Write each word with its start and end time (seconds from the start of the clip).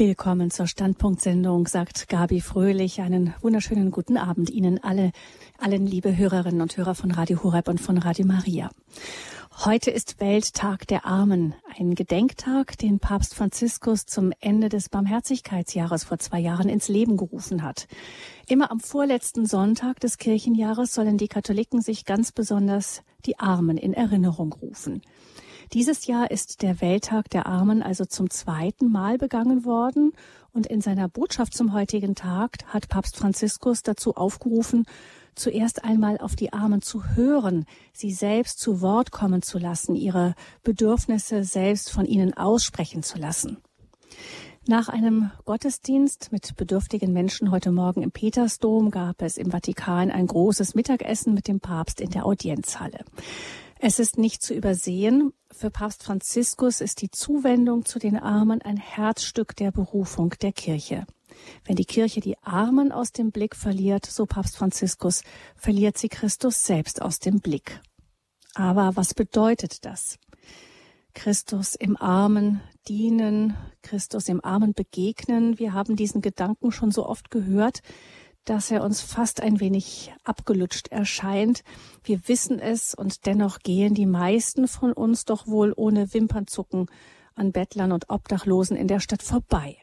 Willkommen 0.00 0.50
zur 0.50 0.66
Standpunktsendung, 0.66 1.68
sagt 1.68 2.08
Gabi 2.08 2.40
Fröhlich. 2.40 3.02
Einen 3.02 3.34
wunderschönen 3.42 3.90
guten 3.90 4.16
Abend 4.16 4.48
Ihnen 4.48 4.82
alle, 4.82 5.12
allen 5.58 5.86
liebe 5.86 6.16
Hörerinnen 6.16 6.62
und 6.62 6.74
Hörer 6.74 6.94
von 6.94 7.10
Radio 7.10 7.42
Horeb 7.42 7.68
und 7.68 7.82
von 7.82 7.98
Radio 7.98 8.24
Maria. 8.24 8.70
Heute 9.62 9.90
ist 9.90 10.18
Welttag 10.18 10.86
der 10.86 11.04
Armen, 11.04 11.54
ein 11.78 11.94
Gedenktag, 11.94 12.78
den 12.78 12.98
Papst 12.98 13.34
Franziskus 13.34 14.06
zum 14.06 14.32
Ende 14.40 14.70
des 14.70 14.88
Barmherzigkeitsjahres 14.88 16.04
vor 16.04 16.18
zwei 16.18 16.38
Jahren 16.38 16.70
ins 16.70 16.88
Leben 16.88 17.18
gerufen 17.18 17.62
hat. 17.62 17.86
Immer 18.48 18.70
am 18.70 18.80
vorletzten 18.80 19.44
Sonntag 19.44 20.00
des 20.00 20.16
Kirchenjahres 20.16 20.94
sollen 20.94 21.18
die 21.18 21.28
Katholiken 21.28 21.82
sich 21.82 22.06
ganz 22.06 22.32
besonders 22.32 23.02
die 23.26 23.38
Armen 23.38 23.76
in 23.76 23.92
Erinnerung 23.92 24.54
rufen. 24.54 25.02
Dieses 25.72 26.08
Jahr 26.08 26.32
ist 26.32 26.62
der 26.62 26.80
Welttag 26.80 27.30
der 27.30 27.46
Armen 27.46 27.80
also 27.80 28.04
zum 28.04 28.28
zweiten 28.28 28.90
Mal 28.90 29.18
begangen 29.18 29.64
worden 29.64 30.10
und 30.52 30.66
in 30.66 30.80
seiner 30.80 31.08
Botschaft 31.08 31.54
zum 31.54 31.72
heutigen 31.72 32.16
Tag 32.16 32.56
hat 32.66 32.88
Papst 32.88 33.16
Franziskus 33.16 33.84
dazu 33.84 34.16
aufgerufen, 34.16 34.84
zuerst 35.36 35.84
einmal 35.84 36.18
auf 36.18 36.34
die 36.34 36.52
Armen 36.52 36.82
zu 36.82 37.14
hören, 37.14 37.66
sie 37.92 38.10
selbst 38.10 38.58
zu 38.58 38.80
Wort 38.80 39.12
kommen 39.12 39.42
zu 39.42 39.58
lassen, 39.58 39.94
ihre 39.94 40.34
Bedürfnisse 40.64 41.44
selbst 41.44 41.92
von 41.92 42.04
ihnen 42.04 42.36
aussprechen 42.36 43.04
zu 43.04 43.18
lassen. 43.18 43.58
Nach 44.66 44.88
einem 44.88 45.30
Gottesdienst 45.44 46.32
mit 46.32 46.56
bedürftigen 46.56 47.12
Menschen 47.12 47.52
heute 47.52 47.70
Morgen 47.70 48.02
im 48.02 48.10
Petersdom 48.10 48.90
gab 48.90 49.22
es 49.22 49.38
im 49.38 49.52
Vatikan 49.52 50.10
ein 50.10 50.26
großes 50.26 50.74
Mittagessen 50.74 51.32
mit 51.32 51.46
dem 51.46 51.60
Papst 51.60 52.00
in 52.00 52.10
der 52.10 52.26
Audienzhalle. 52.26 53.04
Es 53.82 53.98
ist 53.98 54.18
nicht 54.18 54.42
zu 54.42 54.52
übersehen, 54.52 55.32
für 55.50 55.70
Papst 55.70 56.02
Franziskus 56.02 56.82
ist 56.82 57.00
die 57.00 57.10
Zuwendung 57.10 57.86
zu 57.86 57.98
den 57.98 58.18
Armen 58.18 58.60
ein 58.60 58.76
Herzstück 58.76 59.56
der 59.56 59.72
Berufung 59.72 60.34
der 60.42 60.52
Kirche. 60.52 61.06
Wenn 61.64 61.76
die 61.76 61.86
Kirche 61.86 62.20
die 62.20 62.36
Armen 62.42 62.92
aus 62.92 63.12
dem 63.12 63.30
Blick 63.30 63.56
verliert, 63.56 64.04
so 64.04 64.26
Papst 64.26 64.58
Franziskus, 64.58 65.22
verliert 65.56 65.96
sie 65.96 66.10
Christus 66.10 66.62
selbst 66.62 67.00
aus 67.00 67.20
dem 67.20 67.40
Blick. 67.40 67.80
Aber 68.54 68.96
was 68.96 69.14
bedeutet 69.14 69.86
das? 69.86 70.18
Christus 71.14 71.74
im 71.74 71.96
Armen 71.96 72.60
dienen, 72.86 73.56
Christus 73.80 74.28
im 74.28 74.44
Armen 74.44 74.74
begegnen. 74.74 75.58
Wir 75.58 75.72
haben 75.72 75.96
diesen 75.96 76.20
Gedanken 76.20 76.70
schon 76.70 76.90
so 76.90 77.06
oft 77.06 77.30
gehört 77.30 77.80
dass 78.44 78.70
er 78.70 78.82
uns 78.82 79.00
fast 79.00 79.40
ein 79.40 79.60
wenig 79.60 80.12
abgelutscht 80.24 80.88
erscheint. 80.88 81.62
Wir 82.02 82.26
wissen 82.28 82.58
es 82.58 82.94
und 82.94 83.26
dennoch 83.26 83.60
gehen 83.60 83.94
die 83.94 84.06
meisten 84.06 84.68
von 84.68 84.92
uns 84.92 85.24
doch 85.24 85.46
wohl 85.46 85.72
ohne 85.76 86.12
Wimpernzucken 86.12 86.86
an 87.34 87.52
Bettlern 87.52 87.92
und 87.92 88.10
Obdachlosen 88.10 88.76
in 88.76 88.88
der 88.88 89.00
Stadt 89.00 89.22
vorbei. 89.22 89.76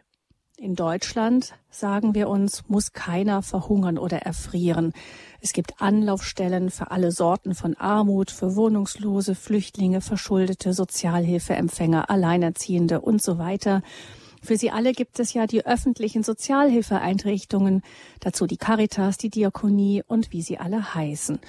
In 0.60 0.74
Deutschland, 0.74 1.54
sagen 1.70 2.16
wir 2.16 2.30
uns, 2.30 2.64
muss 2.68 2.92
keiner 2.92 3.44
verhungern 3.44 4.00
oder 4.00 4.24
erfrieren. 4.24 4.92
Es 5.40 5.54
gibt 5.54 5.80
Anlaufstellen 5.80 6.72
für 6.72 6.90
alle 6.90 7.12
Sorten 7.12 7.54
von 7.54 7.76
Armut, 7.76 8.32
für 8.32 8.56
Wohnungslose, 8.56 9.36
Flüchtlinge, 9.36 10.02
Verschuldete, 10.02 10.74
Sozialhilfeempfänger, 10.74 12.10
Alleinerziehende 12.10 13.02
und 13.02 13.22
so 13.22 13.38
weiter. 13.38 13.84
Für 14.42 14.58
sie 14.58 14.72
alle 14.72 14.94
gibt 14.94 15.20
es 15.20 15.34
ja 15.34 15.48
die 15.48 15.66
öffentlichen 15.66 16.24
Sozialhilfeeinrichtungen, 16.24 17.82
dazu 18.20 18.46
die 18.46 18.58
Caritas, 18.58 19.18
die 19.18 19.30
Diakonie 19.30 20.04
und 20.06 20.32
wie 20.32 20.42
sie 20.42 20.58
alle 20.58 20.94
heißen. 20.94 21.40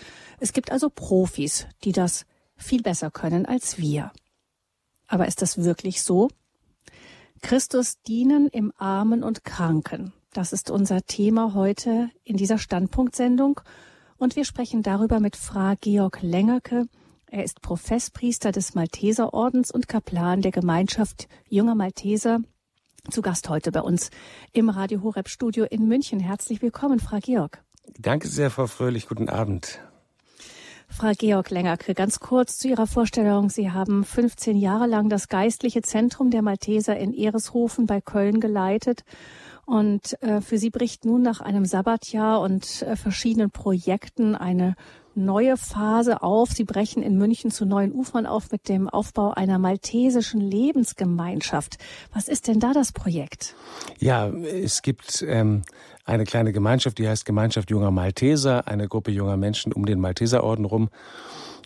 Es 0.41 0.53
gibt 0.53 0.73
also 0.73 0.91
Profis, 0.91 1.67
die 1.85 1.93
das 1.93 2.27
viel 2.57 2.83
besser 2.83 3.11
können 3.11 3.47
als 3.47 3.79
wir. 3.79 4.13
Aber 5.07 5.27
ist 5.27 5.43
das 5.43 5.59
wirklich 5.59 6.03
so? 6.03 6.29
Christus 7.41 8.01
dienen 8.03 8.49
im 8.49 8.73
Armen 8.77 9.23
und 9.23 9.45
Kranken. 9.45 10.13
Das 10.33 10.53
ist 10.53 10.71
unser 10.71 11.03
Thema 11.03 11.55
heute 11.55 12.11
in 12.25 12.37
dieser 12.37 12.59
Standpunktsendung. 12.59 13.61
Und 14.19 14.37
wir 14.37 14.45
sprechen 14.45 14.83
darüber 14.83 15.21
mit 15.21 15.37
Fra 15.37 15.75
Georg 15.75 16.21
Längerke. 16.23 16.87
Er 17.31 17.45
ist 17.45 17.63
Professpriester 17.63 18.53
des 18.53 18.75
Malteserordens 18.75 19.71
und 19.71 19.87
Kaplan 19.87 20.43
der 20.43 20.51
Gemeinschaft 20.51 21.29
junger 21.49 21.75
Malteser 21.75 22.41
zu 23.11 23.23
Gast 23.23 23.49
heute 23.49 23.73
bei 23.73 23.81
uns 23.81 24.11
im 24.53 24.69
Radio 24.69 25.03
Horeb 25.03 25.29
Studio 25.29 25.65
in 25.65 25.89
München. 25.89 26.21
Herzlich 26.21 26.63
willkommen, 26.63 27.01
Frau 27.01 27.19
Georg. 27.21 27.63
Danke 27.99 28.29
sehr, 28.29 28.51
Frau 28.51 28.67
Fröhlich. 28.67 29.09
Guten 29.09 29.29
Abend. 29.29 29.81
Frau 30.89 31.13
Georg 31.17 31.51
Längerke, 31.51 31.95
ganz 31.95 32.19
kurz 32.19 32.59
zu 32.59 32.69
Ihrer 32.69 32.87
Vorstellung. 32.87 33.51
Sie 33.51 33.71
haben 33.71 34.05
15 34.05 34.57
Jahre 34.57 34.87
lang 34.87 35.09
das 35.09 35.29
geistliche 35.29 35.83
Zentrum 35.83 36.31
der 36.31 36.43
Malteser 36.43 36.97
in 36.97 37.15
Ereshofen 37.15 37.87
bei 37.87 38.01
Köln 38.01 38.41
geleitet. 38.41 39.05
Und 39.65 40.21
äh, 40.23 40.41
für 40.41 40.59
Sie 40.59 40.71
bricht 40.71 41.05
nun 41.05 41.23
nach 41.23 41.41
einem 41.41 41.67
Sabbatjahr 41.67 42.41
und 42.41 42.83
äh, 42.83 42.97
verschiedenen 42.97 43.51
Projekten 43.51 44.35
eine 44.35 44.77
neue 45.19 45.57
Phase 45.57 46.23
auf. 46.23 46.51
Sie 46.51 46.65
brechen 46.65 47.03
in 47.03 47.19
München 47.19 47.51
zu 47.51 47.67
neuen 47.67 47.93
Ufern 47.93 48.27
auf 48.27 48.51
mit 48.51 48.69
dem 48.69 48.89
Aufbau 48.89 49.33
einer 49.33 49.59
maltesischen 49.59 50.41
Lebensgemeinschaft. 50.41 51.79
Was 52.15 52.29
ist 52.29 52.49
denn 52.49 52.61
da 52.61 52.73
das 52.73 52.93
Projekt? 52.93 53.55
Ja, 53.99 54.29
es 54.29 54.83
gibt 54.83 55.25
ähm, 55.27 55.63
eine 56.05 56.25
kleine 56.25 56.53
Gemeinschaft, 56.53 56.99
die 56.99 57.09
heißt 57.09 57.25
Gemeinschaft 57.25 57.71
junger 57.71 57.91
Malteser, 57.91 58.67
eine 58.67 58.89
Gruppe 58.89 59.11
junger 59.11 59.37
Menschen 59.37 59.73
um 59.73 59.85
den 59.85 60.01
Malteserorden 60.01 60.65
rum. 60.65 60.89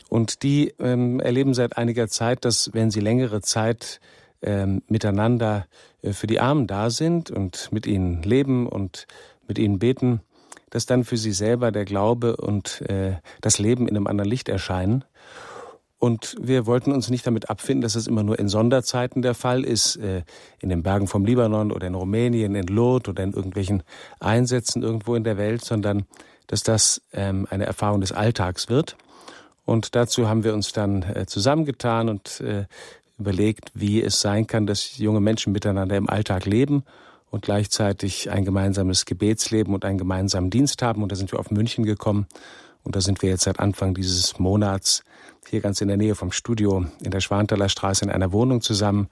Und 0.09 0.43
die 0.43 0.75
ähm, 0.79 1.21
erleben 1.21 1.55
seit 1.55 1.77
einiger 1.79 2.09
Zeit, 2.09 2.45
dass 2.45 2.71
wenn 2.75 2.91
sie 2.91 3.01
längere 3.01 3.41
Zeit 3.41 4.01
ähm, 4.43 4.83
miteinander 4.89 5.67
äh, 6.03 6.13
für 6.13 6.27
die 6.27 6.41
Armen 6.41 6.67
da 6.67 6.91
sind 6.91 7.31
und 7.31 7.71
mit 7.73 7.87
ihnen 7.87 8.23
leben 8.23 8.67
und 8.67 9.07
mit 9.47 9.59
ihnen 9.59 9.79
beten, 9.79 10.21
dass 10.73 10.87
dann 10.87 11.05
für 11.05 11.19
sie 11.19 11.33
selber 11.33 11.71
der 11.71 11.85
Glaube 11.85 12.37
und 12.37 12.81
äh, 12.89 13.17
das 13.43 13.59
Leben 13.59 13.87
in 13.87 13.95
einem 13.95 14.07
anderen 14.07 14.31
Licht 14.31 14.49
erscheinen. 14.49 15.05
Und 15.99 16.35
wir 16.41 16.65
wollten 16.65 16.93
uns 16.93 17.11
nicht 17.11 17.27
damit 17.27 17.51
abfinden, 17.51 17.83
dass 17.83 17.95
es 17.95 18.07
immer 18.07 18.23
nur 18.23 18.39
in 18.39 18.49
Sonderzeiten 18.49 19.21
der 19.21 19.35
Fall 19.35 19.65
ist, 19.65 19.97
äh, 19.97 20.23
in 20.61 20.71
den 20.71 20.83
Bergen 20.83 21.09
vom 21.09 21.27
Libanon 21.27 21.73
oder 21.73 21.87
in 21.87 21.95
Rumänien, 21.95 22.55
in 22.55 22.67
Lourdes 22.69 23.11
oder 23.11 23.23
in 23.23 23.35
irgendwelchen 23.35 23.83
Einsätzen 24.19 24.83
irgendwo 24.83 25.15
in 25.15 25.25
der 25.25 25.37
Welt, 25.37 25.63
sondern 25.63 26.07
dass 26.47 26.63
das 26.63 27.03
ähm, 27.13 27.47
eine 27.51 27.67
Erfahrung 27.67 28.01
des 28.01 28.13
Alltags 28.13 28.71
wird. 28.71 28.97
Und 29.67 29.95
dazu 29.95 30.27
haben 30.27 30.43
wir 30.43 30.55
uns 30.55 30.73
dann 30.73 31.03
äh, 31.03 31.27
zusammengetan 31.27 32.09
und 32.09 32.41
äh, 32.41 32.65
überlegt, 33.19 33.73
wie 33.75 34.03
es 34.03 34.23
sein 34.23 34.47
kann, 34.47 34.67
dass 34.67 34.97
junge 34.97 35.21
Menschen 35.21 35.53
miteinander 35.53 35.99
im 35.99 36.09
Alltag 36.09 36.47
leben 36.47 36.83
und 37.33 37.41
gleichzeitig 37.41 38.31
ein 38.31 38.45
gemeinsames 38.45 39.07
Gebetsleben 39.07 39.75
und 39.75 39.87
einen 39.87 39.97
gemeinsamen 39.97 40.51
Dienst 40.51 40.83
haben. 40.83 41.03
Und 41.03 41.11
da 41.11 41.17
sind 41.17 41.33
wir 41.33 41.41
auf 41.41 41.51
München 41.51 41.85
gekommen. 41.85 42.27
Und 42.85 42.95
da 42.95 43.01
sind 43.01 43.23
wir 43.23 43.31
jetzt 43.31 43.45
seit 43.45 43.59
Anfang 43.59 43.95
dieses 43.95 44.39
Monats 44.39 45.03
hier 45.49 45.63
ganz 45.63 45.81
in 45.81 45.89
der 45.89 45.97
Nähe 45.97 46.15
vom 46.15 46.31
Studio 46.31 46.85
in 47.03 47.11
der 47.11 47.21
Schwanthaler 47.21 47.71
Straße 47.71 48.05
in 48.05 48.11
einer 48.11 48.33
Wohnung 48.33 48.61
zusammen, 48.61 49.09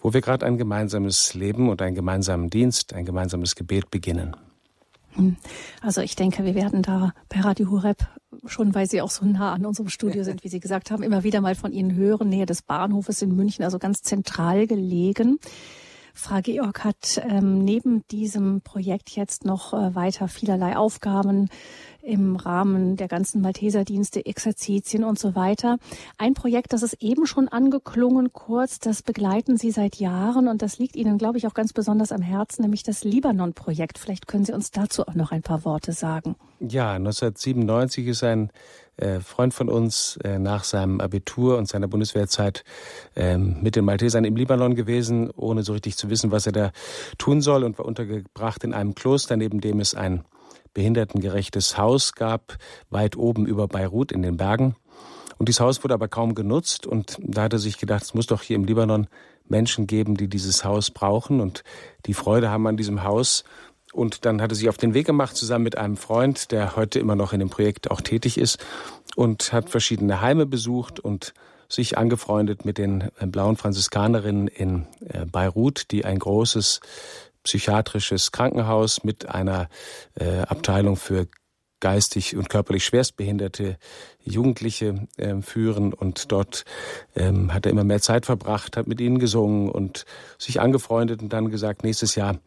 wo 0.00 0.14
wir 0.14 0.20
gerade 0.20 0.46
ein 0.46 0.56
gemeinsames 0.56 1.34
Leben 1.34 1.68
und 1.68 1.82
einen 1.82 1.96
gemeinsamen 1.96 2.48
Dienst, 2.48 2.94
ein 2.94 3.04
gemeinsames 3.04 3.56
Gebet 3.56 3.90
beginnen. 3.90 4.36
Hm. 5.14 5.36
Also 5.80 6.00
ich 6.00 6.14
denke, 6.14 6.44
wir 6.44 6.54
werden 6.54 6.82
da 6.82 7.12
bei 7.28 7.40
Radio 7.40 7.70
Hureb 7.70 8.06
schon, 8.46 8.72
weil 8.76 8.88
Sie 8.88 9.02
auch 9.02 9.10
so 9.10 9.24
nah 9.24 9.52
an 9.52 9.66
unserem 9.66 9.88
Studio 9.88 10.22
sind, 10.22 10.44
wie 10.44 10.48
Sie 10.48 10.60
gesagt 10.60 10.92
haben, 10.92 11.02
immer 11.02 11.24
wieder 11.24 11.40
mal 11.40 11.56
von 11.56 11.72
Ihnen 11.72 11.96
hören, 11.96 12.28
Nähe 12.28 12.46
des 12.46 12.62
Bahnhofes 12.62 13.20
in 13.20 13.34
München, 13.34 13.64
also 13.64 13.80
ganz 13.80 14.02
zentral 14.02 14.68
gelegen. 14.68 15.40
Frau 16.16 16.40
Georg 16.40 16.84
hat 16.84 17.20
ähm, 17.28 17.64
neben 17.64 18.06
diesem 18.08 18.60
Projekt 18.60 19.10
jetzt 19.10 19.44
noch 19.44 19.74
äh, 19.74 19.94
weiter 19.96 20.28
vielerlei 20.28 20.76
Aufgaben 20.76 21.50
im 22.02 22.36
Rahmen 22.36 22.96
der 22.96 23.08
ganzen 23.08 23.40
Malteserdienste, 23.40 24.24
Exerzitien 24.24 25.02
und 25.02 25.18
so 25.18 25.34
weiter. 25.34 25.78
Ein 26.16 26.34
Projekt, 26.34 26.72
das 26.72 26.82
ist 26.82 27.02
eben 27.02 27.26
schon 27.26 27.48
angeklungen 27.48 28.32
kurz, 28.32 28.78
das 28.78 29.02
begleiten 29.02 29.56
Sie 29.56 29.72
seit 29.72 29.96
Jahren 29.96 30.46
und 30.46 30.62
das 30.62 30.78
liegt 30.78 30.96
Ihnen, 30.96 31.18
glaube 31.18 31.38
ich, 31.38 31.46
auch 31.46 31.54
ganz 31.54 31.72
besonders 31.72 32.12
am 32.12 32.22
Herzen, 32.22 32.62
nämlich 32.62 32.84
das 32.84 33.04
Libanon-Projekt. 33.04 33.98
Vielleicht 33.98 34.28
können 34.28 34.44
Sie 34.44 34.52
uns 34.52 34.70
dazu 34.70 35.06
auch 35.08 35.14
noch 35.14 35.32
ein 35.32 35.42
paar 35.42 35.64
Worte 35.64 35.92
sagen. 35.92 36.36
Ja, 36.60 36.92
1997 36.92 38.06
ist 38.06 38.22
ein 38.22 38.50
Freund 39.20 39.52
von 39.54 39.68
uns 39.68 40.18
äh, 40.22 40.38
nach 40.38 40.64
seinem 40.64 41.00
Abitur 41.00 41.58
und 41.58 41.68
seiner 41.68 41.88
Bundeswehrzeit 41.88 42.64
ähm, 43.16 43.58
mit 43.60 43.76
den 43.76 43.84
Maltesern 43.84 44.24
im 44.24 44.36
Libanon 44.36 44.74
gewesen, 44.74 45.30
ohne 45.30 45.62
so 45.62 45.72
richtig 45.72 45.96
zu 45.96 46.10
wissen, 46.10 46.30
was 46.30 46.46
er 46.46 46.52
da 46.52 46.72
tun 47.18 47.40
soll 47.40 47.64
und 47.64 47.78
war 47.78 47.86
untergebracht 47.86 48.62
in 48.64 48.72
einem 48.72 48.94
Kloster, 48.94 49.36
neben 49.36 49.60
dem 49.60 49.80
es 49.80 49.94
ein 49.94 50.24
behindertengerechtes 50.74 51.78
Haus 51.78 52.14
gab, 52.14 52.56
weit 52.90 53.16
oben 53.16 53.46
über 53.46 53.68
Beirut 53.68 54.12
in 54.12 54.22
den 54.22 54.36
Bergen. 54.36 54.76
Und 55.38 55.48
dieses 55.48 55.60
Haus 55.60 55.82
wurde 55.82 55.94
aber 55.94 56.08
kaum 56.08 56.34
genutzt 56.34 56.86
und 56.86 57.18
da 57.20 57.42
hat 57.42 57.52
er 57.52 57.58
sich 57.58 57.78
gedacht, 57.78 58.04
es 58.04 58.14
muss 58.14 58.26
doch 58.26 58.42
hier 58.42 58.56
im 58.56 58.64
Libanon 58.64 59.08
Menschen 59.48 59.86
geben, 59.86 60.16
die 60.16 60.28
dieses 60.28 60.64
Haus 60.64 60.90
brauchen 60.90 61.40
und 61.40 61.64
die 62.06 62.14
Freude 62.14 62.50
haben 62.50 62.66
an 62.66 62.76
diesem 62.76 63.02
Haus 63.04 63.44
und 63.94 64.24
dann 64.24 64.42
hat 64.42 64.52
er 64.52 64.56
sich 64.56 64.68
auf 64.68 64.76
den 64.76 64.94
Weg 64.94 65.06
gemacht, 65.06 65.36
zusammen 65.36 65.64
mit 65.64 65.78
einem 65.78 65.96
Freund, 65.96 66.50
der 66.50 66.76
heute 66.76 66.98
immer 66.98 67.16
noch 67.16 67.32
in 67.32 67.40
dem 67.40 67.50
Projekt 67.50 67.90
auch 67.90 68.00
tätig 68.00 68.38
ist, 68.38 68.58
und 69.16 69.52
hat 69.52 69.70
verschiedene 69.70 70.20
Heime 70.20 70.46
besucht 70.46 71.00
und 71.00 71.34
sich 71.68 71.96
angefreundet 71.96 72.64
mit 72.64 72.78
den 72.78 73.10
äh, 73.18 73.26
blauen 73.26 73.56
Franziskanerinnen 73.56 74.48
in 74.48 74.86
äh, 75.08 75.24
Beirut, 75.26 75.90
die 75.90 76.04
ein 76.04 76.18
großes 76.18 76.80
psychiatrisches 77.42 78.32
Krankenhaus 78.32 79.04
mit 79.04 79.28
einer 79.28 79.68
äh, 80.14 80.40
Abteilung 80.40 80.96
für 80.96 81.28
geistig 81.80 82.34
und 82.36 82.48
körperlich 82.48 82.84
schwerstbehinderte 82.84 83.76
Jugendliche 84.22 85.06
äh, 85.18 85.42
führen. 85.42 85.92
Und 85.92 86.32
dort 86.32 86.64
ähm, 87.14 87.52
hat 87.52 87.66
er 87.66 87.72
immer 87.72 87.84
mehr 87.84 88.00
Zeit 88.00 88.24
verbracht, 88.24 88.76
hat 88.76 88.86
mit 88.86 89.00
ihnen 89.00 89.18
gesungen 89.18 89.68
und 89.68 90.06
sich 90.38 90.60
angefreundet 90.60 91.20
und 91.20 91.32
dann 91.32 91.50
gesagt, 91.50 91.84
nächstes 91.84 92.14
Jahr 92.14 92.38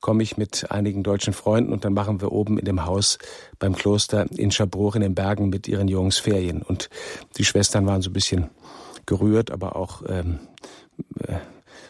komme 0.00 0.22
ich 0.22 0.36
mit 0.36 0.70
einigen 0.70 1.02
deutschen 1.02 1.32
Freunden 1.32 1.72
und 1.72 1.84
dann 1.84 1.92
machen 1.92 2.20
wir 2.20 2.32
oben 2.32 2.58
in 2.58 2.64
dem 2.64 2.84
Haus 2.86 3.18
beim 3.58 3.74
Kloster 3.74 4.26
in 4.30 4.50
Schabruch 4.50 4.94
in 4.94 5.02
den 5.02 5.14
Bergen 5.14 5.48
mit 5.48 5.66
ihren 5.66 5.88
Jungs 5.88 6.18
Ferien. 6.18 6.62
Und 6.62 6.88
die 7.36 7.44
Schwestern 7.44 7.86
waren 7.86 8.02
so 8.02 8.10
ein 8.10 8.14
bisschen 8.14 8.50
gerührt, 9.06 9.50
aber 9.50 9.76
auch 9.76 10.02
ähm, 10.08 10.38
äh, 11.20 11.38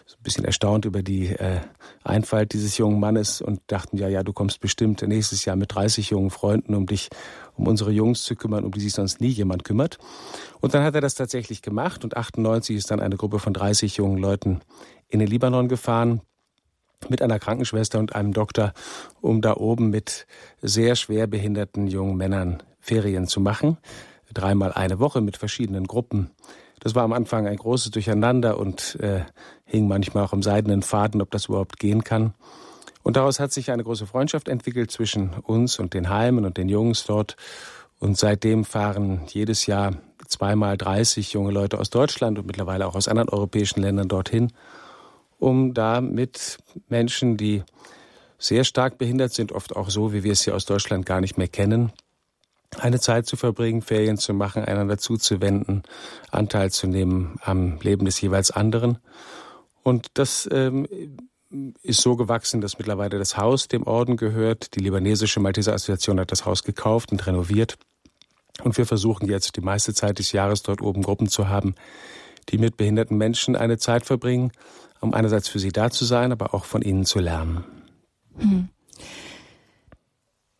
so 0.06 0.16
ein 0.16 0.22
bisschen 0.22 0.44
erstaunt 0.44 0.86
über 0.86 1.02
die 1.02 1.28
äh, 1.28 1.60
Einfalt 2.02 2.54
dieses 2.54 2.78
jungen 2.78 2.98
Mannes 2.98 3.42
und 3.42 3.60
dachten, 3.66 3.98
ja, 3.98 4.08
ja, 4.08 4.22
du 4.22 4.32
kommst 4.32 4.60
bestimmt 4.60 5.02
nächstes 5.02 5.44
Jahr 5.44 5.56
mit 5.56 5.74
30 5.74 6.10
jungen 6.10 6.30
Freunden, 6.30 6.74
um 6.74 6.86
dich 6.86 7.10
um 7.56 7.66
unsere 7.66 7.90
Jungs 7.90 8.22
zu 8.22 8.36
kümmern, 8.36 8.64
um 8.64 8.70
die 8.70 8.80
sich 8.80 8.92
sonst 8.92 9.20
nie 9.20 9.28
jemand 9.28 9.64
kümmert. 9.64 9.98
Und 10.60 10.72
dann 10.72 10.84
hat 10.84 10.94
er 10.94 11.00
das 11.00 11.14
tatsächlich 11.14 11.60
gemacht 11.60 12.04
und 12.04 12.16
98 12.16 12.76
ist 12.76 12.90
dann 12.90 13.00
eine 13.00 13.16
Gruppe 13.16 13.38
von 13.38 13.52
30 13.52 13.96
jungen 13.96 14.16
Leuten 14.16 14.60
in 15.08 15.18
den 15.18 15.28
Libanon 15.28 15.68
gefahren 15.68 16.22
mit 17.08 17.22
einer 17.22 17.38
Krankenschwester 17.38 17.98
und 17.98 18.14
einem 18.14 18.32
Doktor, 18.32 18.72
um 19.20 19.40
da 19.40 19.56
oben 19.56 19.90
mit 19.90 20.26
sehr 20.60 20.96
schwer 20.96 21.26
behinderten 21.26 21.86
jungen 21.86 22.16
Männern 22.16 22.62
Ferien 22.80 23.26
zu 23.26 23.40
machen. 23.40 23.78
Dreimal 24.32 24.72
eine 24.72 24.98
Woche 24.98 25.20
mit 25.20 25.36
verschiedenen 25.36 25.86
Gruppen. 25.86 26.30
Das 26.80 26.94
war 26.94 27.02
am 27.02 27.12
Anfang 27.12 27.46
ein 27.46 27.56
großes 27.56 27.90
Durcheinander 27.90 28.58
und 28.58 28.98
äh, 29.00 29.22
hing 29.64 29.88
manchmal 29.88 30.24
auch 30.24 30.32
am 30.32 30.42
seidenen 30.42 30.82
Faden, 30.82 31.22
ob 31.22 31.30
das 31.30 31.46
überhaupt 31.46 31.78
gehen 31.78 32.04
kann. 32.04 32.34
Und 33.02 33.16
daraus 33.16 33.40
hat 33.40 33.52
sich 33.52 33.70
eine 33.70 33.84
große 33.84 34.06
Freundschaft 34.06 34.48
entwickelt 34.48 34.90
zwischen 34.90 35.30
uns 35.42 35.78
und 35.78 35.94
den 35.94 36.10
Heimen 36.10 36.44
und 36.44 36.56
den 36.56 36.68
Jungs 36.68 37.04
dort. 37.04 37.36
Und 37.98 38.16
seitdem 38.16 38.64
fahren 38.64 39.22
jedes 39.28 39.66
Jahr 39.66 39.94
zweimal 40.26 40.76
30 40.76 41.32
junge 41.32 41.50
Leute 41.50 41.78
aus 41.78 41.90
Deutschland 41.90 42.38
und 42.38 42.46
mittlerweile 42.46 42.86
auch 42.86 42.94
aus 42.94 43.08
anderen 43.08 43.30
europäischen 43.30 43.80
Ländern 43.80 44.08
dorthin 44.08 44.52
um 45.38 45.74
da 45.74 46.00
mit 46.00 46.58
Menschen, 46.88 47.36
die 47.36 47.62
sehr 48.38 48.64
stark 48.64 48.98
behindert 48.98 49.32
sind, 49.32 49.52
oft 49.52 49.76
auch 49.76 49.90
so, 49.90 50.12
wie 50.12 50.22
wir 50.22 50.32
es 50.32 50.42
hier 50.42 50.54
aus 50.54 50.64
Deutschland 50.64 51.06
gar 51.06 51.20
nicht 51.20 51.38
mehr 51.38 51.48
kennen, 51.48 51.92
eine 52.76 53.00
Zeit 53.00 53.26
zu 53.26 53.36
verbringen, 53.36 53.82
Ferien 53.82 54.18
zu 54.18 54.34
machen, 54.34 54.64
einander 54.64 54.98
zuzuwenden, 54.98 55.82
Anteil 56.30 56.70
zu 56.70 56.86
nehmen 56.86 57.38
am 57.42 57.78
Leben 57.80 58.04
des 58.04 58.20
jeweils 58.20 58.50
anderen. 58.50 58.98
Und 59.82 60.08
das 60.14 60.48
ähm, 60.52 60.86
ist 61.82 62.02
so 62.02 62.16
gewachsen, 62.16 62.60
dass 62.60 62.78
mittlerweile 62.78 63.18
das 63.18 63.36
Haus 63.36 63.68
dem 63.68 63.84
Orden 63.84 64.16
gehört. 64.16 64.74
Die 64.74 64.80
libanesische 64.80 65.40
Malteser 65.40 65.72
Assoziation 65.72 66.20
hat 66.20 66.30
das 66.30 66.44
Haus 66.44 66.62
gekauft 66.62 67.10
und 67.10 67.26
renoviert. 67.26 67.78
Und 68.62 68.76
wir 68.76 68.86
versuchen 68.86 69.28
jetzt 69.28 69.56
die 69.56 69.60
meiste 69.60 69.94
Zeit 69.94 70.18
des 70.18 70.32
Jahres 70.32 70.62
dort 70.62 70.82
oben 70.82 71.02
Gruppen 71.02 71.28
zu 71.28 71.48
haben, 71.48 71.74
die 72.50 72.58
mit 72.58 72.76
behinderten 72.76 73.16
Menschen 73.16 73.56
eine 73.56 73.78
Zeit 73.78 74.04
verbringen, 74.04 74.52
um 75.00 75.14
einerseits 75.14 75.48
für 75.48 75.58
sie 75.58 75.70
da 75.70 75.90
zu 75.90 76.04
sein, 76.04 76.32
aber 76.32 76.54
auch 76.54 76.64
von 76.64 76.82
ihnen 76.82 77.04
zu 77.04 77.18
lernen. 77.18 77.64
Hm. 78.38 78.68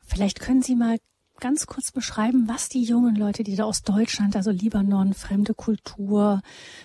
Vielleicht 0.00 0.40
können 0.40 0.62
Sie 0.62 0.74
mal 0.74 0.98
ganz 1.40 1.66
kurz 1.66 1.92
beschreiben, 1.92 2.48
was 2.48 2.68
die 2.68 2.82
jungen 2.82 3.14
Leute, 3.14 3.44
die 3.44 3.56
da 3.56 3.64
aus 3.64 3.82
Deutschland, 3.82 4.34
also 4.36 4.50
Libanon, 4.50 5.14
fremde 5.14 5.54
Kultur, 5.54 6.42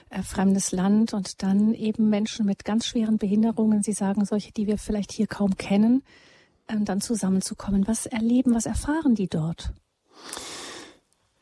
äh, 0.09 0.21
fremdes 0.21 0.71
Land 0.71 1.13
und 1.13 1.41
dann 1.41 1.73
eben 1.73 2.09
Menschen 2.09 2.45
mit 2.45 2.63
ganz 2.63 2.85
schweren 2.85 3.17
Behinderungen, 3.17 3.81
Sie 3.81 3.93
sagen 3.93 4.25
solche, 4.25 4.51
die 4.51 4.67
wir 4.67 4.77
vielleicht 4.77 5.11
hier 5.11 5.27
kaum 5.27 5.57
kennen, 5.57 6.03
äh, 6.67 6.77
dann 6.79 7.01
zusammenzukommen. 7.01 7.87
Was 7.87 8.05
erleben, 8.05 8.53
was 8.53 8.65
erfahren 8.65 9.15
die 9.15 9.27
dort? 9.27 9.73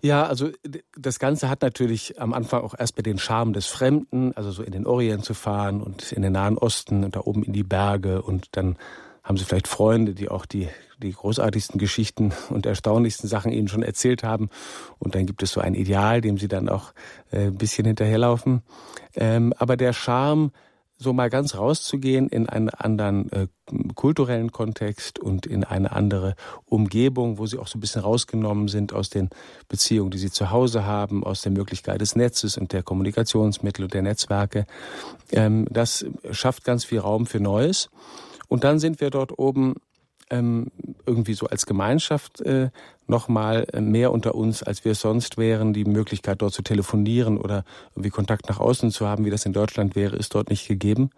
Ja, 0.01 0.25
also 0.25 0.50
das 0.98 1.19
Ganze 1.19 1.50
hat 1.50 1.62
natürlich 1.62 2.19
am 2.19 2.33
Anfang 2.33 2.62
auch 2.62 2.74
erst 2.77 2.95
bei 2.95 3.03
den 3.03 3.19
Charme 3.19 3.53
des 3.53 3.68
Fremden, 3.68 4.36
also 4.36 4.51
so 4.51 4.63
in 4.63 4.71
den 4.71 4.88
Orient 4.88 5.24
zu 5.24 5.33
fahren 5.33 5.81
und 5.81 6.12
in 6.12 6.24
den 6.24 6.33
Nahen 6.33 6.57
Osten 6.57 7.03
und 7.03 7.15
da 7.15 7.21
oben 7.21 7.44
in 7.44 7.53
die 7.53 7.63
Berge 7.63 8.21
und 8.21 8.48
dann 8.53 8.77
haben 9.24 9.38
sie 9.38 9.45
vielleicht 9.45 9.68
Freunde, 9.68 10.15
die 10.15 10.30
auch 10.30 10.48
die, 10.48 10.68
die 10.98 11.12
großartigsten 11.12 11.80
Geschichten 11.80 12.33
und 12.50 12.65
erstaunlichsten 12.65 13.30
Sachen 13.30 13.51
ihnen 13.51 13.68
schon 13.68 13.83
erzählt 13.83 14.24
haben. 14.24 14.50
Und 14.98 15.13
dann 15.13 15.27
gibt 15.27 15.44
es 15.44 15.51
so 15.51 15.62
ein 15.62 15.75
Ideal, 15.75 16.21
dem 16.21 16.39
sie 16.39 16.47
dann 16.47 16.69
auch 16.69 16.94
äh, 17.31 17.47
ein 17.47 17.57
bisschen 17.57 17.86
hinterherlaufen. 17.86 18.63
Ähm, 19.15 19.54
aber 19.57 19.77
der 19.77 19.94
Charme 19.94 20.51
so 21.01 21.13
mal 21.13 21.30
ganz 21.30 21.56
rauszugehen 21.56 22.27
in 22.27 22.48
einen 22.48 22.69
anderen 22.69 23.31
äh, 23.31 23.48
kulturellen 23.95 24.51
Kontext 24.51 25.18
und 25.18 25.45
in 25.45 25.63
eine 25.63 25.92
andere 25.92 26.36
Umgebung, 26.65 27.39
wo 27.39 27.48
sie 27.48 27.57
auch 27.57 27.68
so 27.68 27.77
ein 27.77 27.81
bisschen 27.81 28.01
rausgenommen 28.01 28.68
sind 28.68 28.94
aus 28.94 29.09
den 29.09 29.30
Beziehungen, 29.68 30.12
die 30.12 30.19
sie 30.19 30.30
zu 30.30 30.51
Hause 30.51 30.86
haben, 30.86 31.24
aus 31.24 31.42
der 31.42 31.51
Möglichkeit 31.51 32.01
des 32.01 32.15
Netzes 32.15 32.57
und 32.57 32.71
der 32.71 32.83
Kommunikationsmittel 32.83 33.86
und 33.86 33.94
der 33.94 34.03
Netzwerke. 34.03 34.68
Ähm, 35.31 35.65
das 35.71 36.06
schafft 36.30 36.63
ganz 36.63 36.86
viel 36.86 37.00
Raum 37.00 37.25
für 37.25 37.39
Neues. 37.39 37.89
Und 38.47 38.63
dann 38.63 38.80
sind 38.80 39.01
wir 39.01 39.09
dort 39.09 39.39
oben 39.39 39.75
irgendwie 40.31 41.33
so 41.33 41.48
als 41.48 41.66
Gemeinschaft 41.66 42.42
äh, 42.42 42.69
nochmal 43.07 43.68
äh, 43.74 43.81
mehr 43.81 44.12
unter 44.12 44.36
uns, 44.36 44.63
als 44.63 44.86
wir 44.86 44.95
sonst 44.95 45.38
wären. 45.38 45.74
Die 45.74 45.86
Möglichkeit, 45.86 46.42
dort 46.42 46.54
zu 46.54 46.62
telefonieren 46.62 47.38
oder 47.38 47.63
irgendwie 47.92 48.10
Kontakt 48.10 48.50
nach 48.50 48.60
außen 48.60 48.92
zu 48.92 49.07
haben, 49.07 49.25
wie 49.25 49.30
das 49.30 49.45
in 49.45 49.54
Deutschland 49.54 49.95
wäre, 49.95 50.16
ist 50.16 50.33
dort 50.33 50.50
nicht 50.50 50.68
gegeben. 50.68 51.10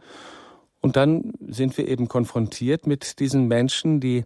Und 0.81 0.95
dann 0.95 1.33
sind 1.47 1.77
wir 1.77 1.87
eben 1.87 2.07
konfrontiert 2.07 2.87
mit 2.87 3.19
diesen 3.19 3.47
Menschen, 3.47 3.99
die 3.99 4.25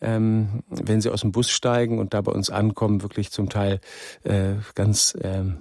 ähm, 0.00 0.62
wenn 0.68 1.00
sie 1.00 1.10
aus 1.10 1.22
dem 1.22 1.32
Bus 1.32 1.50
steigen 1.50 1.98
und 1.98 2.12
da 2.12 2.20
bei 2.20 2.32
uns 2.32 2.50
ankommen, 2.50 3.02
wirklich 3.02 3.30
zum 3.30 3.48
Teil 3.48 3.80
äh, 4.22 4.54
ganz 4.74 5.16
ähm, 5.22 5.58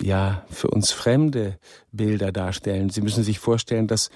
ja 0.00 0.44
für 0.50 0.68
uns 0.68 0.92
fremde 0.92 1.58
Bilder 1.92 2.32
darstellen. 2.32 2.90
Sie 2.90 3.02
müssen 3.02 3.22
sich 3.22 3.38
vorstellen, 3.38 3.86
dass 3.86 4.10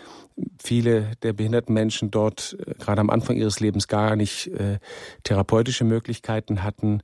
viele 0.59 1.13
der 1.23 1.33
behinderten 1.33 1.75
Menschen 1.75 2.11
dort 2.11 2.57
äh, 2.59 2.75
gerade 2.75 3.01
am 3.01 3.11
Anfang 3.11 3.37
ihres 3.37 3.61
Lebens 3.61 3.89
gar 3.89 4.17
nicht 4.17 4.49
äh, 4.49 4.79
therapeutische 5.25 5.85
Möglichkeiten 5.85 6.63
hatten. 6.63 7.03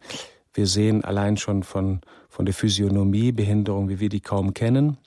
Wir 0.55 0.67
sehen 0.67 1.05
allein 1.05 1.37
schon 1.37 1.63
von, 1.63 2.01
von 2.29 2.45
der 2.45 2.55
Physiognomie 2.55 3.33
Behinderung, 3.33 3.89
wie 3.89 4.01
wir 4.01 4.09
die 4.09 4.21
kaum 4.21 4.55
kennen. 4.55 4.99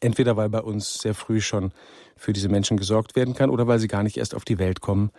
Entweder 0.00 0.36
weil 0.36 0.48
bei 0.48 0.60
uns 0.60 0.94
sehr 1.00 1.14
früh 1.14 1.40
schon 1.40 1.72
für 2.16 2.32
diese 2.32 2.48
Menschen 2.48 2.76
gesorgt 2.76 3.16
werden 3.16 3.34
kann 3.34 3.50
oder 3.50 3.66
weil 3.66 3.78
sie 3.78 3.88
gar 3.88 4.02
nicht 4.02 4.16
erst 4.16 4.34
auf 4.34 4.44
die 4.44 4.58
Welt 4.58 4.80
kommen, 4.80 5.10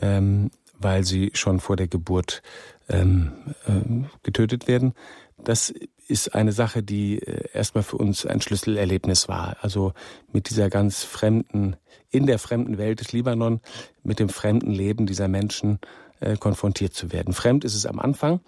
ähm, 0.00 0.50
weil 0.78 1.04
sie 1.04 1.30
schon 1.34 1.60
vor 1.60 1.76
der 1.76 1.88
Geburt 1.88 2.42
ähm, 2.88 3.32
äh, 3.66 4.06
getötet 4.22 4.68
werden. 4.68 4.94
Das 5.38 5.72
ist 6.08 6.34
eine 6.34 6.52
Sache, 6.52 6.82
die 6.82 7.18
äh, 7.18 7.48
erstmal 7.52 7.84
für 7.84 7.96
uns 7.96 8.26
ein 8.26 8.40
Schlüsselerlebnis 8.40 9.28
war. 9.28 9.56
Also 9.60 9.92
mit 10.32 10.50
dieser 10.50 10.70
ganz 10.70 11.04
fremden, 11.04 11.76
in 12.10 12.26
der 12.26 12.38
fremden 12.38 12.78
Welt 12.78 13.00
des 13.00 13.12
Libanon, 13.12 13.60
mit 14.02 14.18
dem 14.18 14.28
fremden 14.28 14.72
Leben 14.72 15.06
dieser 15.06 15.28
Menschen 15.28 15.78
äh, 16.20 16.36
konfrontiert 16.36 16.94
zu 16.94 17.12
werden. 17.12 17.34
Fremd 17.34 17.64
ist 17.64 17.74
es 17.74 17.86
am 17.86 17.98
Anfang. 17.98 18.40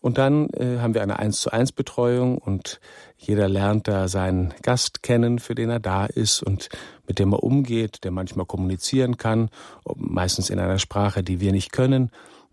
Und 0.00 0.18
dann 0.18 0.50
äh, 0.50 0.78
haben 0.78 0.94
wir 0.94 1.02
eine 1.02 1.18
eins 1.18 1.40
zu 1.40 1.50
eins 1.50 1.72
Betreuung 1.72 2.38
und 2.38 2.80
jeder 3.16 3.48
lernt 3.48 3.88
da 3.88 4.08
seinen 4.08 4.54
Gast 4.62 5.02
kennen, 5.02 5.38
für 5.38 5.54
den 5.54 5.70
er 5.70 5.80
da 5.80 6.06
ist 6.06 6.42
und 6.42 6.68
mit 7.08 7.18
dem 7.18 7.32
er 7.32 7.42
umgeht, 7.42 8.04
der 8.04 8.10
manchmal 8.12 8.46
kommunizieren 8.46 9.16
kann, 9.16 9.48
meistens 9.96 10.50
in 10.50 10.60
einer 10.60 10.78
Sprache, 10.78 11.24
die 11.24 11.40
wir 11.40 11.50
nicht 11.50 11.72
können 11.72 12.10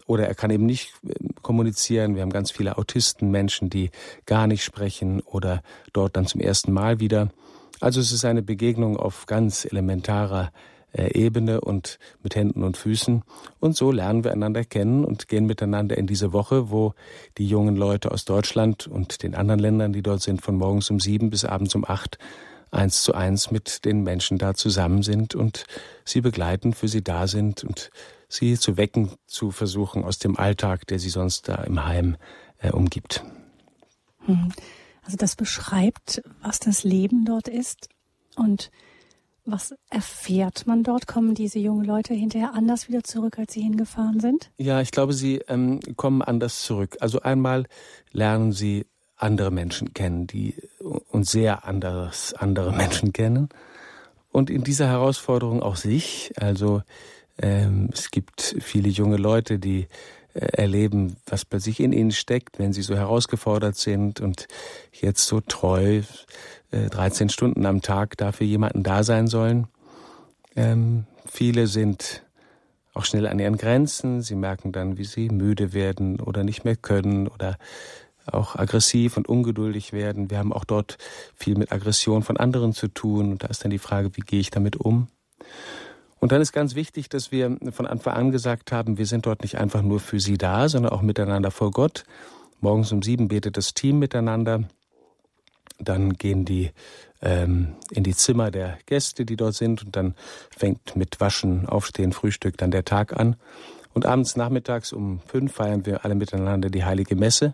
oder 0.08 0.28
er 0.28 0.36
kann 0.36 0.52
eben 0.52 0.66
nicht 0.66 0.94
äh, 1.08 1.14
kommunizieren. 1.42 2.16
Wir 2.16 2.22
haben 2.22 2.32
ganz 2.32 2.52
viele 2.52 2.78
Autisten, 2.78 3.32
Menschen, 3.32 3.70
die 3.70 3.92
gar 4.26 4.48
nicht 4.48 4.64
sprechen 4.64 5.22
oder 5.22 5.62
dort 5.94 6.16
dann 6.16 6.28
zum 6.28 6.42
ersten 6.42 6.72
Mal 6.72 7.00
wieder. 7.00 7.30
Also 7.80 8.00
es 8.00 8.12
ist 8.12 8.26
eine 8.26 8.42
Begegnung 8.42 8.98
auf 8.98 9.26
ganz 9.26 9.66
elementarer 9.66 10.52
äh, 10.94 11.12
Ebene 11.20 11.62
und 11.62 12.00
mit 12.22 12.36
Händen 12.36 12.64
und 12.64 12.78
Füßen. 12.78 13.24
Und 13.60 13.76
so 13.76 13.92
lernen 13.92 14.24
wir 14.24 14.32
einander 14.32 14.64
kennen 14.64 15.04
und 15.04 15.28
gehen 15.28 15.46
miteinander 15.46 15.98
in 15.98 16.08
diese 16.08 16.34
Woche, 16.34 16.70
wo 16.70 16.94
die 17.38 17.48
jungen 17.48 17.76
Leute 17.76 18.12
aus 18.12 18.26
Deutschland 18.26 18.88
und 18.88 19.24
den 19.24 19.36
anderen 19.36 19.60
Ländern, 19.60 19.92
die 19.92 20.04
dort 20.04 20.22
sind, 20.22 20.42
von 20.42 20.56
morgens 20.56 20.90
um 20.90 21.00
sieben 21.00 21.30
bis 21.30 21.46
abends 21.46 21.76
um 21.76 21.84
acht 21.86 22.20
eins 22.74 23.04
zu 23.04 23.14
eins 23.14 23.52
mit 23.52 23.86
den 23.86 24.04
Menschen 24.04 24.38
da 24.38 24.54
zusammen 24.56 25.04
sind 25.04 25.36
und 25.36 25.66
sie 26.06 26.22
begleiten, 26.22 26.74
für 26.74 26.88
sie 26.88 27.04
da 27.04 27.28
sind 27.28 27.64
und 27.64 27.92
sie 28.34 28.58
zu 28.58 28.78
wecken, 28.78 29.12
zu 29.26 29.52
versuchen 29.52 30.04
aus 30.04 30.20
dem 30.20 30.38
Alltag, 30.38 30.88
der 30.88 31.00
sie 31.00 31.10
sonst 31.10 31.48
da 31.48 31.56
im 31.64 31.86
Heim 31.86 32.18
äh, 32.58 32.72
umgibt. 32.72 33.24
Hm. 34.26 34.52
Also 35.04 35.18
das 35.18 35.36
beschreibt, 35.36 36.22
was 36.42 36.60
das 36.60 36.84
Leben 36.84 37.26
dort 37.26 37.48
ist 37.48 37.90
und 38.36 38.72
was 39.46 39.76
erfährt 39.90 40.66
man 40.68 40.84
dort? 40.84 41.06
Kommen 41.06 41.36
diese 41.36 41.60
jungen 41.60 41.84
Leute 41.84 42.14
hinterher 42.14 42.54
anders 42.54 42.88
wieder 42.88 43.04
zurück, 43.04 43.38
als 43.38 43.54
sie 43.54 43.62
hingefahren 43.62 44.22
sind? 44.22 44.52
Ja, 44.58 44.80
ich 44.80 44.92
glaube, 44.92 45.12
sie 45.12 45.40
ähm, 45.50 45.82
kommen 45.98 46.22
anders 46.22 46.62
zurück. 46.62 46.96
Also 47.02 47.22
einmal 47.22 47.66
lernen 48.12 48.54
sie 48.54 48.86
andere 49.18 49.52
Menschen 49.52 49.94
kennen, 49.94 50.28
die 50.28 50.56
und 50.80 51.28
sehr 51.28 51.66
anderes, 51.66 52.34
andere 52.34 52.72
Menschen 52.76 53.12
kennen. 53.12 53.50
und 54.32 54.50
in 54.50 54.64
dieser 54.64 54.88
Herausforderung 54.88 55.62
auch 55.62 55.76
sich. 55.76 56.32
Also 56.38 56.82
ähm, 57.42 57.90
es 57.92 58.12
gibt 58.12 58.56
viele 58.60 58.90
junge 58.90 59.18
Leute, 59.18 59.60
die 59.60 59.88
äh, 60.34 60.46
erleben, 60.58 61.18
was 61.26 61.46
bei 61.46 61.60
sich 61.60 61.80
in 61.80 61.94
ihnen 61.94 62.12
steckt, 62.12 62.60
wenn 62.60 62.74
sie 62.74 62.82
so 62.82 62.96
herausgefordert 62.96 63.76
sind 63.76 64.22
und 64.22 64.48
jetzt 64.92 65.26
so 65.26 65.42
treu 65.42 66.02
äh, 66.72 66.90
13 66.90 67.30
Stunden 67.30 67.66
am 67.66 67.82
Tag 67.82 68.18
dafür 68.18 68.48
jemanden 68.48 68.84
da 68.84 69.04
sein 69.04 69.28
sollen. 69.28 69.68
Ähm, 70.56 71.06
viele 71.26 71.68
sind 71.68 72.24
auch 72.94 73.06
schnell 73.06 73.28
an 73.28 73.40
ihren 73.40 73.58
Grenzen. 73.58 74.22
Sie 74.22 74.36
merken 74.36 74.72
dann, 74.72 74.98
wie 74.98 75.06
sie 75.06 75.30
müde 75.30 75.74
werden 75.74 76.20
oder 76.20 76.44
nicht 76.44 76.64
mehr 76.64 76.76
können 76.76 77.28
oder 77.28 77.58
auch 78.26 78.56
aggressiv 78.56 79.18
und 79.18 79.28
ungeduldig 79.28 79.94
werden. 79.94 80.30
Wir 80.30 80.38
haben 80.38 80.54
auch 80.54 80.66
dort 80.66 80.98
viel 81.36 81.58
mit 81.58 81.72
Aggression 81.72 82.24
von 82.24 82.38
anderen 82.38 82.74
zu 82.74 82.88
tun. 82.88 83.32
Und 83.32 83.44
da 83.44 83.48
ist 83.48 83.64
dann 83.64 83.72
die 83.72 83.80
Frage, 83.80 84.16
wie 84.16 84.22
gehe 84.22 84.40
ich 84.40 84.50
damit 84.50 84.78
um? 84.78 85.08
Und 86.24 86.32
dann 86.32 86.42
ist 86.42 86.54
ganz 86.54 86.74
wichtig, 86.74 87.10
dass 87.10 87.34
wir 87.34 87.58
von 87.74 87.86
Anfang 87.86 88.14
an 88.14 88.32
gesagt 88.32 88.72
haben, 88.72 88.98
wir 88.98 89.06
sind 89.06 89.26
dort 89.26 89.42
nicht 89.42 89.58
einfach 89.58 89.82
nur 89.82 90.00
für 90.00 90.22
Sie 90.22 90.38
da, 90.38 90.70
sondern 90.70 90.94
auch 90.94 91.02
miteinander 91.02 91.52
vor 91.52 91.72
Gott. 91.72 92.06
Morgens 92.62 92.94
um 92.94 93.02
sieben 93.02 93.28
betet 93.28 93.58
das 93.58 93.74
Team 93.74 94.00
miteinander. 94.00 94.64
Dann 95.80 96.14
gehen 96.14 96.46
die 96.46 96.72
ähm, 97.22 97.76
in 97.92 98.06
die 98.06 98.16
Zimmer 98.16 98.52
der 98.52 98.78
Gäste, 98.86 99.26
die 99.26 99.36
dort 99.36 99.56
sind, 99.56 99.84
und 99.84 99.98
dann 99.98 100.16
fängt 100.50 100.96
mit 100.96 101.20
Waschen, 101.20 101.68
Aufstehen, 101.68 102.14
Frühstück 102.14 102.56
dann 102.56 102.72
der 102.72 102.86
Tag 102.86 103.20
an. 103.20 103.36
Und 103.94 104.06
abends 104.06 104.38
nachmittags 104.38 104.94
um 104.94 105.20
fünf 105.28 105.52
feiern 105.52 105.86
wir 105.86 106.06
alle 106.06 106.16
miteinander 106.16 106.70
die 106.70 106.86
heilige 106.86 107.18
Messe. 107.18 107.54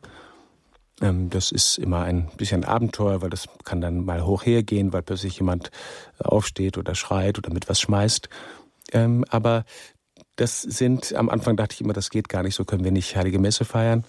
Ähm, 1.01 1.29
das 1.29 1.51
ist 1.51 1.77
immer 1.77 2.03
ein 2.03 2.29
bisschen 2.37 2.65
Abenteuer, 2.65 3.21
weil 3.21 3.29
das 3.29 3.47
kann 3.63 3.81
dann 3.81 4.05
mal 4.05 4.25
hoch 4.25 4.45
hergehen, 4.45 4.93
weil 4.93 5.01
plötzlich 5.01 5.39
jemand 5.39 5.71
aufsteht 6.19 6.77
oder 6.77 6.95
schreit 6.95 7.37
oder 7.37 7.53
mit 7.53 7.69
was 7.69 7.79
schmeißt. 7.79 8.29
Ähm, 8.93 9.25
aber 9.29 9.65
das 10.35 10.61
sind, 10.61 11.13
am 11.15 11.29
Anfang 11.29 11.57
dachte 11.57 11.73
ich 11.73 11.81
immer, 11.81 11.93
das 11.93 12.09
geht 12.09 12.29
gar 12.29 12.43
nicht, 12.43 12.55
so 12.55 12.65
können 12.65 12.83
wir 12.83 12.91
nicht 12.91 13.15
Heilige 13.15 13.39
Messe 13.39 13.65
feiern. 13.65 14.03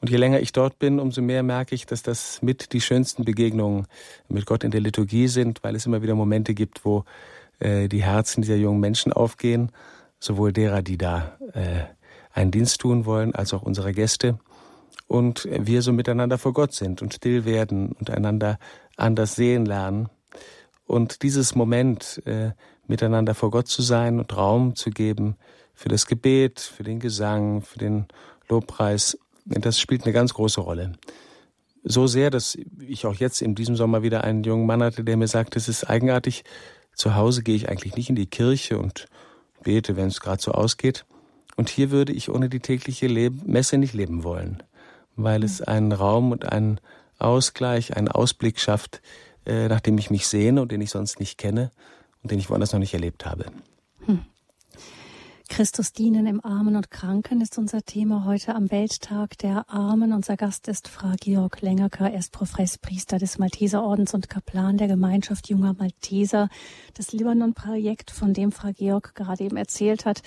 Und 0.00 0.10
je 0.10 0.16
länger 0.16 0.40
ich 0.40 0.52
dort 0.52 0.78
bin, 0.78 1.00
umso 1.00 1.22
mehr 1.22 1.42
merke 1.42 1.74
ich, 1.74 1.86
dass 1.86 2.02
das 2.02 2.42
mit 2.42 2.72
die 2.72 2.80
schönsten 2.80 3.24
Begegnungen 3.24 3.86
mit 4.28 4.46
Gott 4.46 4.64
in 4.64 4.70
der 4.70 4.80
Liturgie 4.80 5.28
sind, 5.28 5.62
weil 5.64 5.74
es 5.74 5.86
immer 5.86 6.02
wieder 6.02 6.14
Momente 6.14 6.54
gibt, 6.54 6.84
wo 6.84 7.04
äh, 7.58 7.88
die 7.88 8.02
Herzen 8.02 8.42
dieser 8.42 8.56
jungen 8.56 8.80
Menschen 8.80 9.12
aufgehen, 9.12 9.72
sowohl 10.18 10.52
derer, 10.52 10.82
die 10.82 10.98
da 10.98 11.38
äh, 11.54 11.84
einen 12.32 12.50
Dienst 12.50 12.80
tun 12.80 13.06
wollen, 13.06 13.34
als 13.34 13.54
auch 13.54 13.62
unserer 13.62 13.92
Gäste 13.92 14.38
und 15.06 15.48
wir 15.50 15.82
so 15.82 15.92
miteinander 15.92 16.38
vor 16.38 16.52
Gott 16.52 16.72
sind 16.72 17.00
und 17.00 17.14
still 17.14 17.44
werden 17.44 17.92
und 17.92 18.10
einander 18.10 18.58
anders 18.96 19.34
sehen 19.34 19.64
lernen. 19.64 20.08
Und 20.86 21.22
dieses 21.22 21.54
Moment, 21.54 22.22
äh, 22.26 22.52
miteinander 22.88 23.34
vor 23.34 23.50
Gott 23.50 23.68
zu 23.68 23.82
sein 23.82 24.18
und 24.18 24.36
Raum 24.36 24.76
zu 24.76 24.90
geben 24.90 25.36
für 25.74 25.88
das 25.88 26.06
Gebet, 26.06 26.60
für 26.60 26.82
den 26.82 27.00
Gesang, 27.00 27.62
für 27.62 27.78
den 27.78 28.06
Lobpreis, 28.48 29.18
das 29.44 29.78
spielt 29.78 30.04
eine 30.04 30.12
ganz 30.12 30.34
große 30.34 30.60
Rolle. 30.60 30.92
So 31.84 32.06
sehr, 32.06 32.30
dass 32.30 32.58
ich 32.80 33.06
auch 33.06 33.14
jetzt 33.14 33.42
in 33.42 33.54
diesem 33.54 33.76
Sommer 33.76 34.02
wieder 34.02 34.24
einen 34.24 34.42
jungen 34.42 34.66
Mann 34.66 34.82
hatte, 34.82 35.04
der 35.04 35.16
mir 35.16 35.28
sagt, 35.28 35.56
es 35.56 35.68
ist 35.68 35.84
eigenartig, 35.84 36.44
zu 36.94 37.14
Hause 37.14 37.42
gehe 37.42 37.54
ich 37.54 37.68
eigentlich 37.68 37.94
nicht 37.94 38.08
in 38.08 38.16
die 38.16 38.26
Kirche 38.26 38.78
und 38.78 39.06
bete, 39.62 39.96
wenn 39.96 40.08
es 40.08 40.20
gerade 40.20 40.42
so 40.42 40.52
ausgeht. 40.52 41.04
Und 41.56 41.68
hier 41.68 41.90
würde 41.90 42.12
ich 42.12 42.30
ohne 42.30 42.48
die 42.48 42.60
tägliche 42.60 43.08
Messe 43.44 43.78
nicht 43.78 43.94
leben 43.94 44.24
wollen 44.24 44.62
weil 45.16 45.42
es 45.42 45.62
einen 45.62 45.92
Raum 45.92 46.30
und 46.30 46.52
einen 46.52 46.78
Ausgleich, 47.18 47.96
einen 47.96 48.08
Ausblick 48.08 48.60
schafft, 48.60 49.00
äh, 49.46 49.68
nach 49.68 49.80
dem 49.80 49.98
ich 49.98 50.10
mich 50.10 50.28
sehne 50.28 50.62
und 50.62 50.70
den 50.70 50.82
ich 50.82 50.90
sonst 50.90 51.18
nicht 51.18 51.38
kenne 51.38 51.72
den 52.26 52.38
ich 52.38 52.50
woanders 52.50 52.72
noch 52.72 52.80
nicht 52.80 52.94
erlebt 52.94 53.26
habe. 53.26 53.46
Hm. 54.04 54.24
Christus 55.48 55.92
dienen 55.92 56.26
im 56.26 56.44
Armen 56.44 56.76
und 56.76 56.90
Kranken 56.90 57.40
ist 57.40 57.56
unser 57.56 57.82
Thema 57.82 58.24
heute 58.24 58.54
am 58.54 58.70
Welttag 58.70 59.38
der 59.38 59.70
Armen. 59.70 60.12
Unser 60.12 60.36
Gast 60.36 60.68
ist 60.68 60.88
Frau 60.88 61.12
Georg 61.18 61.62
Lengerker. 61.62 62.10
Er 62.10 62.18
ist 62.18 62.32
Professpriester 62.32 63.18
des 63.18 63.38
Malteserordens 63.38 64.12
und 64.12 64.28
Kaplan 64.28 64.76
der 64.76 64.88
Gemeinschaft 64.88 65.48
junger 65.48 65.74
Malteser. 65.74 66.48
Das 66.94 67.12
Libanon-Projekt, 67.12 68.10
von 68.10 68.34
dem 68.34 68.50
Frau 68.52 68.72
Georg 68.72 69.14
gerade 69.14 69.44
eben 69.44 69.56
erzählt 69.56 70.04
hat, 70.04 70.22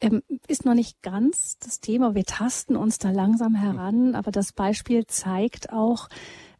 ähm, 0.00 0.22
ist 0.46 0.64
noch 0.64 0.74
nicht 0.74 1.02
ganz 1.02 1.58
das 1.58 1.80
Thema. 1.80 2.14
Wir 2.14 2.24
tasten 2.24 2.76
uns 2.76 2.98
da 2.98 3.10
langsam 3.10 3.54
heran, 3.54 4.14
aber 4.14 4.30
das 4.30 4.52
Beispiel 4.52 5.06
zeigt 5.06 5.72
auch, 5.72 6.08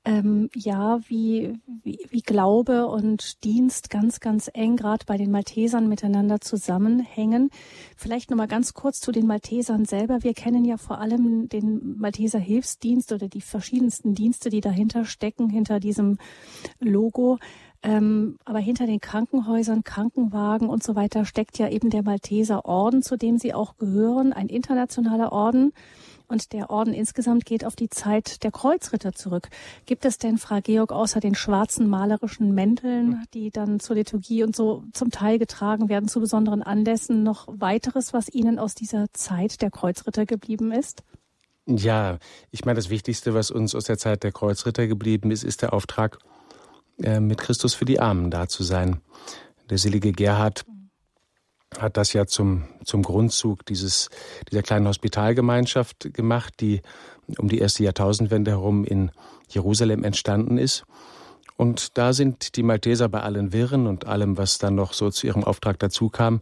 ähm, 0.04 0.50
ja, 0.54 1.00
wie, 1.08 1.58
wie, 1.82 1.98
wie 2.10 2.20
Glaube 2.20 2.86
und 2.86 3.42
Dienst 3.42 3.88
ganz, 3.88 4.20
ganz 4.20 4.50
eng 4.52 4.76
gerade 4.76 5.06
bei 5.06 5.16
den 5.16 5.30
Maltesern 5.30 5.88
miteinander 5.88 6.40
zusammenhängen. 6.40 7.50
Vielleicht 7.96 8.30
nochmal 8.30 8.48
ganz 8.48 8.74
kurz 8.74 9.00
zu 9.00 9.12
den 9.12 9.26
Maltesern 9.26 9.86
selber. 9.86 10.22
Wir 10.22 10.34
kennen 10.34 10.64
ja 10.66 10.76
vor 10.76 11.00
allem 11.00 11.48
den 11.48 11.96
Malteser 11.98 12.38
Hilfsdienst 12.38 13.12
oder 13.12 13.28
die 13.28 13.40
verschiedensten 13.40 14.14
Dienste, 14.14 14.50
die 14.50 14.60
dahinter 14.60 15.06
stecken, 15.06 15.48
hinter 15.48 15.80
diesem 15.80 16.18
Logo. 16.80 17.38
Ähm, 17.82 18.38
aber 18.44 18.58
hinter 18.58 18.86
den 18.86 19.00
Krankenhäusern, 19.00 19.84
Krankenwagen 19.84 20.68
und 20.68 20.82
so 20.82 20.96
weiter 20.96 21.24
steckt 21.24 21.58
ja 21.58 21.68
eben 21.68 21.90
der 21.90 22.02
Malteser 22.02 22.64
Orden, 22.66 23.02
zu 23.02 23.16
dem 23.16 23.38
sie 23.38 23.54
auch 23.54 23.76
gehören, 23.76 24.32
ein 24.32 24.48
internationaler 24.48 25.32
Orden. 25.32 25.72
Und 26.26 26.52
der 26.52 26.70
Orden 26.70 26.94
insgesamt 26.94 27.44
geht 27.44 27.64
auf 27.64 27.76
die 27.76 27.90
Zeit 27.90 28.42
der 28.44 28.50
Kreuzritter 28.50 29.12
zurück. 29.12 29.48
Gibt 29.84 30.04
es 30.04 30.18
denn, 30.18 30.38
Frau 30.38 30.60
Georg, 30.62 30.90
außer 30.90 31.20
den 31.20 31.34
schwarzen 31.34 31.88
malerischen 31.88 32.54
Mänteln, 32.54 33.24
die 33.34 33.50
dann 33.50 33.78
zur 33.78 33.96
Liturgie 33.96 34.42
und 34.42 34.56
so 34.56 34.84
zum 34.92 35.10
Teil 35.10 35.38
getragen 35.38 35.88
werden, 35.88 36.08
zu 36.08 36.20
besonderen 36.20 36.62
Anlässen, 36.62 37.22
noch 37.22 37.46
weiteres, 37.48 38.14
was 38.14 38.28
Ihnen 38.28 38.58
aus 38.58 38.74
dieser 38.74 39.12
Zeit 39.12 39.60
der 39.60 39.70
Kreuzritter 39.70 40.24
geblieben 40.24 40.72
ist? 40.72 41.02
Ja, 41.66 42.18
ich 42.50 42.64
meine, 42.64 42.76
das 42.76 42.90
Wichtigste, 42.90 43.34
was 43.34 43.50
uns 43.50 43.74
aus 43.74 43.84
der 43.84 43.98
Zeit 43.98 44.22
der 44.22 44.32
Kreuzritter 44.32 44.86
geblieben 44.86 45.30
ist, 45.30 45.44
ist 45.44 45.62
der 45.62 45.72
Auftrag, 45.72 46.18
äh, 47.02 47.20
mit 47.20 47.38
Christus 47.38 47.74
für 47.74 47.84
die 47.84 48.00
Armen 48.00 48.30
da 48.30 48.48
zu 48.48 48.62
sein. 48.62 49.00
Der 49.70 49.78
selige 49.78 50.12
Gerhard 50.12 50.64
hat 51.78 51.96
das 51.96 52.12
ja 52.12 52.26
zum, 52.26 52.64
zum 52.84 53.02
Grundzug 53.02 53.64
dieses, 53.66 54.10
dieser 54.50 54.62
kleinen 54.62 54.88
Hospitalgemeinschaft 54.88 56.14
gemacht, 56.14 56.54
die 56.60 56.82
um 57.38 57.48
die 57.48 57.58
erste 57.58 57.84
Jahrtausendwende 57.84 58.52
herum 58.52 58.84
in 58.84 59.10
Jerusalem 59.48 60.04
entstanden 60.04 60.58
ist. 60.58 60.84
Und 61.56 61.96
da 61.96 62.12
sind 62.12 62.56
die 62.56 62.62
Malteser 62.62 63.08
bei 63.08 63.20
allen 63.20 63.52
Wirren 63.52 63.86
und 63.86 64.06
allem, 64.06 64.36
was 64.36 64.58
dann 64.58 64.74
noch 64.74 64.92
so 64.92 65.10
zu 65.10 65.26
ihrem 65.26 65.44
Auftrag 65.44 65.78
dazu 65.78 66.08
kam, 66.08 66.40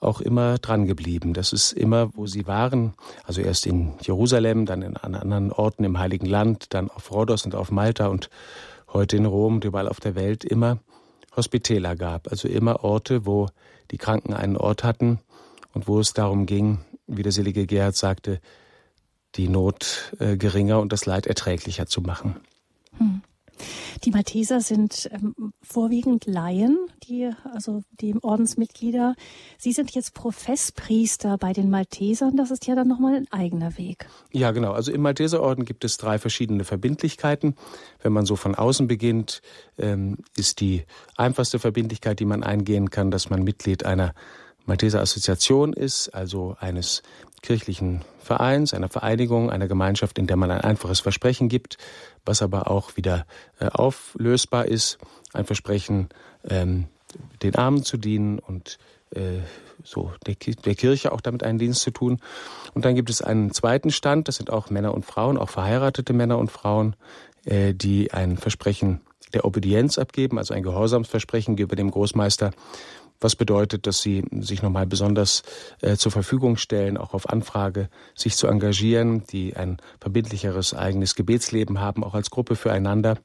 auch 0.00 0.20
immer 0.20 0.58
dran 0.58 0.86
geblieben. 0.86 1.34
Das 1.34 1.52
ist 1.52 1.72
immer, 1.72 2.14
wo 2.14 2.26
sie 2.26 2.46
waren, 2.46 2.94
also 3.24 3.40
erst 3.40 3.66
in 3.66 3.92
Jerusalem, 4.02 4.66
dann 4.66 4.82
in, 4.82 4.96
an 4.96 5.14
anderen 5.14 5.52
Orten 5.52 5.84
im 5.84 5.98
Heiligen 5.98 6.26
Land, 6.26 6.74
dann 6.74 6.90
auf 6.90 7.10
Rhodos 7.12 7.44
und 7.44 7.54
auf 7.54 7.70
Malta 7.70 8.06
und 8.06 8.30
heute 8.92 9.16
in 9.16 9.26
Rom 9.26 9.56
und 9.56 9.64
überall 9.64 9.88
auf 9.88 10.00
der 10.00 10.14
Welt 10.14 10.44
immer 10.44 10.78
Hospitäler 11.36 11.96
gab, 11.96 12.28
also 12.28 12.48
immer 12.48 12.82
Orte, 12.82 13.24
wo 13.24 13.48
die 13.90 13.98
Kranken 13.98 14.34
einen 14.34 14.56
Ort 14.56 14.84
hatten 14.84 15.20
und 15.72 15.88
wo 15.88 16.00
es 16.00 16.12
darum 16.12 16.46
ging, 16.46 16.78
wie 17.06 17.22
der 17.22 17.32
selige 17.32 17.66
Gerhard 17.66 17.96
sagte, 17.96 18.40
die 19.36 19.48
Not 19.48 20.14
äh, 20.18 20.36
geringer 20.36 20.80
und 20.80 20.92
das 20.92 21.06
Leid 21.06 21.26
erträglicher 21.26 21.86
zu 21.86 22.00
machen. 22.00 22.36
Hm. 22.98 23.22
Die 24.04 24.10
Malteser 24.10 24.60
sind 24.60 25.08
ähm, 25.12 25.52
vorwiegend 25.62 26.26
Laien, 26.26 26.78
die, 27.04 27.30
also 27.52 27.82
die 28.00 28.14
Ordensmitglieder. 28.20 29.14
Sie 29.58 29.72
sind 29.72 29.90
jetzt 29.92 30.14
Professpriester 30.14 31.38
bei 31.38 31.52
den 31.52 31.70
Maltesern. 31.70 32.36
Das 32.36 32.50
ist 32.50 32.66
ja 32.66 32.74
dann 32.74 32.88
nochmal 32.88 33.14
ein 33.14 33.26
eigener 33.30 33.76
Weg. 33.78 34.06
Ja, 34.32 34.50
genau. 34.52 34.72
Also 34.72 34.92
im 34.92 35.02
Malteserorden 35.02 35.64
gibt 35.64 35.84
es 35.84 35.96
drei 35.96 36.18
verschiedene 36.18 36.64
Verbindlichkeiten. 36.64 37.54
Wenn 38.02 38.12
man 38.12 38.26
so 38.26 38.36
von 38.36 38.54
außen 38.54 38.88
beginnt, 38.88 39.42
ähm, 39.78 40.18
ist 40.36 40.60
die 40.60 40.84
einfachste 41.16 41.58
Verbindlichkeit, 41.58 42.20
die 42.20 42.24
man 42.24 42.42
eingehen 42.42 42.90
kann, 42.90 43.10
dass 43.10 43.30
man 43.30 43.42
Mitglied 43.42 43.84
einer 43.84 44.14
Malteser 44.66 45.00
Assoziation 45.00 45.72
ist, 45.72 46.10
also 46.10 46.54
eines 46.60 47.02
kirchlichen 47.42 48.02
Vereins, 48.22 48.74
einer 48.74 48.88
Vereinigung, 48.88 49.50
einer 49.50 49.68
Gemeinschaft, 49.68 50.18
in 50.18 50.26
der 50.26 50.36
man 50.36 50.50
ein 50.50 50.60
einfaches 50.60 51.00
Versprechen 51.00 51.48
gibt, 51.48 51.78
was 52.24 52.42
aber 52.42 52.70
auch 52.70 52.96
wieder 52.96 53.26
äh, 53.58 53.66
auflösbar 53.66 54.66
ist. 54.66 54.98
Ein 55.32 55.44
Versprechen, 55.44 56.08
ähm, 56.48 56.86
den 57.42 57.56
Armen 57.56 57.82
zu 57.82 57.96
dienen 57.96 58.38
und 58.38 58.78
äh, 59.14 59.40
so 59.82 60.12
der, 60.26 60.34
der, 60.34 60.74
Kirche 60.74 61.12
auch 61.12 61.20
damit 61.20 61.42
einen 61.42 61.58
Dienst 61.58 61.82
zu 61.82 61.90
tun. 61.90 62.20
Und 62.74 62.84
dann 62.84 62.94
gibt 62.94 63.10
es 63.10 63.22
einen 63.22 63.52
zweiten 63.52 63.90
Stand, 63.90 64.28
das 64.28 64.36
sind 64.36 64.50
auch 64.50 64.70
Männer 64.70 64.94
und 64.94 65.04
Frauen, 65.04 65.38
auch 65.38 65.48
verheiratete 65.48 66.12
Männer 66.12 66.38
und 66.38 66.50
Frauen, 66.50 66.94
äh, 67.44 67.74
die 67.74 68.12
ein 68.12 68.36
Versprechen 68.36 69.00
der 69.32 69.44
Obedienz 69.44 69.98
abgeben, 69.98 70.38
also 70.38 70.54
ein 70.54 70.62
Gehorsamsversprechen 70.62 71.56
gegenüber 71.56 71.76
dem 71.76 71.90
Großmeister 71.90 72.50
was 73.20 73.36
bedeutet, 73.36 73.86
dass 73.86 74.00
sie 74.00 74.24
sich 74.40 74.62
nochmal 74.62 74.86
besonders 74.86 75.42
äh, 75.80 75.96
zur 75.96 76.12
Verfügung 76.12 76.56
stellen, 76.56 76.96
auch 76.96 77.14
auf 77.14 77.28
Anfrage 77.28 77.88
sich 78.14 78.36
zu 78.36 78.46
engagieren, 78.46 79.24
die 79.24 79.56
ein 79.56 79.78
verbindlicheres 80.00 80.74
eigenes 80.74 81.14
Gebetsleben 81.14 81.80
haben, 81.80 82.04
auch 82.04 82.14
als 82.14 82.30
Gruppe 82.30 82.56
füreinander 82.56 83.18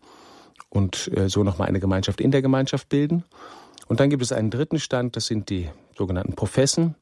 und 0.69 1.09
äh, 1.15 1.29
so 1.29 1.43
nochmal 1.43 1.67
eine 1.67 1.79
Gemeinschaft 1.79 2.21
in 2.21 2.31
der 2.31 2.41
Gemeinschaft 2.41 2.89
bilden. 2.89 3.23
Und 3.87 3.99
dann 3.99 4.09
gibt 4.09 4.23
es 4.23 4.31
einen 4.31 4.49
dritten 4.49 4.79
Stand, 4.79 5.15
das 5.15 5.27
sind 5.27 5.49
die 5.49 5.69
sogenannten 5.95 6.33
Professen, 6.33 6.95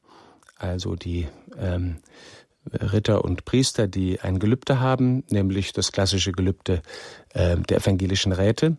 also 0.56 0.94
die 0.94 1.26
ähm, 1.58 1.96
Ritter 2.72 3.24
und 3.24 3.44
Priester, 3.44 3.88
die 3.88 4.20
ein 4.20 4.38
Gelübde 4.38 4.80
haben, 4.80 5.24
nämlich 5.30 5.72
das 5.72 5.92
klassische 5.92 6.32
Gelübde 6.32 6.82
äh, 7.30 7.56
der 7.56 7.78
evangelischen 7.78 8.32
Räte 8.32 8.76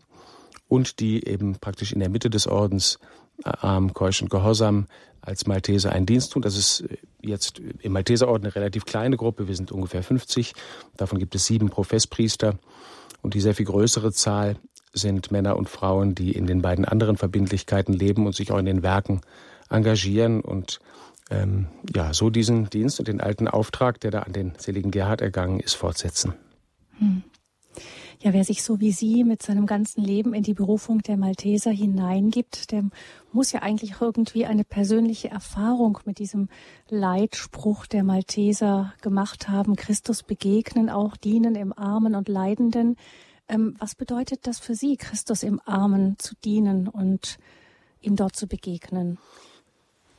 und 0.67 0.99
die 0.99 1.27
eben 1.27 1.57
praktisch 1.59 1.93
in 1.93 1.99
der 1.99 2.09
Mitte 2.09 2.29
des 2.29 2.47
Ordens 2.47 2.99
arm, 3.43 3.93
keusch 3.93 4.21
und 4.21 4.29
gehorsam 4.29 4.87
als 5.21 5.47
Malteser 5.47 5.91
einen 5.91 6.05
Dienst 6.05 6.31
tun. 6.31 6.41
Das 6.41 6.57
ist 6.57 6.85
jetzt 7.21 7.59
im 7.59 7.91
Malteserorden 7.91 8.45
eine 8.45 8.55
relativ 8.55 8.85
kleine 8.85 9.17
Gruppe. 9.17 9.47
Wir 9.47 9.55
sind 9.55 9.71
ungefähr 9.71 10.03
50. 10.03 10.53
Davon 10.97 11.19
gibt 11.19 11.35
es 11.35 11.45
sieben 11.45 11.69
Professpriester. 11.69 12.59
Und 13.21 13.33
die 13.33 13.41
sehr 13.41 13.55
viel 13.55 13.65
größere 13.65 14.11
Zahl 14.11 14.57
sind 14.93 15.31
Männer 15.31 15.57
und 15.57 15.67
Frauen, 15.67 16.15
die 16.15 16.31
in 16.31 16.45
den 16.45 16.61
beiden 16.61 16.85
anderen 16.85 17.17
Verbindlichkeiten 17.17 17.93
leben 17.93 18.27
und 18.27 18.35
sich 18.35 18.51
auch 18.51 18.57
in 18.59 18.65
den 18.65 18.83
Werken 18.83 19.21
engagieren 19.69 20.41
und 20.41 20.79
ähm, 21.31 21.67
ja, 21.93 22.13
so 22.13 22.29
diesen 22.29 22.69
Dienst 22.69 22.99
und 22.99 23.07
den 23.07 23.19
alten 23.19 23.47
Auftrag, 23.47 23.99
der 23.99 24.11
da 24.11 24.19
an 24.19 24.33
den 24.33 24.53
seligen 24.57 24.91
Gerhard 24.91 25.21
ergangen 25.21 25.59
ist, 25.59 25.73
fortsetzen. 25.73 26.33
Hm. 26.99 27.23
Ja, 28.25 28.33
wer 28.33 28.43
sich 28.43 28.63
so 28.63 28.79
wie 28.79 28.91
Sie 28.91 29.23
mit 29.23 29.43
seinem 29.43 29.67
ganzen 29.67 30.03
Leben 30.03 30.33
in 30.33 30.41
die 30.41 30.55
Berufung 30.55 31.03
der 31.03 31.15
Malteser 31.15 31.69
hineingibt, 31.69 32.71
der 32.71 32.83
muss 33.31 33.51
ja 33.51 33.61
eigentlich 33.61 34.01
irgendwie 34.01 34.47
eine 34.47 34.63
persönliche 34.63 35.29
Erfahrung 35.29 35.99
mit 36.05 36.17
diesem 36.17 36.49
Leitspruch 36.89 37.85
der 37.85 38.03
Malteser 38.03 38.95
gemacht 39.03 39.47
haben. 39.47 39.75
Christus 39.75 40.23
begegnen, 40.23 40.89
auch 40.89 41.15
dienen 41.17 41.53
im 41.53 41.71
Armen 41.71 42.15
und 42.15 42.27
Leidenden. 42.27 42.95
Ähm, 43.47 43.75
was 43.77 43.93
bedeutet 43.93 44.47
das 44.47 44.57
für 44.57 44.73
Sie, 44.73 44.97
Christus 44.97 45.43
im 45.43 45.61
Armen 45.63 46.15
zu 46.17 46.33
dienen 46.43 46.87
und 46.87 47.37
ihm 48.01 48.15
dort 48.15 48.35
zu 48.35 48.47
begegnen? 48.47 49.19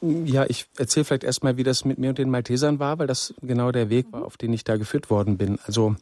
Ja, 0.01 0.47
ich 0.49 0.67
erzähle 0.79 1.03
vielleicht 1.03 1.25
erstmal, 1.25 1.57
wie 1.57 1.65
das 1.65 1.85
mit 1.85 1.99
mir 1.99 2.11
und 2.11 2.19
den 2.19 2.31
Maltesern 2.31 2.79
war, 2.79 3.01
weil 3.01 3.09
das 3.09 3.35
genau 3.43 3.73
der 3.73 3.91
Weg 3.91 4.13
war, 4.13 4.25
auf 4.25 4.37
den 4.37 4.53
ich 4.53 4.63
da 4.63 4.77
geführt 4.77 5.11
worden 5.11 5.39
bin. 5.39 5.59
Also 5.65 5.97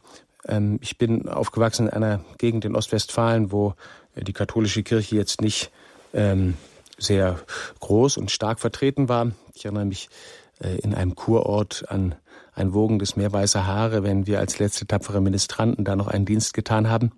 ich 0.81 0.99
bin 0.99 1.29
aufgewachsen 1.29 1.89
in 1.89 1.95
einer 1.95 2.25
Gegend 2.39 2.65
in 2.65 2.77
Ostwestfalen, 2.77 3.51
wo 3.51 3.75
die 4.15 4.33
katholische 4.33 4.83
Kirche 4.83 5.17
jetzt 5.17 5.41
nicht 5.41 5.71
ähm, 6.13 6.55
sehr 6.99 7.41
groß 7.81 8.19
und 8.19 8.31
stark 8.31 8.61
vertreten 8.61 9.09
war. 9.09 9.33
Ich 9.55 9.65
erinnere 9.65 9.87
mich 9.87 10.11
äh, 10.63 10.77
in 10.81 10.95
einem 10.95 11.15
Kurort 11.15 11.87
an 11.89 12.15
ein 12.55 12.75
wogendes 12.75 13.17
Meer 13.17 13.33
weißer 13.33 13.67
Haare, 13.67 14.03
wenn 14.03 14.27
wir 14.27 14.39
als 14.39 14.59
letzte 14.59 14.87
tapfere 14.87 15.21
Ministranten 15.21 15.85
da 15.85 15.97
noch 15.97 16.09
einen 16.09 16.27
Dienst 16.27 16.53
getan 16.53 16.91
haben. 16.91 17.13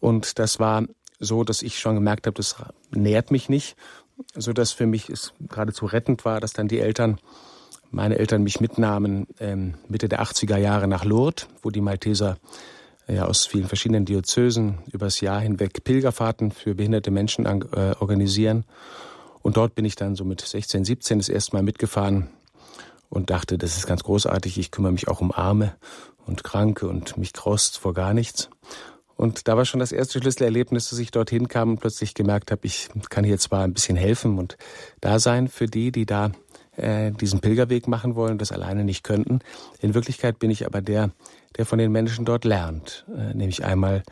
Und 0.00 0.38
das 0.38 0.58
war 0.58 0.82
so, 1.20 1.44
dass 1.44 1.62
ich 1.62 1.78
schon 1.78 1.94
gemerkt 1.94 2.26
habe, 2.26 2.34
das 2.34 2.56
nährt 2.90 3.30
mich 3.30 3.48
nicht 3.48 3.76
so 4.34 4.52
dass 4.52 4.72
für 4.72 4.86
mich 4.86 5.10
es 5.10 5.32
geradezu 5.40 5.86
rettend 5.86 6.24
war, 6.24 6.40
dass 6.40 6.52
dann 6.52 6.68
die 6.68 6.80
Eltern, 6.80 7.18
meine 7.90 8.18
Eltern 8.18 8.42
mich 8.42 8.60
mitnahmen 8.60 9.26
ähm, 9.40 9.74
Mitte 9.88 10.08
der 10.08 10.22
80er 10.22 10.56
Jahre 10.56 10.88
nach 10.88 11.04
Lourdes, 11.04 11.48
wo 11.62 11.70
die 11.70 11.80
Malteser 11.80 12.36
ja 13.08 13.26
aus 13.26 13.46
vielen 13.46 13.68
verschiedenen 13.68 14.04
Diözesen 14.04 14.78
übers 14.92 15.20
Jahr 15.20 15.40
hinweg 15.40 15.84
Pilgerfahrten 15.84 16.50
für 16.50 16.74
behinderte 16.74 17.10
Menschen 17.10 17.46
an, 17.46 17.62
äh, 17.72 17.94
organisieren. 18.00 18.64
Und 19.42 19.56
dort 19.56 19.74
bin 19.74 19.84
ich 19.84 19.94
dann 19.94 20.16
so 20.16 20.24
mit 20.24 20.40
16, 20.40 20.84
17 20.84 21.18
das 21.18 21.28
erste 21.28 21.54
Mal 21.54 21.62
mitgefahren 21.62 22.28
und 23.08 23.30
dachte, 23.30 23.58
das 23.58 23.76
ist 23.76 23.86
ganz 23.86 24.02
großartig, 24.02 24.58
ich 24.58 24.70
kümmere 24.70 24.92
mich 24.92 25.08
auch 25.08 25.20
um 25.20 25.30
Arme 25.30 25.76
und 26.26 26.42
Kranke 26.42 26.88
und 26.88 27.16
mich 27.16 27.32
kraust 27.32 27.78
vor 27.78 27.94
gar 27.94 28.12
nichts. 28.12 28.50
Und 29.16 29.48
da 29.48 29.56
war 29.56 29.64
schon 29.64 29.80
das 29.80 29.92
erste 29.92 30.20
Schlüsselerlebnis, 30.20 30.90
dass 30.90 30.98
ich 30.98 31.10
dorthin 31.10 31.48
kam 31.48 31.70
und 31.70 31.80
plötzlich 31.80 32.12
gemerkt 32.12 32.50
habe, 32.50 32.66
ich 32.66 32.88
kann 33.08 33.24
hier 33.24 33.38
zwar 33.38 33.62
ein 33.62 33.72
bisschen 33.72 33.96
helfen 33.96 34.38
und 34.38 34.58
da 35.00 35.18
sein 35.18 35.48
für 35.48 35.66
die, 35.66 35.90
die 35.90 36.04
da 36.04 36.32
äh, 36.76 37.10
diesen 37.10 37.40
Pilgerweg 37.40 37.88
machen 37.88 38.14
wollen 38.14 38.38
das 38.38 38.52
alleine 38.52 38.84
nicht 38.84 39.02
könnten. 39.02 39.40
In 39.80 39.94
Wirklichkeit 39.94 40.38
bin 40.38 40.50
ich 40.50 40.66
aber 40.66 40.80
der, 40.80 41.10
der 41.56 41.66
von 41.66 41.78
den 41.78 41.92
Menschen 41.92 42.24
dort 42.24 42.44
lernt. 42.44 43.04
Äh, 43.08 43.34
nämlich 43.34 43.64
einmal, 43.64 44.02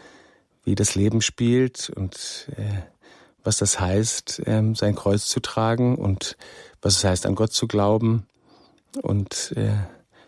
wie 0.65 0.75
das 0.75 0.95
Leben 0.95 1.21
spielt 1.21 1.91
und 1.91 2.49
äh, 2.57 2.83
was 3.43 3.59
das 3.59 3.79
heißt, 3.79 4.47
äh, 4.47 4.75
sein 4.75 4.95
Kreuz 4.95 5.27
zu 5.27 5.41
tragen 5.41 5.97
und 5.97 6.37
was 6.81 6.97
es 6.97 7.05
heißt, 7.05 7.27
an 7.27 7.35
Gott 7.35 7.53
zu 7.53 7.67
glauben 7.67 8.27
und 9.03 9.53
äh, 9.57 9.75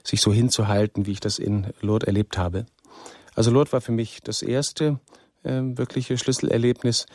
sich 0.05 0.21
so 0.21 0.33
hinzuhalten, 0.33 1.07
wie 1.07 1.13
ich 1.13 1.21
das 1.21 1.39
in 1.39 1.73
Lourdes 1.81 2.07
erlebt 2.07 2.39
habe. 2.39 2.67
Also 3.35 3.51
Lourdes 3.51 3.73
war 3.73 3.81
für 3.81 3.93
mich 3.93 4.21
das 4.23 4.43
erste 4.43 5.01
äh, 5.43 5.61
wirkliche 5.63 6.19
Schlüsselerlebnis. 6.19 7.07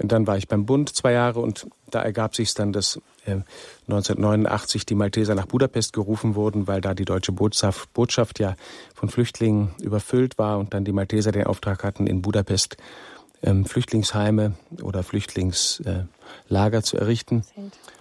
Und 0.00 0.10
dann 0.10 0.26
war 0.26 0.36
ich 0.36 0.48
beim 0.48 0.66
Bund 0.66 0.94
zwei 0.94 1.12
Jahre 1.12 1.40
und 1.40 1.66
da 1.90 2.02
ergab 2.02 2.34
sich 2.34 2.52
dann, 2.54 2.72
dass 2.72 3.00
1989 3.26 4.86
die 4.86 4.94
Malteser 4.94 5.34
nach 5.34 5.46
Budapest 5.46 5.92
gerufen 5.92 6.34
wurden, 6.34 6.66
weil 6.66 6.80
da 6.80 6.94
die 6.94 7.04
deutsche 7.04 7.32
Botschaft, 7.32 7.92
Botschaft 7.92 8.38
ja 8.38 8.56
von 8.94 9.08
Flüchtlingen 9.08 9.74
überfüllt 9.82 10.38
war 10.38 10.58
und 10.58 10.74
dann 10.74 10.84
die 10.84 10.92
Malteser 10.92 11.32
den 11.32 11.46
Auftrag 11.46 11.84
hatten, 11.84 12.06
in 12.06 12.22
Budapest 12.22 12.76
ähm, 13.42 13.64
Flüchtlingsheime 13.64 14.54
oder 14.82 15.02
Flüchtlingslager 15.02 16.08
äh, 16.78 16.82
zu 16.82 16.96
errichten. 16.96 17.44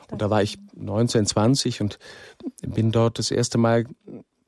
Und 0.09 0.21
da 0.21 0.29
war 0.29 0.43
ich 0.43 0.57
19, 0.75 1.25
20 1.25 1.81
und 1.81 1.99
bin 2.61 2.91
dort 2.91 3.19
das 3.19 3.31
erste 3.31 3.57
Mal 3.57 3.85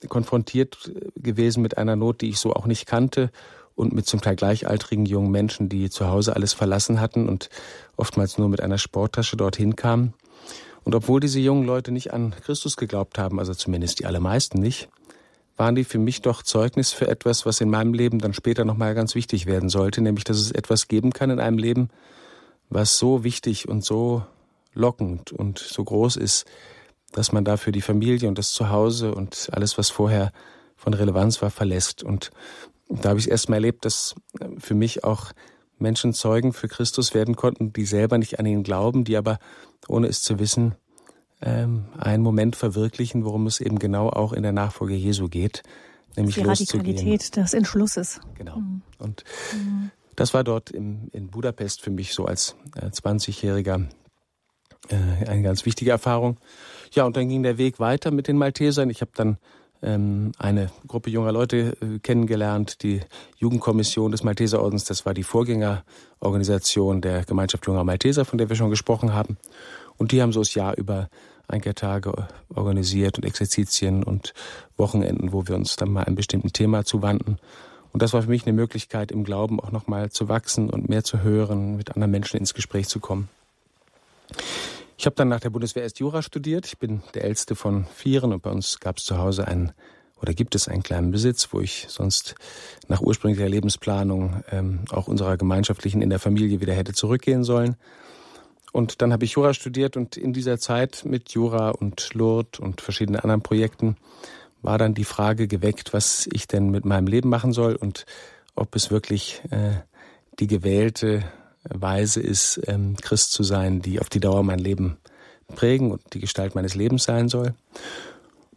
konfrontiert 0.07 0.91
gewesen 1.15 1.61
mit 1.61 1.77
einer 1.77 1.95
Not, 1.95 2.21
die 2.21 2.29
ich 2.29 2.37
so 2.37 2.53
auch 2.53 2.65
nicht 2.65 2.85
kannte 2.85 3.31
und 3.75 3.93
mit 3.93 4.05
zum 4.05 4.21
Teil 4.21 4.35
gleichaltrigen 4.35 5.05
jungen 5.05 5.31
Menschen, 5.31 5.69
die 5.69 5.89
zu 5.89 6.07
Hause 6.07 6.35
alles 6.35 6.53
verlassen 6.53 7.01
hatten 7.01 7.27
und 7.27 7.49
oftmals 7.97 8.37
nur 8.37 8.49
mit 8.49 8.61
einer 8.61 8.77
Sporttasche 8.77 9.37
dorthin 9.37 9.75
kamen. 9.75 10.13
Und 10.85 10.93
obwohl 10.93 11.19
diese 11.19 11.39
jungen 11.39 11.65
Leute 11.65 11.91
nicht 11.91 12.13
an 12.13 12.33
Christus 12.43 12.77
geglaubt 12.77 13.17
haben, 13.17 13.39
also 13.39 13.53
zumindest 13.53 13.99
die 13.99 14.05
allermeisten 14.05 14.59
nicht, 14.59 14.87
waren 15.57 15.75
die 15.75 15.83
für 15.83 15.97
mich 15.97 16.21
doch 16.21 16.43
Zeugnis 16.43 16.93
für 16.93 17.07
etwas, 17.07 17.45
was 17.45 17.59
in 17.59 17.69
meinem 17.69 17.93
Leben 17.93 18.19
dann 18.19 18.33
später 18.33 18.65
nochmal 18.65 18.93
ganz 18.93 19.15
wichtig 19.15 19.47
werden 19.47 19.69
sollte, 19.69 20.01
nämlich 20.01 20.25
dass 20.25 20.37
es 20.37 20.51
etwas 20.51 20.87
geben 20.87 21.11
kann 21.11 21.31
in 21.31 21.39
einem 21.39 21.57
Leben, 21.57 21.89
was 22.69 22.99
so 22.99 23.23
wichtig 23.23 23.67
und 23.67 23.83
so 23.83 24.23
lockend 24.73 25.31
und 25.31 25.57
so 25.57 25.83
groß 25.83 26.17
ist, 26.17 26.45
dass 27.13 27.31
man 27.31 27.45
dafür 27.45 27.73
die 27.73 27.81
Familie 27.81 28.29
und 28.29 28.37
das 28.37 28.51
Zuhause 28.51 29.15
und 29.15 29.49
alles, 29.53 29.77
was 29.77 29.89
vorher 29.89 30.31
von 30.75 30.93
Relevanz 30.93 31.41
war, 31.41 31.49
verlässt. 31.49 32.03
Und 32.03 32.31
da 32.89 33.09
habe 33.09 33.19
ich 33.19 33.31
erst 33.31 33.49
mal 33.49 33.55
erlebt, 33.55 33.85
dass 33.85 34.13
für 34.59 34.75
mich 34.75 35.03
auch 35.03 35.31
Menschen 35.77 36.13
Zeugen 36.13 36.53
für 36.53 36.67
Christus 36.67 37.13
werden 37.13 37.35
konnten, 37.35 37.73
die 37.73 37.85
selber 37.85 38.17
nicht 38.17 38.39
an 38.39 38.45
ihn 38.45 38.63
glauben, 38.63 39.03
die 39.03 39.17
aber, 39.17 39.39
ohne 39.87 40.07
es 40.07 40.21
zu 40.21 40.39
wissen, 40.39 40.75
ähm, 41.41 41.85
einen 41.97 42.23
Moment 42.23 42.55
verwirklichen, 42.55 43.25
worum 43.25 43.47
es 43.47 43.59
eben 43.59 43.79
genau 43.79 44.09
auch 44.09 44.33
in 44.33 44.43
der 44.43 44.51
Nachfolge 44.51 44.95
Jesu 44.95 45.27
geht, 45.27 45.63
nämlich 46.15 46.35
die 46.35 46.41
Radikalität 46.41 47.35
des 47.35 47.53
Entschlusses. 47.53 48.19
Genau. 48.35 48.57
Mhm. 48.57 48.81
Und 48.99 49.23
mhm. 49.53 49.91
das 50.15 50.33
war 50.33 50.43
dort 50.43 50.71
im, 50.71 51.09
in 51.11 51.27
Budapest 51.27 51.81
für 51.81 51.91
mich 51.91 52.13
so 52.13 52.25
als 52.25 52.55
äh, 52.75 52.87
20-Jähriger 52.87 53.85
äh, 54.89 55.27
eine 55.27 55.41
ganz 55.41 55.65
wichtige 55.65 55.91
Erfahrung. 55.91 56.37
Ja, 56.93 57.05
und 57.05 57.17
dann 57.17 57.27
ging 57.27 57.43
der 57.43 57.57
Weg 57.57 57.79
weiter 57.79 58.11
mit 58.11 58.27
den 58.27 58.37
Maltesern. 58.37 58.89
Ich 58.89 59.01
habe 59.01 59.11
dann 59.13 59.37
eine 59.81 60.71
Gruppe 60.87 61.09
junger 61.09 61.31
Leute 61.31 61.77
äh, 61.81 61.99
kennengelernt, 61.99 62.81
die 62.81 63.01
Jugendkommission 63.37 64.11
des 64.11 64.23
Malteserordens. 64.23 64.85
Das 64.85 65.05
war 65.05 65.13
die 65.13 65.23
Vorgängerorganisation 65.23 67.01
der 67.01 67.23
Gemeinschaft 67.23 67.67
junger 67.67 67.83
Malteser, 67.83 68.25
von 68.25 68.37
der 68.37 68.49
wir 68.49 68.55
schon 68.55 68.69
gesprochen 68.69 69.13
haben. 69.13 69.37
Und 69.97 70.11
die 70.11 70.21
haben 70.21 70.31
so 70.31 70.39
das 70.39 70.53
Jahr 70.55 70.77
über 70.77 71.09
Einkehrtage 71.47 72.27
organisiert 72.53 73.17
und 73.17 73.25
Exerzitien 73.25 74.03
und 74.03 74.33
Wochenenden, 74.77 75.31
wo 75.31 75.47
wir 75.47 75.55
uns 75.55 75.75
dann 75.75 75.91
mal 75.91 76.03
einem 76.03 76.15
bestimmten 76.15 76.51
Thema 76.51 76.85
zuwandten. 76.85 77.37
Und 77.93 78.01
das 78.01 78.13
war 78.13 78.23
für 78.23 78.29
mich 78.29 78.45
eine 78.45 78.53
Möglichkeit, 78.53 79.11
im 79.11 79.23
Glauben 79.23 79.59
auch 79.59 79.71
nochmal 79.71 80.09
zu 80.09 80.27
wachsen 80.27 80.69
und 80.69 80.89
mehr 80.89 81.03
zu 81.03 81.21
hören, 81.21 81.77
mit 81.77 81.91
anderen 81.91 82.11
Menschen 82.11 82.37
ins 82.37 82.53
Gespräch 82.53 82.87
zu 82.87 82.99
kommen. 82.99 83.29
Ich 84.97 85.05
habe 85.05 85.15
dann 85.15 85.27
nach 85.27 85.39
der 85.39 85.49
Bundeswehr 85.49 85.83
erst 85.83 85.99
Jura 85.99 86.21
studiert. 86.21 86.65
Ich 86.65 86.77
bin 86.77 87.03
der 87.13 87.25
älteste 87.25 87.55
von 87.55 87.85
vieren 87.93 88.31
und 88.33 88.41
bei 88.41 88.49
uns 88.49 88.79
gab 88.79 88.97
es 88.97 89.03
zu 89.03 89.17
Hause 89.17 89.47
einen 89.47 89.73
oder 90.21 90.33
gibt 90.33 90.55
es 90.55 90.67
einen 90.69 90.81
kleinen 90.81 91.11
Besitz, 91.11 91.49
wo 91.51 91.59
ich 91.59 91.85
sonst 91.89 92.35
nach 92.87 93.01
ursprünglicher 93.01 93.49
Lebensplanung 93.49 94.43
ähm, 94.49 94.85
auch 94.89 95.07
unserer 95.07 95.37
gemeinschaftlichen 95.37 96.01
in 96.01 96.09
der 96.09 96.19
Familie 96.19 96.61
wieder 96.61 96.73
hätte 96.73 96.93
zurückgehen 96.93 97.43
sollen. 97.43 97.75
Und 98.71 99.01
dann 99.01 99.13
habe 99.13 99.25
ich 99.25 99.33
Jura 99.33 99.53
studiert 99.53 99.97
und 99.97 100.17
in 100.17 100.33
dieser 100.33 100.57
Zeit 100.57 101.03
mit 101.05 101.31
Jura 101.31 101.69
und 101.69 102.13
Lourdes 102.13 102.59
und 102.59 102.81
verschiedenen 102.81 103.21
anderen 103.21 103.41
Projekten 103.41 103.97
war 104.61 104.77
dann 104.77 104.93
die 104.93 105.03
Frage 105.03 105.47
geweckt, 105.47 105.93
was 105.93 106.27
ich 106.33 106.47
denn 106.47 106.71
mit 106.71 106.85
meinem 106.85 107.07
Leben 107.07 107.29
machen 107.29 107.53
soll 107.53 107.75
und 107.75 108.05
ob 108.55 108.75
es 108.75 108.91
wirklich 108.91 109.41
äh, 109.51 109.73
die 110.39 110.47
gewählte 110.47 111.23
Weise 111.69 112.21
ist, 112.21 112.61
ähm, 112.67 112.95
Christ 113.01 113.31
zu 113.31 113.43
sein, 113.43 113.81
die 113.81 113.99
auf 113.99 114.09
die 114.09 114.19
Dauer 114.19 114.43
mein 114.43 114.59
Leben 114.59 114.97
prägen 115.55 115.91
und 115.91 116.01
die 116.13 116.19
Gestalt 116.19 116.55
meines 116.55 116.75
Lebens 116.75 117.03
sein 117.03 117.29
soll. 117.29 117.53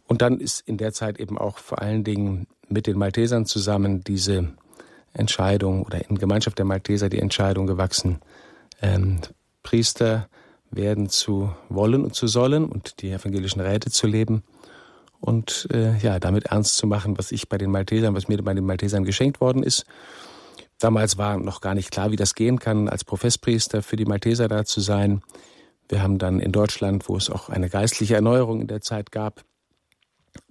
Und 0.07 0.21
dann 0.21 0.39
ist 0.39 0.61
in 0.67 0.77
der 0.77 0.93
Zeit 0.93 1.19
eben 1.19 1.37
auch 1.37 1.57
vor 1.59 1.81
allen 1.81 2.03
Dingen 2.03 2.47
mit 2.67 2.87
den 2.87 2.97
Maltesern 2.97 3.45
zusammen 3.45 4.03
diese 4.03 4.49
Entscheidung 5.13 5.83
oder 5.83 6.09
in 6.09 6.17
Gemeinschaft 6.17 6.57
der 6.57 6.65
Malteser 6.65 7.09
die 7.09 7.19
Entscheidung 7.19 7.67
gewachsen, 7.67 8.19
ähm, 8.81 9.19
Priester 9.63 10.27
werden 10.71 11.09
zu 11.09 11.51
wollen 11.67 12.03
und 12.03 12.15
zu 12.15 12.27
sollen 12.27 12.65
und 12.65 13.01
die 13.01 13.11
evangelischen 13.11 13.59
Räte 13.59 13.89
zu 13.89 14.07
leben 14.07 14.43
und 15.19 15.67
äh, 15.73 15.97
ja, 15.97 16.19
damit 16.19 16.45
ernst 16.45 16.77
zu 16.77 16.87
machen, 16.87 17.17
was 17.17 17.31
ich 17.31 17.49
bei 17.49 17.57
den 17.57 17.71
Maltesern, 17.71 18.15
was 18.15 18.27
mir 18.27 18.41
bei 18.41 18.53
den 18.53 18.65
Maltesern 18.65 19.03
geschenkt 19.03 19.41
worden 19.41 19.63
ist. 19.63 19.85
Damals 20.79 21.17
war 21.17 21.37
noch 21.37 21.59
gar 21.59 21.75
nicht 21.75 21.91
klar, 21.91 22.11
wie 22.11 22.15
das 22.15 22.35
gehen 22.35 22.57
kann, 22.57 22.87
als 22.87 23.03
Professpriester 23.03 23.83
für 23.83 23.97
die 23.97 24.05
Malteser 24.05 24.47
da 24.47 24.63
zu 24.63 24.79
sein. 24.79 25.21
Wir 25.89 26.01
haben 26.01 26.17
dann 26.17 26.39
in 26.39 26.53
Deutschland, 26.53 27.09
wo 27.09 27.17
es 27.17 27.29
auch 27.29 27.49
eine 27.49 27.69
geistliche 27.69 28.15
Erneuerung 28.15 28.61
in 28.61 28.67
der 28.67 28.81
Zeit 28.81 29.11
gab, 29.11 29.43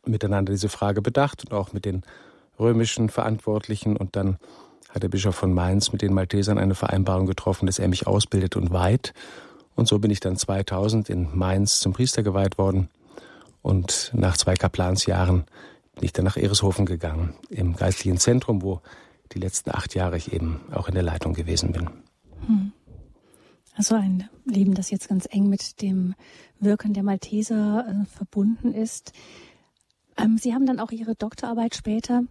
miteinander 0.04 0.52
diese 0.52 0.68
Frage 0.68 1.00
bedacht 1.00 1.44
und 1.44 1.52
auch 1.54 1.72
mit 1.72 1.86
den 1.86 2.02
römischen 2.58 3.08
Verantwortlichen. 3.08 3.96
Und 3.96 4.16
dann 4.16 4.36
hat 4.90 5.02
der 5.02 5.08
Bischof 5.08 5.34
von 5.34 5.54
Mainz 5.54 5.92
mit 5.92 6.02
den 6.02 6.12
Maltesern 6.12 6.58
eine 6.58 6.74
Vereinbarung 6.74 7.26
getroffen, 7.26 7.66
dass 7.66 7.78
er 7.78 7.88
mich 7.88 8.06
ausbildet 8.06 8.56
und 8.56 8.70
weiht. 8.70 9.14
Und 9.76 9.88
so 9.88 9.98
bin 9.98 10.10
ich 10.10 10.20
dann 10.20 10.36
2000 10.36 11.08
in 11.08 11.28
Mainz 11.34 11.80
zum 11.80 11.94
Priester 11.94 12.22
geweiht 12.22 12.58
worden. 12.58 12.90
Und 13.62 14.10
nach 14.12 14.36
zwei 14.36 14.54
Kaplansjahren 14.54 15.44
bin 15.94 16.04
ich 16.04 16.12
dann 16.12 16.24
nach 16.24 16.36
Ereshofen 16.36 16.84
gegangen, 16.84 17.34
im 17.48 17.76
geistlichen 17.76 18.18
Zentrum, 18.18 18.62
wo 18.62 18.82
die 19.32 19.38
letzten 19.38 19.70
acht 19.70 19.94
Jahre 19.94 20.16
ich 20.16 20.32
eben 20.32 20.60
auch 20.72 20.88
in 20.88 20.94
der 20.94 21.02
Leitung 21.02 21.34
gewesen 21.34 21.72
bin. 21.72 21.90
Hm. 22.46 22.72
Also 23.74 23.94
ein 23.94 24.28
Leben, 24.44 24.74
das 24.74 24.90
jetzt 24.90 25.08
ganz 25.08 25.28
eng 25.30 25.48
mit 25.48 25.82
dem 25.82 26.14
Wirken 26.58 26.94
der 26.94 27.04
Malteser 27.04 27.86
äh, 27.86 28.06
verbunden 28.06 28.74
ist. 28.74 29.12
Ähm, 30.16 30.36
Sie 30.36 30.52
haben 30.52 30.66
dann 30.66 30.80
auch 30.80 30.90
Ihre 30.90 31.14
Doktorarbeit 31.14 31.76
später 31.76 32.22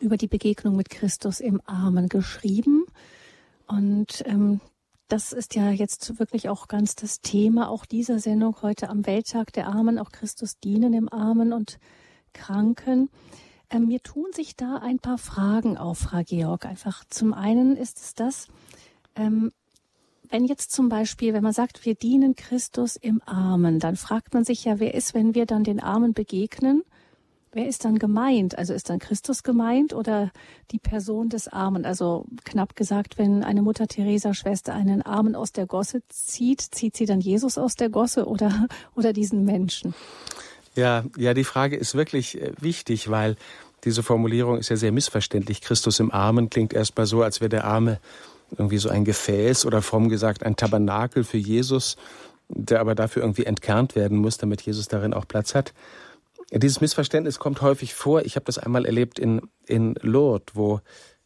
über 0.00 0.16
die 0.16 0.26
Begegnung 0.26 0.76
mit 0.76 0.90
Christus 0.90 1.40
im 1.40 1.60
Armen 1.66 2.08
geschrieben. 2.08 2.84
Und 3.68 4.24
ähm, 4.26 4.60
das 5.08 5.32
ist 5.32 5.54
ja 5.54 5.70
jetzt 5.70 6.18
wirklich 6.18 6.48
auch 6.48 6.66
ganz 6.66 6.96
das 6.96 7.20
Thema 7.20 7.68
auch 7.68 7.86
dieser 7.86 8.18
Sendung 8.18 8.56
heute 8.62 8.88
am 8.88 9.06
Welttag 9.06 9.52
der 9.52 9.68
Armen, 9.68 9.98
auch 9.98 10.10
Christus 10.10 10.58
dienen 10.58 10.92
im 10.94 11.12
Armen 11.12 11.52
und 11.52 11.78
Kranken. 12.32 13.08
Ähm, 13.70 13.86
mir 13.86 14.02
tun 14.02 14.26
sich 14.32 14.56
da 14.56 14.76
ein 14.76 14.98
paar 14.98 15.18
Fragen 15.18 15.76
auf, 15.76 15.98
Frau 15.98 16.22
Georg. 16.24 16.66
Einfach 16.66 17.04
zum 17.08 17.34
einen 17.34 17.76
ist 17.76 17.98
es 17.98 18.14
das, 18.14 18.48
ähm, 19.16 19.52
wenn 20.30 20.44
jetzt 20.44 20.72
zum 20.72 20.88
Beispiel, 20.88 21.34
wenn 21.34 21.42
man 21.42 21.52
sagt, 21.52 21.84
wir 21.84 21.94
dienen 21.94 22.34
Christus 22.34 22.96
im 22.96 23.22
Armen, 23.26 23.78
dann 23.78 23.96
fragt 23.96 24.34
man 24.34 24.44
sich 24.44 24.64
ja, 24.64 24.80
wer 24.80 24.94
ist, 24.94 25.14
wenn 25.14 25.34
wir 25.34 25.46
dann 25.46 25.64
den 25.64 25.80
Armen 25.80 26.14
begegnen? 26.14 26.82
Wer 27.52 27.68
ist 27.68 27.84
dann 27.84 27.98
gemeint? 27.98 28.58
Also 28.58 28.74
ist 28.74 28.90
dann 28.90 28.98
Christus 28.98 29.42
gemeint 29.42 29.94
oder 29.94 30.30
die 30.72 30.78
Person 30.78 31.28
des 31.28 31.48
Armen? 31.48 31.86
Also 31.86 32.26
knapp 32.44 32.76
gesagt, 32.76 33.18
wenn 33.18 33.44
eine 33.44 33.62
Mutter 33.62 33.86
Teresa 33.86 34.34
Schwester 34.34 34.74
einen 34.74 35.00
Armen 35.00 35.34
aus 35.34 35.52
der 35.52 35.66
Gosse 35.66 36.02
zieht, 36.08 36.60
zieht 36.60 36.96
sie 36.96 37.06
dann 37.06 37.20
Jesus 37.20 37.56
aus 37.56 37.74
der 37.74 37.88
Gosse 37.88 38.26
oder, 38.26 38.66
oder 38.94 39.12
diesen 39.12 39.44
Menschen? 39.44 39.94
Ja, 40.76 41.04
ja, 41.16 41.34
die 41.34 41.44
Frage 41.44 41.76
ist 41.76 41.94
wirklich 41.94 42.40
äh, 42.40 42.52
wichtig, 42.60 43.10
weil 43.10 43.36
diese 43.84 44.02
Formulierung 44.02 44.58
ist 44.58 44.68
ja 44.68 44.76
sehr 44.76 44.92
missverständlich. 44.92 45.60
Christus 45.60 46.00
im 46.00 46.12
Armen 46.12 46.50
klingt 46.50 46.72
erstmal 46.72 47.06
so, 47.06 47.22
als 47.22 47.40
wäre 47.40 47.48
der 47.48 47.64
Arme 47.64 47.98
irgendwie 48.56 48.78
so 48.78 48.88
ein 48.88 49.04
Gefäß 49.04 49.64
oder 49.64 49.82
fromm 49.82 50.08
gesagt 50.08 50.44
ein 50.44 50.56
Tabernakel 50.56 51.24
für 51.24 51.38
Jesus, 51.38 51.96
der 52.48 52.80
aber 52.80 52.94
dafür 52.94 53.22
irgendwie 53.22 53.44
entkernt 53.44 53.96
werden 53.96 54.18
muss, 54.18 54.38
damit 54.38 54.62
Jesus 54.62 54.86
darin 54.88 55.14
auch 55.14 55.26
Platz 55.26 55.54
hat. 55.54 55.72
Dieses 56.52 56.80
Missverständnis 56.80 57.38
kommt 57.38 57.60
häufig 57.60 57.94
vor. 57.94 58.22
Ich 58.24 58.36
habe 58.36 58.44
das 58.44 58.58
einmal 58.58 58.84
erlebt 58.84 59.18
in, 59.18 59.42
in 59.66 59.94
Lourdes, 60.02 60.54
wo 60.54 60.80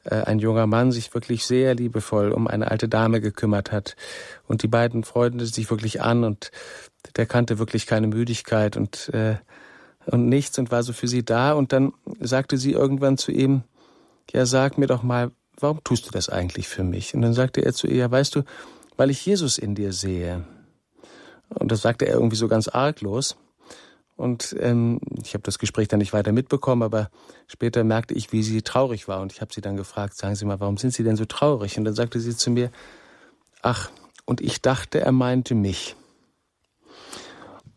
äh, 0.04 0.14
ein 0.14 0.38
junger 0.38 0.66
Mann 0.66 0.92
sich 0.92 1.12
wirklich 1.12 1.44
sehr 1.44 1.74
liebevoll 1.74 2.32
um 2.32 2.46
eine 2.46 2.70
alte 2.70 2.88
Dame 2.88 3.20
gekümmert 3.20 3.70
hat. 3.70 3.96
Und 4.46 4.62
die 4.62 4.68
beiden 4.68 5.04
freundeten 5.04 5.46
sich 5.46 5.70
wirklich 5.70 6.00
an 6.00 6.24
und 6.24 6.50
der 7.16 7.26
kannte 7.26 7.58
wirklich 7.58 7.86
keine 7.86 8.06
Müdigkeit 8.06 8.76
und, 8.76 9.08
äh, 9.10 9.36
und 10.06 10.28
nichts 10.28 10.58
und 10.58 10.70
war 10.70 10.82
so 10.82 10.92
für 10.92 11.08
sie 11.08 11.24
da. 11.24 11.52
Und 11.52 11.72
dann 11.72 11.92
sagte 12.20 12.56
sie 12.56 12.72
irgendwann 12.72 13.18
zu 13.18 13.32
ihm, 13.32 13.62
ja, 14.32 14.46
sag 14.46 14.78
mir 14.78 14.86
doch 14.86 15.02
mal, 15.02 15.30
warum 15.58 15.82
tust 15.84 16.06
du 16.06 16.10
das 16.10 16.28
eigentlich 16.28 16.68
für 16.68 16.84
mich? 16.84 17.14
Und 17.14 17.22
dann 17.22 17.34
sagte 17.34 17.64
er 17.64 17.72
zu 17.72 17.86
ihr, 17.86 17.96
ja, 17.96 18.10
weißt 18.10 18.34
du, 18.34 18.42
weil 18.96 19.10
ich 19.10 19.24
Jesus 19.24 19.58
in 19.58 19.74
dir 19.74 19.92
sehe. 19.92 20.44
Und 21.48 21.72
das 21.72 21.82
sagte 21.82 22.06
er 22.06 22.14
irgendwie 22.14 22.36
so 22.36 22.48
ganz 22.48 22.68
arglos. 22.68 23.36
Und 24.16 24.54
ähm, 24.60 25.00
ich 25.22 25.32
habe 25.32 25.42
das 25.42 25.58
Gespräch 25.58 25.88
dann 25.88 25.98
nicht 25.98 26.12
weiter 26.12 26.32
mitbekommen, 26.32 26.82
aber 26.82 27.10
später 27.46 27.84
merkte 27.84 28.12
ich, 28.12 28.32
wie 28.32 28.42
sie 28.42 28.60
traurig 28.60 29.08
war. 29.08 29.22
Und 29.22 29.32
ich 29.32 29.40
habe 29.40 29.52
sie 29.52 29.62
dann 29.62 29.76
gefragt, 29.76 30.14
sagen 30.14 30.34
Sie 30.34 30.44
mal, 30.44 30.60
warum 30.60 30.76
sind 30.76 30.92
Sie 30.92 31.02
denn 31.02 31.16
so 31.16 31.24
traurig? 31.24 31.78
Und 31.78 31.84
dann 31.86 31.94
sagte 31.94 32.20
sie 32.20 32.36
zu 32.36 32.50
mir, 32.50 32.70
ach, 33.62 33.90
und 34.26 34.42
ich 34.42 34.60
dachte, 34.60 35.00
er 35.00 35.12
meinte 35.12 35.54
mich. 35.54 35.96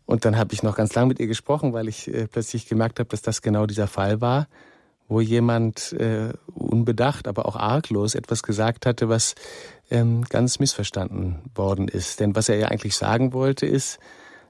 Und 0.06 0.24
dann 0.24 0.36
habe 0.36 0.52
ich 0.52 0.62
noch 0.62 0.76
ganz 0.76 0.94
lang 0.94 1.08
mit 1.08 1.18
ihr 1.18 1.26
gesprochen, 1.26 1.72
weil 1.72 1.88
ich 1.88 2.12
äh, 2.12 2.26
plötzlich 2.26 2.68
gemerkt 2.68 2.98
habe, 2.98 3.08
dass 3.08 3.22
das 3.22 3.42
genau 3.42 3.66
dieser 3.66 3.86
Fall 3.86 4.20
war 4.20 4.48
wo 5.08 5.20
jemand 5.20 5.92
äh, 5.92 6.32
unbedacht, 6.46 7.28
aber 7.28 7.46
auch 7.46 7.56
arglos 7.56 8.14
etwas 8.14 8.42
gesagt 8.42 8.86
hatte, 8.86 9.08
was 9.08 9.34
ähm, 9.90 10.22
ganz 10.22 10.58
missverstanden 10.58 11.42
worden 11.54 11.88
ist. 11.88 12.20
Denn 12.20 12.34
was 12.34 12.48
er 12.48 12.56
ja 12.56 12.68
eigentlich 12.68 12.96
sagen 12.96 13.32
wollte, 13.32 13.66
ist, 13.66 13.98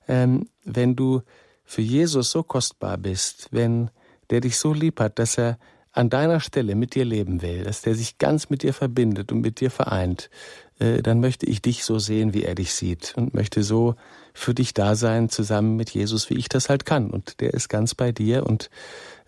ähm, 0.07 0.49
wenn 0.65 0.95
du 0.97 1.23
für 1.65 1.83
Jesus 1.83 2.31
so 2.31 2.43
kostbar 2.43 2.99
bist, 2.99 3.49
wenn 3.51 3.91
der 4.31 4.41
dich 4.41 4.59
so 4.59 4.73
lieb 4.73 5.01
hat, 5.01 5.19
dass 5.19 5.39
er 5.39 5.59
an 5.93 6.11
deiner 6.11 6.41
Stelle 6.41 6.75
mit 6.75 6.95
dir 6.95 7.05
leben 7.05 7.43
will, 7.43 7.65
dass 7.65 7.83
der 7.83 7.95
sich 7.95 8.19
ganz 8.19 8.51
mit 8.51 8.63
dir 8.63 8.75
verbindet 8.75 9.33
und 9.33 9.41
mit 9.41 9.61
dir 9.61 9.71
vereint, 9.71 10.31
äh, 10.79 11.03
dann 11.03 11.21
möchte 11.21 11.47
ich 11.47 11.63
dich 11.63 11.85
so 11.85 11.99
sehen, 11.99 12.33
wie 12.33 12.45
er 12.45 12.55
dich 12.55 12.75
sieht 12.75 13.15
und 13.17 13.35
möchte 13.35 13.63
so 13.63 13.97
für 14.35 14.53
dich 14.53 14.75
da 14.75 14.97
sein, 14.97 15.31
zusammen 15.31 15.77
mit 15.77 15.91
Jesus, 15.91 16.29
wie 16.29 16.35
ich 16.35 16.49
das 16.49 16.69
halt 16.69 16.85
kann. 16.85 17.11
Und 17.11 17.41
der 17.41 17.55
ist 17.55 17.69
ganz 17.69 17.95
bei 17.95 18.13
dir 18.13 18.45
und 18.45 18.69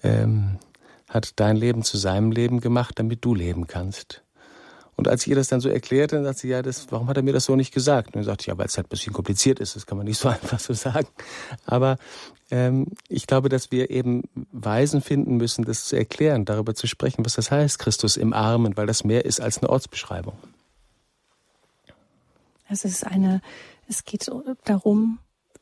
ähm, 0.03 0.59
hat 1.09 1.39
dein 1.41 1.57
Leben 1.57 1.83
zu 1.83 1.97
seinem 1.97 2.33
Leben 2.33 2.61
gemacht, 2.61 2.99
damit 2.99 3.25
du 3.25 3.35
leben 3.35 3.67
kannst. 3.69 4.23
Und 4.97 5.09
als 5.09 5.23
ich 5.23 5.29
ihr 5.29 5.37
das 5.37 5.49
dann 5.49 5.61
so 5.61 5.69
erklärte, 5.69 6.17
dann 6.17 6.25
sagte 6.25 6.41
sie, 6.41 6.49
ja, 6.49 6.63
das, 6.63 6.87
warum 6.91 7.09
hat 7.09 7.19
er 7.19 7.23
mir 7.23 7.35
das 7.35 7.45
so 7.45 7.55
nicht 7.55 7.73
gesagt? 7.73 8.09
Und 8.09 8.17
dann 8.17 8.25
sagte 8.25 8.43
ich, 8.43 8.47
ja, 8.47 8.57
weil 8.57 8.67
es 8.67 8.77
halt 8.79 8.87
ein 8.87 8.91
bisschen 8.91 9.13
kompliziert 9.13 9.61
ist, 9.61 9.77
das 9.77 9.87
kann 9.87 9.99
man 9.99 10.07
nicht 10.07 10.19
so 10.19 10.29
einfach 10.29 10.59
so 10.59 10.73
sagen. 10.73 11.07
Aber 11.67 11.99
ähm, 12.51 12.87
ich 13.09 13.27
glaube, 13.27 13.49
dass 13.51 13.71
wir 13.71 13.91
eben 13.91 14.23
Weisen 14.53 15.03
finden 15.03 15.37
müssen, 15.37 15.65
das 15.65 15.85
zu 15.85 15.97
erklären, 15.97 16.47
darüber 16.47 16.75
zu 16.75 16.87
sprechen, 16.87 17.25
was 17.27 17.35
das 17.35 17.51
heißt, 17.51 17.79
Christus 17.79 18.17
im 18.17 18.33
Armen, 18.33 18.77
weil 18.77 18.87
das 18.87 19.05
mehr 19.05 19.27
ist 19.27 19.41
als 19.41 19.59
eine 19.59 19.69
Ortsbeschreibung. 19.69 20.37
Es 22.69 22.85
ist 22.85 23.07
eine, 23.07 23.43
es 23.89 24.05
geht 24.05 24.31
darum, 24.65 25.19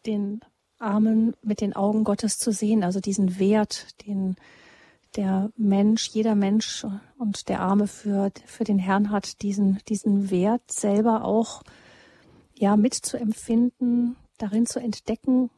den 0.07 0.41
Armen 0.79 1.35
mit 1.43 1.61
den 1.61 1.75
Augen 1.75 2.05
Gottes 2.05 2.39
zu 2.39 2.53
sehen, 2.53 2.85
also 2.85 3.01
diesen 3.01 3.39
Wert, 3.39 3.87
den 4.07 4.37
der 5.17 5.51
Mensch, 5.57 6.09
jeder 6.09 6.35
Mensch 6.35 6.85
und 7.19 7.49
der 7.49 7.61
Arme 7.61 7.87
für, 7.87 8.33
für 8.47 8.65
den 8.65 8.79
Herrn 8.79 9.11
hat 9.11 9.43
diesen, 9.43 9.79
diesen 9.89 10.31
Wert 10.31 10.71
selber 10.71 11.25
auch, 11.25 11.63
ja, 12.57 12.77
mitzuempfinden, 12.77 14.17
darin 14.39 14.67
zu 14.67 14.81
entdecken. 14.81 15.51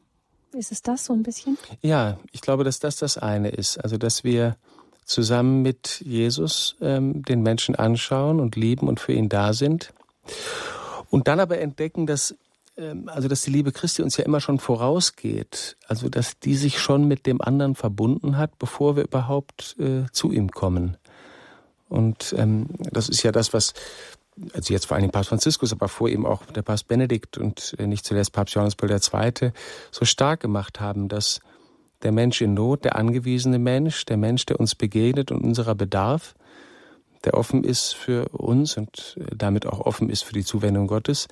Ist 0.53 0.71
es 0.71 0.81
das 0.81 1.05
so 1.05 1.13
ein 1.13 1.23
bisschen? 1.23 1.57
Ja, 1.81 2.19
ich 2.31 2.41
glaube, 2.41 2.63
dass 2.63 2.79
das 2.79 2.97
das 2.97 3.17
eine 3.17 3.49
ist. 3.49 3.77
Also, 3.77 3.97
dass 3.97 4.23
wir 4.23 4.57
zusammen 5.05 5.61
mit 5.61 6.01
Jesus 6.01 6.75
ähm, 6.81 7.23
den 7.23 7.41
Menschen 7.41 7.75
anschauen 7.75 8.39
und 8.39 8.55
lieben 8.55 8.87
und 8.87 8.99
für 8.99 9.13
ihn 9.13 9.29
da 9.29 9.53
sind. 9.53 9.93
Und 11.09 11.27
dann 11.27 11.39
aber 11.39 11.59
entdecken, 11.59 12.07
dass 12.07 12.35
also 13.07 13.27
dass 13.27 13.41
die 13.41 13.51
Liebe 13.51 13.71
Christi 13.71 14.03
uns 14.03 14.17
ja 14.17 14.25
immer 14.25 14.39
schon 14.39 14.59
vorausgeht, 14.59 15.77
also 15.87 16.09
dass 16.09 16.39
die 16.39 16.55
sich 16.55 16.79
schon 16.79 17.07
mit 17.07 17.25
dem 17.25 17.41
anderen 17.41 17.75
verbunden 17.75 18.37
hat, 18.37 18.59
bevor 18.59 18.95
wir 18.95 19.03
überhaupt 19.03 19.75
äh, 19.79 20.05
zu 20.11 20.31
ihm 20.31 20.51
kommen. 20.51 20.97
Und 21.89 22.35
ähm, 22.37 22.67
das 22.91 23.09
ist 23.09 23.23
ja 23.23 23.31
das, 23.31 23.53
was 23.53 23.73
also 24.53 24.73
jetzt 24.73 24.85
vor 24.85 24.97
allem 24.97 25.09
Papst 25.09 25.29
Franziskus, 25.29 25.71
aber 25.71 25.87
vor 25.87 26.09
ihm 26.09 26.25
auch 26.25 26.45
der 26.45 26.61
Papst 26.61 26.87
Benedikt 26.87 27.37
und 27.37 27.75
äh, 27.79 27.87
nicht 27.87 28.05
zuletzt 28.05 28.33
Papst 28.33 28.53
Johannes 28.53 28.75
Paul 28.75 28.91
II. 28.91 29.51
so 29.91 30.05
stark 30.05 30.41
gemacht 30.41 30.79
haben, 30.79 31.07
dass 31.07 31.39
der 32.03 32.11
Mensch 32.11 32.41
in 32.41 32.53
Not, 32.53 32.83
der 32.83 32.95
angewiesene 32.95 33.57
Mensch, 33.57 34.05
der 34.05 34.17
Mensch, 34.17 34.45
der 34.45 34.59
uns 34.59 34.75
begegnet 34.75 35.31
und 35.31 35.43
unserer 35.43 35.73
bedarf, 35.73 36.35
der 37.23 37.33
offen 37.33 37.63
ist 37.63 37.95
für 37.95 38.29
uns 38.29 38.77
und 38.77 39.17
äh, 39.19 39.35
damit 39.35 39.65
auch 39.65 39.79
offen 39.79 40.09
ist 40.09 40.23
für 40.23 40.33
die 40.33 40.45
Zuwendung 40.45 40.87
Gottes, 40.87 41.27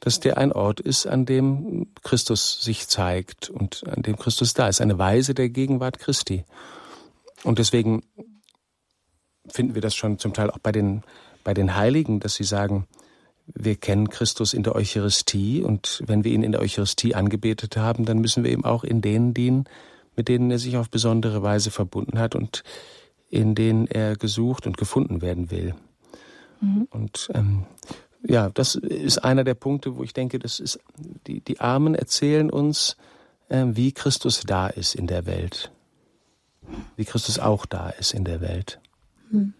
dass 0.00 0.18
der 0.18 0.38
ein 0.38 0.52
Ort 0.52 0.80
ist, 0.80 1.06
an 1.06 1.26
dem 1.26 1.88
Christus 2.02 2.62
sich 2.62 2.88
zeigt 2.88 3.50
und 3.50 3.86
an 3.86 4.02
dem 4.02 4.16
Christus 4.16 4.54
da 4.54 4.68
ist, 4.68 4.80
eine 4.80 4.98
Weise 4.98 5.34
der 5.34 5.50
Gegenwart 5.50 5.98
Christi. 5.98 6.44
Und 7.44 7.58
deswegen 7.58 8.02
finden 9.48 9.74
wir 9.74 9.82
das 9.82 9.94
schon 9.94 10.18
zum 10.18 10.32
Teil 10.32 10.50
auch 10.50 10.58
bei 10.58 10.72
den, 10.72 11.02
bei 11.44 11.54
den 11.54 11.76
Heiligen, 11.76 12.20
dass 12.20 12.34
sie 12.34 12.44
sagen, 12.44 12.86
wir 13.46 13.76
kennen 13.76 14.08
Christus 14.08 14.54
in 14.54 14.62
der 14.62 14.74
Eucharistie 14.74 15.62
und 15.62 16.02
wenn 16.06 16.24
wir 16.24 16.32
ihn 16.32 16.42
in 16.42 16.52
der 16.52 16.60
Eucharistie 16.60 17.14
angebetet 17.14 17.76
haben, 17.76 18.04
dann 18.04 18.18
müssen 18.18 18.44
wir 18.44 18.52
ihm 18.52 18.64
auch 18.64 18.84
in 18.84 19.00
denen 19.00 19.34
dienen, 19.34 19.64
mit 20.16 20.28
denen 20.28 20.50
er 20.50 20.58
sich 20.58 20.76
auf 20.76 20.88
besondere 20.88 21.42
Weise 21.42 21.70
verbunden 21.70 22.18
hat 22.18 22.34
und 22.34 22.62
in 23.28 23.54
denen 23.54 23.86
er 23.86 24.16
gesucht 24.16 24.66
und 24.66 24.76
gefunden 24.76 25.20
werden 25.20 25.50
will. 25.50 25.74
Mhm. 26.60 26.88
Und 26.90 27.30
ähm, 27.34 27.64
ja, 28.22 28.50
das 28.50 28.74
ist 28.74 29.18
einer 29.18 29.44
der 29.44 29.54
Punkte, 29.54 29.96
wo 29.96 30.02
ich 30.02 30.12
denke, 30.12 30.38
das 30.38 30.60
ist 30.60 30.80
die, 31.26 31.40
die 31.40 31.60
Armen 31.60 31.94
erzählen 31.94 32.50
uns, 32.50 32.96
äh, 33.48 33.64
wie 33.68 33.92
Christus 33.92 34.42
da 34.46 34.68
ist 34.68 34.94
in 34.94 35.06
der 35.06 35.26
Welt. 35.26 35.72
Wie 36.96 37.04
Christus 37.04 37.38
auch 37.38 37.66
da 37.66 37.90
ist 37.90 38.12
in 38.12 38.24
der 38.24 38.40
Welt. 38.40 38.80
Hm. 39.30 39.54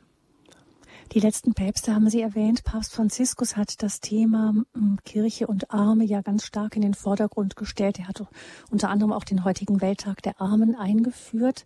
Die 1.12 1.20
letzten 1.20 1.54
Päpste 1.54 1.92
haben 1.92 2.08
Sie 2.08 2.20
erwähnt. 2.20 2.62
Papst 2.62 2.92
Franziskus 2.94 3.56
hat 3.56 3.82
das 3.82 3.98
Thema 3.98 4.54
hm, 4.74 4.98
Kirche 5.04 5.48
und 5.48 5.72
Arme 5.72 6.04
ja 6.04 6.20
ganz 6.20 6.44
stark 6.44 6.76
in 6.76 6.82
den 6.82 6.94
Vordergrund 6.94 7.56
gestellt. 7.56 7.98
Er 7.98 8.06
hat 8.06 8.24
unter 8.70 8.90
anderem 8.90 9.12
auch 9.12 9.24
den 9.24 9.44
heutigen 9.44 9.80
Welttag 9.80 10.22
der 10.22 10.40
Armen 10.40 10.76
eingeführt. 10.76 11.64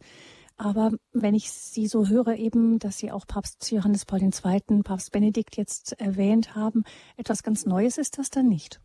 Aber 0.56 0.92
wenn 1.12 1.34
ich 1.34 1.50
Sie 1.50 1.88
so 1.88 2.08
höre, 2.08 2.36
eben, 2.36 2.78
dass 2.78 2.98
Sie 2.98 3.10
auch 3.10 3.26
Papst 3.26 3.70
Johannes 3.72 4.04
Paul 4.04 4.22
II., 4.22 4.82
Papst 4.84 5.10
Benedikt 5.10 5.56
jetzt 5.56 6.00
erwähnt 6.00 6.54
haben, 6.54 6.84
etwas 7.16 7.42
ganz 7.42 7.66
Neues 7.66 7.98
ist 7.98 8.18
das 8.18 8.30
dann 8.30 8.48
nicht? 8.48 8.80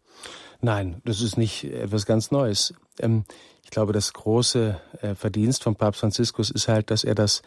Nein, 0.61 1.01
das 1.05 1.21
ist 1.21 1.37
nicht 1.37 1.65
etwas 1.65 2.07
ganz 2.07 2.31
Neues. 2.31 2.73
Ähm, 2.99 3.23
ich 3.63 3.69
glaube, 3.69 3.93
das 3.93 4.13
große 4.13 4.79
äh, 5.01 5.13
Verdienst 5.13 5.63
von 5.63 5.75
Papst 5.75 6.01
Franziskus 6.01 6.49
ist 6.49 6.67
halt, 6.67 6.89
dass 6.89 7.03
er 7.03 7.13
das 7.13 7.43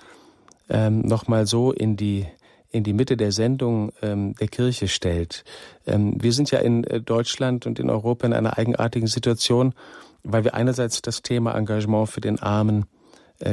ähm, 0.68 1.00
nochmal 1.00 1.46
so 1.46 1.72
in 1.72 1.96
die 1.96 2.26
in 2.72 2.84
die 2.84 2.94
Mitte 2.94 3.18
der 3.18 3.32
Sendung 3.32 3.92
ähm, 4.00 4.34
der 4.36 4.48
Kirche 4.48 4.88
stellt. 4.88 5.44
Ähm, 5.86 6.16
wir 6.22 6.32
sind 6.32 6.50
ja 6.50 6.58
in 6.60 6.84
äh, 6.84 7.02
Deutschland 7.02 7.66
und 7.66 7.78
in 7.78 7.90
Europa 7.90 8.26
in 8.26 8.32
einer 8.32 8.56
eigenartigen 8.56 9.08
Situation, 9.08 9.74
weil 10.22 10.44
wir 10.44 10.54
einerseits 10.54 11.02
das 11.02 11.20
Thema 11.20 11.54
Engagement 11.54 12.08
für 12.08 12.22
den 12.22 12.40
Armen 12.40 12.86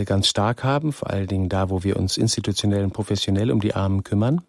ganz 0.05 0.27
stark 0.27 0.63
haben, 0.63 0.93
vor 0.93 1.09
allen 1.09 1.27
Dingen 1.27 1.49
da, 1.49 1.69
wo 1.69 1.83
wir 1.83 1.97
uns 1.97 2.17
institutionell 2.17 2.83
und 2.83 2.93
professionell 2.93 3.51
um 3.51 3.59
die 3.59 3.73
Armen 3.73 4.03
kümmern. 4.03 4.41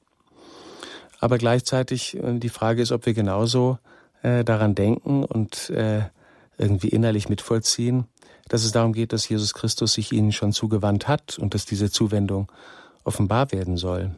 Aber 1.20 1.38
gleichzeitig 1.38 2.16
äh, 2.16 2.38
die 2.38 2.48
Frage 2.48 2.82
ist, 2.82 2.92
ob 2.92 3.06
wir 3.06 3.14
genauso 3.14 3.78
äh, 4.22 4.42
daran 4.42 4.74
denken 4.74 5.24
und 5.24 5.70
äh, 5.70 6.02
irgendwie 6.58 6.88
innerlich 6.88 7.28
mitvollziehen, 7.28 8.04
dass 8.48 8.64
es 8.64 8.72
darum 8.72 8.92
geht, 8.92 9.12
dass 9.12 9.28
Jesus 9.28 9.54
Christus 9.54 9.92
sich 9.92 10.12
ihnen 10.12 10.32
schon 10.32 10.52
zugewandt 10.52 11.06
hat 11.06 11.38
und 11.38 11.54
dass 11.54 11.66
diese 11.66 11.90
Zuwendung 11.90 12.50
offenbar 13.04 13.52
werden 13.52 13.76
soll. 13.76 14.10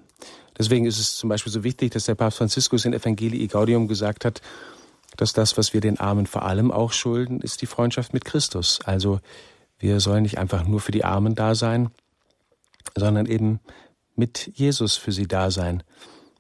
Deswegen 0.59 0.87
ist 0.87 0.99
es 0.99 1.17
zum 1.17 1.29
Beispiel 1.29 1.53
so 1.53 1.65
wichtig, 1.65 1.93
dass 1.93 2.05
der 2.05 2.15
Papst 2.15 2.39
Franziskus 2.39 2.85
in 2.85 2.93
Evangelii 2.93 3.47
Gaudium 3.47 3.89
gesagt 3.89 4.25
hat, 4.25 4.41
dass 5.17 5.33
das, 5.33 5.57
was 5.59 5.75
wir 5.75 5.81
den 5.81 6.01
Armen 6.01 6.27
vor 6.27 6.45
allem 6.45 6.71
auch 6.71 6.93
schulden, 6.93 7.41
ist 7.41 7.63
die 7.63 7.67
Freundschaft 7.67 8.15
mit 8.15 8.25
Christus. 8.25 8.81
Also 8.85 9.21
wir 9.83 10.01
sollen 10.01 10.23
nicht 10.23 10.39
einfach 10.39 10.67
nur 10.67 10.81
für 10.81 10.93
die 10.93 11.05
Armen 11.05 11.35
da 11.35 11.55
sein, 11.55 11.91
sondern 12.97 13.27
eben 13.27 13.61
mit 14.15 14.51
Jesus 14.55 14.97
für 14.97 15.13
sie 15.13 15.27
da 15.27 15.51
sein. 15.51 15.83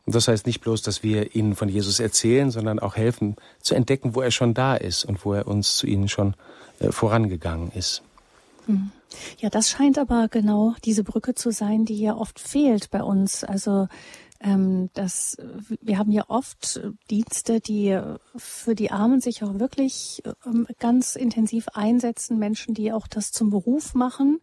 Und 0.07 0.14
das 0.14 0.28
heißt 0.28 0.46
nicht 0.46 0.61
bloß, 0.61 0.83
dass 0.83 1.02
wir 1.02 1.35
ihnen 1.35 1.55
von 1.55 1.68
Jesus 1.68 2.00
erzählen, 2.00 2.50
sondern 2.50 2.78
auch 2.78 2.96
helfen 2.96 3.37
zu 3.61 3.74
entdecken, 3.74 4.14
wo 4.14 4.20
er 4.20 4.31
schon 4.31 4.55
da 4.55 4.74
ist 4.74 5.05
und 5.05 5.24
wo 5.24 5.33
er 5.33 5.46
uns 5.46 5.76
zu 5.76 5.87
ihnen 5.87 6.09
schon 6.09 6.35
äh, 6.81 6.90
vorangegangen 6.90 7.70
ist. 7.72 8.02
Hm. 8.66 8.90
Ja, 9.38 9.50
das 9.50 9.70
scheint 9.70 9.98
aber 9.98 10.28
genau 10.28 10.74
diese 10.85 11.05
Brücke 11.05 11.35
zu 11.35 11.50
sein, 11.50 11.85
die 11.85 12.00
ja 12.00 12.16
oft 12.16 12.40
fehlt 12.40 12.90
bei 12.90 13.02
uns. 13.02 13.44
Also 13.44 13.88
ähm, 14.42 14.90
dass 14.94 15.37
wir 15.81 15.98
haben 15.98 16.11
ja 16.11 16.24
oft 16.28 16.81
Dienste, 17.11 17.61
die 17.61 17.98
für 18.37 18.74
die 18.74 18.90
Armen 18.90 19.20
sich 19.20 19.42
auch 19.44 19.59
wirklich 19.59 20.22
ähm, 20.44 20.66
ganz 20.78 21.16
intensiv 21.16 21.68
einsetzen, 21.74 22.38
Menschen, 22.38 22.74
die 22.74 22.92
auch 22.92 23.07
das 23.07 23.31
zum 23.31 23.50
Beruf 23.50 23.94
machen. 23.94 24.40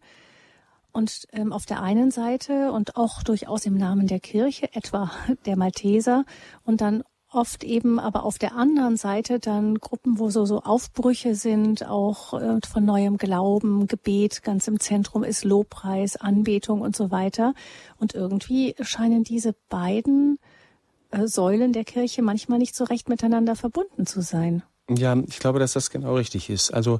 Und 0.92 1.28
ähm, 1.32 1.52
auf 1.52 1.66
der 1.66 1.82
einen 1.82 2.10
Seite 2.10 2.72
und 2.72 2.96
auch 2.96 3.22
durchaus 3.22 3.64
im 3.64 3.76
Namen 3.76 4.08
der 4.08 4.18
Kirche, 4.18 4.74
etwa 4.74 5.12
der 5.46 5.56
Malteser, 5.56 6.24
und 6.64 6.80
dann 6.80 7.04
oft 7.32 7.64
eben 7.64 7.98
aber 7.98 8.24
auf 8.24 8.38
der 8.38 8.54
anderen 8.54 8.96
Seite 8.96 9.38
dann 9.38 9.76
Gruppen, 9.78 10.18
wo 10.18 10.30
so, 10.30 10.44
so 10.44 10.62
Aufbrüche 10.62 11.34
sind, 11.34 11.86
auch 11.86 12.34
äh, 12.34 12.58
von 12.68 12.84
neuem 12.84 13.16
Glauben, 13.16 13.86
Gebet 13.86 14.42
ganz 14.42 14.68
im 14.68 14.80
Zentrum 14.80 15.24
ist, 15.24 15.44
Lobpreis, 15.44 16.16
Anbetung 16.16 16.80
und 16.80 16.96
so 16.96 17.10
weiter. 17.10 17.54
Und 17.98 18.14
irgendwie 18.14 18.74
scheinen 18.80 19.24
diese 19.24 19.54
beiden 19.68 20.38
äh, 21.10 21.26
Säulen 21.26 21.72
der 21.72 21.84
Kirche 21.84 22.22
manchmal 22.22 22.58
nicht 22.58 22.74
so 22.74 22.84
recht 22.84 23.08
miteinander 23.08 23.56
verbunden 23.56 24.06
zu 24.06 24.20
sein. 24.20 24.62
Ja, 24.88 25.16
ich 25.28 25.38
glaube, 25.38 25.60
dass 25.60 25.72
das 25.74 25.90
genau 25.90 26.16
richtig 26.16 26.50
ist. 26.50 26.74
Also 26.74 26.98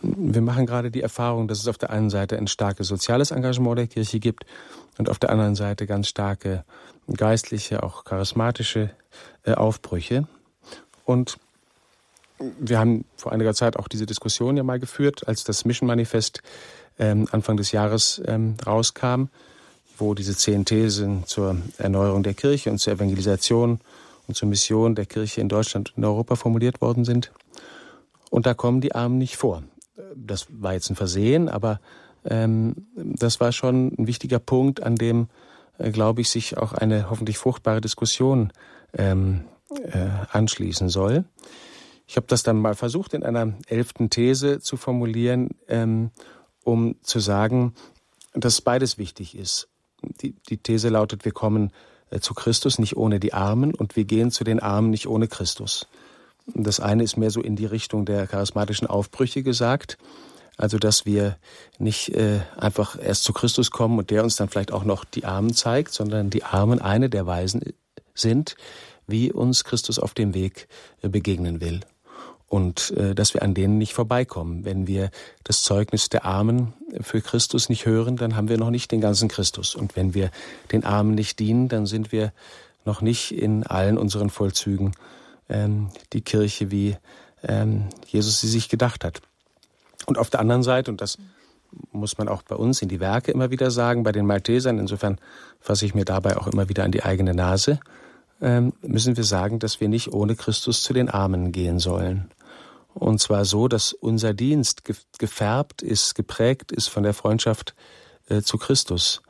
wir 0.00 0.40
machen 0.40 0.64
gerade 0.64 0.90
die 0.90 1.02
Erfahrung, 1.02 1.48
dass 1.48 1.58
es 1.58 1.68
auf 1.68 1.76
der 1.76 1.90
einen 1.90 2.08
Seite 2.08 2.38
ein 2.38 2.46
starkes 2.46 2.88
soziales 2.88 3.30
Engagement 3.30 3.78
der 3.78 3.86
Kirche 3.88 4.20
gibt 4.20 4.46
und 4.96 5.10
auf 5.10 5.18
der 5.18 5.30
anderen 5.30 5.54
Seite 5.54 5.86
ganz 5.86 6.08
starke 6.08 6.64
geistliche, 7.14 7.82
auch 7.82 8.04
charismatische 8.04 8.90
äh, 9.46 9.54
Aufbrüche. 9.54 10.26
Und 11.04 11.38
wir 12.38 12.78
haben 12.78 13.04
vor 13.16 13.32
einiger 13.32 13.54
Zeit 13.54 13.76
auch 13.76 13.88
diese 13.88 14.04
Diskussion 14.06 14.56
ja 14.56 14.62
mal 14.62 14.78
geführt, 14.78 15.26
als 15.26 15.44
das 15.44 15.64
Mission 15.64 15.86
Manifest 15.86 16.42
ähm, 16.98 17.26
Anfang 17.30 17.56
des 17.56 17.72
Jahres 17.72 18.20
ähm, 18.26 18.56
rauskam, 18.66 19.26
wo 19.98 20.14
diese 20.14 20.36
zehn 20.36 20.64
Thesen 20.64 21.24
zur 21.26 21.56
Erneuerung 21.78 22.22
der 22.22 22.34
Kirche 22.34 22.70
und 22.70 22.78
zur 22.78 22.92
Evangelisation 22.94 23.80
und 24.26 24.34
zur 24.34 24.48
Mission 24.48 24.94
der 24.94 25.06
Kirche 25.06 25.40
in 25.40 25.48
Deutschland 25.48 25.90
und 25.90 25.98
in 25.98 26.04
Europa 26.04 26.36
formuliert 26.36 26.80
worden 26.80 27.04
sind. 27.04 27.32
Und 28.30 28.44
da 28.46 28.54
kommen 28.54 28.80
die 28.80 28.94
Armen 28.94 29.18
nicht 29.18 29.36
vor. 29.36 29.62
Das 30.14 30.46
war 30.50 30.74
jetzt 30.74 30.90
ein 30.90 30.96
Versehen, 30.96 31.48
aber 31.48 31.80
ähm, 32.24 32.86
das 32.96 33.40
war 33.40 33.52
schon 33.52 33.94
ein 33.96 34.06
wichtiger 34.06 34.38
Punkt, 34.38 34.82
an 34.82 34.96
dem 34.96 35.28
äh, 35.78 35.90
glaube 35.90 36.20
ich, 36.20 36.28
sich 36.28 36.58
auch 36.58 36.72
eine 36.72 37.08
hoffentlich 37.08 37.38
fruchtbare 37.38 37.80
Diskussion 37.80 38.52
ähm, 38.96 39.44
äh, 39.70 40.08
anschließen 40.30 40.88
soll. 40.88 41.24
Ich 42.06 42.16
habe 42.16 42.26
das 42.28 42.42
dann 42.42 42.56
mal 42.56 42.74
versucht, 42.74 43.14
in 43.14 43.22
einer 43.22 43.54
elften 43.66 44.10
These 44.10 44.60
zu 44.60 44.76
formulieren, 44.76 45.50
ähm, 45.68 46.10
um 46.62 46.96
zu 47.02 47.18
sagen, 47.18 47.74
dass 48.32 48.60
beides 48.60 48.98
wichtig 48.98 49.36
ist. 49.36 49.68
Die, 50.20 50.34
die 50.48 50.58
These 50.58 50.88
lautet, 50.88 51.24
wir 51.24 51.32
kommen 51.32 51.72
äh, 52.10 52.20
zu 52.20 52.34
Christus 52.34 52.78
nicht 52.78 52.96
ohne 52.96 53.18
die 53.18 53.34
Armen 53.34 53.74
und 53.74 53.96
wir 53.96 54.04
gehen 54.04 54.30
zu 54.30 54.44
den 54.44 54.60
Armen 54.60 54.90
nicht 54.90 55.08
ohne 55.08 55.26
Christus. 55.26 55.86
Das 56.54 56.78
eine 56.78 57.02
ist 57.02 57.16
mehr 57.16 57.30
so 57.30 57.40
in 57.40 57.56
die 57.56 57.66
Richtung 57.66 58.04
der 58.04 58.26
charismatischen 58.28 58.86
Aufbrüche 58.86 59.42
gesagt 59.42 59.98
also, 60.56 60.78
dass 60.78 61.04
wir 61.04 61.36
nicht 61.78 62.14
äh, 62.14 62.40
einfach 62.56 62.98
erst 63.00 63.24
zu 63.24 63.32
Christus 63.32 63.70
kommen 63.70 63.98
und 63.98 64.10
der 64.10 64.22
uns 64.22 64.36
dann 64.36 64.48
vielleicht 64.48 64.72
auch 64.72 64.84
noch 64.84 65.04
die 65.04 65.24
Armen 65.24 65.52
zeigt, 65.52 65.92
sondern 65.92 66.30
die 66.30 66.44
Armen 66.44 66.80
eine 66.80 67.10
der 67.10 67.26
Weisen 67.26 67.62
sind, 68.16 68.56
wie 69.06 69.32
uns 69.32 69.64
Christus 69.64 69.98
auf 69.98 70.14
dem 70.14 70.34
Weg 70.34 70.68
äh, 71.02 71.08
begegnen 71.08 71.60
will. 71.60 71.80
Und 72.48 72.92
äh, 72.92 73.14
dass 73.14 73.34
wir 73.34 73.42
an 73.42 73.54
denen 73.54 73.78
nicht 73.78 73.92
vorbeikommen. 73.92 74.64
Wenn 74.64 74.86
wir 74.86 75.10
das 75.42 75.62
Zeugnis 75.62 76.08
der 76.08 76.24
Armen 76.24 76.74
für 77.00 77.20
Christus 77.20 77.68
nicht 77.68 77.86
hören, 77.86 78.16
dann 78.16 78.36
haben 78.36 78.48
wir 78.48 78.58
noch 78.58 78.70
nicht 78.70 78.92
den 78.92 79.00
ganzen 79.00 79.28
Christus. 79.28 79.74
Und 79.74 79.96
wenn 79.96 80.14
wir 80.14 80.30
den 80.70 80.84
Armen 80.84 81.14
nicht 81.14 81.38
dienen, 81.40 81.68
dann 81.68 81.86
sind 81.86 82.12
wir 82.12 82.32
noch 82.84 83.00
nicht 83.00 83.32
in 83.32 83.64
allen 83.64 83.98
unseren 83.98 84.30
Vollzügen 84.30 84.92
ähm, 85.48 85.88
die 86.12 86.20
Kirche, 86.20 86.70
wie 86.70 86.96
ähm, 87.42 87.88
Jesus 88.06 88.40
sie 88.40 88.48
sich 88.48 88.68
gedacht 88.68 89.04
hat. 89.04 89.20
Und 90.06 90.18
auf 90.18 90.30
der 90.30 90.40
anderen 90.40 90.62
Seite, 90.62 90.90
und 90.90 91.00
das 91.00 91.18
muss 91.92 92.16
man 92.16 92.28
auch 92.28 92.42
bei 92.42 92.54
uns 92.54 92.80
in 92.80 92.88
die 92.88 93.00
Werke 93.00 93.32
immer 93.32 93.50
wieder 93.50 93.70
sagen, 93.70 94.04
bei 94.04 94.12
den 94.12 94.24
Maltesern, 94.24 94.78
insofern 94.78 95.18
fasse 95.60 95.84
ich 95.84 95.94
mir 95.94 96.04
dabei 96.04 96.36
auch 96.36 96.46
immer 96.46 96.68
wieder 96.68 96.84
an 96.84 96.92
die 96.92 97.02
eigene 97.02 97.34
Nase, 97.34 97.80
müssen 98.40 99.16
wir 99.16 99.24
sagen, 99.24 99.58
dass 99.58 99.80
wir 99.80 99.88
nicht 99.88 100.12
ohne 100.12 100.36
Christus 100.36 100.82
zu 100.82 100.92
den 100.92 101.08
Armen 101.08 101.52
gehen 101.52 101.78
sollen. 101.78 102.30
Und 102.92 103.20
zwar 103.20 103.44
so, 103.44 103.68
dass 103.68 103.92
unser 103.92 104.32
Dienst 104.32 104.82
gefärbt 105.18 105.82
ist, 105.82 106.14
geprägt 106.14 106.72
ist 106.72 106.88
von 106.88 107.02
der 107.02 107.12
Freundschaft 107.12 107.74
äh, 108.28 108.40
zu 108.40 108.56
Christus. 108.56 109.22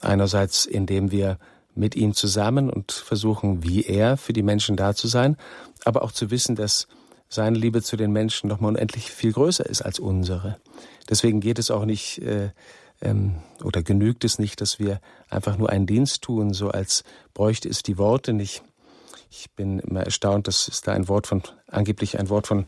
Einerseits, 0.00 0.66
indem 0.66 1.12
wir 1.12 1.38
mit 1.76 1.94
ihm 1.94 2.12
zusammen 2.12 2.70
und 2.70 2.90
versuchen, 2.90 3.62
wie 3.62 3.84
er 3.84 4.16
für 4.16 4.32
die 4.32 4.42
Menschen 4.42 4.76
da 4.76 4.94
zu 4.94 5.06
sein, 5.06 5.36
aber 5.84 6.02
auch 6.02 6.10
zu 6.10 6.32
wissen, 6.32 6.56
dass 6.56 6.88
seine 7.28 7.56
Liebe 7.56 7.82
zu 7.82 7.96
den 7.96 8.10
Menschen 8.10 8.48
nochmal 8.48 8.72
unendlich 8.72 9.12
viel 9.12 9.32
größer 9.32 9.64
ist 9.64 9.82
als 9.82 10.00
unsere. 10.00 10.58
Deswegen 11.08 11.40
geht 11.40 11.60
es 11.60 11.70
auch 11.70 11.84
nicht 11.84 12.18
äh, 12.18 12.50
ähm, 13.00 13.36
oder 13.62 13.82
genügt 13.82 14.24
es 14.24 14.38
nicht, 14.38 14.60
dass 14.60 14.78
wir 14.78 15.00
einfach 15.30 15.56
nur 15.56 15.70
einen 15.70 15.86
Dienst 15.86 16.22
tun, 16.22 16.52
so 16.52 16.70
als 16.70 17.04
bräuchte 17.34 17.68
es 17.68 17.82
die 17.82 17.98
Worte 17.98 18.32
nicht. 18.32 18.62
Ich 19.30 19.50
bin 19.52 19.78
immer 19.80 20.02
erstaunt, 20.02 20.46
dass 20.48 20.68
es 20.68 20.80
da 20.80 20.92
ein 20.92 21.08
Wort 21.08 21.26
von, 21.26 21.42
angeblich 21.66 22.18
ein 22.18 22.28
Wort 22.28 22.46
von 22.46 22.66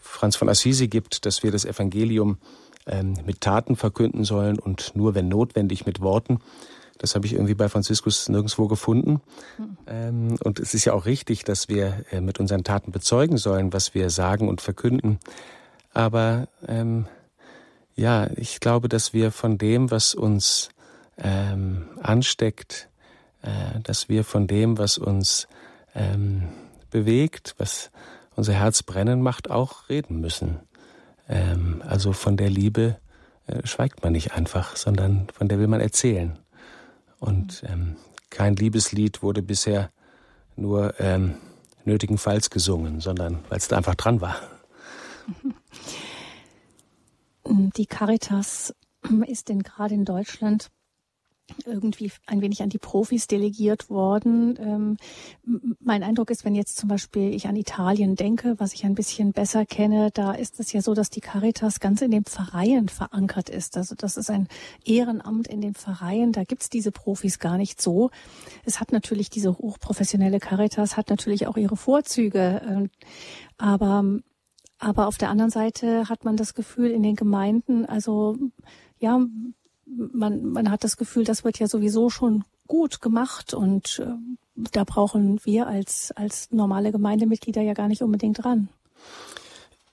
Franz 0.00 0.36
von 0.36 0.48
Assisi 0.48 0.88
gibt, 0.88 1.26
dass 1.26 1.42
wir 1.42 1.52
das 1.52 1.64
Evangelium 1.64 2.38
ähm, 2.86 3.14
mit 3.26 3.40
Taten 3.40 3.76
verkünden 3.76 4.24
sollen 4.24 4.58
und 4.58 4.96
nur 4.96 5.14
wenn 5.14 5.28
notwendig 5.28 5.84
mit 5.84 6.00
Worten. 6.00 6.40
Das 6.96 7.14
habe 7.14 7.26
ich 7.26 7.34
irgendwie 7.34 7.54
bei 7.54 7.68
Franziskus 7.68 8.28
nirgendwo 8.28 8.66
gefunden. 8.66 9.20
Mhm. 9.86 10.38
und 10.42 10.58
es 10.58 10.74
ist 10.74 10.84
ja 10.84 10.92
auch 10.94 11.06
richtig, 11.06 11.44
dass 11.44 11.68
wir 11.68 12.04
äh, 12.10 12.20
mit 12.20 12.40
unseren 12.40 12.64
Taten 12.64 12.90
bezeugen 12.90 13.36
sollen, 13.36 13.72
was 13.72 13.94
wir 13.94 14.10
sagen 14.10 14.48
und 14.48 14.60
verkünden. 14.60 15.20
Aber 15.94 16.48
ähm, 16.66 17.06
ja, 17.98 18.28
ich 18.36 18.60
glaube, 18.60 18.88
dass 18.88 19.12
wir 19.12 19.32
von 19.32 19.58
dem, 19.58 19.90
was 19.90 20.14
uns 20.14 20.70
ähm, 21.18 21.88
ansteckt, 22.00 22.88
äh, 23.42 23.80
dass 23.82 24.08
wir 24.08 24.24
von 24.24 24.46
dem, 24.46 24.78
was 24.78 24.98
uns 24.98 25.48
ähm, 25.94 26.48
bewegt, 26.90 27.54
was 27.58 27.90
unser 28.36 28.52
Herz 28.52 28.82
brennen 28.84 29.20
macht, 29.20 29.50
auch 29.50 29.88
reden 29.88 30.20
müssen. 30.20 30.60
Ähm, 31.28 31.82
also 31.86 32.12
von 32.12 32.36
der 32.36 32.50
Liebe 32.50 32.98
äh, 33.46 33.66
schweigt 33.66 34.02
man 34.04 34.12
nicht 34.12 34.32
einfach, 34.32 34.76
sondern 34.76 35.26
von 35.32 35.48
der 35.48 35.58
will 35.58 35.66
man 35.66 35.80
erzählen. 35.80 36.38
Und 37.18 37.64
ähm, 37.66 37.96
kein 38.30 38.54
Liebeslied 38.54 39.22
wurde 39.22 39.42
bisher 39.42 39.90
nur 40.54 40.94
ähm, 41.00 41.34
nötigenfalls 41.84 42.50
gesungen, 42.50 43.00
sondern 43.00 43.40
weil 43.48 43.58
es 43.58 43.66
da 43.66 43.76
einfach 43.76 43.96
dran 43.96 44.20
war. 44.20 44.36
Die 47.48 47.86
Caritas 47.86 48.74
ist 49.26 49.48
denn 49.48 49.62
gerade 49.62 49.94
in 49.94 50.04
Deutschland 50.04 50.70
irgendwie 51.64 52.12
ein 52.26 52.42
wenig 52.42 52.62
an 52.62 52.68
die 52.68 52.78
Profis 52.78 53.26
delegiert 53.26 53.88
worden. 53.88 54.58
Ähm, 54.60 54.96
mein 55.80 56.02
Eindruck 56.02 56.30
ist, 56.30 56.44
wenn 56.44 56.54
jetzt 56.54 56.76
zum 56.76 56.88
Beispiel 56.88 57.32
ich 57.34 57.48
an 57.48 57.56
Italien 57.56 58.16
denke, 58.16 58.56
was 58.58 58.74
ich 58.74 58.84
ein 58.84 58.94
bisschen 58.94 59.32
besser 59.32 59.64
kenne, 59.64 60.10
da 60.12 60.32
ist 60.32 60.60
es 60.60 60.72
ja 60.72 60.82
so, 60.82 60.94
dass 60.94 61.10
die 61.10 61.20
Caritas 61.20 61.80
ganz 61.80 62.02
in 62.02 62.10
den 62.10 62.24
Pfarreien 62.24 62.88
verankert 62.88 63.48
ist. 63.48 63.76
Also 63.76 63.94
das 63.94 64.16
ist 64.16 64.30
ein 64.30 64.48
Ehrenamt 64.84 65.48
in 65.48 65.60
den 65.60 65.74
Pfarreien. 65.74 66.32
Da 66.32 66.44
gibt's 66.44 66.68
diese 66.68 66.92
Profis 66.92 67.38
gar 67.38 67.56
nicht 67.56 67.80
so. 67.80 68.10
Es 68.64 68.80
hat 68.80 68.92
natürlich 68.92 69.30
diese 69.30 69.56
hochprofessionelle 69.56 70.40
Caritas, 70.40 70.96
hat 70.96 71.08
natürlich 71.08 71.46
auch 71.46 71.56
ihre 71.56 71.76
Vorzüge. 71.76 72.60
Ähm, 72.68 72.90
aber, 73.56 74.20
aber 74.78 75.06
auf 75.06 75.18
der 75.18 75.30
anderen 75.30 75.50
Seite 75.50 76.08
hat 76.08 76.24
man 76.24 76.36
das 76.36 76.54
Gefühl 76.54 76.90
in 76.90 77.02
den 77.02 77.16
Gemeinden, 77.16 77.84
also 77.86 78.36
ja, 78.98 79.20
man, 79.86 80.44
man 80.52 80.70
hat 80.70 80.84
das 80.84 80.96
Gefühl, 80.96 81.24
das 81.24 81.44
wird 81.44 81.58
ja 81.58 81.66
sowieso 81.66 82.10
schon 82.10 82.44
gut 82.66 83.00
gemacht 83.00 83.54
und 83.54 84.00
äh, 84.00 84.12
da 84.72 84.84
brauchen 84.84 85.40
wir 85.44 85.66
als, 85.66 86.12
als 86.12 86.50
normale 86.52 86.92
Gemeindemitglieder 86.92 87.62
ja 87.62 87.72
gar 87.72 87.88
nicht 87.88 88.02
unbedingt 88.02 88.44
dran. 88.44 88.68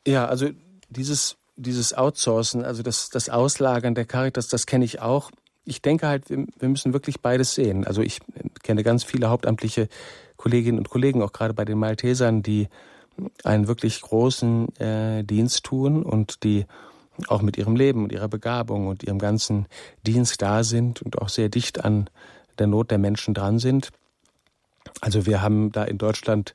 Ja, 0.06 0.26
also 0.26 0.50
dieses, 0.90 1.38
dieses 1.56 1.94
Outsourcen, 1.94 2.64
also 2.64 2.84
das, 2.84 3.10
das 3.10 3.30
Auslagern 3.30 3.96
der 3.96 4.06
Caritas, 4.06 4.48
das 4.48 4.66
kenne 4.66 4.86
ich 4.86 5.02
auch. 5.02 5.32
Ich 5.64 5.82
denke 5.82 6.08
halt, 6.08 6.30
wir, 6.30 6.46
wir 6.60 6.70
müssen 6.70 6.94
wirklich 6.94 7.22
beides 7.22 7.56
sehen. 7.56 7.88
Also 7.88 8.02
ich 8.02 8.20
kenne 8.62 8.84
ganz 8.84 9.04
viele 9.04 9.30
hauptamtliche 9.30 9.88
Kolleginnen 10.38 10.78
und 10.78 10.90
Kollegen, 10.90 11.24
auch 11.24 11.32
gerade 11.32 11.54
bei 11.54 11.66
den 11.66 11.80
Maltesern, 11.80 12.44
die 12.44 12.68
einen 13.44 13.68
wirklich 13.68 14.02
großen 14.02 14.76
äh, 14.80 15.24
Dienst 15.24 15.64
tun 15.64 16.04
und 16.04 16.44
die 16.44 16.66
auch 17.28 17.42
mit 17.42 17.58
ihrem 17.58 17.76
Leben 17.76 18.04
und 18.04 18.12
ihrer 18.12 18.28
Begabung 18.28 18.88
und 18.88 19.04
ihrem 19.04 19.20
ganzen 19.20 19.68
Dienst 20.06 20.42
da 20.42 20.64
sind 20.64 21.02
und 21.02 21.22
auch 21.22 21.30
sehr 21.30 21.50
dicht 21.50 21.84
an 21.84 22.10
der 22.60 22.68
Not 22.68 22.92
der 22.92 22.98
Menschen 22.98 23.34
dran 23.34 23.60
sind. 23.60 23.90
Also 25.02 25.26
wir 25.26 25.42
haben 25.42 25.72
da 25.72 25.84
in 25.84 25.98
Deutschland 25.98 26.54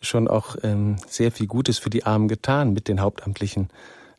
schon 0.00 0.28
auch 0.28 0.56
ähm, 0.62 0.96
sehr 1.06 1.30
viel 1.30 1.46
Gutes 1.46 1.78
für 1.78 1.90
die 1.90 2.04
Armen 2.04 2.28
getan 2.28 2.72
mit 2.72 2.88
den 2.88 3.00
hauptamtlichen 3.00 3.68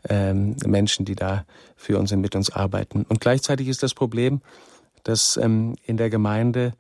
ähm, 0.07 0.55
Menschen, 0.65 1.05
die 1.05 1.15
da 1.15 1.45
für 1.75 1.97
uns 1.97 2.11
und 2.11 2.21
mit 2.21 2.35
uns 2.35 2.49
arbeiten. 2.49 3.05
Und 3.07 3.19
gleichzeitig 3.19 3.67
ist 3.67 3.83
das 3.83 3.93
Problem, 3.93 4.41
dass 5.03 5.37
ähm, 5.37 5.75
in 5.85 5.97
der 5.97 6.09
Gemeinde 6.09 6.73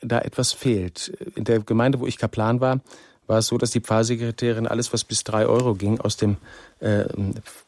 da 0.00 0.20
etwas 0.20 0.52
fehlt. 0.52 1.08
In 1.34 1.44
der 1.44 1.60
Gemeinde, 1.60 2.00
wo 2.00 2.06
ich 2.06 2.18
Kaplan 2.18 2.60
war, 2.60 2.80
war 3.26 3.38
es 3.38 3.46
so, 3.46 3.56
dass 3.58 3.70
die 3.70 3.80
Pfarrsekretärin 3.80 4.66
alles, 4.66 4.92
was 4.92 5.04
bis 5.04 5.24
drei 5.24 5.46
Euro 5.46 5.74
ging, 5.74 6.00
aus 6.00 6.16
dem 6.16 6.36
äh, 6.80 7.04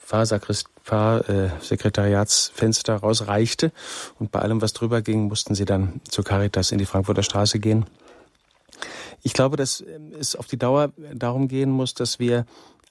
Pfarrsekretariatsfenster 0.04 2.96
rausreichte. 2.96 3.72
Und 4.18 4.30
bei 4.30 4.40
allem, 4.40 4.62
was 4.62 4.72
drüber 4.72 5.02
ging, 5.02 5.28
mussten 5.28 5.54
sie 5.54 5.64
dann 5.64 6.00
zur 6.08 6.24
Caritas 6.24 6.72
in 6.72 6.78
die 6.78 6.86
Frankfurter 6.86 7.22
Straße 7.22 7.58
gehen. 7.58 7.86
Ich 9.22 9.32
glaube, 9.32 9.56
dass 9.56 9.80
ähm, 9.80 10.12
es 10.18 10.36
auf 10.36 10.46
die 10.46 10.58
Dauer 10.58 10.92
darum 11.14 11.48
gehen 11.48 11.70
muss, 11.70 11.94
dass 11.94 12.18
wir, 12.18 12.44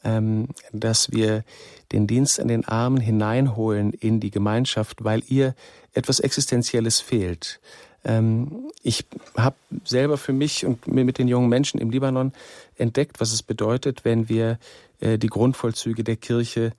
ähm, 0.04 0.48
dass 0.74 1.12
wir 1.12 1.44
den 1.92 2.08
Dienst 2.08 2.40
an 2.40 2.50
den 2.50 2.66
Armen 2.66 3.00
hineinholen 3.00 3.94
in 3.94 4.20
die 4.20 4.32
Gemeinschaft, 4.32 5.04
weil 5.04 5.24
ihr 5.28 5.56
etwas 5.94 6.20
Existenzielles 6.20 7.00
fehlt. 7.00 7.60
Ähm, 8.08 8.72
ich 8.82 9.06
habe 9.36 9.58
selber 9.84 10.18
für 10.18 10.34
mich 10.34 10.66
und 10.66 10.88
mit 10.88 11.18
den 11.18 11.28
jungen 11.28 11.50
Menschen 11.50 11.80
im 11.80 11.90
Libanon 11.90 12.32
entdeckt, 12.78 13.20
was 13.20 13.34
es 13.34 13.44
bedeutet, 13.44 14.06
wenn 14.06 14.30
wir 14.30 14.58
äh, 15.02 15.18
die 15.18 15.28
Grundvollzüge 15.28 16.04
der 16.04 16.16
Kirche 16.16 16.72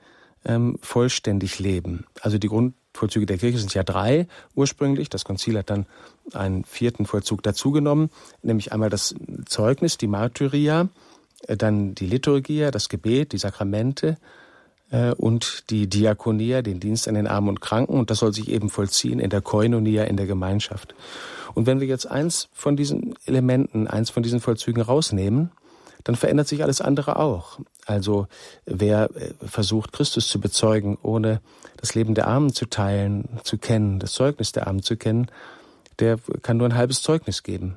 ähm, 0.45 0.79
vollständig 0.81 1.59
leben. 1.59 2.07
Also 2.23 2.39
die 2.39 2.49
Grundvollzüge 2.49 3.27
der 3.27 3.37
Kirche 3.37 3.59
sind 3.59 3.75
ja 3.75 3.83
drei 3.83 4.27
ursprünglich. 4.55 5.11
Das 5.11 5.25
Konzil 5.25 5.59
hat 5.59 5.69
dann 5.69 5.87
einen 6.33 6.65
vierten 6.65 7.05
Vollzug 7.05 7.43
dazugenommen, 7.43 8.11
nämlich 8.43 8.73
einmal 8.73 8.91
das 8.91 9.15
Zeugnis, 9.47 9.99
die 9.99 10.09
Martyria, 10.09 10.89
äh, 11.47 11.59
dann 11.59 11.95
die 11.95 12.07
Liturgia, 12.07 12.71
das 12.71 12.89
Gebet, 12.89 13.33
die 13.33 13.39
Sakramente 13.39 14.17
und 14.91 15.71
die 15.71 15.87
Diakonia, 15.87 16.63
den 16.63 16.81
Dienst 16.81 17.09
an 17.09 17.15
den 17.15 17.27
Armen 17.27 17.49
und 17.49 17.61
Kranken. 17.61 17.99
Und 17.99 18.11
das 18.11 18.19
soll 18.19 18.33
sich 18.33 18.49
eben 18.49 18.71
vollziehen 18.71 19.21
in 19.21 19.31
der 19.31 19.43
Koinonia, 19.43 20.05
in 20.05 20.17
der 20.17 20.27
Gemeinschaft. 20.27 20.95
Und 21.55 21.67
wenn 21.67 21.81
wir 21.81 21.87
jetzt 21.87 22.07
eins 22.07 22.49
von 22.53 22.77
diesen 22.77 23.15
Elementen, 23.27 23.87
eins 23.87 24.11
von 24.11 24.23
diesen 24.23 24.41
Vollzügen 24.41 24.83
rausnehmen, 24.83 25.51
dann 26.05 26.17
verändert 26.17 26.49
sich 26.49 26.63
alles 26.63 26.81
andere 26.81 27.17
auch. 27.17 27.59
Also 27.85 28.29
wer 28.65 29.11
äh, 29.15 29.35
versucht, 29.47 29.93
Christus 29.93 30.29
zu 30.29 30.41
bezeugen, 30.41 30.97
ohne 31.03 31.41
das 31.77 31.95
Leben 31.95 32.15
der 32.15 32.29
Armen 32.29 32.53
zu 32.53 32.67
teilen, 32.67 33.29
zu 33.43 33.59
kennen, 33.59 33.99
das 33.99 34.13
Zeugnis 34.13 34.53
der 34.53 34.67
Armen 34.67 34.83
zu 34.83 34.97
kennen, 34.97 35.31
der 35.99 36.19
kann 36.43 36.57
nur 36.57 36.69
ein 36.69 36.77
halbes 36.77 37.03
Zeugnis 37.03 37.43
geben. 37.43 37.77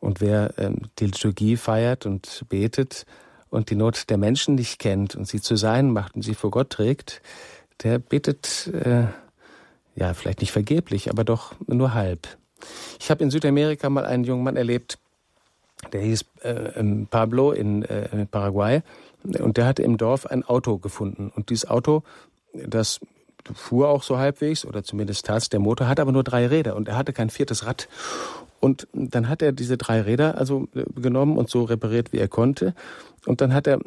Und 0.00 0.20
wer 0.20 0.54
ähm, 0.58 0.82
die 0.98 1.06
Liturgie 1.06 1.56
feiert 1.56 2.06
und 2.06 2.44
betet, 2.48 3.04
und 3.50 3.70
die 3.70 3.76
Not 3.76 4.10
der 4.10 4.18
Menschen 4.18 4.54
nicht 4.54 4.78
kennt 4.78 5.14
und 5.14 5.26
sie 5.26 5.40
zu 5.40 5.56
sein 5.56 5.90
macht 5.90 6.14
und 6.14 6.22
sie 6.22 6.34
vor 6.34 6.50
Gott 6.50 6.70
trägt, 6.70 7.22
der 7.82 7.98
betet 7.98 8.70
äh, 8.74 9.04
ja 9.94 10.14
vielleicht 10.14 10.40
nicht 10.40 10.52
vergeblich, 10.52 11.10
aber 11.10 11.24
doch 11.24 11.54
nur 11.66 11.94
halb. 11.94 12.28
Ich 13.00 13.10
habe 13.10 13.22
in 13.22 13.30
Südamerika 13.30 13.88
mal 13.88 14.06
einen 14.06 14.24
jungen 14.24 14.42
Mann 14.42 14.56
erlebt, 14.56 14.98
der 15.92 16.00
hieß 16.00 16.24
äh, 16.42 16.82
Pablo 17.10 17.52
in, 17.52 17.84
äh, 17.84 18.26
Paraguay 18.26 18.82
und 19.22 19.56
der 19.56 19.66
hatte 19.66 19.82
im 19.82 19.96
Dorf 19.96 20.26
ein 20.26 20.44
Auto 20.44 20.78
gefunden 20.78 21.30
und 21.34 21.50
dieses 21.50 21.68
Auto, 21.68 22.02
das 22.52 23.00
fuhr 23.54 23.88
auch 23.88 24.02
so 24.02 24.18
halbwegs 24.18 24.64
oder 24.64 24.82
zumindest 24.82 25.26
tat 25.26 25.52
der 25.52 25.60
Motor, 25.60 25.88
hat 25.88 26.00
aber 26.00 26.12
nur 26.12 26.24
drei 26.24 26.46
Räder 26.46 26.76
und 26.76 26.88
er 26.88 26.96
hatte 26.96 27.12
kein 27.12 27.30
viertes 27.30 27.64
Rad 27.64 27.88
und 28.60 28.88
dann 28.92 29.28
hat 29.28 29.42
er 29.42 29.52
diese 29.52 29.76
drei 29.76 30.00
Räder 30.00 30.36
also 30.36 30.68
äh, 30.74 30.84
genommen 31.00 31.38
und 31.38 31.48
so 31.48 31.64
repariert, 31.64 32.12
wie 32.12 32.18
er 32.18 32.28
konnte. 32.28 32.74
Und 33.28 33.42
dann 33.42 33.52
hat 33.52 33.66
er, 33.66 33.78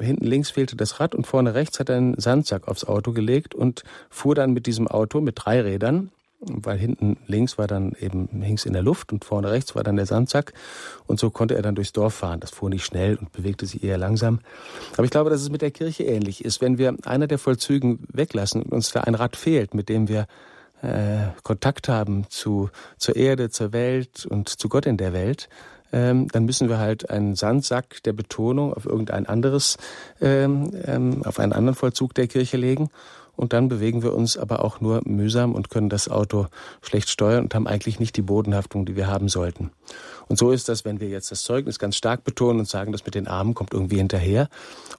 hinten 0.00 0.24
links 0.24 0.50
fehlte 0.50 0.74
das 0.74 0.98
Rad 0.98 1.14
und 1.14 1.24
vorne 1.24 1.54
rechts 1.54 1.78
hat 1.78 1.88
er 1.88 1.96
einen 1.96 2.18
Sandsack 2.18 2.66
aufs 2.66 2.84
Auto 2.84 3.12
gelegt 3.12 3.54
und 3.54 3.84
fuhr 4.10 4.34
dann 4.34 4.52
mit 4.52 4.66
diesem 4.66 4.88
Auto 4.88 5.20
mit 5.20 5.36
drei 5.38 5.60
Rädern, 5.60 6.10
weil 6.40 6.76
hinten 6.76 7.16
links 7.28 7.56
war 7.56 7.68
dann 7.68 7.92
eben, 8.00 8.28
hing's 8.42 8.66
in 8.66 8.72
der 8.72 8.82
Luft 8.82 9.12
und 9.12 9.24
vorne 9.24 9.52
rechts 9.52 9.76
war 9.76 9.84
dann 9.84 9.94
der 9.94 10.06
Sandsack. 10.06 10.54
Und 11.06 11.20
so 11.20 11.30
konnte 11.30 11.54
er 11.54 11.62
dann 11.62 11.76
durchs 11.76 11.92
Dorf 11.92 12.14
fahren. 12.14 12.40
Das 12.40 12.50
fuhr 12.50 12.68
nicht 12.68 12.84
schnell 12.84 13.14
und 13.14 13.30
bewegte 13.30 13.64
sich 13.64 13.84
eher 13.84 13.96
langsam. 13.96 14.40
Aber 14.94 15.04
ich 15.04 15.10
glaube, 15.10 15.30
dass 15.30 15.40
es 15.40 15.50
mit 15.50 15.62
der 15.62 15.70
Kirche 15.70 16.02
ähnlich 16.02 16.44
ist. 16.44 16.60
Wenn 16.60 16.76
wir 16.76 16.96
einer 17.04 17.28
der 17.28 17.38
Vollzügen 17.38 18.00
weglassen 18.12 18.60
und 18.62 18.72
uns 18.72 18.90
da 18.90 19.02
ein 19.02 19.14
Rad 19.14 19.36
fehlt, 19.36 19.72
mit 19.72 19.88
dem 19.88 20.08
wir 20.08 20.26
äh, 20.82 21.28
Kontakt 21.44 21.88
haben 21.88 22.26
zu, 22.28 22.70
zur 22.96 23.14
Erde, 23.14 23.50
zur 23.50 23.72
Welt 23.72 24.26
und 24.26 24.48
zu 24.48 24.68
Gott 24.68 24.86
in 24.86 24.96
der 24.96 25.12
Welt, 25.12 25.48
ähm, 25.92 26.28
dann 26.28 26.44
müssen 26.44 26.68
wir 26.68 26.78
halt 26.78 27.10
einen 27.10 27.34
Sandsack 27.34 28.02
der 28.04 28.12
Betonung 28.12 28.72
auf 28.72 28.86
irgendein 28.86 29.26
anderes, 29.26 29.76
ähm, 30.20 30.70
ähm, 30.84 31.22
auf 31.24 31.38
einen 31.38 31.52
anderen 31.52 31.74
Vollzug 31.74 32.14
der 32.14 32.26
Kirche 32.26 32.56
legen. 32.56 32.90
Und 33.36 33.54
dann 33.54 33.68
bewegen 33.68 34.02
wir 34.02 34.12
uns 34.12 34.36
aber 34.36 34.62
auch 34.62 34.82
nur 34.82 35.00
mühsam 35.06 35.54
und 35.54 35.70
können 35.70 35.88
das 35.88 36.10
Auto 36.10 36.48
schlecht 36.82 37.08
steuern 37.08 37.44
und 37.44 37.54
haben 37.54 37.66
eigentlich 37.66 37.98
nicht 37.98 38.16
die 38.18 38.22
Bodenhaftung, 38.22 38.84
die 38.84 38.96
wir 38.96 39.06
haben 39.06 39.28
sollten. 39.30 39.70
Und 40.28 40.38
so 40.38 40.50
ist 40.50 40.68
das, 40.68 40.84
wenn 40.84 41.00
wir 41.00 41.08
jetzt 41.08 41.30
das 41.30 41.42
Zeugnis 41.42 41.78
ganz 41.78 41.96
stark 41.96 42.22
betonen 42.22 42.60
und 42.60 42.68
sagen, 42.68 42.92
das 42.92 43.06
mit 43.06 43.14
den 43.14 43.26
Armen 43.26 43.54
kommt 43.54 43.72
irgendwie 43.72 43.96
hinterher. 43.96 44.50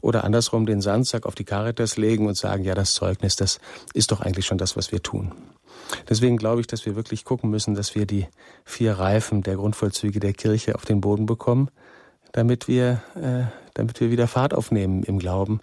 Oder 0.01 0.23
andersrum 0.23 0.65
den 0.65 0.81
Sandsack 0.81 1.27
auf 1.27 1.35
die 1.35 1.43
Caritas 1.43 1.97
legen 1.97 2.25
und 2.25 2.35
sagen, 2.35 2.63
ja, 2.63 2.73
das 2.73 2.95
Zeugnis, 2.95 3.35
das 3.35 3.59
ist 3.93 4.11
doch 4.11 4.21
eigentlich 4.21 4.47
schon 4.47 4.57
das, 4.57 4.75
was 4.75 4.91
wir 4.91 5.03
tun. 5.03 5.31
Deswegen 6.09 6.37
glaube 6.37 6.61
ich, 6.61 6.67
dass 6.67 6.85
wir 6.85 6.95
wirklich 6.95 7.25
gucken 7.25 7.49
müssen, 7.49 7.75
dass 7.75 7.95
wir 7.95 8.05
die 8.05 8.27
vier 8.65 8.93
Reifen 8.93 9.43
der 9.43 9.55
Grundvollzüge 9.55 10.19
der 10.19 10.33
Kirche 10.33 10.75
auf 10.75 10.85
den 10.85 11.01
Boden 11.01 11.25
bekommen, 11.25 11.69
damit 12.31 12.67
wir, 12.67 13.01
äh, 13.15 13.43
damit 13.73 13.99
wir 13.99 14.11
wieder 14.11 14.27
Fahrt 14.27 14.53
aufnehmen 14.53 15.03
im 15.03 15.19
Glauben 15.19 15.61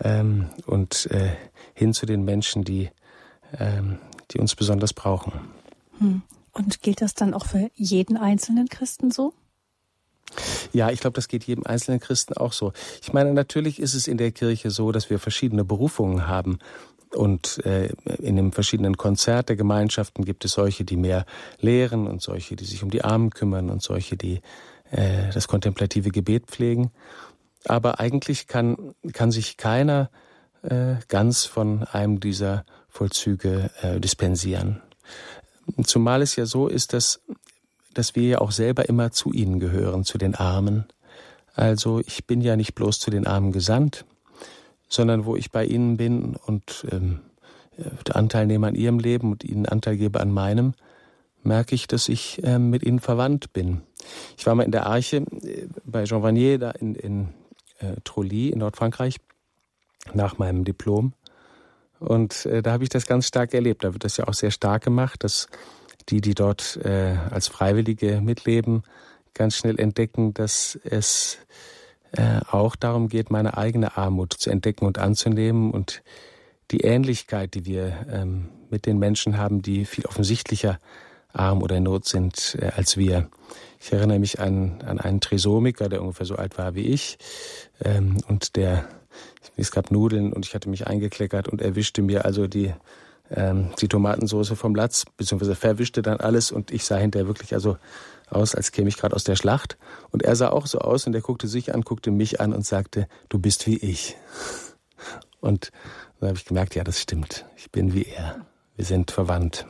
ähm, 0.00 0.50
und 0.66 1.06
äh, 1.10 1.32
hin 1.74 1.94
zu 1.94 2.06
den 2.06 2.24
Menschen, 2.24 2.64
die, 2.64 2.90
ähm, 3.58 3.98
die 4.30 4.38
uns 4.38 4.54
besonders 4.54 4.92
brauchen. 4.92 5.32
Hm. 5.98 6.22
Und 6.52 6.82
gilt 6.82 7.00
das 7.00 7.14
dann 7.14 7.32
auch 7.32 7.46
für 7.46 7.70
jeden 7.74 8.18
einzelnen 8.18 8.68
Christen 8.68 9.10
so? 9.10 9.32
Ja, 10.72 10.90
ich 10.90 11.00
glaube, 11.00 11.14
das 11.14 11.28
geht 11.28 11.44
jedem 11.44 11.66
einzelnen 11.66 12.00
Christen 12.00 12.34
auch 12.34 12.52
so. 12.52 12.72
Ich 13.02 13.12
meine, 13.12 13.32
natürlich 13.32 13.78
ist 13.78 13.94
es 13.94 14.06
in 14.06 14.16
der 14.16 14.32
Kirche 14.32 14.70
so, 14.70 14.92
dass 14.92 15.10
wir 15.10 15.18
verschiedene 15.18 15.64
Berufungen 15.64 16.26
haben. 16.26 16.58
Und 17.14 17.64
äh, 17.66 17.90
in 18.20 18.36
den 18.36 18.52
verschiedenen 18.52 18.96
Konzert 18.96 19.48
der 19.48 19.56
Gemeinschaften 19.56 20.24
gibt 20.24 20.44
es 20.44 20.52
solche, 20.52 20.84
die 20.84 20.96
mehr 20.96 21.26
lehren 21.60 22.06
und 22.06 22.22
solche, 22.22 22.56
die 22.56 22.64
sich 22.64 22.82
um 22.82 22.90
die 22.90 23.04
Armen 23.04 23.30
kümmern 23.30 23.68
und 23.68 23.82
solche, 23.82 24.16
die 24.16 24.40
äh, 24.90 25.30
das 25.32 25.46
kontemplative 25.46 26.10
Gebet 26.10 26.46
pflegen. 26.46 26.90
Aber 27.66 28.00
eigentlich 28.00 28.46
kann, 28.46 28.94
kann 29.12 29.30
sich 29.30 29.56
keiner 29.56 30.10
äh, 30.62 30.96
ganz 31.08 31.44
von 31.44 31.84
einem 31.84 32.20
dieser 32.20 32.64
Vollzüge 32.88 33.70
äh, 33.82 34.00
dispensieren. 34.00 34.80
Zumal 35.84 36.22
es 36.22 36.36
ja 36.36 36.46
so 36.46 36.66
ist, 36.66 36.92
dass, 36.92 37.20
dass 37.94 38.16
wir 38.16 38.28
ja 38.28 38.38
auch 38.40 38.52
selber 38.52 38.88
immer 38.88 39.12
zu 39.12 39.32
ihnen 39.32 39.60
gehören, 39.60 40.04
zu 40.04 40.18
den 40.18 40.34
Armen. 40.34 40.86
Also 41.54 42.00
ich 42.00 42.26
bin 42.26 42.40
ja 42.40 42.56
nicht 42.56 42.74
bloß 42.74 42.98
zu 42.98 43.10
den 43.10 43.26
Armen 43.26 43.52
gesandt, 43.52 44.04
sondern 44.92 45.24
wo 45.24 45.36
ich 45.36 45.50
bei 45.50 45.64
ihnen 45.64 45.96
bin 45.96 46.36
und 46.36 46.86
ähm, 46.92 47.20
äh, 47.78 48.10
Anteil 48.12 48.46
nehme 48.46 48.66
an 48.66 48.74
ihrem 48.74 48.98
Leben 48.98 49.32
und 49.32 49.42
ihnen 49.42 49.66
Anteil 49.66 49.96
gebe 49.96 50.20
an 50.20 50.30
meinem, 50.30 50.74
merke 51.42 51.74
ich, 51.74 51.86
dass 51.86 52.08
ich 52.08 52.40
ähm, 52.44 52.70
mit 52.70 52.82
ihnen 52.82 53.00
verwandt 53.00 53.52
bin. 53.52 53.80
Ich 54.36 54.46
war 54.46 54.54
mal 54.54 54.64
in 54.64 54.70
der 54.70 54.86
Arche 54.86 55.24
äh, 55.42 55.68
bei 55.84 56.04
Jean 56.04 56.22
Vanier 56.22 56.58
da 56.58 56.70
in, 56.72 56.94
in 56.94 57.28
äh, 57.78 57.94
Trolly 58.04 58.50
in 58.50 58.58
Nordfrankreich 58.58 59.16
nach 60.12 60.36
meinem 60.38 60.64
Diplom. 60.64 61.14
Und 61.98 62.44
äh, 62.46 62.62
da 62.62 62.72
habe 62.72 62.84
ich 62.84 62.90
das 62.90 63.06
ganz 63.06 63.26
stark 63.26 63.54
erlebt. 63.54 63.84
Da 63.84 63.94
wird 63.94 64.04
das 64.04 64.18
ja 64.18 64.28
auch 64.28 64.34
sehr 64.34 64.50
stark 64.50 64.84
gemacht, 64.84 65.24
dass 65.24 65.46
die, 66.10 66.20
die 66.20 66.34
dort 66.34 66.78
äh, 66.84 67.16
als 67.30 67.48
Freiwillige 67.48 68.20
mitleben, 68.20 68.82
ganz 69.32 69.56
schnell 69.56 69.80
entdecken, 69.80 70.34
dass 70.34 70.78
es 70.84 71.38
äh, 72.12 72.40
auch 72.50 72.76
darum 72.76 73.08
geht, 73.08 73.30
meine 73.30 73.56
eigene 73.56 73.96
Armut 73.96 74.32
zu 74.34 74.50
entdecken 74.50 74.86
und 74.86 74.98
anzunehmen 74.98 75.70
und 75.70 76.02
die 76.70 76.80
Ähnlichkeit, 76.80 77.54
die 77.54 77.66
wir 77.66 78.06
ähm, 78.10 78.48
mit 78.70 78.86
den 78.86 78.98
Menschen 78.98 79.36
haben, 79.36 79.62
die 79.62 79.84
viel 79.84 80.06
offensichtlicher 80.06 80.78
arm 81.32 81.62
oder 81.62 81.76
in 81.76 81.84
Not 81.84 82.06
sind 82.06 82.56
äh, 82.60 82.70
als 82.76 82.96
wir. 82.96 83.28
Ich 83.80 83.92
erinnere 83.92 84.18
mich 84.18 84.40
an, 84.40 84.82
an 84.86 85.00
einen 85.00 85.20
Trisomiker, 85.20 85.88
der 85.88 86.02
ungefähr 86.02 86.26
so 86.26 86.36
alt 86.36 86.56
war 86.58 86.74
wie 86.74 86.86
ich 86.86 87.18
ähm, 87.84 88.18
und 88.28 88.56
der 88.56 88.88
es 89.56 89.70
gab 89.70 89.90
Nudeln 89.90 90.32
und 90.32 90.46
ich 90.46 90.54
hatte 90.54 90.68
mich 90.68 90.86
eingekleckert 90.86 91.48
und 91.48 91.60
er 91.60 91.74
wischte 91.74 92.02
mir 92.02 92.24
also 92.24 92.46
die, 92.46 92.72
ähm, 93.30 93.70
die 93.80 93.88
Tomatensoße 93.88 94.56
vom 94.56 94.74
Latz, 94.74 95.04
beziehungsweise 95.16 95.54
verwischte 95.54 96.02
dann 96.02 96.20
alles 96.20 96.52
und 96.52 96.70
ich 96.70 96.84
sah 96.84 96.96
hinterher 96.96 97.26
wirklich 97.26 97.52
also 97.54 97.76
aus, 98.32 98.54
als 98.54 98.72
käme 98.72 98.88
ich 98.88 98.96
gerade 98.96 99.14
aus 99.14 99.24
der 99.24 99.36
Schlacht. 99.36 99.78
Und 100.10 100.22
er 100.22 100.36
sah 100.36 100.50
auch 100.50 100.66
so 100.66 100.78
aus 100.78 101.06
und 101.06 101.14
er 101.14 101.20
guckte 101.20 101.48
sich 101.48 101.74
an, 101.74 101.82
guckte 101.82 102.10
mich 102.10 102.40
an 102.40 102.52
und 102.52 102.66
sagte, 102.66 103.08
du 103.28 103.38
bist 103.38 103.66
wie 103.66 103.76
ich. 103.76 104.16
Und 105.40 105.72
dann 106.20 106.28
habe 106.28 106.38
ich 106.38 106.44
gemerkt, 106.44 106.76
ja, 106.76 106.84
das 106.84 107.00
stimmt. 107.00 107.46
Ich 107.56 107.72
bin 107.72 107.94
wie 107.94 108.04
er. 108.04 108.46
Wir 108.76 108.84
sind 108.84 109.10
verwandt. 109.10 109.66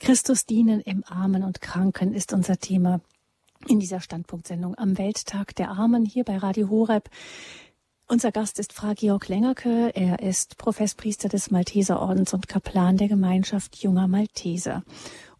Christus 0.00 0.46
dienen 0.46 0.80
im 0.80 1.04
Armen 1.06 1.44
und 1.44 1.60
Kranken 1.60 2.12
ist 2.12 2.32
unser 2.32 2.58
Thema 2.58 3.00
in 3.66 3.78
dieser 3.78 4.00
Standpunktsendung 4.00 4.76
am 4.76 4.98
Welttag 4.98 5.54
der 5.54 5.70
Armen 5.70 6.04
hier 6.04 6.24
bei 6.24 6.38
Radio 6.38 6.70
Horeb. 6.70 7.08
Unser 8.06 8.32
Gast 8.32 8.58
ist 8.58 8.72
Fra 8.72 8.94
Georg 8.94 9.28
Lengerke. 9.28 9.90
Er 9.94 10.20
ist 10.20 10.56
Professpriester 10.56 11.28
des 11.28 11.50
Malteserordens 11.50 12.32
und 12.32 12.48
Kaplan 12.48 12.96
der 12.96 13.08
Gemeinschaft 13.08 13.76
junger 13.76 14.08
Malteser. 14.08 14.82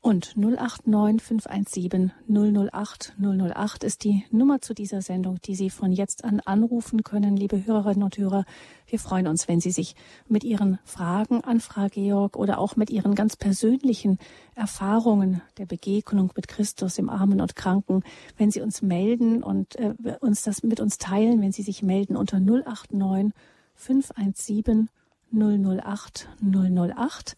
Und 0.00 0.36
089 0.36 1.20
517 1.20 2.12
008 2.28 3.14
008 3.18 3.82
ist 3.82 4.04
die 4.04 4.24
Nummer 4.30 4.60
zu 4.60 4.72
dieser 4.72 5.02
Sendung, 5.02 5.40
die 5.44 5.56
Sie 5.56 5.70
von 5.70 5.92
jetzt 5.92 6.24
an 6.24 6.38
anrufen 6.40 7.02
können, 7.02 7.36
liebe 7.36 7.66
Hörerinnen 7.66 8.04
und 8.04 8.16
Hörer. 8.16 8.44
Wir 8.86 9.00
freuen 9.00 9.26
uns, 9.26 9.48
wenn 9.48 9.60
Sie 9.60 9.72
sich 9.72 9.96
mit 10.28 10.44
Ihren 10.44 10.78
Fragen 10.84 11.42
an 11.42 11.58
Frau 11.58 11.88
Georg 11.88 12.36
oder 12.36 12.58
auch 12.60 12.76
mit 12.76 12.90
Ihren 12.90 13.16
ganz 13.16 13.36
persönlichen 13.36 14.18
Erfahrungen 14.54 15.42
der 15.58 15.66
Begegnung 15.66 16.32
mit 16.36 16.46
Christus 16.46 16.98
im 16.98 17.10
Armen 17.10 17.40
und 17.40 17.56
Kranken, 17.56 18.04
wenn 18.36 18.52
Sie 18.52 18.60
uns 18.60 18.82
melden 18.82 19.42
und 19.42 19.74
äh, 19.76 19.94
uns 20.20 20.42
das 20.42 20.62
mit 20.62 20.78
uns 20.78 20.98
teilen, 20.98 21.42
wenn 21.42 21.52
Sie 21.52 21.62
sich 21.62 21.82
melden 21.82 22.16
unter 22.16 22.38
089 22.38 23.32
517 23.74 24.90
008 25.32 26.28
008 26.40 27.36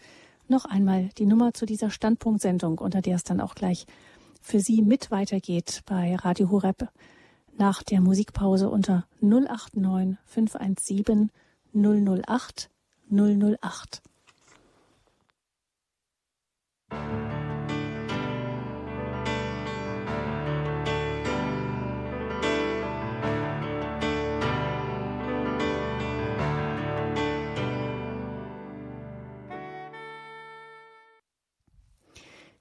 noch 0.50 0.64
einmal 0.64 1.08
die 1.18 1.26
Nummer 1.26 1.54
zu 1.54 1.64
dieser 1.64 1.90
Standpunktsendung, 1.90 2.78
unter 2.78 3.00
der 3.00 3.16
es 3.16 3.24
dann 3.24 3.40
auch 3.40 3.54
gleich 3.54 3.86
für 4.42 4.60
Sie 4.60 4.82
mit 4.82 5.10
weitergeht 5.10 5.82
bei 5.86 6.16
Radio 6.16 6.50
Horeb 6.50 6.88
nach 7.56 7.82
der 7.82 8.00
Musikpause 8.00 8.68
unter 8.68 9.06
089 9.20 10.18
517 10.26 11.30
008 11.72 12.70
008. 13.10 14.02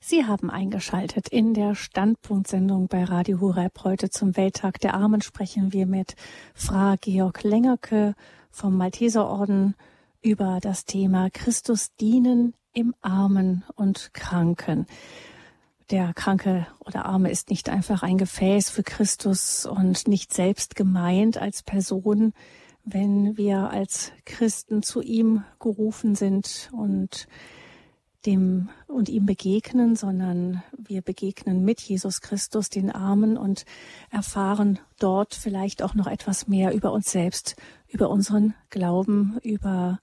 Sie 0.10 0.26
haben 0.26 0.50
eingeschaltet 0.50 1.28
in 1.28 1.54
der 1.54 1.76
Standpunktsendung 1.76 2.88
bei 2.88 3.04
Radio 3.04 3.42
Horeb. 3.42 3.84
Heute 3.84 4.10
zum 4.10 4.36
Welttag 4.36 4.80
der 4.80 4.96
Armen 4.96 5.22
sprechen 5.22 5.72
wir 5.72 5.86
mit 5.86 6.16
Fra 6.56 6.96
Georg 7.00 7.44
Lengerke 7.44 8.16
vom 8.50 8.76
Malteserorden 8.76 9.76
über 10.24 10.58
das 10.64 10.86
Thema 10.86 11.30
Christus 11.30 11.94
dienen 12.02 12.56
im 12.74 12.96
Armen 13.02 13.64
und 13.76 14.12
Kranken. 14.16 14.88
Der 15.92 16.12
Kranke 16.16 16.66
oder 16.80 17.06
Arme 17.06 17.30
ist 17.30 17.52
nicht 17.52 17.70
einfach 17.70 18.02
ein 18.02 18.18
Gefäß 18.18 18.72
für 18.72 18.82
Christus 18.82 19.68
und 19.68 20.08
nicht 20.08 20.34
selbst 20.34 20.76
gemeint 20.76 21.38
als 21.38 21.62
Person, 21.62 22.34
wenn 22.84 23.38
wir 23.38 23.70
als 23.70 24.12
Christen 24.26 24.82
zu 24.82 25.04
ihm 25.04 25.44
gerufen 25.60 26.16
sind 26.16 26.72
und 26.74 27.28
dem 28.26 28.70
und 28.88 29.10
ihm 29.10 29.26
begegnen, 29.26 29.96
sondern 29.96 30.64
wir 30.78 31.02
begegnen 31.02 31.64
mit 31.64 31.80
Jesus 31.82 32.22
Christus 32.22 32.70
den 32.70 32.92
Armen 32.92 33.38
und 33.38 33.66
erfahren 34.12 34.80
dort 35.00 35.36
vielleicht 35.36 35.82
auch 35.82 35.96
noch 35.96 36.08
etwas 36.08 36.48
mehr 36.48 36.74
über 36.74 36.92
uns 36.92 37.12
selbst, 37.12 37.56
über 37.88 38.10
unseren 38.10 38.54
Glauben, 38.70 39.40
über 39.42 40.00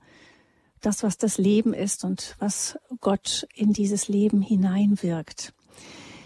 das, 0.80 1.02
was 1.02 1.18
das 1.18 1.38
Leben 1.38 1.74
ist 1.74 2.04
und 2.04 2.36
was 2.38 2.78
Gott 3.00 3.46
in 3.54 3.72
dieses 3.72 4.08
Leben 4.08 4.40
hineinwirkt. 4.40 5.52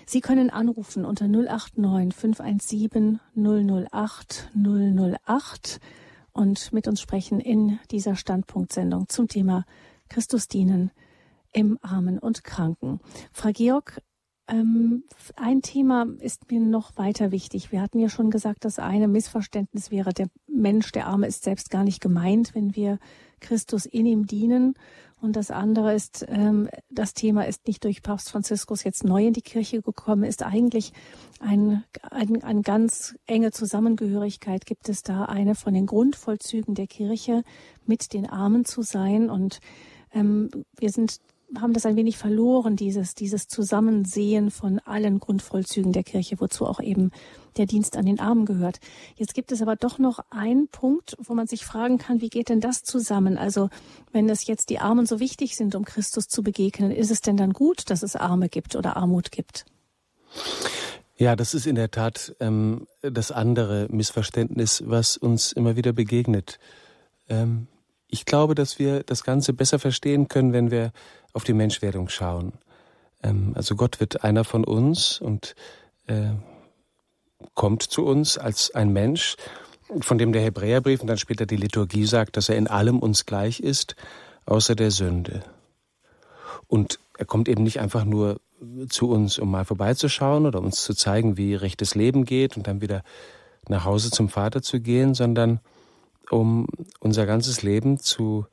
Sie 0.06 0.20
können 0.20 0.50
anrufen 0.50 1.04
unter 1.04 1.28
089 1.28 2.14
517 2.14 3.20
008 3.36 4.50
008 4.54 5.80
und 6.32 6.72
mit 6.72 6.88
uns 6.88 7.00
sprechen 7.00 7.40
in 7.40 7.78
dieser 7.90 8.16
Standpunktsendung 8.16 9.08
zum 9.08 9.28
Thema 9.28 9.64
Christus 10.08 10.48
dienen 10.48 10.90
im 11.52 11.78
Armen 11.82 12.18
und 12.18 12.44
Kranken. 12.44 13.00
Frau 13.32 13.50
Georg, 13.52 14.00
ähm, 14.50 15.04
ein 15.36 15.62
Thema 15.62 16.06
ist 16.18 16.50
mir 16.50 16.60
noch 16.60 16.96
weiter 16.96 17.30
wichtig. 17.30 17.70
Wir 17.70 17.80
hatten 17.80 18.00
ja 18.00 18.08
schon 18.08 18.30
gesagt, 18.30 18.64
dass 18.64 18.78
eine 18.78 19.06
Missverständnis 19.06 19.90
wäre, 19.90 20.12
der 20.12 20.28
Mensch, 20.48 20.90
der 20.92 21.06
Arme 21.06 21.28
ist 21.28 21.44
selbst 21.44 21.70
gar 21.70 21.84
nicht 21.84 22.00
gemeint, 22.00 22.54
wenn 22.54 22.74
wir 22.74 22.98
Christus 23.38 23.86
in 23.86 24.06
ihm 24.06 24.26
dienen. 24.26 24.74
Und 25.20 25.36
das 25.36 25.50
andere 25.50 25.94
ist, 25.94 26.24
ähm, 26.28 26.68
das 26.88 27.14
Thema 27.14 27.46
ist 27.46 27.66
nicht 27.66 27.84
durch 27.84 28.02
Papst 28.02 28.30
Franziskus 28.30 28.84
jetzt 28.84 29.04
neu 29.04 29.26
in 29.26 29.34
die 29.34 29.42
Kirche 29.42 29.82
gekommen, 29.82 30.24
ist 30.24 30.42
eigentlich 30.42 30.92
ein, 31.40 31.84
ein, 32.10 32.42
eine 32.42 32.62
ganz 32.62 33.14
enge 33.26 33.52
Zusammengehörigkeit. 33.52 34.66
Gibt 34.66 34.88
es 34.88 35.02
da 35.02 35.26
eine 35.26 35.54
von 35.54 35.74
den 35.74 35.86
Grundvollzügen 35.86 36.74
der 36.74 36.86
Kirche, 36.86 37.44
mit 37.84 38.14
den 38.14 38.28
Armen 38.28 38.64
zu 38.64 38.82
sein? 38.82 39.28
Und 39.30 39.60
ähm, 40.12 40.48
wir 40.78 40.90
sind 40.90 41.18
haben 41.58 41.72
das 41.72 41.86
ein 41.86 41.96
wenig 41.96 42.18
verloren, 42.18 42.76
dieses, 42.76 43.14
dieses 43.14 43.48
Zusammensehen 43.48 44.50
von 44.50 44.78
allen 44.80 45.18
Grundvollzügen 45.18 45.92
der 45.92 46.04
Kirche, 46.04 46.40
wozu 46.40 46.66
auch 46.66 46.80
eben 46.80 47.10
der 47.56 47.66
Dienst 47.66 47.96
an 47.96 48.06
den 48.06 48.20
Armen 48.20 48.46
gehört. 48.46 48.78
Jetzt 49.16 49.34
gibt 49.34 49.52
es 49.52 49.60
aber 49.60 49.76
doch 49.76 49.98
noch 49.98 50.20
einen 50.30 50.68
Punkt, 50.68 51.16
wo 51.18 51.34
man 51.34 51.46
sich 51.46 51.64
fragen 51.64 51.98
kann, 51.98 52.20
wie 52.20 52.28
geht 52.28 52.48
denn 52.48 52.60
das 52.60 52.82
zusammen? 52.82 53.36
Also 53.36 53.68
wenn 54.12 54.28
es 54.28 54.46
jetzt 54.46 54.70
die 54.70 54.78
Armen 54.78 55.06
so 55.06 55.18
wichtig 55.20 55.56
sind, 55.56 55.74
um 55.74 55.84
Christus 55.84 56.28
zu 56.28 56.42
begegnen, 56.42 56.90
ist 56.92 57.10
es 57.10 57.20
denn 57.20 57.36
dann 57.36 57.52
gut, 57.52 57.90
dass 57.90 58.02
es 58.02 58.16
Arme 58.16 58.48
gibt 58.48 58.76
oder 58.76 58.96
Armut 58.96 59.32
gibt? 59.32 59.66
Ja, 61.16 61.36
das 61.36 61.52
ist 61.52 61.66
in 61.66 61.74
der 61.74 61.90
Tat 61.90 62.34
ähm, 62.40 62.86
das 63.02 63.30
andere 63.30 63.88
Missverständnis, 63.90 64.82
was 64.86 65.16
uns 65.16 65.52
immer 65.52 65.76
wieder 65.76 65.92
begegnet. 65.92 66.58
Ähm, 67.28 67.66
ich 68.10 68.24
glaube, 68.24 68.54
dass 68.54 68.78
wir 68.78 69.02
das 69.02 69.24
Ganze 69.24 69.52
besser 69.52 69.78
verstehen 69.78 70.28
können, 70.28 70.52
wenn 70.52 70.70
wir 70.70 70.92
auf 71.32 71.44
die 71.44 71.52
Menschwerdung 71.52 72.08
schauen. 72.08 72.52
Ähm, 73.22 73.52
also 73.54 73.76
Gott 73.76 74.00
wird 74.00 74.24
einer 74.24 74.44
von 74.44 74.64
uns 74.64 75.20
und 75.20 75.54
äh, 76.06 76.30
kommt 77.54 77.82
zu 77.82 78.04
uns 78.04 78.38
als 78.38 78.74
ein 78.74 78.92
Mensch, 78.92 79.36
von 80.00 80.18
dem 80.18 80.32
der 80.32 80.42
Hebräerbrief 80.42 81.00
und 81.00 81.06
dann 81.06 81.18
später 81.18 81.46
die 81.46 81.56
Liturgie 81.56 82.06
sagt, 82.06 82.36
dass 82.36 82.48
er 82.48 82.56
in 82.56 82.68
allem 82.68 82.98
uns 82.98 83.26
gleich 83.26 83.60
ist, 83.60 83.96
außer 84.46 84.74
der 84.74 84.90
Sünde. 84.90 85.42
Und 86.66 87.00
er 87.18 87.24
kommt 87.24 87.48
eben 87.48 87.64
nicht 87.64 87.80
einfach 87.80 88.04
nur 88.04 88.40
zu 88.88 89.10
uns, 89.10 89.38
um 89.38 89.50
mal 89.50 89.64
vorbeizuschauen 89.64 90.46
oder 90.46 90.60
uns 90.60 90.82
zu 90.82 90.94
zeigen, 90.94 91.36
wie 91.36 91.54
rechtes 91.54 91.94
Leben 91.94 92.24
geht 92.24 92.56
und 92.56 92.66
dann 92.66 92.80
wieder 92.80 93.02
nach 93.68 93.84
Hause 93.84 94.10
zum 94.10 94.28
Vater 94.28 94.62
zu 94.62 94.80
gehen, 94.80 95.14
sondern 95.14 95.60
um 96.30 96.66
unser 97.00 97.26
ganzes 97.26 97.62
Leben 97.62 97.98
zu 97.98 98.46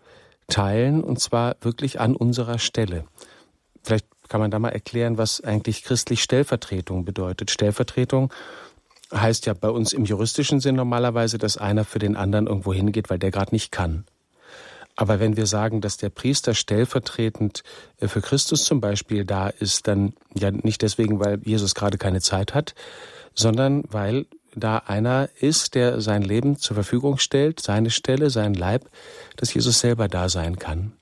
teilen 0.48 1.04
und 1.04 1.20
zwar 1.20 1.56
wirklich 1.62 2.00
an 2.00 2.16
unserer 2.16 2.60
Stelle. 2.60 3.06
Vielleicht 3.84 4.06
kann 4.28 4.42
man 4.42 4.52
da 4.52 4.60
mal 4.60 4.70
erklären, 4.70 5.18
was 5.18 5.42
eigentlich 5.42 5.84
christlich 5.84 6.22
Stellvertretung 6.22 7.06
bedeutet. 7.06 7.52
Stellvertretung 7.52 8.34
heißt 9.14 9.46
ja 9.46 9.54
bei 9.54 9.70
uns 9.70 9.94
im 9.94 10.06
juristischen 10.06 10.60
Sinn 10.60 10.76
normalerweise, 10.76 11.38
dass 11.38 11.58
einer 11.58 11.86
für 11.86 12.00
den 12.00 12.16
anderen 12.18 12.48
irgendwo 12.48 12.74
hingeht, 12.74 13.10
weil 13.10 13.20
der 13.20 13.32
gerade 13.32 13.56
nicht 13.56 13.72
kann. 13.72 14.06
Aber 14.98 15.20
wenn 15.20 15.38
wir 15.38 15.46
sagen, 15.46 15.80
dass 15.80 15.98
der 15.98 16.10
Priester 16.10 16.56
stellvertretend 16.56 17.64
äh, 18.00 18.08
für 18.08 18.22
Christus 18.22 18.66
zum 18.66 18.82
Beispiel 18.82 19.26
da 19.26 19.48
ist, 19.48 19.88
dann 19.88 20.14
ja 20.34 20.50
nicht 20.52 20.82
deswegen, 20.82 21.20
weil 21.20 21.40
Jesus 21.44 21.76
gerade 21.76 22.00
keine 22.00 22.20
Zeit 22.20 22.56
hat, 22.56 22.74
sondern 23.36 23.84
weil 23.90 24.26
da 24.60 24.78
einer 24.78 25.30
ist, 25.40 25.76
der 25.76 26.02
sein 26.02 26.22
Leben 26.22 26.58
zur 26.58 26.76
Verfügung 26.76 27.18
stellt, 27.18 27.60
seine 27.60 27.90
Stelle, 27.90 28.30
sein 28.30 28.54
Leib, 28.54 28.90
dass 29.36 29.54
Jesus 29.54 29.80
selber 29.80 30.08
da 30.08 30.30
sein 30.30 30.58
kann. 30.58 30.94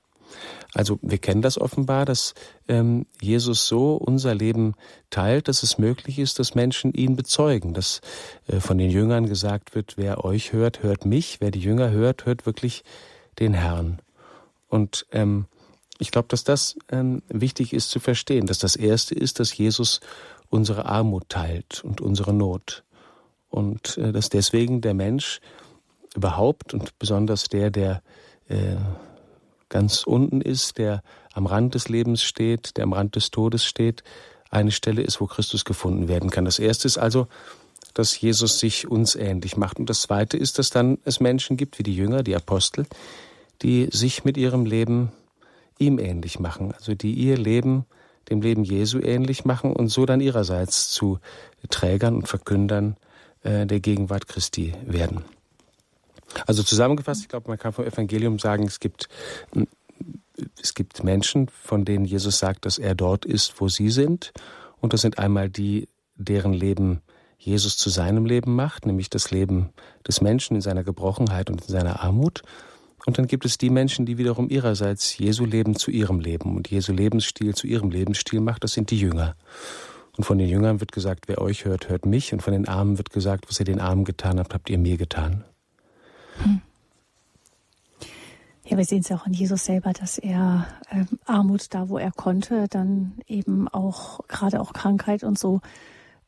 Also 0.74 0.98
wir 1.00 1.16
kennen 1.16 1.40
das 1.40 1.58
offenbar, 1.58 2.04
dass 2.04 2.34
ähm, 2.68 3.06
Jesus 3.20 3.66
so 3.66 3.94
unser 3.94 4.34
Leben 4.34 4.74
teilt, 5.08 5.48
dass 5.48 5.62
es 5.62 5.78
möglich 5.78 6.18
ist, 6.18 6.38
dass 6.38 6.54
Menschen 6.54 6.92
ihn 6.92 7.16
bezeugen, 7.16 7.72
dass 7.72 8.02
äh, 8.46 8.60
von 8.60 8.76
den 8.76 8.90
Jüngern 8.90 9.26
gesagt 9.26 9.74
wird, 9.74 9.96
wer 9.96 10.24
euch 10.24 10.52
hört, 10.52 10.82
hört 10.82 11.06
mich, 11.06 11.40
wer 11.40 11.50
die 11.50 11.60
Jünger 11.60 11.90
hört, 11.90 12.26
hört 12.26 12.44
wirklich 12.44 12.84
den 13.38 13.54
Herrn. 13.54 14.00
Und 14.68 15.06
ähm, 15.12 15.46
ich 15.98 16.10
glaube, 16.10 16.28
dass 16.28 16.44
das 16.44 16.76
ähm, 16.90 17.22
wichtig 17.28 17.72
ist 17.72 17.88
zu 17.88 17.98
verstehen, 17.98 18.46
dass 18.46 18.58
das 18.58 18.76
Erste 18.76 19.14
ist, 19.14 19.40
dass 19.40 19.56
Jesus 19.56 20.00
unsere 20.50 20.84
Armut 20.84 21.28
teilt 21.28 21.82
und 21.84 22.00
unsere 22.00 22.34
Not. 22.34 22.84
Und 23.48 23.98
äh, 23.98 24.12
dass 24.12 24.28
deswegen 24.28 24.80
der 24.80 24.94
Mensch 24.94 25.40
überhaupt 26.14 26.74
und 26.74 26.98
besonders 26.98 27.44
der, 27.44 27.70
der 27.70 28.02
äh, 28.48 28.76
ganz 29.68 30.04
unten 30.04 30.40
ist, 30.40 30.78
der 30.78 31.02
am 31.32 31.46
Rand 31.46 31.74
des 31.74 31.88
Lebens 31.88 32.22
steht, 32.22 32.76
der 32.76 32.84
am 32.84 32.92
Rand 32.92 33.16
des 33.16 33.30
Todes 33.30 33.64
steht, 33.64 34.02
eine 34.50 34.70
Stelle 34.70 35.02
ist, 35.02 35.20
wo 35.20 35.26
Christus 35.26 35.64
gefunden 35.64 36.08
werden 36.08 36.30
kann. 36.30 36.44
Das 36.44 36.58
erste 36.58 36.86
ist 36.86 36.98
also, 36.98 37.26
dass 37.94 38.18
Jesus 38.20 38.58
sich 38.58 38.88
uns 38.88 39.14
ähnlich 39.14 39.56
macht. 39.56 39.78
Und 39.78 39.90
das 39.90 40.02
zweite 40.02 40.36
ist, 40.36 40.58
dass 40.58 40.70
dann 40.70 40.98
es 41.04 41.20
Menschen 41.20 41.56
gibt, 41.56 41.78
wie 41.78 41.82
die 41.82 41.96
Jünger, 41.96 42.22
die 42.22 42.36
Apostel, 42.36 42.86
die 43.62 43.88
sich 43.90 44.24
mit 44.24 44.36
ihrem 44.36 44.64
Leben 44.64 45.12
ihm 45.78 45.98
ähnlich 45.98 46.38
machen, 46.38 46.72
also 46.72 46.94
die 46.94 47.12
ihr 47.14 47.36
Leben 47.36 47.86
dem 48.28 48.42
Leben 48.42 48.64
Jesu 48.64 48.98
ähnlich 48.98 49.44
machen 49.44 49.72
und 49.72 49.88
so 49.88 50.04
dann 50.04 50.20
ihrerseits 50.20 50.90
zu 50.90 51.18
Trägern 51.68 52.16
und 52.16 52.28
Verkündern 52.28 52.96
der 53.46 53.80
Gegenwart 53.80 54.26
Christi 54.26 54.74
werden. 54.84 55.24
Also 56.46 56.62
zusammengefasst, 56.62 57.22
ich 57.22 57.28
glaube, 57.28 57.48
man 57.48 57.58
kann 57.58 57.72
vom 57.72 57.84
Evangelium 57.84 58.38
sagen, 58.38 58.64
es 58.64 58.80
gibt, 58.80 59.08
es 60.60 60.74
gibt 60.74 61.04
Menschen, 61.04 61.48
von 61.48 61.84
denen 61.84 62.04
Jesus 62.04 62.38
sagt, 62.38 62.66
dass 62.66 62.78
er 62.78 62.94
dort 62.94 63.24
ist, 63.24 63.60
wo 63.60 63.68
sie 63.68 63.90
sind. 63.90 64.32
Und 64.80 64.92
das 64.92 65.00
sind 65.00 65.18
einmal 65.18 65.48
die, 65.48 65.88
deren 66.16 66.52
Leben 66.52 67.00
Jesus 67.38 67.76
zu 67.76 67.90
seinem 67.90 68.26
Leben 68.26 68.54
macht, 68.54 68.86
nämlich 68.86 69.10
das 69.10 69.30
Leben 69.30 69.70
des 70.06 70.20
Menschen 70.20 70.56
in 70.56 70.62
seiner 70.62 70.84
Gebrochenheit 70.84 71.50
und 71.50 71.62
in 71.62 71.68
seiner 71.68 72.02
Armut. 72.02 72.42
Und 73.06 73.18
dann 73.18 73.28
gibt 73.28 73.44
es 73.44 73.56
die 73.56 73.70
Menschen, 73.70 74.04
die 74.04 74.18
wiederum 74.18 74.50
ihrerseits 74.50 75.16
Jesu 75.16 75.44
Leben 75.44 75.76
zu 75.76 75.90
ihrem 75.90 76.18
Leben 76.18 76.56
und 76.56 76.68
Jesu 76.68 76.92
Lebensstil 76.92 77.54
zu 77.54 77.66
ihrem 77.66 77.90
Lebensstil 77.90 78.40
macht. 78.40 78.64
Das 78.64 78.72
sind 78.72 78.90
die 78.90 78.98
Jünger. 78.98 79.36
Und 80.16 80.24
von 80.24 80.38
den 80.38 80.48
Jüngern 80.48 80.80
wird 80.80 80.92
gesagt, 80.92 81.28
wer 81.28 81.40
euch 81.40 81.64
hört, 81.64 81.88
hört 81.88 82.06
mich. 82.06 82.32
Und 82.32 82.40
von 82.42 82.52
den 82.52 82.68
Armen 82.68 82.98
wird 82.98 83.10
gesagt, 83.10 83.48
was 83.48 83.58
ihr 83.60 83.66
den 83.66 83.80
Armen 83.80 84.04
getan 84.04 84.38
habt, 84.38 84.54
habt 84.54 84.70
ihr 84.70 84.78
mir 84.78 84.96
getan. 84.96 85.44
Hm. 86.42 86.60
Ja, 88.64 88.76
wir 88.76 88.84
sehen 88.84 89.00
es 89.00 89.08
ja 89.08 89.16
auch 89.16 89.26
in 89.26 89.32
Jesus 89.32 89.64
selber, 89.64 89.92
dass 89.92 90.18
er 90.18 90.66
ähm, 90.90 91.06
Armut 91.24 91.72
da, 91.72 91.88
wo 91.88 91.98
er 91.98 92.10
konnte, 92.10 92.66
dann 92.68 93.12
eben 93.28 93.68
auch 93.68 94.20
gerade 94.26 94.60
auch 94.60 94.72
Krankheit 94.72 95.22
und 95.22 95.38
so 95.38 95.60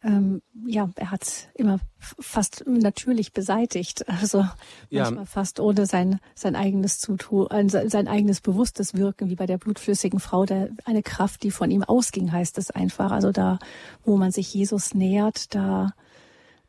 ähm, 0.02 0.42
ja, 0.66 0.88
er 0.94 1.10
hat 1.10 1.48
immer 1.54 1.80
fast 1.98 2.64
natürlich 2.66 3.32
beseitigt, 3.32 4.08
also 4.08 4.44
ja. 4.90 5.04
manchmal 5.04 5.26
fast 5.26 5.58
ohne 5.58 5.86
sein 5.86 6.20
sein 6.34 6.54
eigenes 6.54 7.00
Zutun, 7.00 7.68
sein 7.68 8.06
eigenes 8.06 8.40
bewusstes 8.40 8.94
Wirken, 8.94 9.28
wie 9.28 9.34
bei 9.34 9.46
der 9.46 9.58
blutflüssigen 9.58 10.20
Frau, 10.20 10.44
der 10.44 10.70
eine 10.84 11.02
Kraft, 11.02 11.42
die 11.42 11.50
von 11.50 11.70
ihm 11.70 11.82
ausging, 11.82 12.30
heißt 12.30 12.58
es 12.58 12.70
einfach. 12.70 13.10
Also 13.10 13.32
da, 13.32 13.58
wo 14.04 14.16
man 14.16 14.30
sich 14.30 14.54
Jesus 14.54 14.94
nähert, 14.94 15.54
da 15.54 15.92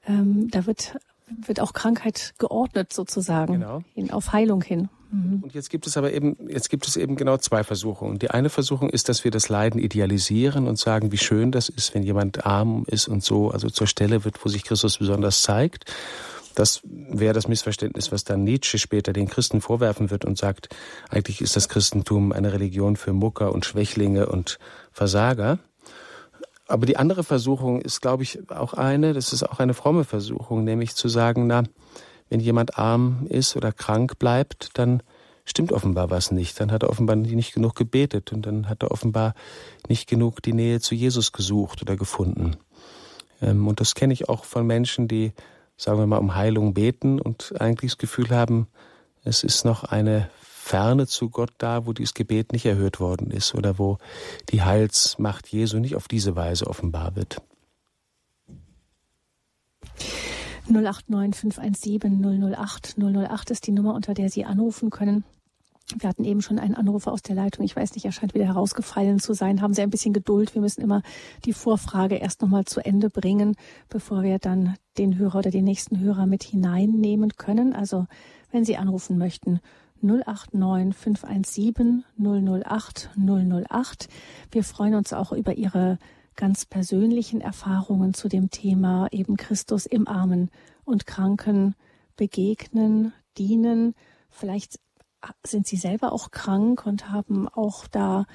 ähm, 0.08 0.50
da 0.50 0.66
wird 0.66 0.96
wird 1.28 1.60
auch 1.60 1.74
Krankheit 1.74 2.34
geordnet 2.40 2.92
sozusagen, 2.92 3.54
genau. 3.54 3.84
hin, 3.94 4.10
auf 4.12 4.34
Heilung 4.34 4.64
hin. 4.64 4.90
Mhm. 5.12 5.40
Und 5.44 5.54
jetzt 5.54 5.70
gibt 5.70 5.88
es 5.88 5.98
aber 5.98 6.14
eben, 6.14 6.38
jetzt 6.50 6.70
gibt 6.70 6.88
es 6.88 6.96
eben 6.98 7.16
genau 7.16 7.38
zwei 7.38 7.64
Versuchungen. 7.64 8.20
Die 8.20 8.30
eine 8.32 8.50
Versuchung 8.50 8.90
ist, 8.90 9.10
dass 9.10 9.24
wir 9.24 9.32
das 9.32 9.50
Leiden 9.50 9.80
idealisieren 9.80 10.68
und 10.68 10.78
sagen, 10.78 11.12
wie 11.12 11.18
schön 11.18 11.52
das 11.52 11.70
ist, 11.70 11.96
wenn 11.96 12.04
jemand 12.04 12.46
arm 12.46 12.84
ist 12.88 13.08
und 13.08 13.24
so, 13.24 13.50
also 13.50 13.70
zur 13.70 13.88
Stelle 13.88 14.24
wird, 14.24 14.44
wo 14.44 14.50
sich 14.50 14.64
Christus 14.64 14.98
besonders 14.98 15.42
zeigt. 15.42 15.86
Das 16.56 16.82
wäre 16.84 17.34
das 17.34 17.48
Missverständnis, 17.48 18.12
was 18.12 18.24
dann 18.24 18.44
Nietzsche 18.44 18.78
später 18.78 19.14
den 19.14 19.30
Christen 19.30 19.62
vorwerfen 19.62 20.10
wird 20.10 20.26
und 20.26 20.38
sagt, 20.38 20.70
eigentlich 21.10 21.42
ist 21.42 21.56
das 21.56 21.70
Christentum 21.70 22.32
eine 22.32 22.54
Religion 22.54 22.96
für 22.96 23.14
Mucker 23.14 23.54
und 23.54 23.66
Schwächlinge 23.66 24.28
und 24.28 24.60
Versager. 24.92 25.60
Aber 26.68 26.86
die 26.86 26.98
andere 26.98 27.24
Versuchung 27.24 27.82
ist, 27.82 28.02
glaube 28.02 28.24
ich, 28.24 28.52
auch 28.52 28.74
eine, 28.74 29.14
das 29.14 29.34
ist 29.34 29.44
auch 29.44 29.60
eine 29.60 29.74
fromme 29.74 30.04
Versuchung, 30.04 30.64
nämlich 30.64 30.96
zu 30.96 31.08
sagen, 31.08 31.48
na, 31.48 31.64
wenn 32.30 32.40
jemand 32.40 32.78
arm 32.78 33.26
ist 33.30 33.56
oder 33.56 33.72
krank 33.72 34.20
bleibt, 34.20 34.70
dann 34.76 35.02
stimmt 35.46 35.72
offenbar 35.72 36.10
was 36.10 36.32
nicht. 36.32 36.60
Dann 36.60 36.72
hat 36.72 36.84
er 36.84 36.90
offenbar 36.90 37.16
nicht 37.16 37.54
genug 37.54 37.76
gebetet 37.76 38.32
und 38.32 38.46
dann 38.46 38.70
hat 38.70 38.84
er 38.84 38.92
offenbar 38.92 39.34
nicht 39.88 40.08
genug 40.08 40.42
die 40.42 40.54
Nähe 40.54 40.80
zu 40.80 40.96
Jesus 40.96 41.32
gesucht 41.32 41.82
oder 41.82 41.96
gefunden. 41.96 42.58
Ähm, 43.42 43.68
und 43.68 43.80
das 43.80 43.96
kenne 43.96 44.14
ich 44.14 44.30
auch 44.30 44.46
von 44.46 44.66
Menschen, 44.66 45.08
die, 45.08 45.34
sagen 45.76 46.00
wir 46.00 46.08
mal, 46.08 46.18
um 46.18 46.36
Heilung 46.36 46.74
beten 46.74 47.20
und 47.20 47.60
eigentlich 47.60 47.92
das 47.92 47.98
Gefühl 47.98 48.30
haben, 48.30 48.68
es 49.24 49.44
ist 49.44 49.66
noch 49.66 49.84
eine 49.84 50.30
Ferne 50.42 51.08
zu 51.08 51.30
Gott 51.30 51.52
da, 51.58 51.88
wo 51.88 51.94
dieses 51.94 52.14
Gebet 52.14 52.54
nicht 52.54 52.66
erhört 52.66 53.00
worden 53.00 53.32
ist 53.32 53.56
oder 53.56 53.80
wo 53.80 53.98
die 54.50 54.62
Heilsmacht 54.62 55.48
Jesu 55.48 55.80
nicht 55.80 55.96
auf 55.96 56.08
diese 56.08 56.36
Weise 56.36 56.68
offenbar 56.68 57.16
wird. 57.16 57.42
089 60.70 61.36
517 61.36 62.54
008 62.54 62.96
008 62.98 63.52
ist 63.52 63.68
die 63.68 63.72
Nummer, 63.72 63.96
unter 63.96 64.14
der 64.14 64.30
Sie 64.30 64.46
anrufen 64.46 64.90
können. 64.90 65.24
Wir 65.98 66.08
hatten 66.08 66.24
eben 66.24 66.42
schon 66.42 66.60
einen 66.60 66.76
Anrufer 66.76 67.12
aus 67.12 67.24
der 67.24 67.36
Leitung. 67.36 67.66
Ich 67.66 67.76
weiß 67.76 67.96
nicht, 67.96 68.06
er 68.06 68.12
scheint 68.12 68.36
wieder 68.36 68.46
herausgefallen 68.46 69.20
zu 69.20 69.34
sein. 69.34 69.62
Haben 69.62 69.74
Sie 69.74 69.82
ein 69.82 69.90
bisschen 69.90 70.14
Geduld. 70.14 70.54
Wir 70.54 70.62
müssen 70.62 70.82
immer 70.82 71.02
die 71.46 71.54
Vorfrage 71.54 72.16
erst 72.16 72.44
nochmal 72.44 72.66
zu 72.66 72.86
Ende 72.86 73.10
bringen, 73.10 73.56
bevor 73.90 74.22
wir 74.22 74.38
dann 74.38 74.76
den 75.00 75.18
Hörer 75.18 75.40
oder 75.40 75.50
den 75.50 75.66
nächsten 75.66 76.00
Hörer 76.00 76.28
mit 76.28 76.44
hineinnehmen 76.44 77.32
können. 77.38 77.74
Also, 77.74 78.06
wenn 78.52 78.66
Sie 78.66 78.78
anrufen 78.78 79.18
möchten, 79.18 79.62
089 80.02 80.96
517 80.96 82.04
008 82.20 83.10
008. 83.18 84.10
Wir 84.52 84.64
freuen 84.64 84.94
uns 84.94 85.12
auch 85.12 85.32
über 85.32 85.56
Ihre 85.56 85.98
ganz 86.36 86.66
persönlichen 86.66 87.42
Erfahrungen 87.42 88.14
zu 88.14 88.28
dem 88.28 88.50
Thema 88.50 89.08
eben 89.12 89.38
Christus 89.38 89.86
im 89.86 90.08
Armen 90.08 90.50
und 90.86 91.06
Kranken 91.06 91.76
begegnen, 92.16 93.14
dienen. 93.38 93.96
Vielleicht 94.30 94.80
sind 95.46 95.68
Sie 95.68 95.78
selber 95.78 96.12
auch 96.14 96.32
krank 96.32 96.86
und 96.86 97.10
haben 97.10 97.48
auch 97.48 97.88
da 97.88 98.26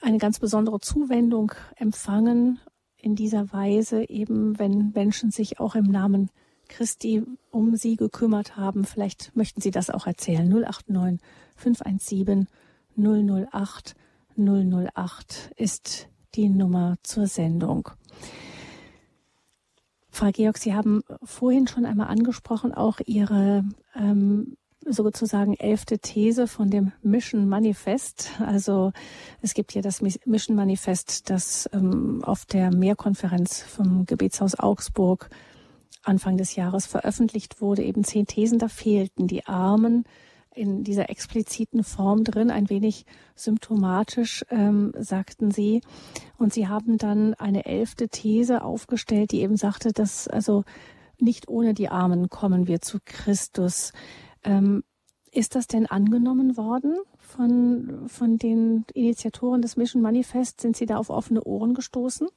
eine 0.00 0.18
ganz 0.18 0.40
besondere 0.40 0.80
Zuwendung 0.80 1.52
empfangen 1.76 2.60
in 2.96 3.14
dieser 3.14 3.52
Weise, 3.52 4.08
eben 4.08 4.58
wenn 4.58 4.92
Menschen 4.94 5.30
sich 5.30 5.60
auch 5.60 5.74
im 5.74 5.84
Namen 5.84 6.30
Christi 6.68 7.22
um 7.50 7.76
Sie 7.76 7.96
gekümmert 7.96 8.56
haben. 8.56 8.84
Vielleicht 8.84 9.36
möchten 9.36 9.60
Sie 9.60 9.70
das 9.70 9.90
auch 9.90 10.06
erzählen. 10.06 10.48
089 10.48 11.20
517 11.56 12.48
008 12.96 13.94
008 14.36 15.52
ist 15.56 16.08
die 16.34 16.48
Nummer 16.48 16.96
zur 17.02 17.26
Sendung. 17.26 17.90
Frau 20.10 20.30
Georg, 20.30 20.58
Sie 20.58 20.74
haben 20.74 21.02
vorhin 21.22 21.66
schon 21.66 21.86
einmal 21.86 22.08
angesprochen, 22.08 22.74
auch 22.74 23.00
Ihre 23.06 23.64
ähm, 23.94 24.56
sozusagen 24.84 25.54
elfte 25.54 25.98
These 25.98 26.46
von 26.46 26.70
dem 26.70 26.92
Mission 27.02 27.48
Manifest. 27.48 28.30
Also 28.40 28.92
es 29.40 29.54
gibt 29.54 29.72
hier 29.72 29.82
das 29.82 30.02
Mission 30.02 30.56
Manifest, 30.56 31.30
das 31.30 31.68
ähm, 31.72 32.22
auf 32.24 32.44
der 32.44 32.74
Mehrkonferenz 32.74 33.62
vom 33.62 34.06
Gebetshaus 34.06 34.58
Augsburg 34.58 35.30
Anfang 36.02 36.36
des 36.36 36.56
Jahres 36.56 36.86
veröffentlicht 36.86 37.60
wurde. 37.60 37.82
Eben 37.82 38.04
zehn 38.04 38.26
Thesen, 38.26 38.58
da 38.58 38.68
fehlten 38.68 39.28
die 39.28 39.46
Armen, 39.46 40.04
in 40.54 40.84
dieser 40.84 41.10
expliziten 41.10 41.84
Form 41.84 42.24
drin, 42.24 42.50
ein 42.50 42.70
wenig 42.70 43.06
symptomatisch, 43.34 44.44
ähm, 44.50 44.92
sagten 44.98 45.50
Sie. 45.50 45.82
Und 46.38 46.52
Sie 46.52 46.68
haben 46.68 46.98
dann 46.98 47.34
eine 47.34 47.64
elfte 47.64 48.08
These 48.08 48.62
aufgestellt, 48.62 49.32
die 49.32 49.40
eben 49.40 49.56
sagte, 49.56 49.92
dass 49.92 50.28
also 50.28 50.64
nicht 51.18 51.48
ohne 51.48 51.74
die 51.74 51.88
Armen 51.88 52.28
kommen 52.28 52.66
wir 52.66 52.80
zu 52.80 52.98
Christus. 53.04 53.92
Ähm, 54.44 54.82
ist 55.30 55.54
das 55.54 55.66
denn 55.66 55.86
angenommen 55.86 56.56
worden 56.56 56.96
von, 57.18 58.08
von 58.08 58.36
den 58.36 58.84
Initiatoren 58.92 59.62
des 59.62 59.76
Mission 59.76 60.02
Manifest? 60.02 60.60
Sind 60.60 60.76
Sie 60.76 60.84
da 60.84 60.98
auf 60.98 61.08
offene 61.08 61.42
Ohren 61.44 61.72
gestoßen? 61.74 62.28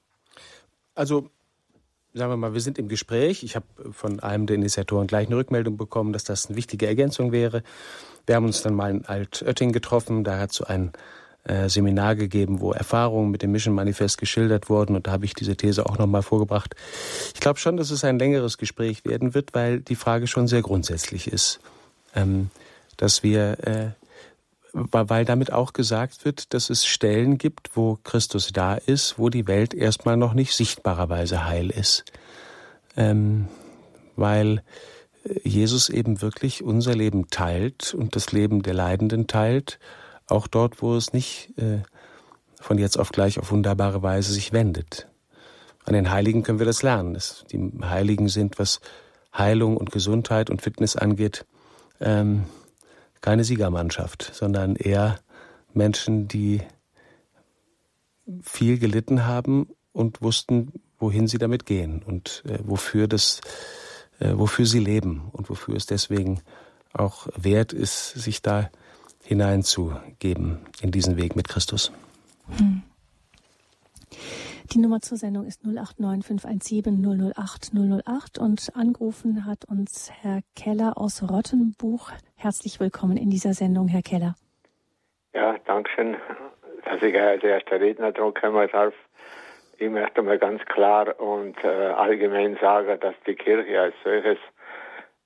Also 0.93 1.29
sagen 2.15 2.31
wir 2.31 2.37
mal, 2.37 2.53
wir 2.53 2.61
sind 2.61 2.79
im 2.79 2.87
Gespräch. 2.87 3.43
Ich 3.43 3.55
habe 3.55 3.65
von 3.91 4.21
einem 4.21 4.47
der 4.47 4.55
Initiatoren 4.55 5.05
gleich 5.05 5.27
eine 5.27 5.35
Rückmeldung 5.35 5.75
bekommen, 5.77 6.13
dass 6.13 6.23
das 6.23 6.47
eine 6.47 6.55
wichtige 6.55 6.87
Ergänzung 6.87 7.31
wäre. 7.31 7.61
Wir 8.25 8.35
haben 8.35 8.45
uns 8.45 8.61
dann 8.61 8.73
mal 8.73 8.89
in 8.89 9.05
Altötting 9.05 9.73
getroffen. 9.73 10.23
Da 10.23 10.39
hat 10.39 10.53
so 10.53 10.63
ein 10.63 10.93
äh, 11.43 11.67
Seminar 11.67 12.15
gegeben, 12.15 12.61
wo 12.61 12.71
Erfahrungen 12.71 13.31
mit 13.31 13.41
dem 13.41 13.51
Mission 13.51 13.75
Manifest 13.75 14.17
geschildert 14.17 14.69
wurden. 14.69 14.95
Und 14.95 15.07
da 15.07 15.11
habe 15.11 15.25
ich 15.25 15.33
diese 15.33 15.57
These 15.57 15.85
auch 15.85 15.97
nochmal 15.97 16.23
vorgebracht. 16.23 16.75
Ich 17.33 17.41
glaube 17.41 17.59
schon, 17.59 17.75
dass 17.75 17.91
es 17.91 18.03
ein 18.05 18.17
längeres 18.17 18.57
Gespräch 18.57 19.03
werden 19.03 19.33
wird, 19.33 19.53
weil 19.53 19.81
die 19.81 19.95
Frage 19.95 20.27
schon 20.27 20.47
sehr 20.47 20.61
grundsätzlich 20.61 21.27
ist. 21.27 21.59
Ähm, 22.15 22.49
dass 22.95 23.23
wir 23.23 23.57
äh, 23.67 24.04
weil 24.75 25.23
damit 25.23 25.53
auch 25.53 25.71
gesagt 25.71 26.25
wird, 26.25 26.53
dass 26.53 26.69
es 26.69 26.85
Stellen 26.85 27.37
gibt, 27.37 27.77
wo 27.77 27.97
Christus 28.03 28.51
da 28.51 28.75
ist, 28.75 29.17
wo 29.17 29.29
die 29.29 29.47
Welt 29.47 29.73
erstmal 29.73 30.17
noch 30.17 30.33
nicht 30.33 30.53
sichtbarerweise 30.53 31.45
heil 31.45 31.69
ist. 31.69 32.03
Ähm, 32.97 33.47
weil 34.17 34.63
äh, 35.23 35.47
Jesus 35.47 35.87
eben 35.89 36.21
wirklich 36.21 36.61
unser 36.61 36.93
Leben 36.93 37.29
teilt 37.29 37.93
und 37.93 38.17
das 38.17 38.33
Leben 38.33 38.63
der 38.63 38.73
Leidenden 38.73 39.27
teilt, 39.27 39.79
auch 40.27 40.47
dort, 40.47 40.81
wo 40.81 40.95
es 40.95 41.13
nicht 41.13 41.57
äh, 41.57 41.83
von 42.59 42.77
jetzt 42.77 42.97
auf 42.97 43.11
gleich 43.11 43.39
auf 43.39 43.51
wunderbare 43.51 44.03
Weise 44.03 44.33
sich 44.33 44.51
wendet. 44.51 45.07
An 45.85 45.93
den 45.93 46.11
Heiligen 46.11 46.43
können 46.43 46.59
wir 46.59 46.65
das 46.65 46.83
lernen. 46.83 47.17
Die 47.51 47.71
Heiligen 47.81 48.27
sind, 48.27 48.59
was 48.59 48.81
Heilung 49.33 49.77
und 49.77 49.91
Gesundheit 49.91 50.49
und 50.49 50.61
Fitness 50.61 50.95
angeht, 50.95 51.45
ähm, 52.01 52.45
keine 53.25 53.43
Siegermannschaft, 53.43 54.35
sondern 54.35 54.75
eher 54.75 55.15
Menschen, 55.73 56.27
die 56.27 56.61
viel 58.43 58.77
gelitten 58.77 59.25
haben 59.25 59.67
und 59.93 60.21
wussten, 60.21 60.71
wohin 60.99 61.27
sie 61.27 61.39
damit 61.39 61.65
gehen 61.65 62.03
und 62.05 62.43
äh, 62.47 62.59
wofür 62.63 63.07
das, 63.07 63.41
äh, 64.19 64.33
wofür 64.35 64.67
sie 64.67 64.77
leben 64.77 65.23
und 65.31 65.49
wofür 65.49 65.75
es 65.75 65.87
deswegen 65.87 66.41
auch 66.93 67.27
wert 67.35 67.73
ist, 67.73 68.11
sich 68.11 68.43
da 68.43 68.69
hineinzugeben 69.23 70.59
in 70.81 70.91
diesen 70.91 71.17
Weg 71.17 71.35
mit 71.35 71.47
Christus. 71.47 71.91
Hm. 72.57 72.83
Die 74.73 74.79
Nummer 74.79 74.99
zur 74.99 75.17
Sendung 75.17 75.45
ist 75.45 75.63
089 75.63 76.25
517 76.25 77.31
008 77.37 77.71
008 77.73 78.39
und 78.39 78.71
angerufen 78.75 79.45
hat 79.45 79.65
uns 79.69 80.11
Herr 80.11 80.41
Keller 80.55 80.97
aus 80.97 81.21
Rottenbuch. 81.21 82.11
Herzlich 82.35 82.79
willkommen 82.79 83.15
in 83.15 83.29
dieser 83.29 83.53
Sendung, 83.53 83.87
Herr 83.87 84.01
Keller. 84.01 84.35
Ja, 85.33 85.55
danke 85.65 85.89
schön, 85.91 86.17
dass 86.83 87.01
ich 87.01 87.15
als 87.17 87.43
erster 87.43 87.79
Redner 87.79 88.11
dran 88.11 88.33
kommen 88.33 88.67
darf. 88.71 88.93
Ich 89.77 89.89
möchte 89.89 90.23
mal 90.23 90.39
ganz 90.39 90.65
klar 90.65 91.19
und 91.19 91.55
äh, 91.63 91.67
allgemein 91.67 92.57
sagen, 92.59 92.99
dass 92.99 93.15
die 93.27 93.35
Kirche 93.35 93.79
als 93.79 93.95
solches 94.03 94.39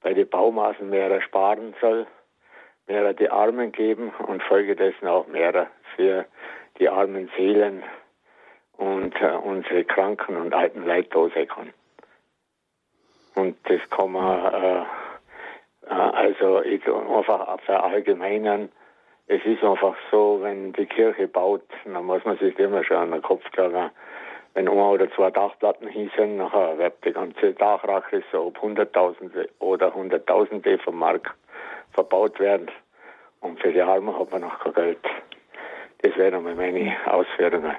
bei 0.01 0.13
den 0.13 0.29
Baumaßen 0.29 0.89
mehr 0.89 1.21
sparen 1.21 1.73
soll, 1.79 2.07
mehr 2.87 3.13
die 3.13 3.29
Armen 3.29 3.71
geben 3.71 4.11
und 4.27 4.43
folgedessen 4.43 5.07
auch 5.07 5.27
mehr 5.27 5.67
für 5.95 6.25
die 6.77 6.89
armen 6.89 7.29
Seelen 7.37 7.83
und 8.79 9.13
äh, 9.21 9.37
unsere 9.43 9.83
Kranken 9.83 10.37
und 10.37 10.53
alten 10.53 10.85
Leute 10.85 11.45
kann. 11.45 11.73
Und 13.35 13.57
das 13.65 13.81
kann 13.89 14.11
man 14.11 14.53
äh, 14.53 14.83
äh, 15.89 15.93
also 15.93 16.61
ich 16.61 16.85
einfach 16.87 17.59
verallgemeinern. 17.61 18.69
Es 19.27 19.43
ist 19.45 19.63
einfach 19.63 19.95
so, 20.11 20.39
wenn 20.41 20.73
die 20.73 20.85
Kirche 20.85 21.27
baut, 21.27 21.63
dann 21.85 22.05
muss 22.05 22.23
man 22.25 22.37
sich 22.37 22.57
immer 22.57 22.83
schon 22.83 22.97
an 22.97 23.11
den 23.11 23.21
Kopf 23.21 23.47
tragen. 23.51 23.91
Wenn 24.55 24.67
ein 24.67 24.77
oder 24.77 25.11
zwei 25.11 25.29
Dachplatten 25.29 25.87
hießen, 25.87 26.37
nachher 26.37 26.77
wird 26.77 27.05
die 27.05 27.11
ganze 27.11 27.53
Dachrache 27.53 28.23
so 28.31 28.47
ob 28.47 28.61
Hunderttausende 28.61 29.49
oder 29.59 29.93
Hunderttausende 29.93 30.79
vom 30.79 30.97
Markt 30.97 31.31
verbaut 31.91 32.39
werden. 32.39 32.71
Und 33.41 33.59
für 33.59 33.71
die 33.71 33.81
Armen 33.81 34.17
hat 34.17 34.31
man 34.31 34.41
noch 34.41 34.59
kein 34.59 34.73
Geld. 34.73 34.99
Das 36.01 36.17
wären 36.17 36.43
mal 36.43 36.55
meine 36.55 36.95
Ausführungen. 37.05 37.75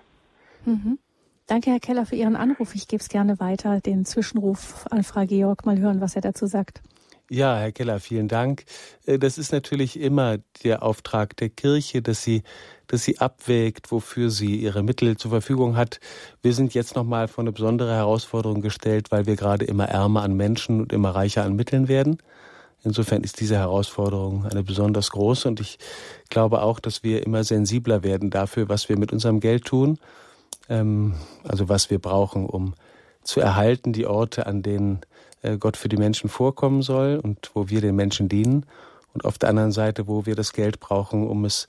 Mhm. 0.65 0.99
Danke, 1.47 1.71
Herr 1.71 1.81
Keller, 1.81 2.07
für 2.07 2.17
Ihren 2.17 2.37
Anruf. 2.37 2.75
Ich 2.75 2.87
gebe 2.87 3.03
es 3.03 3.09
gerne 3.09 3.41
weiter, 3.41 3.81
den 3.81 4.05
Zwischenruf 4.05 4.87
an 4.91 5.03
Frau 5.03 5.27
Georg, 5.27 5.67
mal 5.67 5.79
hören, 5.79 6.01
was 6.01 6.15
er 6.15 6.23
dazu 6.23 6.47
sagt. 6.47 6.81
Ja, 7.33 7.59
Herr 7.59 7.71
Keller, 7.71 8.01
vielen 8.01 8.27
Dank. 8.27 8.65
Äh, 9.07 9.19
das 9.19 9.39
ist 9.39 9.53
natürlich 9.53 10.01
immer 10.01 10.39
der 10.65 10.83
Auftrag 10.83 11.37
der 11.37 11.49
Kirche, 11.49 12.03
dass 12.03 12.25
sie, 12.25 12.43
dass 12.89 13.05
sie 13.05 13.19
abwägt, 13.19 13.93
wofür 13.93 14.31
sie 14.31 14.57
ihre 14.57 14.83
Mittel 14.83 15.17
zur 15.17 15.31
Verfügung 15.31 15.77
hat. 15.77 16.01
Wir 16.43 16.55
sind 16.55 16.75
jetzt 16.75 16.97
nochmal 16.97 17.29
vor 17.29 17.43
eine 17.43 17.53
besondere 17.53 17.95
Herausforderung 17.95 18.63
gestellt, 18.63 19.13
weil 19.13 19.27
wir 19.27 19.37
gerade 19.37 19.65
immer 19.65 19.85
ärmer 19.85 20.23
an 20.23 20.35
Menschen 20.35 20.81
und 20.81 20.93
immer 20.93 21.11
reicher 21.11 21.45
an 21.45 21.55
Mitteln 21.55 21.87
werden. 21.87 22.19
Insofern 22.83 23.23
ist 23.23 23.41
diese 23.41 23.57
Herausforderung 23.57 24.47
eine 24.47 24.65
besonders 24.65 25.11
große 25.11 25.47
und 25.47 25.61
ich 25.61 25.79
glaube 26.31 26.63
auch, 26.63 26.81
dass 26.81 27.05
wir 27.05 27.25
immer 27.25 27.45
sensibler 27.45 28.03
werden 28.03 28.31
dafür, 28.31 28.69
was 28.69 28.89
wir 28.89 28.99
mit 28.99 29.13
unserem 29.13 29.39
Geld 29.39 29.67
tun, 29.67 29.99
also 30.71 31.69
was 31.69 31.91
wir 31.91 31.99
brauchen, 31.99 32.47
um 32.47 32.75
zu 33.23 33.41
erhalten 33.41 33.93
die 33.93 34.07
Orte, 34.07 34.47
an 34.47 34.63
denen 34.63 35.01
äh, 35.43 35.57
Gott 35.57 35.77
für 35.77 35.89
die 35.89 35.97
Menschen 35.97 36.31
vorkommen 36.31 36.83
soll 36.83 37.21
und 37.23 37.51
wo 37.55 37.69
wir 37.69 37.81
den 37.81 37.97
Menschen 37.97 38.29
dienen 38.29 38.67
und 39.13 39.25
auf 39.25 39.39
der 39.39 39.49
anderen 39.49 39.73
Seite, 39.73 40.07
wo 40.07 40.27
wir 40.27 40.37
das 40.37 40.53
Geld 40.53 40.81
brauchen, 40.81 41.27
um 41.27 41.45
es 41.45 41.67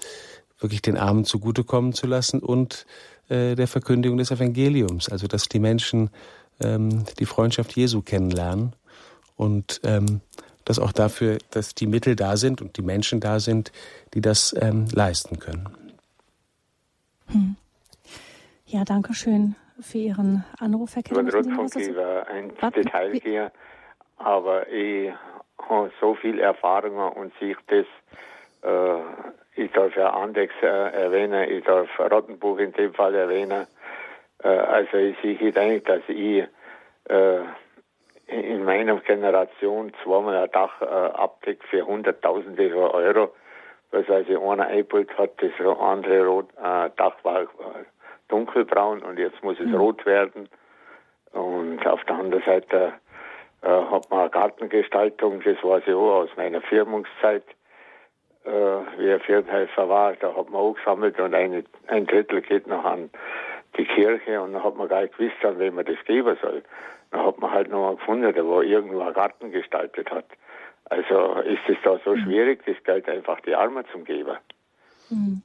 wirklich 0.59 0.81
den 0.81 0.97
Armen 0.97 1.25
zugutekommen 1.25 1.93
zu 1.93 2.07
lassen 2.07 2.39
und 2.39 2.85
äh, 3.29 3.55
der 3.55 3.67
Verkündigung 3.67 4.17
des 4.17 4.31
Evangeliums, 4.31 5.09
also 5.09 5.27
dass 5.27 5.49
die 5.49 5.59
Menschen 5.59 6.09
ähm, 6.59 7.05
die 7.19 7.25
Freundschaft 7.25 7.75
Jesu 7.75 8.01
kennenlernen 8.01 8.73
und 9.35 9.81
ähm, 9.83 10.21
dass 10.65 10.77
auch 10.77 10.91
dafür, 10.91 11.39
dass 11.49 11.73
die 11.73 11.87
Mittel 11.87 12.15
da 12.15 12.37
sind 12.37 12.61
und 12.61 12.77
die 12.77 12.83
Menschen 12.83 13.19
da 13.19 13.39
sind, 13.39 13.71
die 14.13 14.21
das 14.21 14.55
ähm, 14.59 14.85
leisten 14.91 15.39
können. 15.39 15.69
Hm. 17.27 17.55
Ja, 18.71 18.85
danke 18.85 19.13
schön 19.13 19.57
für 19.81 19.97
Ihren 19.97 20.45
Anruf, 20.57 20.95
Herr 20.95 21.03
Keller. 21.03 21.27
Ich 21.27 21.33
Rundfunkgeber 21.33 22.25
ein 22.29 22.53
Detail 22.73 23.11
hier, 23.21 23.51
aber 24.15 24.69
ich 24.69 25.11
habe 25.67 25.91
so 25.99 26.15
viel 26.15 26.39
Erfahrung 26.39 26.97
und 27.11 27.33
sehe 27.37 27.57
das, 27.67 27.85
äh, 28.63 29.61
ich 29.61 29.73
darf 29.73 29.93
ja 29.97 30.11
Andex 30.11 30.53
äh, 30.61 30.67
erwähnen, 30.67 31.49
ich 31.49 31.65
darf 31.65 31.89
Rottenbuch 31.99 32.59
in 32.59 32.71
dem 32.71 32.93
Fall 32.93 33.13
erwähnen. 33.13 33.67
Äh, 34.41 34.47
also 34.47 34.95
ich 34.95 35.17
sehe 35.21 35.53
eigentlich, 35.53 35.83
dass 35.83 36.03
ich 36.07 36.47
äh, 37.09 37.39
in 38.27 38.63
meiner 38.63 38.95
Generation 39.01 39.91
zweimal 40.01 40.37
ein 40.37 40.51
Dach 40.51 40.81
äh, 40.81 40.85
abdeckt 40.85 41.65
für 41.65 41.85
Hunderttausende 41.85 42.73
Euro. 42.73 43.33
Was 43.91 44.09
also 44.09 44.49
einer 44.49 44.67
eingebaut 44.67 45.09
hat, 45.17 45.31
das 45.41 45.51
andere 45.59 46.25
Rot, 46.25 46.49
äh, 46.51 46.89
Dach 46.95 47.17
war 47.23 47.41
äh, 47.41 47.47
dunkelbraun 48.31 49.03
und 49.03 49.19
jetzt 49.19 49.43
muss 49.43 49.59
es 49.59 49.67
mhm. 49.67 49.75
rot 49.75 50.05
werden. 50.05 50.49
Und 51.31 51.85
auf 51.85 52.03
der 52.05 52.15
anderen 52.15 52.43
Seite 52.43 52.93
äh, 53.61 53.67
hat 53.67 54.09
man 54.09 54.21
eine 54.21 54.29
Gartengestaltung, 54.29 55.41
das 55.43 55.63
weiß 55.63 55.83
ich 55.85 55.93
auch 55.93 56.23
aus 56.23 56.29
meiner 56.35 56.61
Firmungszeit, 56.61 57.43
äh, 58.43 58.49
wie 58.49 59.11
ein 59.11 59.19
Firmenhelfer 59.19 59.87
war, 59.87 60.13
da 60.13 60.35
hat 60.35 60.49
man 60.49 60.61
auch 60.61 60.73
gesammelt 60.73 61.19
und 61.19 61.33
eine, 61.33 61.63
ein 61.87 62.07
Drittel 62.07 62.41
geht 62.41 62.67
noch 62.67 62.83
an 62.83 63.09
die 63.77 63.85
Kirche 63.85 64.41
und 64.41 64.53
dann 64.53 64.63
hat 64.63 64.75
man 64.75 64.87
gar 64.87 65.03
nicht 65.03 65.17
gewusst, 65.17 65.45
an 65.45 65.59
wem 65.59 65.75
man 65.75 65.85
das 65.85 66.03
geben 66.05 66.35
soll. 66.41 66.63
Dann 67.11 67.25
hat 67.25 67.39
man 67.39 67.51
halt 67.51 67.69
noch 67.69 67.81
mal 67.81 67.95
gefunden, 67.95 68.33
der 68.33 68.45
wo 68.45 68.61
irgendwo 68.61 69.01
einen 69.01 69.13
Garten 69.13 69.51
gestaltet 69.51 70.09
hat. 70.11 70.25
Also 70.85 71.35
ist 71.41 71.61
es 71.67 71.77
da 71.83 71.99
so 72.03 72.15
mhm. 72.15 72.23
schwierig, 72.23 72.65
das 72.65 72.83
Geld 72.83 73.07
einfach 73.07 73.39
die 73.41 73.55
Armen 73.55 73.85
zu 73.91 73.99
geben. 73.99 74.37
Mhm. 75.09 75.43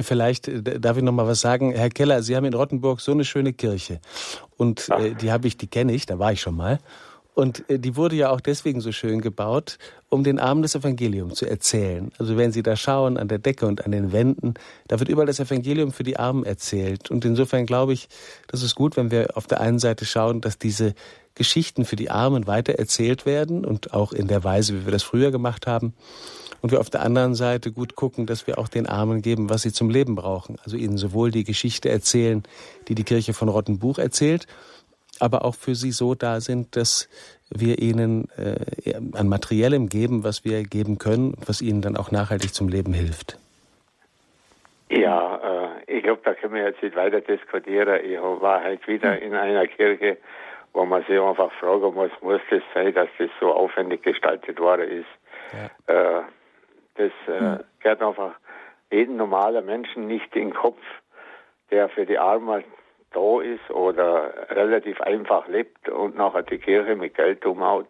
Vielleicht 0.00 0.48
äh, 0.48 0.80
darf 0.80 0.96
ich 0.96 1.02
noch 1.02 1.12
mal 1.12 1.26
was 1.26 1.40
sagen, 1.40 1.72
Herr 1.72 1.90
Keller. 1.90 2.22
Sie 2.22 2.36
haben 2.36 2.44
in 2.44 2.54
Rottenburg 2.54 3.00
so 3.00 3.12
eine 3.12 3.24
schöne 3.24 3.52
Kirche 3.52 4.00
und 4.56 4.88
äh, 4.88 5.14
die 5.14 5.30
habe 5.30 5.46
ich, 5.46 5.56
die 5.56 5.66
kenne 5.68 5.92
ich, 5.92 6.06
da 6.06 6.18
war 6.18 6.32
ich 6.32 6.40
schon 6.40 6.56
mal. 6.56 6.78
Und 7.34 7.68
äh, 7.70 7.78
die 7.78 7.96
wurde 7.96 8.16
ja 8.16 8.30
auch 8.30 8.40
deswegen 8.40 8.80
so 8.80 8.92
schön 8.92 9.20
gebaut, 9.20 9.78
um 10.08 10.24
den 10.24 10.38
Armen 10.38 10.62
das 10.62 10.74
Evangelium 10.74 11.32
zu 11.32 11.46
erzählen. 11.46 12.10
Also 12.18 12.36
wenn 12.36 12.52
Sie 12.52 12.62
da 12.62 12.76
schauen 12.76 13.16
an 13.16 13.28
der 13.28 13.38
Decke 13.38 13.66
und 13.66 13.84
an 13.84 13.92
den 13.92 14.12
Wänden, 14.12 14.54
da 14.88 14.98
wird 14.98 15.08
überall 15.08 15.26
das 15.26 15.40
Evangelium 15.40 15.92
für 15.92 16.02
die 16.02 16.18
Armen 16.18 16.44
erzählt. 16.44 17.10
Und 17.10 17.24
insofern 17.24 17.64
glaube 17.64 17.94
ich, 17.94 18.08
das 18.48 18.62
ist 18.62 18.74
gut, 18.74 18.96
wenn 18.96 19.10
wir 19.10 19.36
auf 19.36 19.46
der 19.46 19.60
einen 19.60 19.78
Seite 19.78 20.04
schauen, 20.04 20.40
dass 20.40 20.58
diese 20.58 20.94
Geschichten 21.34 21.86
für 21.86 21.96
die 21.96 22.10
Armen 22.10 22.46
weiter 22.46 22.74
erzählt 22.74 23.24
werden 23.24 23.64
und 23.64 23.94
auch 23.94 24.12
in 24.12 24.28
der 24.28 24.44
Weise, 24.44 24.74
wie 24.74 24.84
wir 24.84 24.92
das 24.92 25.02
früher 25.02 25.30
gemacht 25.30 25.66
haben. 25.66 25.94
Und 26.62 26.70
wir 26.70 26.80
auf 26.80 26.90
der 26.90 27.02
anderen 27.02 27.34
Seite 27.34 27.72
gut 27.72 27.96
gucken, 27.96 28.24
dass 28.24 28.46
wir 28.46 28.58
auch 28.58 28.68
den 28.68 28.86
Armen 28.86 29.20
geben, 29.20 29.50
was 29.50 29.62
sie 29.62 29.72
zum 29.72 29.90
Leben 29.90 30.14
brauchen. 30.14 30.56
Also 30.64 30.76
ihnen 30.76 30.96
sowohl 30.96 31.30
die 31.30 31.44
Geschichte 31.44 31.90
erzählen, 31.90 32.44
die 32.88 32.94
die 32.94 33.04
Kirche 33.04 33.34
von 33.34 33.48
Rottenbuch 33.48 33.98
erzählt, 33.98 34.46
aber 35.18 35.44
auch 35.44 35.56
für 35.56 35.74
sie 35.74 35.90
so 35.90 36.14
da 36.14 36.40
sind, 36.40 36.76
dass 36.76 37.08
wir 37.50 37.80
ihnen 37.80 38.28
äh, 38.38 38.94
an 39.12 39.28
Materiellem 39.28 39.88
geben, 39.88 40.24
was 40.24 40.44
wir 40.44 40.62
geben 40.62 40.98
können, 40.98 41.34
was 41.44 41.60
ihnen 41.60 41.82
dann 41.82 41.96
auch 41.96 42.10
nachhaltig 42.10 42.54
zum 42.54 42.68
Leben 42.68 42.94
hilft. 42.94 43.38
Ja, 44.88 45.74
äh, 45.86 45.96
ich 45.96 46.02
glaube, 46.02 46.20
da 46.24 46.34
können 46.34 46.54
wir 46.54 46.64
jetzt 46.64 46.82
nicht 46.82 46.96
weiter 46.96 47.20
diskutieren. 47.20 48.00
Ich 48.04 48.18
war 48.20 48.62
halt 48.62 48.86
wieder 48.86 49.20
in 49.20 49.34
einer 49.34 49.66
Kirche, 49.66 50.16
wo 50.72 50.84
man 50.84 51.02
sich 51.04 51.20
einfach 51.20 51.52
fragen 51.52 51.94
muss, 51.94 52.10
muss 52.20 52.40
das 52.50 52.62
sein, 52.72 52.94
dass 52.94 53.08
das 53.18 53.30
so 53.40 53.52
aufwendig 53.52 54.02
gestaltet 54.02 54.58
worden 54.58 54.88
ist. 54.88 55.06
Ja. 55.88 56.18
Äh, 56.18 56.22
das 56.94 57.12
äh, 57.26 57.40
hm. 57.40 57.60
geht 57.82 58.02
einfach 58.02 58.34
jeden 58.90 59.16
normalen 59.16 59.64
Menschen 59.64 60.06
nicht 60.06 60.34
in 60.36 60.48
den 60.48 60.54
Kopf, 60.54 60.80
der 61.70 61.88
für 61.88 62.06
die 62.06 62.18
Armen 62.18 62.64
da 63.12 63.40
ist 63.40 63.70
oder 63.70 64.32
relativ 64.50 65.00
einfach 65.00 65.46
lebt 65.48 65.88
und 65.88 66.16
nachher 66.16 66.42
die 66.42 66.58
Kirche 66.58 66.96
mit 66.96 67.14
Geld 67.14 67.44
umhaut. 67.44 67.88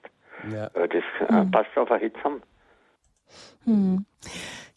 Ja. 0.50 0.66
Äh, 0.74 0.88
das 0.88 1.04
hm. 1.28 1.50
passt 1.50 1.76
einfach 1.76 2.00
nicht 2.00 2.16
zusammen. 2.16 2.42
Hm. 3.64 4.04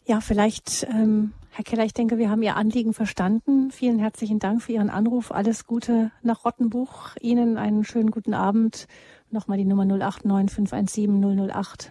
Ja, 0.04 0.20
vielleicht, 0.20 0.84
ähm, 0.84 1.32
Herr 1.50 1.64
Keller, 1.64 1.84
ich 1.84 1.94
denke, 1.94 2.18
wir 2.18 2.30
haben 2.30 2.42
Ihr 2.42 2.54
Anliegen 2.54 2.92
verstanden. 2.92 3.70
Vielen 3.72 3.98
herzlichen 3.98 4.38
Dank 4.38 4.62
für 4.62 4.72
Ihren 4.72 4.90
Anruf. 4.90 5.32
Alles 5.32 5.66
Gute 5.66 6.12
nach 6.22 6.44
Rottenbuch. 6.44 7.16
Ihnen 7.20 7.58
einen 7.58 7.84
schönen 7.84 8.10
guten 8.10 8.34
Abend. 8.34 8.86
Nochmal 9.30 9.58
die 9.58 9.64
Nummer 9.64 9.84
089 9.84 10.54
517 10.54 11.50
008 11.50 11.90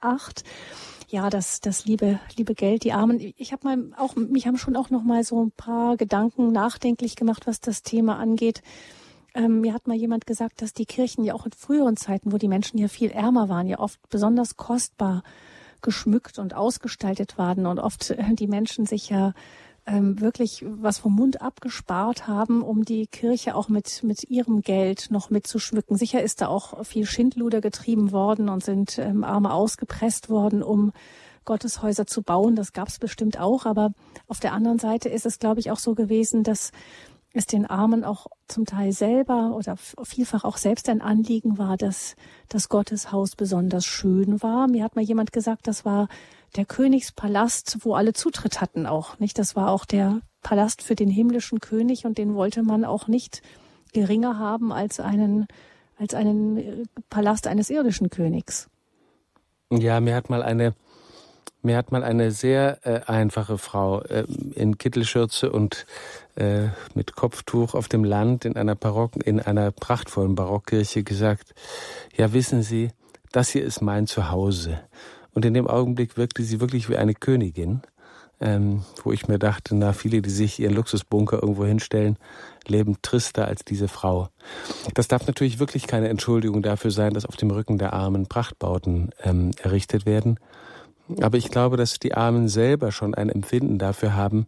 008 0.00 0.42
ja, 1.08 1.30
das, 1.30 1.60
das 1.60 1.86
liebe, 1.86 2.20
liebe 2.36 2.54
Geld, 2.54 2.84
die 2.84 2.92
Armen. 2.92 3.32
Ich 3.36 3.52
habe 3.52 3.66
mal 3.66 3.92
auch, 3.96 4.14
mich 4.16 4.46
haben 4.46 4.58
schon 4.58 4.76
auch 4.76 4.90
noch 4.90 5.02
mal 5.02 5.24
so 5.24 5.42
ein 5.42 5.50
paar 5.52 5.96
Gedanken 5.96 6.52
nachdenklich 6.52 7.16
gemacht, 7.16 7.46
was 7.46 7.60
das 7.60 7.82
Thema 7.82 8.18
angeht. 8.18 8.62
Ähm, 9.34 9.62
mir 9.62 9.72
hat 9.72 9.86
mal 9.86 9.96
jemand 9.96 10.26
gesagt, 10.26 10.60
dass 10.60 10.74
die 10.74 10.86
Kirchen 10.86 11.24
ja 11.24 11.34
auch 11.34 11.46
in 11.46 11.52
früheren 11.52 11.96
Zeiten, 11.96 12.32
wo 12.32 12.36
die 12.36 12.48
Menschen 12.48 12.78
ja 12.78 12.88
viel 12.88 13.10
ärmer 13.10 13.48
waren, 13.48 13.66
ja 13.66 13.78
oft 13.78 13.98
besonders 14.10 14.56
kostbar 14.56 15.22
geschmückt 15.80 16.38
und 16.38 16.54
ausgestaltet 16.54 17.38
waren 17.38 17.66
und 17.66 17.78
oft 17.78 18.10
äh, 18.10 18.34
die 18.34 18.48
Menschen 18.48 18.84
sich 18.84 19.08
ja 19.08 19.32
ähm, 19.88 20.20
wirklich 20.20 20.64
was 20.66 20.98
vom 20.98 21.14
Mund 21.14 21.40
abgespart 21.40 22.28
haben, 22.28 22.62
um 22.62 22.84
die 22.84 23.06
Kirche 23.06 23.54
auch 23.54 23.68
mit, 23.68 24.02
mit 24.02 24.28
ihrem 24.30 24.60
Geld 24.60 25.10
noch 25.10 25.30
mitzuschmücken. 25.30 25.96
Sicher 25.96 26.22
ist 26.22 26.42
da 26.42 26.48
auch 26.48 26.84
viel 26.84 27.06
Schindluder 27.06 27.60
getrieben 27.60 28.12
worden 28.12 28.48
und 28.48 28.62
sind 28.62 28.98
ähm, 28.98 29.24
Arme 29.24 29.52
ausgepresst 29.52 30.28
worden, 30.28 30.62
um 30.62 30.92
Gotteshäuser 31.46 32.06
zu 32.06 32.22
bauen. 32.22 32.54
Das 32.54 32.74
gab 32.74 32.88
es 32.88 32.98
bestimmt 32.98 33.40
auch. 33.40 33.64
Aber 33.64 33.92
auf 34.26 34.40
der 34.40 34.52
anderen 34.52 34.78
Seite 34.78 35.08
ist 35.08 35.24
es, 35.24 35.38
glaube 35.38 35.60
ich, 35.60 35.70
auch 35.70 35.78
so 35.78 35.94
gewesen, 35.94 36.42
dass 36.42 36.72
es 37.32 37.46
den 37.46 37.66
Armen 37.66 38.04
auch 38.04 38.26
zum 38.46 38.66
Teil 38.66 38.92
selber 38.92 39.54
oder 39.54 39.76
vielfach 39.76 40.44
auch 40.44 40.56
selbst 40.56 40.88
ein 40.88 41.00
Anliegen 41.00 41.56
war, 41.56 41.76
dass 41.76 42.16
das 42.48 42.68
Gotteshaus 42.68 43.36
besonders 43.36 43.86
schön 43.86 44.42
war. 44.42 44.68
Mir 44.68 44.84
hat 44.84 44.96
mal 44.96 45.04
jemand 45.04 45.32
gesagt, 45.32 45.66
das 45.66 45.84
war 45.84 46.08
der 46.56 46.64
Königspalast, 46.64 47.78
wo 47.80 47.94
alle 47.94 48.12
Zutritt 48.12 48.60
hatten 48.60 48.86
auch, 48.86 49.18
nicht? 49.18 49.38
Das 49.38 49.56
war 49.56 49.70
auch 49.70 49.84
der 49.84 50.20
Palast 50.42 50.82
für 50.82 50.94
den 50.94 51.10
himmlischen 51.10 51.60
König 51.60 52.04
und 52.04 52.18
den 52.18 52.34
wollte 52.34 52.62
man 52.62 52.84
auch 52.84 53.08
nicht 53.08 53.42
geringer 53.92 54.38
haben 54.38 54.72
als 54.72 55.00
einen, 55.00 55.46
als 55.98 56.14
einen 56.14 56.56
äh, 56.56 56.84
Palast 57.10 57.46
eines 57.46 57.70
irdischen 57.70 58.10
Königs. 58.10 58.68
Ja, 59.70 60.00
mir 60.00 60.14
hat 60.14 60.30
mal 60.30 60.42
eine, 60.42 60.74
mir 61.62 61.76
hat 61.76 61.92
mal 61.92 62.02
eine 62.04 62.30
sehr 62.30 62.78
äh, 62.86 63.00
einfache 63.06 63.58
Frau 63.58 64.00
äh, 64.02 64.24
in 64.54 64.78
Kittelschürze 64.78 65.50
und 65.50 65.86
äh, 66.36 66.68
mit 66.94 67.14
Kopftuch 67.14 67.74
auf 67.74 67.88
dem 67.88 68.04
Land 68.04 68.44
in 68.44 68.56
einer 68.56 68.74
Barock, 68.74 69.16
in 69.16 69.40
einer 69.40 69.70
prachtvollen 69.70 70.34
Barockkirche 70.34 71.02
gesagt, 71.02 71.54
ja 72.16 72.32
wissen 72.32 72.62
Sie, 72.62 72.90
das 73.32 73.50
hier 73.50 73.64
ist 73.64 73.82
mein 73.82 74.06
Zuhause. 74.06 74.80
Und 75.34 75.44
in 75.44 75.54
dem 75.54 75.66
Augenblick 75.66 76.16
wirkte 76.16 76.42
sie 76.42 76.60
wirklich 76.60 76.88
wie 76.88 76.96
eine 76.96 77.14
Königin, 77.14 77.82
ähm, 78.40 78.82
wo 79.02 79.12
ich 79.12 79.28
mir 79.28 79.38
dachte, 79.38 79.74
na, 79.74 79.92
viele, 79.92 80.22
die 80.22 80.30
sich 80.30 80.60
ihren 80.60 80.74
Luxusbunker 80.74 81.42
irgendwo 81.42 81.64
hinstellen, 81.64 82.16
leben 82.66 82.96
trister 83.02 83.46
als 83.46 83.64
diese 83.64 83.88
Frau. 83.88 84.28
Das 84.94 85.08
darf 85.08 85.26
natürlich 85.26 85.58
wirklich 85.58 85.86
keine 85.86 86.08
Entschuldigung 86.08 86.62
dafür 86.62 86.90
sein, 86.90 87.14
dass 87.14 87.26
auf 87.26 87.36
dem 87.36 87.50
Rücken 87.50 87.78
der 87.78 87.92
Armen 87.92 88.26
Prachtbauten 88.26 89.10
ähm, 89.22 89.50
errichtet 89.62 90.06
werden. 90.06 90.38
Aber 91.20 91.38
ich 91.38 91.50
glaube, 91.50 91.76
dass 91.76 91.98
die 91.98 92.14
Armen 92.14 92.48
selber 92.48 92.92
schon 92.92 93.14
ein 93.14 93.28
Empfinden 93.30 93.78
dafür 93.78 94.14
haben, 94.14 94.46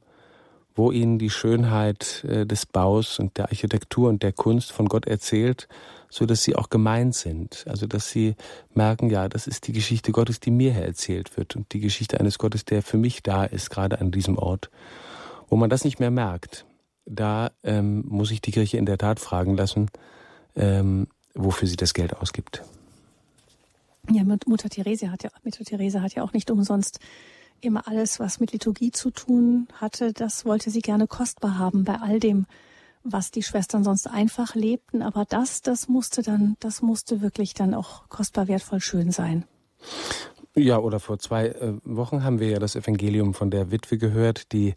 wo 0.77 0.93
ihnen 0.93 1.19
die 1.19 1.31
Schönheit 1.31 2.25
äh, 2.25 2.47
des 2.47 2.67
Baus 2.67 3.19
und 3.19 3.39
der 3.39 3.47
Architektur 3.47 4.09
und 4.09 4.23
der 4.23 4.33
Kunst 4.33 4.73
von 4.73 4.87
Gott 4.87 5.07
erzählt 5.07 5.69
so 6.11 6.27
dass 6.27 6.43
sie 6.43 6.57
auch 6.57 6.69
gemeint 6.69 7.15
sind. 7.15 7.65
Also 7.69 7.87
dass 7.87 8.11
sie 8.11 8.35
merken, 8.75 9.09
ja, 9.09 9.29
das 9.29 9.47
ist 9.47 9.67
die 9.69 9.73
Geschichte 9.73 10.13
Gottes, 10.13 10.41
die 10.41 10.51
mir 10.51 10.75
erzählt 10.75 11.37
wird 11.37 11.57
und 11.57 11.73
die 11.73 11.81
Geschichte 11.81 12.21
eines 12.21 12.39
Gottes, 12.39 12.65
der 12.65 12.83
für 12.83 12.99
mich 12.99 13.23
da 13.23 13.45
ist, 13.45 13.71
gerade 13.71 14.01
an 14.01 14.11
diesem 14.11 14.37
Ort. 14.37 14.71
Wo 15.49 15.57
man 15.57 15.71
das 15.71 15.85
nicht 15.85 16.01
mehr 16.01 16.11
merkt, 16.11 16.67
da 17.07 17.51
ähm, 17.63 18.05
muss 18.07 18.31
ich 18.31 18.41
die 18.41 18.53
Kirche 18.53 18.77
in 18.77 18.87
der 18.87 18.99
Tat 18.99 19.21
fragen 19.21 19.57
lassen, 19.57 19.89
ähm, 20.57 21.07
wofür 21.35 21.69
sie 21.69 21.77
das 21.77 21.95
Geld 21.95 22.17
ausgibt. 22.17 22.63
Ja, 24.11 24.25
Mutter 24.25 24.69
Therese 24.69 25.11
hat 25.11 25.23
ja, 25.23 25.31
Mutter 25.45 25.65
Therese 25.65 26.03
hat 26.03 26.15
ja 26.15 26.23
auch 26.23 26.33
nicht 26.33 26.51
umsonst 26.51 26.99
immer 27.61 27.87
alles, 27.87 28.19
was 28.19 28.41
mit 28.41 28.53
Liturgie 28.53 28.91
zu 28.91 29.11
tun 29.11 29.69
hatte, 29.75 30.13
das 30.13 30.45
wollte 30.45 30.71
sie 30.71 30.81
gerne 30.81 31.07
kostbar 31.07 31.59
haben 31.59 31.85
bei 31.85 31.97
all 31.97 32.19
dem, 32.19 32.47
was 33.03 33.31
die 33.31 33.43
Schwestern 33.43 33.85
sonst 33.85 34.07
einfach 34.07 34.55
lebten. 34.55 35.03
Aber 35.03 35.25
das, 35.25 35.63
das 35.63 35.89
musste 35.89 36.23
dann, 36.23 36.57
das 36.61 36.83
musste 36.83 37.21
wirklich 37.21 37.55
dann 37.55 37.75
auch 37.75 38.09
kostbar 38.09 38.49
wertvoll 38.49 38.81
schön 38.81 39.11
sein. 39.11 39.45
Ja, 40.55 40.79
oder 40.79 41.01
vor 41.01 41.19
zwei 41.19 41.49
äh, 41.49 41.75
Wochen 41.85 42.25
haben 42.25 42.41
wir 42.41 42.51
ja 42.51 42.59
das 42.59 42.77
Evangelium 42.77 43.35
von 43.35 43.51
der 43.51 43.71
Witwe 43.71 43.99
gehört, 43.99 44.53
die 44.53 44.75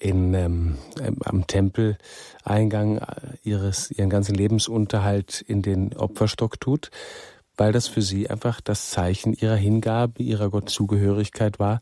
in, 0.00 0.34
ähm, 0.34 0.76
am 1.24 1.46
Tempeleingang 1.46 2.98
äh, 2.98 3.04
ihres, 3.42 3.90
ihren 3.92 4.10
ganzen 4.10 4.34
Lebensunterhalt 4.34 5.40
in 5.40 5.62
den 5.62 5.96
Opferstock 5.96 6.60
tut, 6.60 6.90
weil 7.56 7.72
das 7.72 7.86
für 7.86 8.02
sie 8.02 8.28
einfach 8.28 8.60
das 8.60 8.90
Zeichen 8.90 9.34
ihrer 9.34 9.56
Hingabe, 9.56 10.22
ihrer 10.22 10.50
Gottzugehörigkeit 10.50 11.60
war, 11.60 11.80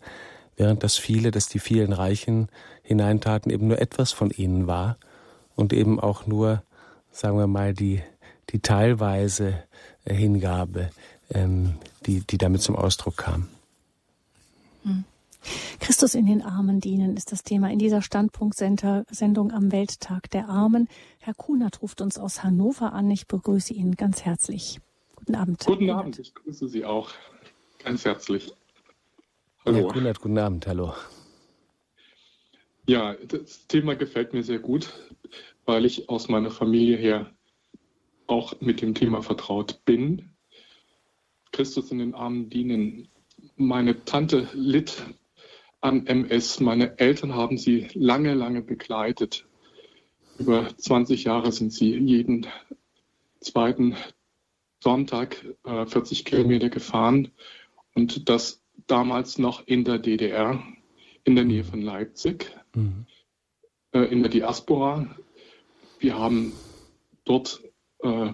während 0.57 0.83
das 0.83 0.97
viele, 0.97 1.31
dass 1.31 1.49
die 1.49 1.59
vielen 1.59 1.93
Reichen 1.93 2.49
hineintaten, 2.83 3.51
eben 3.51 3.67
nur 3.67 3.81
etwas 3.81 4.13
von 4.13 4.31
ihnen 4.31 4.67
war 4.67 4.99
und 5.57 5.73
eben 5.73 5.99
auch 5.99 6.27
nur, 6.27 6.63
sagen 7.11 7.37
wir 7.39 7.49
mal, 7.49 7.75
die, 7.75 8.03
die 8.51 8.61
teilweise 8.61 9.65
äh, 10.05 10.15
Hingabe, 10.15 10.91
ähm, 11.31 11.75
die, 12.05 12.21
die 12.21 12.39
damit 12.39 12.63
zum 12.63 12.77
Ausdruck 12.77 13.17
kam. 13.17 13.49
Hm. 14.85 15.05
Christus 15.81 16.15
in 16.15 16.27
den 16.27 16.43
Armen 16.43 16.81
dienen 16.81 17.17
ist 17.17 17.33
das 17.33 17.43
Thema 17.43 17.71
in 17.71 17.79
dieser 17.79 18.03
Standpunkt-Sendung 18.03 19.53
am 19.53 19.73
Welttag 19.73 20.31
der 20.31 20.49
Armen. 20.49 20.89
Herr 21.19 21.35
Kunert 21.35 21.83
ruft 21.83 22.01
uns 22.01 22.19
aus 22.19 22.43
Hannover 22.43 22.93
an. 22.93 23.11
Ich 23.11 23.27
begrüße 23.27 23.73
ihn 23.73 23.95
ganz 23.95 24.25
herzlich. 24.25 24.81
Guten 25.15 25.35
Abend. 25.35 25.65
Guten 25.65 25.91
Abend, 25.91 26.19
ich 26.19 26.35
grüße 26.35 26.69
Sie 26.69 26.85
auch 26.85 27.11
ganz 27.83 28.05
herzlich. 28.05 28.53
Hallo. 29.65 29.79
Herr 29.79 29.89
Kunert, 29.89 30.21
guten 30.21 30.39
Abend, 30.39 30.67
hallo. 30.67 30.95
Ja, 32.89 33.15
das 33.15 33.67
Thema 33.67 33.97
gefällt 33.97 34.33
mir 34.33 34.45
sehr 34.45 34.61
gut 34.61 34.93
weil 35.67 35.85
ich 35.85 36.09
aus 36.09 36.29
meiner 36.29 36.51
Familie 36.51 36.97
her 36.97 37.31
auch 38.27 38.61
mit 38.61 38.81
dem 38.83 38.95
Thema 38.95 39.23
vertraut 39.23 39.85
bin. 39.85 40.31
Christus 41.53 41.91
in 41.91 41.99
den 41.99 42.15
Armen 42.15 42.49
dienen. 42.51 43.09
Meine 43.57 44.05
Tante 44.05 44.49
litt 44.53 45.05
an 45.81 46.07
MS. 46.07 46.61
Meine 46.61 46.99
Eltern 46.99 47.35
haben 47.35 47.59
sie 47.59 47.89
lange, 47.95 48.35
lange 48.35 48.63
begleitet. 48.63 49.47
Über 50.39 50.69
20 50.77 51.25
Jahre 51.25 51.53
sind 51.53 51.73
sie 51.73 51.97
jeden 51.97 52.47
zweiten 53.41 53.97
Sonntag 54.83 55.45
äh, 55.65 55.87
40 55.87 56.25
Kilometer 56.25 56.69
gefahren 56.69 57.33
und 57.95 58.29
das 58.29 58.63
damals 58.87 59.39
noch 59.39 59.67
in 59.67 59.85
der 59.85 59.99
DDR, 59.99 60.63
in 61.25 61.35
der 61.35 61.45
Nähe 61.45 61.65
von 61.65 61.81
Leipzig, 61.81 62.53
mhm. 62.75 63.07
äh, 63.93 64.01
in 64.01 64.23
der 64.23 64.31
Diaspora. 64.31 65.17
Wir 65.99 66.19
haben 66.19 66.53
dort 67.25 67.63
äh, 68.01 68.33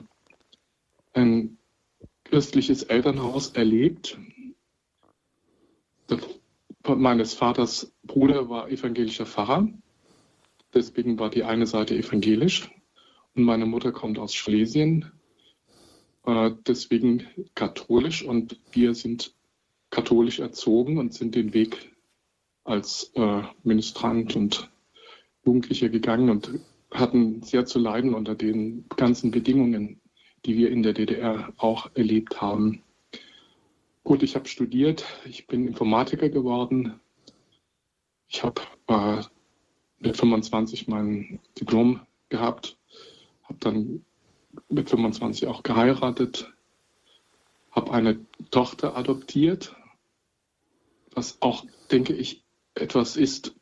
ein 1.12 1.58
christliches 2.24 2.82
Elternhaus 2.82 3.50
erlebt. 3.50 4.18
Das, 6.06 6.20
meines 6.86 7.34
Vaters 7.34 7.92
Bruder 8.02 8.48
war 8.48 8.68
evangelischer 8.70 9.26
Pfarrer. 9.26 9.68
Deswegen 10.74 11.18
war 11.18 11.30
die 11.30 11.44
eine 11.44 11.66
Seite 11.66 11.94
evangelisch. 11.94 12.70
Und 13.34 13.44
meine 13.44 13.66
Mutter 13.66 13.92
kommt 13.92 14.18
aus 14.18 14.34
Schlesien. 14.34 15.12
Äh, 16.24 16.52
deswegen 16.66 17.26
katholisch. 17.54 18.24
Und 18.24 18.58
wir 18.72 18.94
sind 18.94 19.34
katholisch 19.90 20.40
erzogen 20.40 20.98
und 20.98 21.14
sind 21.14 21.34
den 21.34 21.54
Weg 21.54 21.94
als 22.64 23.12
äh, 23.14 23.42
Ministrant 23.62 24.34
und 24.36 24.70
Jugendlicher 25.44 25.88
gegangen 25.88 26.30
und 26.30 26.50
hatten 26.92 27.42
sehr 27.42 27.64
zu 27.66 27.78
leiden 27.78 28.14
unter 28.14 28.34
den 28.34 28.84
ganzen 28.96 29.30
Bedingungen, 29.30 30.00
die 30.44 30.56
wir 30.56 30.70
in 30.70 30.82
der 30.82 30.92
DDR 30.92 31.52
auch 31.56 31.90
erlebt 31.94 32.40
haben. 32.40 32.82
Gut, 34.04 34.22
ich 34.22 34.34
habe 34.34 34.48
studiert, 34.48 35.04
ich 35.24 35.46
bin 35.46 35.66
Informatiker 35.66 36.28
geworden. 36.28 37.00
Ich 38.28 38.42
habe 38.42 38.62
äh, 38.88 39.22
mit 40.00 40.16
25 40.16 40.88
mein 40.88 41.38
Diplom 41.60 42.00
gehabt, 42.28 42.76
habe 43.44 43.58
dann 43.60 44.04
mit 44.68 44.90
25 44.90 45.46
auch 45.46 45.62
geheiratet, 45.62 46.52
habe 47.70 47.92
eine 47.92 48.26
Tochter 48.50 48.96
adoptiert, 48.96 49.76
was 51.14 51.40
auch, 51.40 51.64
denke 51.90 52.14
ich, 52.14 52.42
etwas 52.74 53.16
ist, 53.16 53.54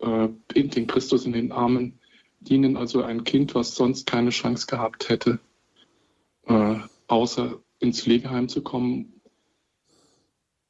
äh, 0.00 0.28
in 0.54 0.70
den 0.70 0.86
Christus 0.86 1.24
in 1.24 1.32
den 1.32 1.52
Armen 1.52 1.98
dienen, 2.48 2.76
also 2.76 3.02
ein 3.02 3.24
Kind, 3.24 3.54
was 3.54 3.74
sonst 3.74 4.06
keine 4.06 4.30
Chance 4.30 4.66
gehabt 4.66 5.08
hätte, 5.08 5.40
äh, 6.46 6.76
außer 7.08 7.60
ins 7.78 8.02
Pflegeheim 8.02 8.48
zu 8.48 8.62
kommen. 8.62 9.20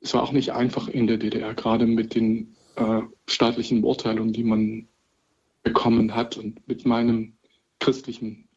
Es 0.00 0.14
war 0.14 0.22
auch 0.22 0.32
nicht 0.32 0.52
einfach 0.52 0.88
in 0.88 1.06
der 1.06 1.18
DDR, 1.18 1.54
gerade 1.54 1.86
mit 1.86 2.14
den 2.14 2.56
äh, 2.76 3.02
staatlichen 3.26 3.82
Beurteilungen, 3.82 4.32
die 4.32 4.44
man 4.44 4.88
bekommen 5.62 6.14
hat 6.14 6.36
und 6.36 6.66
mit 6.68 6.86
meinem 6.86 7.36
christlichen 7.80 8.48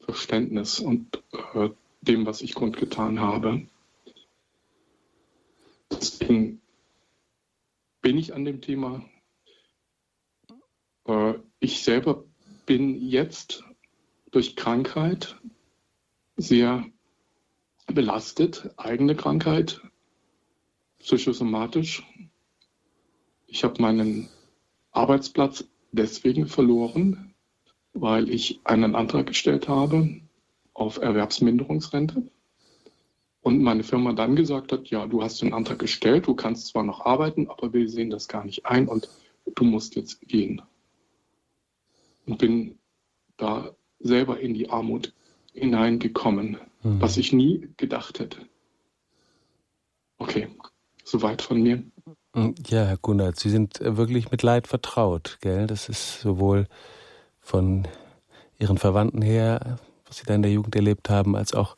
Verständnis 0.00 0.80
und 0.80 1.22
äh, 1.54 1.70
dem, 2.00 2.26
was 2.26 2.42
ich 2.42 2.54
kundgetan 2.54 3.20
habe. 3.20 3.66
Deswegen 5.90 6.60
bin 8.00 8.18
ich 8.18 8.34
an 8.34 8.44
dem 8.44 8.60
Thema. 8.60 9.04
Äh, 11.06 11.34
ich 11.60 11.82
selber 11.82 12.24
bin 12.66 13.00
jetzt 13.00 13.64
durch 14.30 14.56
Krankheit 14.56 15.36
sehr 16.36 16.84
belastet, 17.86 18.70
eigene 18.76 19.14
Krankheit, 19.14 19.80
psychosomatisch. 20.98 22.02
Ich 23.46 23.62
habe 23.62 23.80
meinen 23.80 24.28
Arbeitsplatz 24.90 25.64
deswegen 25.92 26.46
verloren, 26.46 27.34
weil 27.92 28.28
ich 28.28 28.60
einen 28.64 28.94
Antrag 28.94 29.26
gestellt 29.26 29.68
habe 29.68 30.20
auf 30.72 30.98
Erwerbsminderungsrente. 30.98 32.28
Und 33.42 33.62
meine 33.62 33.84
Firma 33.84 34.14
dann 34.14 34.36
gesagt 34.36 34.72
hat, 34.72 34.88
ja, 34.88 35.06
du 35.06 35.22
hast 35.22 35.42
den 35.42 35.52
Antrag 35.52 35.78
gestellt, 35.78 36.26
du 36.26 36.34
kannst 36.34 36.68
zwar 36.68 36.82
noch 36.82 37.04
arbeiten, 37.04 37.48
aber 37.48 37.72
wir 37.72 37.88
sehen 37.88 38.10
das 38.10 38.26
gar 38.26 38.44
nicht 38.44 38.64
ein 38.64 38.88
und 38.88 39.08
du 39.54 39.64
musst 39.64 39.94
jetzt 39.96 40.20
gehen. 40.22 40.62
Und 42.26 42.38
bin 42.38 42.78
da 43.36 43.70
selber 44.00 44.40
in 44.40 44.54
die 44.54 44.70
Armut 44.70 45.12
hineingekommen, 45.52 46.58
mhm. 46.82 47.00
was 47.00 47.16
ich 47.16 47.32
nie 47.32 47.68
gedacht 47.76 48.18
hätte. 48.18 48.38
Okay, 50.18 50.48
soweit 51.04 51.42
von 51.42 51.62
mir. 51.62 51.82
Hm, 52.34 52.54
ja, 52.66 52.84
Herr 52.84 52.96
Gunnert, 52.96 53.38
Sie 53.38 53.50
sind 53.50 53.80
wirklich 53.80 54.30
mit 54.30 54.42
Leid 54.42 54.66
vertraut, 54.66 55.38
gell? 55.40 55.66
Das 55.66 55.88
ist 55.88 56.20
sowohl 56.20 56.66
von 57.40 57.86
Ihren 58.58 58.78
Verwandten 58.78 59.22
her, 59.22 59.78
was 60.06 60.18
Sie 60.18 60.24
da 60.26 60.34
in 60.34 60.42
der 60.42 60.52
Jugend 60.52 60.74
erlebt 60.76 61.10
haben, 61.10 61.36
als 61.36 61.54
auch 61.54 61.74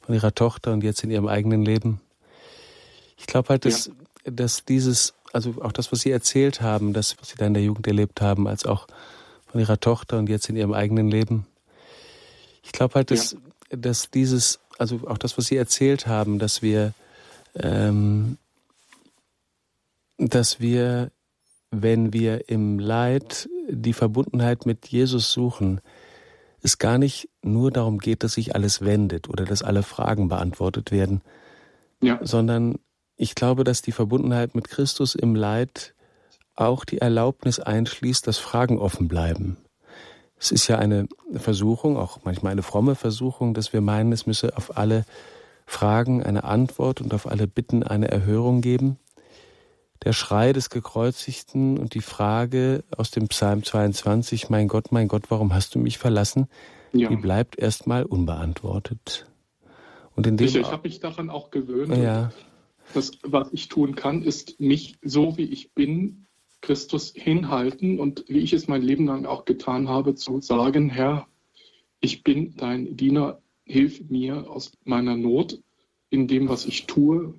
von 0.00 0.14
Ihrer 0.14 0.34
Tochter 0.34 0.72
und 0.72 0.82
jetzt 0.84 1.04
in 1.04 1.10
Ihrem 1.10 1.28
eigenen 1.28 1.62
Leben. 1.62 2.00
Ich 3.18 3.26
glaube 3.26 3.50
halt, 3.50 3.64
dass, 3.64 3.86
ja. 3.86 3.92
dass 4.24 4.64
dieses, 4.64 5.14
also 5.32 5.54
auch 5.60 5.72
das, 5.72 5.92
was 5.92 6.00
Sie 6.00 6.10
erzählt 6.10 6.62
haben, 6.62 6.92
das, 6.92 7.16
was 7.20 7.30
Sie 7.30 7.36
da 7.36 7.46
in 7.46 7.54
der 7.54 7.62
Jugend 7.62 7.86
erlebt 7.86 8.20
haben, 8.20 8.48
als 8.48 8.64
auch 8.64 8.86
von 9.50 9.60
Ihrer 9.60 9.80
Tochter 9.80 10.18
und 10.18 10.28
jetzt 10.28 10.48
in 10.48 10.56
Ihrem 10.56 10.72
eigenen 10.72 11.10
Leben. 11.10 11.46
Ich 12.62 12.72
glaube 12.72 12.94
halt, 12.94 13.10
dass, 13.10 13.32
ja. 13.32 13.38
dass 13.76 14.10
dieses, 14.10 14.60
also 14.78 15.00
auch 15.06 15.18
das, 15.18 15.36
was 15.36 15.46
Sie 15.46 15.56
erzählt 15.56 16.06
haben, 16.06 16.38
dass 16.38 16.62
wir 16.62 16.94
ähm, 17.54 18.36
dass 20.20 20.60
wir, 20.60 21.10
wenn 21.70 22.12
wir 22.12 22.48
im 22.48 22.78
Leid 22.78 23.48
die 23.68 23.92
Verbundenheit 23.92 24.66
mit 24.66 24.88
Jesus 24.88 25.32
suchen, 25.32 25.80
es 26.62 26.78
gar 26.78 26.98
nicht 26.98 27.30
nur 27.42 27.70
darum 27.70 27.98
geht, 27.98 28.22
dass 28.22 28.34
sich 28.34 28.54
alles 28.54 28.82
wendet 28.82 29.28
oder 29.28 29.44
dass 29.44 29.62
alle 29.62 29.82
Fragen 29.82 30.28
beantwortet 30.28 30.90
werden, 30.90 31.22
ja. 32.02 32.18
sondern 32.22 32.78
ich 33.16 33.34
glaube, 33.34 33.64
dass 33.64 33.80
die 33.80 33.92
Verbundenheit 33.92 34.54
mit 34.54 34.68
Christus 34.68 35.14
im 35.14 35.34
Leid 35.34 35.94
auch 36.60 36.84
die 36.84 36.98
Erlaubnis 36.98 37.60
einschließt, 37.60 38.26
dass 38.26 38.38
Fragen 38.38 38.78
offen 38.78 39.08
bleiben. 39.08 39.56
Es 40.38 40.50
ist 40.52 40.68
ja 40.68 40.78
eine 40.78 41.06
Versuchung, 41.34 41.96
auch 41.96 42.20
manchmal 42.24 42.52
eine 42.52 42.62
fromme 42.62 42.94
Versuchung, 42.94 43.52
dass 43.52 43.72
wir 43.72 43.80
meinen, 43.80 44.12
es 44.12 44.26
müsse 44.26 44.56
auf 44.56 44.76
alle 44.76 45.04
Fragen 45.66 46.22
eine 46.22 46.44
Antwort 46.44 47.00
und 47.00 47.12
auf 47.12 47.26
alle 47.26 47.46
Bitten 47.46 47.82
eine 47.82 48.10
Erhörung 48.10 48.60
geben 48.60 48.98
der 50.04 50.12
Schrei 50.12 50.52
des 50.52 50.70
Gekreuzigten 50.70 51.78
und 51.78 51.94
die 51.94 52.00
Frage 52.00 52.84
aus 52.96 53.10
dem 53.10 53.28
Psalm 53.28 53.62
22, 53.62 54.48
mein 54.48 54.68
Gott, 54.68 54.92
mein 54.92 55.08
Gott, 55.08 55.24
warum 55.28 55.52
hast 55.52 55.74
du 55.74 55.78
mich 55.78 55.98
verlassen, 55.98 56.48
ja. 56.92 57.08
die 57.08 57.16
bleibt 57.16 57.58
erstmal 57.58 58.04
unbeantwortet. 58.04 59.26
Und 60.16 60.26
in 60.26 60.36
dem 60.36 60.48
Sicher, 60.48 60.60
ich 60.60 60.70
habe 60.70 60.88
mich 60.88 61.00
daran 61.00 61.30
auch 61.30 61.50
gewöhnt. 61.50 61.96
Ja. 61.96 62.32
Das, 62.94 63.12
was 63.22 63.52
ich 63.52 63.68
tun 63.68 63.94
kann, 63.94 64.22
ist 64.22 64.58
mich 64.58 64.98
so, 65.02 65.36
wie 65.36 65.44
ich 65.44 65.74
bin, 65.74 66.26
Christus 66.60 67.12
hinhalten 67.14 67.98
und 67.98 68.24
wie 68.28 68.40
ich 68.40 68.52
es 68.52 68.68
mein 68.68 68.82
Leben 68.82 69.06
lang 69.06 69.26
auch 69.26 69.44
getan 69.44 69.88
habe, 69.88 70.14
zu 70.14 70.40
sagen, 70.40 70.90
Herr, 70.90 71.26
ich 72.00 72.22
bin 72.22 72.54
dein 72.56 72.96
Diener, 72.96 73.40
hilf 73.64 74.00
mir 74.08 74.50
aus 74.50 74.72
meiner 74.84 75.16
Not 75.16 75.60
in 76.10 76.26
dem, 76.26 76.48
was 76.48 76.66
ich 76.66 76.86
tue, 76.86 77.34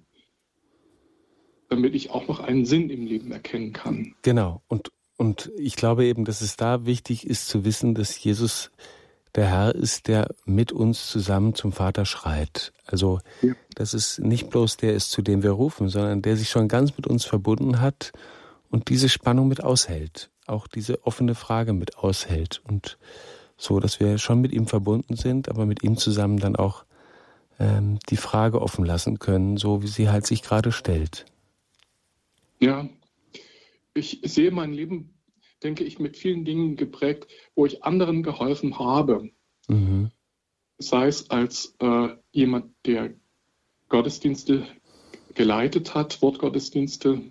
damit 1.70 1.96
ich 1.96 2.10
auch 2.10 2.28
noch 2.28 2.40
einen 2.40 2.66
Sinn 2.66 2.90
im 2.90 3.06
Leben 3.06 3.32
erkennen 3.32 3.74
kann. 3.74 4.16
Genau. 4.22 4.62
Und, 4.68 4.92
und 5.18 5.52
ich 5.58 5.76
glaube 5.76 6.06
eben, 6.06 6.26
dass 6.26 6.42
es 6.42 6.56
da 6.56 6.86
wichtig 6.86 7.26
ist 7.28 7.48
zu 7.48 7.66
wissen, 7.66 7.96
dass 7.96 8.22
Jesus 8.22 8.72
der 9.36 9.48
Herr 9.48 9.76
ist, 9.76 10.08
der 10.08 10.36
mit 10.46 10.72
uns 10.72 11.08
zusammen 11.08 11.56
zum 11.56 11.72
Vater 11.72 12.06
schreit. 12.06 12.74
Also, 12.86 13.20
ja. 13.42 13.54
dass 13.76 13.94
es 13.94 14.20
nicht 14.20 14.50
bloß 14.50 14.78
der 14.78 14.94
ist, 14.94 15.12
zu 15.12 15.22
dem 15.22 15.44
wir 15.44 15.52
rufen, 15.52 15.88
sondern 15.88 16.22
der 16.22 16.36
sich 16.36 16.50
schon 16.50 16.68
ganz 16.68 16.98
mit 16.98 17.08
uns 17.08 17.24
verbunden 17.24 17.80
hat 17.80 18.12
und 18.72 18.90
diese 18.90 19.10
Spannung 19.10 19.48
mit 19.48 19.64
aushält. 19.64 20.32
Auch 20.48 20.68
diese 20.68 21.06
offene 21.06 21.36
Frage 21.36 21.74
mit 21.74 21.98
aushält. 21.98 22.62
Und 22.68 22.98
so, 23.58 23.80
dass 23.80 24.00
wir 24.00 24.18
schon 24.18 24.42
mit 24.42 24.54
ihm 24.54 24.66
verbunden 24.66 25.16
sind, 25.16 25.50
aber 25.50 25.66
mit 25.66 25.84
ihm 25.84 25.98
zusammen 25.98 26.40
dann 26.40 26.56
auch 26.56 26.86
ähm, 27.60 28.00
die 28.10 28.18
Frage 28.18 28.62
offen 28.62 28.86
lassen 28.86 29.20
können, 29.20 29.58
so 29.58 29.84
wie 29.84 29.88
sie 29.88 30.10
halt 30.10 30.26
sich 30.26 30.42
gerade 30.42 30.72
stellt. 30.72 31.26
Ja, 32.60 32.90
ich 33.94 34.22
sehe 34.24 34.52
mein 34.52 34.74
Leben, 34.74 35.14
denke 35.64 35.84
ich, 35.84 36.00
mit 36.00 36.18
vielen 36.18 36.46
Dingen 36.46 36.76
geprägt, 36.76 37.28
wo 37.56 37.66
ich 37.66 37.84
anderen 37.84 38.24
geholfen 38.24 38.80
habe. 38.80 39.30
Mhm. 39.68 40.12
Sei 40.80 41.08
es 41.08 41.30
als 41.30 41.76
äh, 41.80 42.10
jemand, 42.32 42.74
der 42.86 43.14
Gottesdienste 43.90 44.66
geleitet 45.36 45.94
hat, 45.94 46.22
Wortgottesdienste 46.22 47.22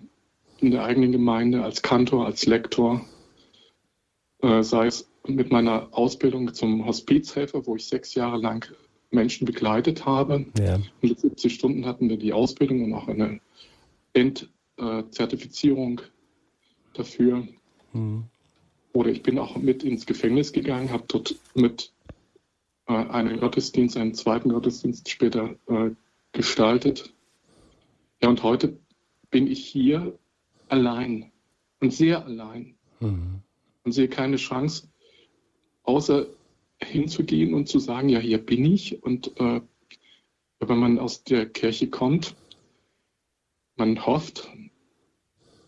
in 0.61 0.71
der 0.71 0.83
eigenen 0.83 1.11
Gemeinde, 1.11 1.63
als 1.63 1.81
Kantor, 1.81 2.25
als 2.25 2.45
Lektor, 2.45 3.05
äh, 4.41 4.63
sei 4.63 4.87
es 4.87 5.09
mit 5.27 5.51
meiner 5.51 5.89
Ausbildung 5.91 6.53
zum 6.53 6.85
Hospizhelfer, 6.85 7.65
wo 7.65 7.75
ich 7.75 7.85
sechs 7.85 8.15
Jahre 8.15 8.37
lang 8.37 8.65
Menschen 9.11 9.45
begleitet 9.45 10.05
habe. 10.05 10.45
Ja. 10.57 10.79
170 11.01 11.53
Stunden 11.53 11.85
hatten 11.85 12.09
wir 12.09 12.17
die 12.17 12.33
Ausbildung 12.33 12.83
und 12.83 12.93
auch 12.93 13.07
eine 13.07 13.39
End 14.13 14.49
äh, 14.77 15.03
dafür. 16.93 17.47
Mhm. 17.93 18.23
Oder 18.93 19.09
ich 19.09 19.23
bin 19.23 19.39
auch 19.39 19.57
mit 19.57 19.83
ins 19.83 20.05
Gefängnis 20.05 20.51
gegangen, 20.51 20.91
habe 20.91 21.03
dort 21.07 21.35
mit 21.53 21.93
äh, 22.87 22.93
einen 22.93 23.39
Gottesdienst, 23.39 23.97
einen 23.97 24.13
zweiten 24.13 24.49
Gottesdienst 24.49 25.09
später 25.09 25.55
äh, 25.67 25.91
gestaltet. 26.33 27.13
Ja, 28.21 28.29
und 28.29 28.43
heute 28.43 28.77
bin 29.29 29.47
ich 29.47 29.65
hier 29.65 30.17
allein 30.71 31.31
und 31.79 31.93
sehr 31.93 32.25
allein 32.25 32.75
mhm. 32.99 33.41
und 33.83 33.91
sehe 33.91 34.07
keine 34.07 34.37
Chance, 34.37 34.87
außer 35.83 36.27
hinzugehen 36.81 37.53
und 37.53 37.67
zu 37.67 37.79
sagen, 37.79 38.09
ja, 38.09 38.19
hier 38.19 38.39
bin 38.39 38.65
ich. 38.65 39.03
Und 39.03 39.39
äh, 39.39 39.61
wenn 40.59 40.77
man 40.77 40.99
aus 40.99 41.23
der 41.23 41.47
Kirche 41.47 41.89
kommt, 41.89 42.35
man 43.75 44.05
hofft, 44.05 44.49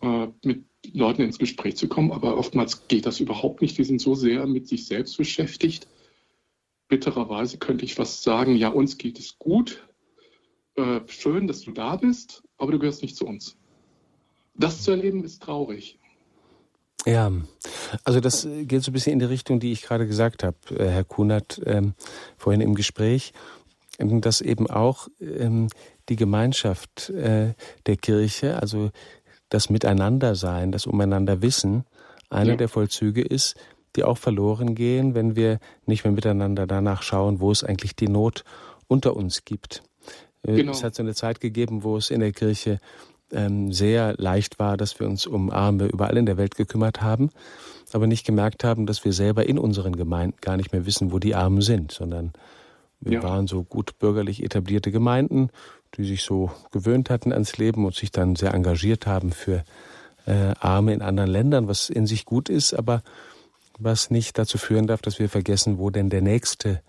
äh, 0.00 0.28
mit 0.42 0.64
Leuten 0.92 1.22
ins 1.22 1.38
Gespräch 1.38 1.76
zu 1.76 1.88
kommen, 1.88 2.12
aber 2.12 2.36
oftmals 2.36 2.88
geht 2.88 3.06
das 3.06 3.20
überhaupt 3.20 3.62
nicht. 3.62 3.78
Die 3.78 3.84
sind 3.84 4.00
so 4.00 4.14
sehr 4.14 4.46
mit 4.46 4.68
sich 4.68 4.86
selbst 4.86 5.16
beschäftigt. 5.16 5.86
Bittererweise 6.88 7.58
könnte 7.58 7.84
ich 7.84 7.94
fast 7.94 8.22
sagen, 8.22 8.56
ja, 8.56 8.68
uns 8.68 8.98
geht 8.98 9.18
es 9.18 9.38
gut. 9.38 9.86
Äh, 10.76 11.00
schön, 11.06 11.46
dass 11.46 11.62
du 11.62 11.72
da 11.72 11.96
bist. 11.96 12.42
aber 12.56 12.72
du 12.72 12.78
gehörst 12.78 13.02
nicht 13.02 13.16
zu 13.16 13.26
uns. 13.26 13.56
Das 14.54 14.82
zu 14.82 14.92
erleben 14.92 15.24
ist 15.24 15.42
traurig. 15.42 15.98
Ja, 17.06 17.30
also 18.04 18.20
das 18.20 18.48
geht 18.62 18.82
so 18.82 18.90
ein 18.90 18.94
bisschen 18.94 19.12
in 19.12 19.18
die 19.18 19.24
Richtung, 19.26 19.60
die 19.60 19.72
ich 19.72 19.82
gerade 19.82 20.06
gesagt 20.06 20.42
habe, 20.42 20.56
äh, 20.70 20.88
Herr 20.88 21.04
Kunert, 21.04 21.60
ähm, 21.66 21.94
vorhin 22.38 22.62
im 22.62 22.74
Gespräch, 22.74 23.32
dass 23.98 24.40
eben 24.40 24.70
auch 24.70 25.08
ähm, 25.20 25.68
die 26.08 26.16
Gemeinschaft 26.16 27.10
äh, 27.10 27.54
der 27.86 27.96
Kirche, 27.96 28.60
also 28.60 28.90
das 29.50 29.70
Miteinandersein, 29.70 30.72
das 30.72 30.86
Umeinanderwissen, 30.86 31.84
einer 32.30 32.52
ja. 32.52 32.56
der 32.56 32.68
Vollzüge 32.68 33.22
ist, 33.22 33.54
die 33.96 34.04
auch 34.04 34.18
verloren 34.18 34.74
gehen, 34.74 35.14
wenn 35.14 35.36
wir 35.36 35.60
nicht 35.86 36.04
mehr 36.04 36.12
miteinander 36.12 36.66
danach 36.66 37.02
schauen, 37.02 37.40
wo 37.40 37.50
es 37.52 37.62
eigentlich 37.62 37.94
die 37.94 38.08
Not 38.08 38.44
unter 38.88 39.14
uns 39.14 39.44
gibt. 39.44 39.82
Äh, 40.42 40.56
genau. 40.56 40.72
Es 40.72 40.82
hat 40.82 40.94
so 40.94 41.02
eine 41.02 41.14
Zeit 41.14 41.40
gegeben, 41.40 41.84
wo 41.84 41.96
es 41.96 42.10
in 42.10 42.20
der 42.20 42.32
Kirche 42.32 42.80
ähm, 43.34 43.72
sehr 43.72 44.14
leicht 44.16 44.58
war, 44.58 44.76
dass 44.76 44.98
wir 45.00 45.06
uns 45.06 45.26
um 45.26 45.50
Arme 45.50 45.86
überall 45.86 46.16
in 46.16 46.26
der 46.26 46.36
Welt 46.36 46.56
gekümmert 46.56 47.02
haben, 47.02 47.30
aber 47.92 48.06
nicht 48.06 48.26
gemerkt 48.26 48.64
haben, 48.64 48.86
dass 48.86 49.04
wir 49.04 49.12
selber 49.12 49.46
in 49.46 49.58
unseren 49.58 49.96
Gemeinden 49.96 50.38
gar 50.40 50.56
nicht 50.56 50.72
mehr 50.72 50.86
wissen, 50.86 51.12
wo 51.12 51.18
die 51.18 51.34
Armen 51.34 51.60
sind, 51.60 51.92
sondern 51.92 52.32
wir 53.00 53.18
ja. 53.18 53.22
waren 53.22 53.46
so 53.46 53.62
gut 53.62 53.98
bürgerlich 53.98 54.42
etablierte 54.42 54.90
Gemeinden, 54.90 55.50
die 55.96 56.04
sich 56.04 56.22
so 56.22 56.50
gewöhnt 56.72 57.10
hatten 57.10 57.32
ans 57.32 57.56
Leben 57.58 57.84
und 57.84 57.94
sich 57.94 58.10
dann 58.10 58.34
sehr 58.36 58.54
engagiert 58.54 59.06
haben 59.06 59.30
für 59.30 59.64
äh, 60.26 60.54
Arme 60.58 60.94
in 60.94 61.02
anderen 61.02 61.30
Ländern, 61.30 61.68
was 61.68 61.90
in 61.90 62.06
sich 62.06 62.24
gut 62.24 62.48
ist, 62.48 62.74
aber 62.74 63.02
was 63.78 64.10
nicht 64.10 64.38
dazu 64.38 64.58
führen 64.58 64.86
darf, 64.86 65.02
dass 65.02 65.18
wir 65.18 65.28
vergessen, 65.28 65.78
wo 65.78 65.90
denn 65.90 66.08
der 66.08 66.22
Nächste 66.22 66.80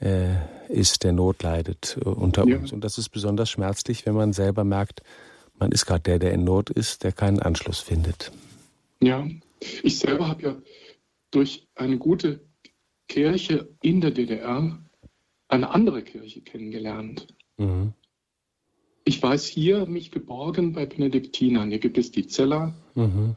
äh, 0.00 0.34
ist, 0.68 1.04
der 1.04 1.12
Not 1.12 1.42
leidet 1.42 1.98
äh, 2.00 2.08
unter 2.08 2.46
ja. 2.46 2.56
uns. 2.56 2.72
Und 2.72 2.82
das 2.82 2.98
ist 2.98 3.10
besonders 3.10 3.50
schmerzlich, 3.50 4.06
wenn 4.06 4.14
man 4.14 4.32
selber 4.32 4.64
merkt, 4.64 5.02
man 5.54 5.72
ist 5.72 5.86
gerade 5.86 6.02
der, 6.02 6.18
der 6.18 6.32
in 6.32 6.44
Not 6.44 6.70
ist, 6.70 7.04
der 7.04 7.12
keinen 7.12 7.40
Anschluss 7.40 7.80
findet. 7.80 8.32
Ja, 9.00 9.26
ich 9.82 9.98
selber 9.98 10.28
habe 10.28 10.42
ja 10.42 10.56
durch 11.30 11.66
eine 11.74 11.98
gute 11.98 12.40
Kirche 13.08 13.68
in 13.82 14.00
der 14.00 14.10
DDR 14.10 14.78
eine 15.48 15.70
andere 15.70 16.02
Kirche 16.02 16.40
kennengelernt. 16.40 17.26
Mhm. 17.58 17.92
Ich 19.04 19.22
weiß 19.22 19.46
hier 19.46 19.86
mich 19.86 20.10
geborgen 20.10 20.72
bei 20.72 20.86
Benediktinern. 20.86 21.70
Hier 21.70 21.80
gibt 21.80 21.98
es 21.98 22.10
die 22.12 22.26
Zeller 22.26 22.74
mhm. 22.94 23.36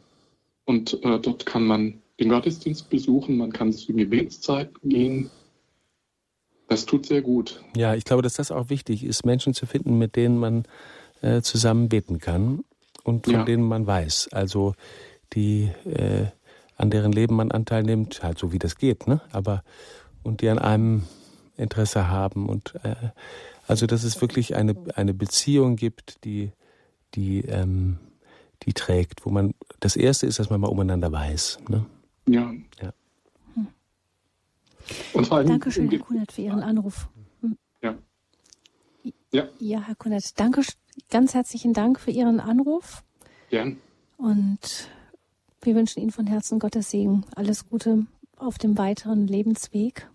und 0.65 1.03
äh, 1.03 1.19
dort 1.19 1.45
kann 1.45 1.65
man 1.65 2.01
den 2.19 2.29
Gottesdienst 2.29 2.89
besuchen, 2.89 3.37
man 3.37 3.51
kann 3.51 3.73
zu 3.73 3.93
Gebetszeiten 3.93 4.89
gehen. 4.89 5.29
Das 6.67 6.85
tut 6.85 7.05
sehr 7.05 7.21
gut. 7.21 7.63
Ja, 7.75 7.93
ich 7.95 8.05
glaube, 8.05 8.21
dass 8.21 8.35
das 8.35 8.51
auch 8.51 8.69
wichtig 8.69 9.03
ist, 9.03 9.25
Menschen 9.25 9.53
zu 9.53 9.65
finden, 9.65 9.97
mit 9.97 10.15
denen 10.15 10.37
man 10.37 10.63
äh, 11.21 11.41
zusammen 11.41 11.89
beten 11.89 12.19
kann 12.19 12.63
und 13.03 13.25
von 13.25 13.33
ja. 13.33 13.43
denen 13.43 13.63
man 13.63 13.85
weiß, 13.87 14.29
also 14.31 14.75
die 15.33 15.71
äh, 15.85 16.27
an 16.77 16.89
deren 16.89 17.11
Leben 17.11 17.35
man 17.35 17.51
Anteil 17.51 17.83
nimmt, 17.83 18.23
halt 18.23 18.37
so 18.37 18.51
wie 18.51 18.59
das 18.59 18.77
geht, 18.77 19.07
ne? 19.07 19.21
Aber 19.31 19.63
und 20.23 20.41
die 20.41 20.49
an 20.49 20.59
einem 20.59 21.03
Interesse 21.57 22.09
haben 22.09 22.49
und 22.49 22.75
äh, 22.83 22.95
also 23.67 23.87
dass 23.87 24.03
es 24.03 24.19
wirklich 24.21 24.55
eine 24.55 24.75
eine 24.95 25.13
Beziehung 25.13 25.75
gibt, 25.75 26.23
die 26.25 26.51
die 27.15 27.41
ähm, 27.41 27.97
die 28.63 28.73
trägt, 28.73 29.25
wo 29.25 29.29
man 29.29 29.53
das 29.79 29.95
erste 29.95 30.25
ist, 30.25 30.39
dass 30.39 30.49
man 30.49 30.59
mal 30.59 30.67
umeinander 30.67 31.11
weiß. 31.11 31.59
Ne? 31.69 31.85
Ja. 32.27 32.53
ja. 32.81 32.93
Hm. 33.53 33.67
Und 35.13 35.27
vor 35.27 35.37
allem 35.37 35.47
Dankeschön, 35.47 35.89
Herr 35.89 35.99
Kunert, 35.99 36.31
für 36.31 36.41
Ihren 36.41 36.61
Anruf. 36.61 37.07
Hm. 37.41 37.57
Ja. 37.81 37.95
Ja. 39.31 39.47
Ja, 39.59 39.81
Herr 39.81 39.95
Kunert, 39.95 40.39
danke, 40.39 40.61
ganz 41.09 41.33
herzlichen 41.33 41.73
Dank 41.73 41.99
für 41.99 42.11
Ihren 42.11 42.39
Anruf. 42.39 43.03
Gern. 43.49 43.77
Und 44.17 44.89
wir 45.61 45.75
wünschen 45.75 46.01
Ihnen 46.01 46.11
von 46.11 46.27
Herzen 46.27 46.59
Gottes 46.59 46.89
Segen. 46.89 47.25
Alles 47.35 47.67
Gute 47.67 48.05
auf 48.37 48.57
dem 48.57 48.77
weiteren 48.77 49.27
Lebensweg. 49.27 50.09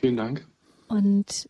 Vielen 0.00 0.16
Dank. 0.16 0.46
Und, 0.88 1.48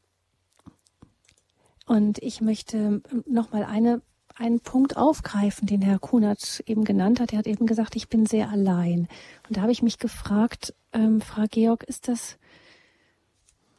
und 1.87 2.19
ich 2.19 2.41
möchte 2.41 3.03
noch 3.27 3.53
mal 3.53 3.65
eine 3.65 4.03
einen 4.39 4.61
Punkt 4.61 4.97
aufgreifen, 4.97 5.67
den 5.67 5.83
Herr 5.83 5.99
Kunert 5.99 6.63
eben 6.67 6.85
genannt 6.85 7.21
hat. 7.21 7.33
Er 7.33 7.41
hat 7.41 7.47
eben 7.47 7.67
gesagt, 7.67 7.97
ich 7.97 8.09
bin 8.09 8.25
sehr 8.25 8.49
allein. 8.51 9.09
Und 9.49 9.57
da 9.57 9.63
habe 9.63 9.73
ich 9.73 9.83
mich 9.83 9.99
gefragt, 9.99 10.75
ähm, 10.93 11.21
Frau 11.21 11.45
Georg, 11.51 11.83
ist 11.83 12.09
das 12.09 12.39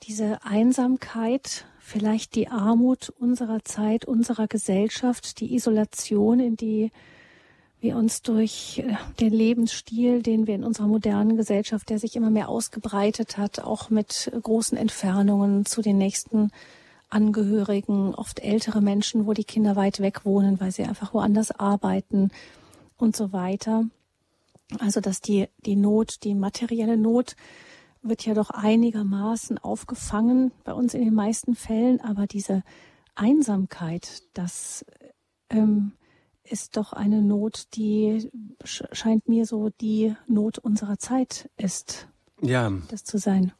diese 0.03 0.43
Einsamkeit, 0.43 1.65
vielleicht 1.89 2.35
die 2.35 2.47
Armut 2.47 3.09
unserer 3.19 3.63
Zeit, 3.65 4.05
unserer 4.05 4.47
Gesellschaft, 4.47 5.39
die 5.39 5.55
Isolation, 5.55 6.39
in 6.39 6.55
die 6.55 6.91
wir 7.81 7.95
uns 7.95 8.21
durch 8.21 8.83
äh, 8.85 8.95
den 9.19 9.33
Lebensstil, 9.33 10.21
den 10.21 10.47
wir 10.47 10.55
in 10.55 10.63
unserer 10.63 10.87
modernen 10.87 11.37
Gesellschaft, 11.37 11.89
der 11.89 11.99
sich 11.99 12.15
immer 12.15 12.29
mehr 12.29 12.49
ausgebreitet 12.49 13.37
hat, 13.37 13.59
auch 13.59 13.89
mit 13.89 14.31
großen 14.41 14.77
Entfernungen 14.77 15.65
zu 15.65 15.81
den 15.81 15.97
nächsten 15.97 16.51
Angehörigen, 17.09 18.13
oft 18.13 18.39
ältere 18.39 18.81
Menschen, 18.81 19.25
wo 19.25 19.33
die 19.33 19.43
Kinder 19.43 19.75
weit 19.75 19.99
weg 19.99 20.25
wohnen, 20.25 20.59
weil 20.59 20.71
sie 20.71 20.83
einfach 20.83 21.13
woanders 21.13 21.51
arbeiten 21.51 22.31
und 22.97 23.15
so 23.15 23.33
weiter. 23.33 23.85
Also 24.77 24.99
dass 24.99 25.21
die, 25.21 25.47
die 25.65 25.75
Not, 25.75 26.23
die 26.23 26.35
materielle 26.35 26.97
Not 26.97 27.35
wird 28.01 28.25
ja 28.25 28.33
doch 28.33 28.49
einigermaßen 28.49 29.57
aufgefangen 29.57 30.51
bei 30.63 30.73
uns 30.73 30.93
in 30.93 31.03
den 31.03 31.13
meisten 31.13 31.55
Fällen, 31.55 32.01
aber 32.01 32.27
diese 32.27 32.63
Einsamkeit, 33.15 34.23
das 34.33 34.85
ähm, 35.49 35.93
ist 36.43 36.77
doch 36.77 36.93
eine 36.93 37.21
Not, 37.21 37.75
die 37.75 38.29
scheint 38.63 39.27
mir 39.27 39.45
so 39.45 39.69
die 39.81 40.15
Not 40.27 40.57
unserer 40.57 40.97
Zeit 40.97 41.49
ist. 41.57 42.07
Ja. 42.41 42.71
Das 42.89 43.03
zu 43.03 43.17
sein. 43.17 43.51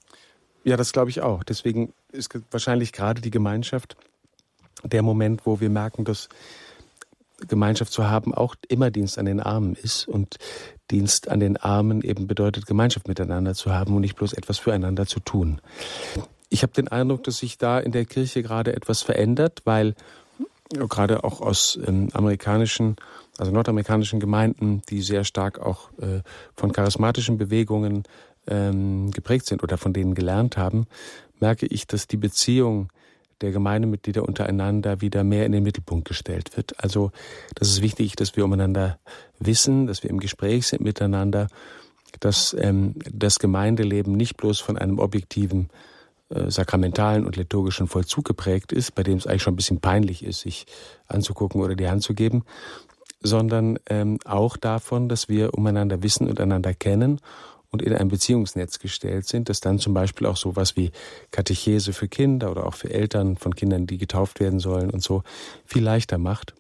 Ja, 0.64 0.78
das 0.78 0.92
glaube 0.94 1.10
ich 1.10 1.22
auch. 1.22 1.44
Deswegen 1.44 1.94
ist 2.12 2.30
wahrscheinlich 2.52 2.94
gerade 2.94 3.22
die 3.22 3.32
Gemeinschaft 3.32 3.98
der 4.84 5.02
Moment, 5.02 5.46
wo 5.46 5.60
wir 5.60 5.70
merken, 5.70 6.06
dass 6.06 6.30
Gemeinschaft 7.48 7.92
zu 7.92 8.10
haben 8.10 8.34
auch 8.34 8.56
immer 8.68 8.92
Dienst 8.92 9.18
an 9.18 9.26
den 9.26 9.40
Armen 9.40 9.76
ist 9.76 10.08
und 10.08 10.38
Dienst 10.92 11.30
an 11.30 11.40
den 11.40 11.58
Armen 11.58 12.02
eben 12.02 12.28
bedeutet, 12.28 12.66
Gemeinschaft 12.66 13.08
miteinander 13.08 13.54
zu 13.54 13.72
haben 13.72 13.96
und 13.96 14.02
nicht 14.02 14.16
bloß 14.16 14.34
etwas 14.34 14.58
füreinander 14.58 15.06
zu 15.06 15.20
tun. 15.20 15.62
Ich 16.50 16.64
habe 16.64 16.74
den 16.74 16.88
Eindruck, 16.88 17.24
dass 17.24 17.38
sich 17.38 17.58
da 17.58 17.80
in 17.80 17.92
der 17.92 18.06
Kirche 18.06 18.42
gerade 18.42 18.76
etwas 18.76 19.04
verändert, 19.04 19.62
weil 19.66 19.96
gerade 20.70 21.24
auch 21.24 21.42
aus 21.42 21.80
ähm, 21.86 22.10
amerikanischen, 22.14 22.96
also 23.38 23.52
nordamerikanischen 23.52 24.20
Gemeinden, 24.20 24.82
die 24.90 25.02
sehr 25.02 25.24
stark 25.24 25.60
auch 25.60 25.92
äh, 26.00 26.22
von 26.56 26.72
charismatischen 26.72 27.38
Bewegungen 27.38 28.04
ähm, 28.48 29.12
geprägt 29.12 29.46
sind 29.46 29.64
oder 29.64 29.78
von 29.78 29.94
denen 29.94 30.16
gelernt 30.16 30.58
haben, 30.58 30.88
merke 31.40 31.66
ich, 31.66 31.88
dass 31.88 32.08
die 32.08 32.18
Beziehung 32.18 32.90
der 33.42 33.52
Gemeindemitglieder 33.52 34.24
untereinander 34.24 35.02
wieder 35.02 35.24
mehr 35.24 35.46
in 35.46 35.52
den 35.52 35.64
Mittelpunkt 35.64 36.08
gestellt 36.08 36.56
wird. 36.58 36.84
Also 36.84 37.12
das 37.56 37.70
ist 37.70 37.82
wichtig, 37.82 38.16
dass 38.16 38.36
wir 38.36 38.46
umeinander 38.46 39.00
wissen, 39.40 39.88
dass 39.88 40.04
wir 40.04 40.10
im 40.10 40.20
Gespräch 40.20 40.68
sind 40.68 40.82
miteinander, 40.82 41.48
dass 42.20 42.56
ähm, 42.60 42.96
das 43.12 43.40
Gemeindeleben 43.40 44.14
nicht 44.14 44.38
bloß 44.38 44.60
von 44.60 44.78
einem 44.78 45.00
objektiven 45.00 45.70
äh, 46.30 46.50
sakramentalen 46.50 47.26
und 47.26 47.38
liturgischen 47.38 47.88
Vollzug 47.88 48.26
geprägt 48.26 48.72
ist, 48.72 48.96
bei 48.96 49.04
dem 49.04 49.18
es 49.18 49.28
eigentlich 49.28 49.44
schon 49.44 49.54
ein 49.54 49.58
bisschen 49.58 49.80
peinlich 49.80 50.24
ist, 50.24 50.42
sich 50.42 50.66
anzugucken 51.08 51.62
oder 51.62 51.76
die 51.76 51.88
Hand 51.88 52.04
zu 52.04 52.14
geben, 52.14 52.44
sondern 53.22 53.80
ähm, 53.88 54.20
auch 54.26 54.58
davon, 54.58 55.10
dass 55.10 55.30
wir 55.30 55.54
umeinander 55.54 56.04
wissen 56.04 56.28
und 56.30 56.40
einander 56.40 56.74
kennen 56.74 57.20
und 57.72 57.82
in 57.82 57.94
ein 57.94 58.08
Beziehungsnetz 58.08 58.80
gestellt 58.80 59.28
sind, 59.28 59.50
das 59.50 59.60
dann 59.60 59.80
zum 59.80 59.94
Beispiel 59.94 60.28
auch 60.28 60.38
sowas 60.38 60.76
wie 60.76 60.92
Katechese 61.32 61.94
für 61.94 62.08
Kinder 62.08 62.52
oder 62.52 62.66
auch 62.66 62.74
für 62.74 62.90
Eltern 62.90 63.38
von 63.38 63.56
Kindern, 63.56 63.88
die 63.88 63.98
getauft 63.98 64.40
werden 64.40 64.60
sollen 64.60 64.90
und 64.90 65.04
so 65.04 65.24
viel 65.66 65.84
leichter 65.84 66.18
macht. 66.18 66.54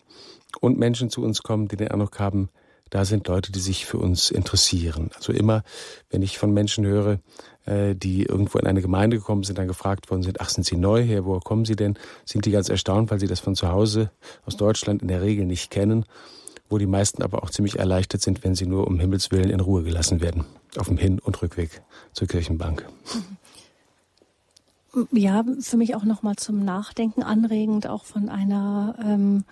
Und 0.61 0.77
Menschen 0.77 1.09
zu 1.09 1.23
uns 1.23 1.43
kommen, 1.43 1.67
die 1.67 1.77
den 1.77 1.89
Eindruck 1.89 2.19
haben, 2.19 2.49
da 2.89 3.05
sind 3.05 3.27
Leute, 3.27 3.51
die 3.51 3.59
sich 3.59 3.85
für 3.85 3.97
uns 3.99 4.31
interessieren. 4.31 5.11
Also 5.15 5.31
immer, 5.31 5.63
wenn 6.09 6.23
ich 6.23 6.39
von 6.39 6.51
Menschen 6.51 6.85
höre, 6.87 7.19
äh, 7.65 7.93
die 7.95 8.23
irgendwo 8.23 8.57
in 8.57 8.65
eine 8.65 8.81
Gemeinde 8.81 9.17
gekommen 9.17 9.43
sind, 9.43 9.59
dann 9.59 9.67
gefragt 9.67 10.09
worden 10.09 10.23
sind, 10.23 10.41
ach, 10.41 10.49
sind 10.49 10.63
Sie 10.63 10.75
neu 10.75 11.03
hier, 11.03 11.23
woher 11.25 11.41
kommen 11.41 11.65
Sie 11.65 11.75
denn? 11.75 11.99
Sind 12.25 12.45
die 12.45 12.51
ganz 12.51 12.67
erstaunt, 12.67 13.11
weil 13.11 13.19
sie 13.19 13.27
das 13.27 13.39
von 13.41 13.55
zu 13.55 13.69
Hause 13.69 14.11
aus 14.45 14.57
Deutschland 14.57 15.03
in 15.03 15.07
der 15.07 15.21
Regel 15.21 15.45
nicht 15.45 15.69
kennen 15.69 16.05
wo 16.69 16.77
die 16.77 16.85
meisten 16.85 17.23
aber 17.23 17.43
auch 17.43 17.49
ziemlich 17.49 17.79
erleichtert 17.79 18.21
sind, 18.21 18.43
wenn 18.43 18.55
sie 18.55 18.65
nur 18.65 18.87
um 18.87 18.99
Himmels 18.99 19.31
Willen 19.31 19.49
in 19.49 19.59
Ruhe 19.59 19.83
gelassen 19.83 20.21
werden, 20.21 20.45
auf 20.77 20.87
dem 20.87 20.97
Hin- 20.97 21.19
und 21.19 21.41
Rückweg 21.41 21.81
zur 22.13 22.27
Kirchenbank. 22.27 22.85
Ja, 25.11 25.43
für 25.59 25.77
mich 25.77 25.95
auch 25.95 26.03
nochmal 26.03 26.35
zum 26.35 26.63
Nachdenken 26.63 27.21
anregend, 27.21 27.87
auch 27.87 28.05
von 28.05 28.29
einer 28.29 28.95
ähm, 29.03 29.43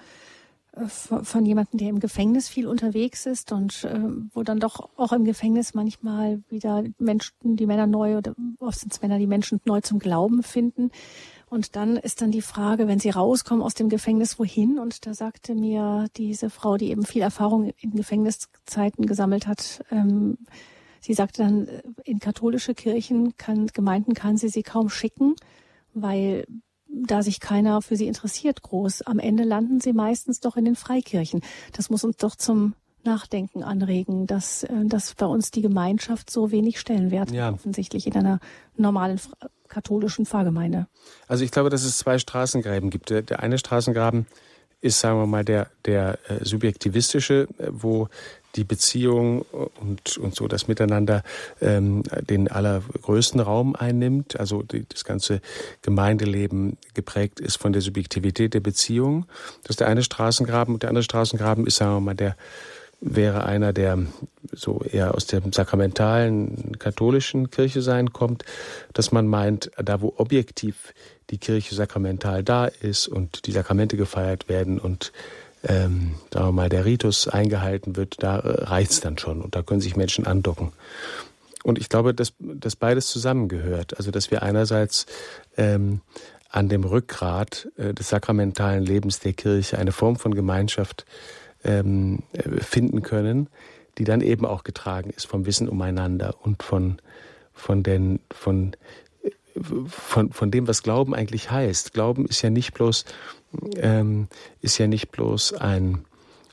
von 0.86 1.46
jemandem, 1.46 1.80
der 1.80 1.90
im 1.90 2.00
Gefängnis 2.00 2.50
viel 2.50 2.68
unterwegs 2.68 3.26
ist 3.26 3.52
und 3.52 3.84
äh, 3.84 4.00
wo 4.34 4.44
dann 4.44 4.60
doch 4.60 4.90
auch 4.96 5.12
im 5.12 5.26
Gefängnis 5.26 5.74
manchmal 5.74 6.44
wieder 6.50 6.84
Menschen, 7.00 7.34
die 7.56 7.66
Männer 7.66 7.88
neu 7.88 8.18
oder 8.18 8.36
oft 8.60 8.80
sind 8.80 8.94
es 8.94 9.02
Männer, 9.02 9.18
die 9.18 9.28
Menschen 9.28 9.60
neu 9.66 9.82
zum 9.82 10.00
Glauben 10.00 10.44
finden 10.44 10.92
Und 11.50 11.78
dann 11.78 11.96
ist 11.96 12.22
dann 12.22 12.32
die 12.32 12.42
Frage, 12.42 12.88
wenn 12.88 13.00
Sie 13.00 13.10
rauskommen 13.10 13.64
aus 13.64 13.74
dem 13.74 13.88
Gefängnis, 13.88 14.38
wohin? 14.38 14.80
Und 14.80 15.06
da 15.06 15.14
sagte 15.14 15.56
mir 15.56 16.08
diese 16.18 16.50
Frau, 16.50 16.76
die 16.76 16.90
eben 16.90 17.06
viel 17.06 17.22
Erfahrung 17.22 17.72
in 17.80 17.92
Gefängniszeiten 17.92 19.06
gesammelt 19.06 19.48
hat, 19.48 19.82
ähm, 19.90 20.38
sie 21.00 21.14
sagte 21.14 21.44
dann, 21.44 21.68
äh, 21.68 21.82
in 22.04 22.20
katholische 22.20 22.74
Kirchen, 22.74 23.38
kann, 23.38 23.68
Gemeinden 23.68 24.14
kann 24.14 24.36
sie 24.36 24.50
sie 24.50 24.64
kaum 24.64 24.90
schicken, 24.90 25.36
weil 25.94 26.46
da 26.90 27.24
sich 27.24 27.40
keiner 27.40 27.82
für 27.82 27.96
sie 27.96 28.08
interessiert 28.08 28.62
groß. 28.62 29.04
Am 29.04 29.20
Ende 29.20 29.44
landen 29.44 29.80
sie 29.80 29.94
meistens 29.94 30.42
doch 30.42 30.58
in 30.58 30.66
den 30.66 30.76
Freikirchen. 30.76 31.42
Das 31.72 31.90
muss 31.90 32.04
uns 32.04 32.18
doch 32.18 32.36
zum 32.36 32.74
Nachdenken 33.08 33.64
anregen, 33.64 34.28
dass, 34.28 34.64
äh, 34.64 34.86
dass 34.86 35.16
bei 35.16 35.26
uns 35.26 35.52
die 35.52 35.62
Gemeinschaft 35.62 36.30
so 36.30 36.52
wenig 36.52 36.80
Stellenwert 36.80 37.32
ja. 37.32 37.52
offensichtlich 37.52 38.06
in 38.06 38.16
einer 38.16 38.40
normalen 38.76 39.20
katholischen 39.68 40.26
Pfarrgemeinde. 40.26 40.88
Also 41.28 41.44
ich 41.44 41.52
glaube, 41.52 41.70
dass 41.70 41.84
es 41.84 41.98
zwei 41.98 42.20
Straßengräben 42.20 42.90
gibt. 42.90 43.10
Der 43.10 43.40
eine 43.42 43.58
Straßengraben 43.58 44.28
ist, 44.82 45.00
sagen 45.00 45.20
wir 45.20 45.26
mal, 45.26 45.44
der, 45.44 45.68
der 45.86 46.20
äh, 46.28 46.44
subjektivistische, 46.46 47.48
äh, 47.58 47.68
wo 47.72 48.10
die 48.56 48.64
Beziehung 48.64 49.42
und, 49.42 50.18
und 50.18 50.36
so 50.36 50.48
das 50.48 50.68
Miteinander 50.68 51.24
ähm, 51.62 52.04
den 52.28 52.50
allergrößten 52.50 53.40
Raum 53.40 53.76
einnimmt. 53.76 54.40
Also 54.40 54.64
die, 54.64 54.86
das 54.88 55.04
ganze 55.04 55.42
Gemeindeleben 55.82 56.78
geprägt 56.94 57.40
ist 57.40 57.58
von 57.58 57.74
der 57.74 57.82
Subjektivität 57.82 58.54
der 58.54 58.60
Beziehung. 58.60 59.26
Das 59.64 59.72
ist 59.72 59.80
der 59.80 59.88
eine 59.88 60.04
Straßengraben. 60.04 60.74
Und 60.74 60.84
der 60.84 60.90
andere 60.90 61.04
Straßengraben 61.04 61.68
ist, 61.68 61.78
sagen 61.78 61.96
wir 61.96 62.02
mal, 62.02 62.16
der 62.16 62.36
wäre 63.00 63.46
einer, 63.46 63.74
der 63.74 64.00
so 64.52 64.82
eher 64.82 65.14
aus 65.14 65.28
der 65.28 65.42
sakramentalen 65.52 66.78
katholischen 66.80 67.52
Kirche 67.52 67.82
sein 67.82 68.12
kommt, 68.12 68.44
dass 68.94 69.12
man 69.12 69.28
meint, 69.28 69.72
da 69.78 70.02
wo 70.02 70.14
objektiv 70.18 70.94
die 71.30 71.38
Kirche 71.38 71.76
sakramental 71.76 72.44
da 72.44 72.66
ist 72.66 73.08
und 73.08 73.46
die 73.46 73.52
Sakramente 73.52 73.98
gefeiert 73.98 74.50
werden 74.50 74.80
und 74.80 75.12
ähm, 75.64 76.16
sagen 76.32 76.48
wir 76.48 76.52
mal 76.52 76.70
der 76.70 76.86
Ritus 76.86 77.28
eingehalten 77.28 77.96
wird, 77.96 78.24
da 78.24 78.38
reicht's 78.38 79.02
dann 79.02 79.18
schon 79.18 79.42
und 79.42 79.56
da 79.56 79.64
können 79.64 79.82
sich 79.82 79.96
Menschen 79.96 80.26
andocken. 80.26 80.72
Und 81.64 81.80
ich 81.80 81.90
glaube, 81.90 82.14
dass, 82.14 82.34
dass 82.40 82.76
beides 82.76 83.08
zusammengehört. 83.08 83.98
Also 83.98 84.12
dass 84.12 84.32
wir 84.32 84.42
einerseits 84.42 85.06
ähm, 85.58 86.02
an 86.50 86.70
dem 86.70 86.86
Rückgrat 86.86 87.68
äh, 87.76 87.94
des 87.94 88.10
sakramentalen 88.10 88.84
Lebens 88.84 89.20
der 89.20 89.34
Kirche 89.34 89.78
eine 89.78 89.92
Form 89.92 90.16
von 90.16 90.34
Gemeinschaft 90.34 91.06
ähm, 91.64 92.24
finden 92.60 93.02
können, 93.02 93.50
die 93.98 94.04
dann 94.04 94.22
eben 94.22 94.46
auch 94.46 94.64
getragen 94.64 95.10
ist 95.10 95.26
vom 95.26 95.46
Wissen 95.46 95.68
umeinander 95.68 96.36
und 96.42 96.64
von, 96.64 96.98
von, 97.54 97.84
den, 97.84 98.20
von, 98.32 98.76
von, 99.88 100.32
von 100.32 100.52
dem, 100.52 100.68
was 100.68 100.84
Glauben 100.84 101.16
eigentlich 101.16 101.50
heißt. 101.52 101.94
Glauben 101.94 102.26
ist 102.26 102.42
ja 102.42 102.50
nicht 102.50 102.74
bloß, 102.74 103.06
ähm, 103.78 104.28
ist 104.62 104.78
ja 104.78 104.88
nicht 104.88 105.12
bloß 105.12 105.54
ein, 105.54 106.06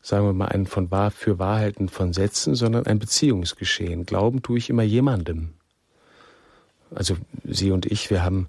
sagen 0.02 0.26
wir 0.26 0.32
mal, 0.32 0.48
ein 0.48 0.66
von 0.66 0.90
wahr 0.90 1.10
für 1.10 1.38
Wahrheiten 1.38 1.88
von 1.88 2.12
Sätzen, 2.12 2.54
sondern 2.54 2.86
ein 2.86 2.98
Beziehungsgeschehen. 2.98 4.06
Glauben 4.06 4.42
tue 4.42 4.58
ich 4.58 4.70
immer 4.70 4.82
jemandem. 4.82 5.54
Also 6.94 7.16
Sie 7.44 7.70
und 7.72 7.86
ich, 7.86 8.10
wir 8.10 8.22
haben 8.22 8.48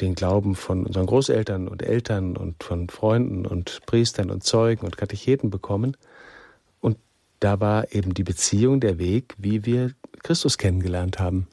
den 0.00 0.14
Glauben 0.14 0.54
von 0.54 0.86
unseren 0.86 1.06
Großeltern 1.06 1.68
und 1.68 1.82
Eltern 1.82 2.36
und 2.36 2.62
von 2.62 2.88
Freunden 2.88 3.46
und 3.46 3.80
Priestern 3.86 4.30
und 4.30 4.44
Zeugen 4.44 4.84
und 4.84 4.96
Katecheten 4.96 5.50
bekommen. 5.50 5.96
Und 6.80 6.98
da 7.40 7.60
war 7.60 7.92
eben 7.92 8.14
die 8.14 8.24
Beziehung 8.24 8.80
der 8.80 8.98
Weg, 8.98 9.34
wie 9.38 9.64
wir 9.64 9.92
Christus 10.22 10.58
kennengelernt 10.58 11.18
haben. 11.18 11.48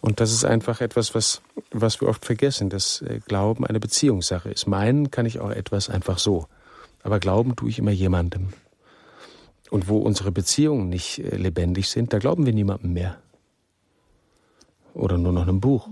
Und 0.00 0.20
das 0.20 0.32
ist 0.32 0.44
einfach 0.44 0.80
etwas, 0.80 1.14
was, 1.14 1.42
was 1.72 2.00
wir 2.00 2.08
oft 2.08 2.24
vergessen, 2.24 2.70
dass 2.70 3.02
äh, 3.02 3.20
Glauben 3.26 3.66
eine 3.66 3.80
Beziehungssache 3.80 4.50
ist. 4.50 4.66
Meinen 4.66 5.10
kann 5.10 5.26
ich 5.26 5.40
auch 5.40 5.50
etwas 5.50 5.90
einfach 5.90 6.18
so. 6.18 6.46
Aber 7.02 7.18
Glauben 7.18 7.56
tue 7.56 7.68
ich 7.68 7.78
immer 7.78 7.90
jemandem. 7.90 8.48
Und 9.70 9.88
wo 9.88 9.98
unsere 9.98 10.30
Beziehungen 10.30 10.88
nicht 10.88 11.18
äh, 11.18 11.36
lebendig 11.36 11.88
sind, 11.88 12.12
da 12.12 12.18
glauben 12.18 12.46
wir 12.46 12.52
niemandem 12.52 12.92
mehr 12.92 13.18
oder 14.94 15.16
nur 15.16 15.32
noch 15.32 15.42
einem 15.42 15.60
Buch 15.60 15.88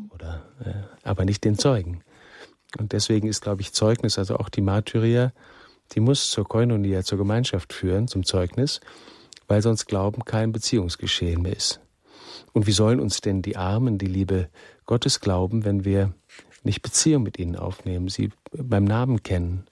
aber 1.03 1.25
nicht 1.25 1.45
den 1.45 1.59
Zeugen. 1.59 2.03
Und 2.79 2.93
deswegen 2.93 3.29
ist, 3.29 3.43
glaube 3.43 3.63
ich, 3.63 3.73
Zeugnis, 3.73 4.19
also 4.19 4.37
auch 4.37 4.49
die 4.49 4.61
Martyria, 4.61 5.33
die 5.93 6.01
muss 6.01 6.31
zur 6.31 6.47
Koinonia, 6.47 7.03
zur 7.03 7.19
Gemeinschaft 7.19 7.73
führen, 7.73 8.09
zum 8.09 8.25
Zeugnis, 8.25 8.81
weil 9.49 9.63
sonst 9.63 9.87
Glauben 9.87 10.25
kein 10.25 10.53
Beziehungsgeschehen 10.53 11.43
mehr 11.43 11.57
ist. 11.57 11.81
Und 12.53 12.67
wie 12.67 12.73
sollen 12.73 13.01
uns 13.01 13.21
denn 13.21 13.43
die 13.43 13.57
Armen 13.57 13.99
die 13.99 14.07
Liebe 14.07 14.49
Gottes 14.85 15.21
glauben, 15.21 15.65
wenn 15.65 15.85
wir 15.85 16.13
nicht 16.65 16.83
Beziehung 16.83 17.23
mit 17.23 17.39
ihnen 17.39 17.57
aufnehmen, 17.57 18.09
sie 18.09 18.31
beim 18.53 18.85
Namen 18.85 19.23
kennen, 19.23 19.67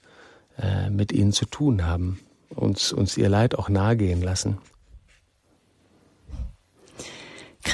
äh, 0.59 0.91
mit 0.91 1.13
ihnen 1.13 1.33
zu 1.33 1.47
tun 1.47 1.85
haben, 1.85 2.21
uns, 2.51 2.93
uns 2.93 3.17
ihr 3.17 3.29
Leid 3.29 3.59
auch 3.59 3.69
nahegehen 3.69 4.23
lassen? 4.23 4.59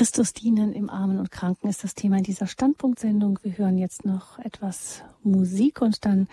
Christus 0.00 0.32
dienen 0.32 0.72
im 0.72 0.88
Armen 0.88 1.18
und 1.18 1.30
Kranken 1.30 1.68
ist 1.68 1.84
das 1.84 1.94
Thema 1.94 2.16
in 2.16 2.22
dieser 2.22 2.46
Standpunktsendung. 2.46 3.38
Wir 3.42 3.58
hören 3.58 3.76
jetzt 3.76 4.06
noch 4.06 4.38
etwas 4.38 5.02
Musik 5.22 5.82
und 5.82 6.06
dann 6.06 6.26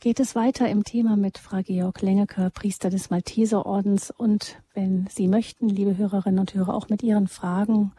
geht 0.00 0.18
es 0.18 0.34
weiter 0.34 0.66
im 0.70 0.82
Thema 0.82 1.18
mit 1.18 1.36
Frau 1.36 1.60
Georg 1.60 2.00
Lengeker, 2.00 2.48
Priester 2.48 2.88
des 2.88 3.10
Malteserordens. 3.10 4.10
Und 4.16 4.62
wenn 4.72 5.08
Sie 5.10 5.28
möchten, 5.28 5.68
liebe 5.68 5.98
Hörerinnen 5.98 6.40
und 6.40 6.54
Hörer, 6.54 6.72
auch 6.72 6.88
mit 6.88 7.02
Ihren 7.02 7.28
Fragen 7.28 7.92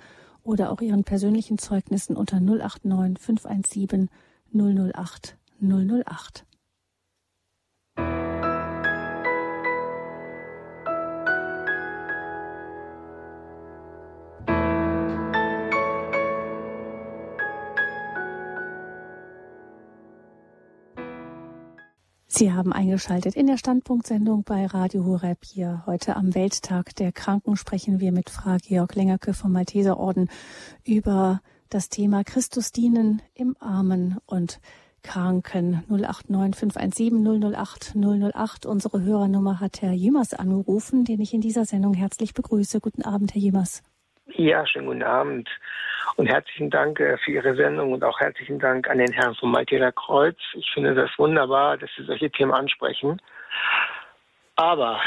oder 0.44 0.72
auch 0.72 0.82
Ihren 0.82 1.04
persönlichen 1.04 1.60
Zeugnissen 1.60 2.18
unter 2.18 2.40
089 2.40 3.20
517 3.24 4.10
008 4.52 5.38
008. 5.62 6.44
Sie 22.36 22.52
haben 22.52 22.74
eingeschaltet 22.74 23.36
in 23.36 23.46
der 23.46 23.58
Standpunktsendung 23.58 24.44
bei 24.44 24.66
Radio 24.66 25.06
Horeb 25.06 25.46
hier. 25.46 25.84
Heute 25.86 26.16
am 26.16 26.34
Welttag 26.34 26.96
der 26.96 27.12
Kranken 27.12 27.58
sprechen 27.58 28.00
wir 28.00 28.12
mit 28.12 28.32
Frau 28.32 28.58
Georg 28.60 28.96
Lengerke 28.96 29.36
vom 29.36 29.52
Malteserorden 29.52 30.32
über 30.84 31.42
das 31.70 31.90
Thema 31.90 32.24
Christus 32.24 32.72
dienen 32.72 33.22
im 33.36 33.56
Armen 33.60 34.18
und 34.26 34.62
Kranken 35.04 35.84
089 35.88 36.56
517 36.56 37.54
008 37.54 37.94
008. 37.96 38.66
Unsere 38.66 39.04
Hörernummer 39.04 39.60
hat 39.60 39.84
Herr 39.84 39.94
Jümmers 39.94 40.34
angerufen, 40.34 41.06
den 41.06 41.22
ich 41.22 41.36
in 41.36 41.42
dieser 41.42 41.66
Sendung 41.66 41.94
herzlich 41.94 42.34
begrüße. 42.34 42.80
Guten 42.80 43.04
Abend, 43.04 43.36
Herr 43.36 43.42
Jümmers. 43.42 43.84
Ja, 44.36 44.66
schönen 44.66 44.88
guten 44.88 45.04
Abend. 45.04 45.50
Und 46.16 46.28
herzlichen 46.28 46.70
Dank 46.70 47.00
äh, 47.00 47.18
für 47.18 47.32
Ihre 47.32 47.56
Sendung 47.56 47.94
und 47.94 48.04
auch 48.04 48.20
herzlichen 48.20 48.60
Dank 48.60 48.90
an 48.90 48.98
den 48.98 49.12
Herrn 49.12 49.36
vom 49.36 49.52
Malteser 49.52 49.92
Kreuz. 49.92 50.38
Ich 50.54 50.70
finde 50.74 50.96
das 50.96 51.10
wunderbar, 51.18 51.78
dass 51.78 51.90
Sie 51.96 52.04
solche 52.04 52.32
Themen 52.32 52.52
ansprechen. 52.52 53.22
Aber 54.56 55.00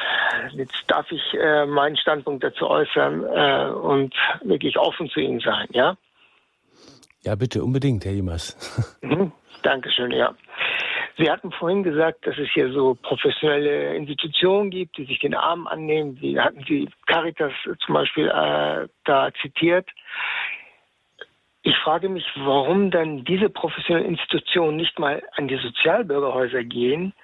jetzt 0.52 0.84
darf 0.88 1.10
ich 1.10 1.22
äh, 1.34 1.66
meinen 1.66 1.96
Standpunkt 1.96 2.42
dazu 2.42 2.68
äußern 2.68 3.24
äh, 3.24 3.70
und 3.70 4.14
wirklich 4.42 4.76
offen 4.78 5.08
zu 5.08 5.20
Ihnen 5.20 5.40
sein, 5.40 5.68
ja? 5.70 5.96
Ja, 7.22 7.34
bitte, 7.34 7.62
unbedingt, 7.62 8.04
Herr 8.04 8.12
Jimas. 8.12 8.56
Mhm, 9.02 9.32
Dankeschön, 9.62 10.12
ja. 10.12 10.34
Sie 11.18 11.30
hatten 11.30 11.50
vorhin 11.50 11.82
gesagt, 11.82 12.26
dass 12.26 12.36
es 12.36 12.48
hier 12.52 12.70
so 12.72 12.94
professionelle 12.94 13.94
Institutionen 13.94 14.70
gibt, 14.70 14.98
die 14.98 15.06
sich 15.06 15.18
den 15.18 15.34
Armen 15.34 15.66
annehmen. 15.66 16.18
Sie 16.20 16.38
hatten 16.38 16.62
Sie 16.68 16.90
Caritas 17.06 17.52
zum 17.84 17.94
Beispiel 17.94 18.28
äh, 18.28 18.86
da 19.04 19.30
zitiert. 19.40 19.88
Ich 21.62 21.76
frage 21.78 22.08
mich, 22.10 22.24
warum 22.36 22.90
dann 22.90 23.24
diese 23.24 23.48
professionellen 23.48 24.10
Institutionen 24.10 24.76
nicht 24.76 24.98
mal 24.98 25.22
an 25.36 25.48
die 25.48 25.56
Sozialbürgerhäuser 25.56 26.64
gehen 26.64 27.14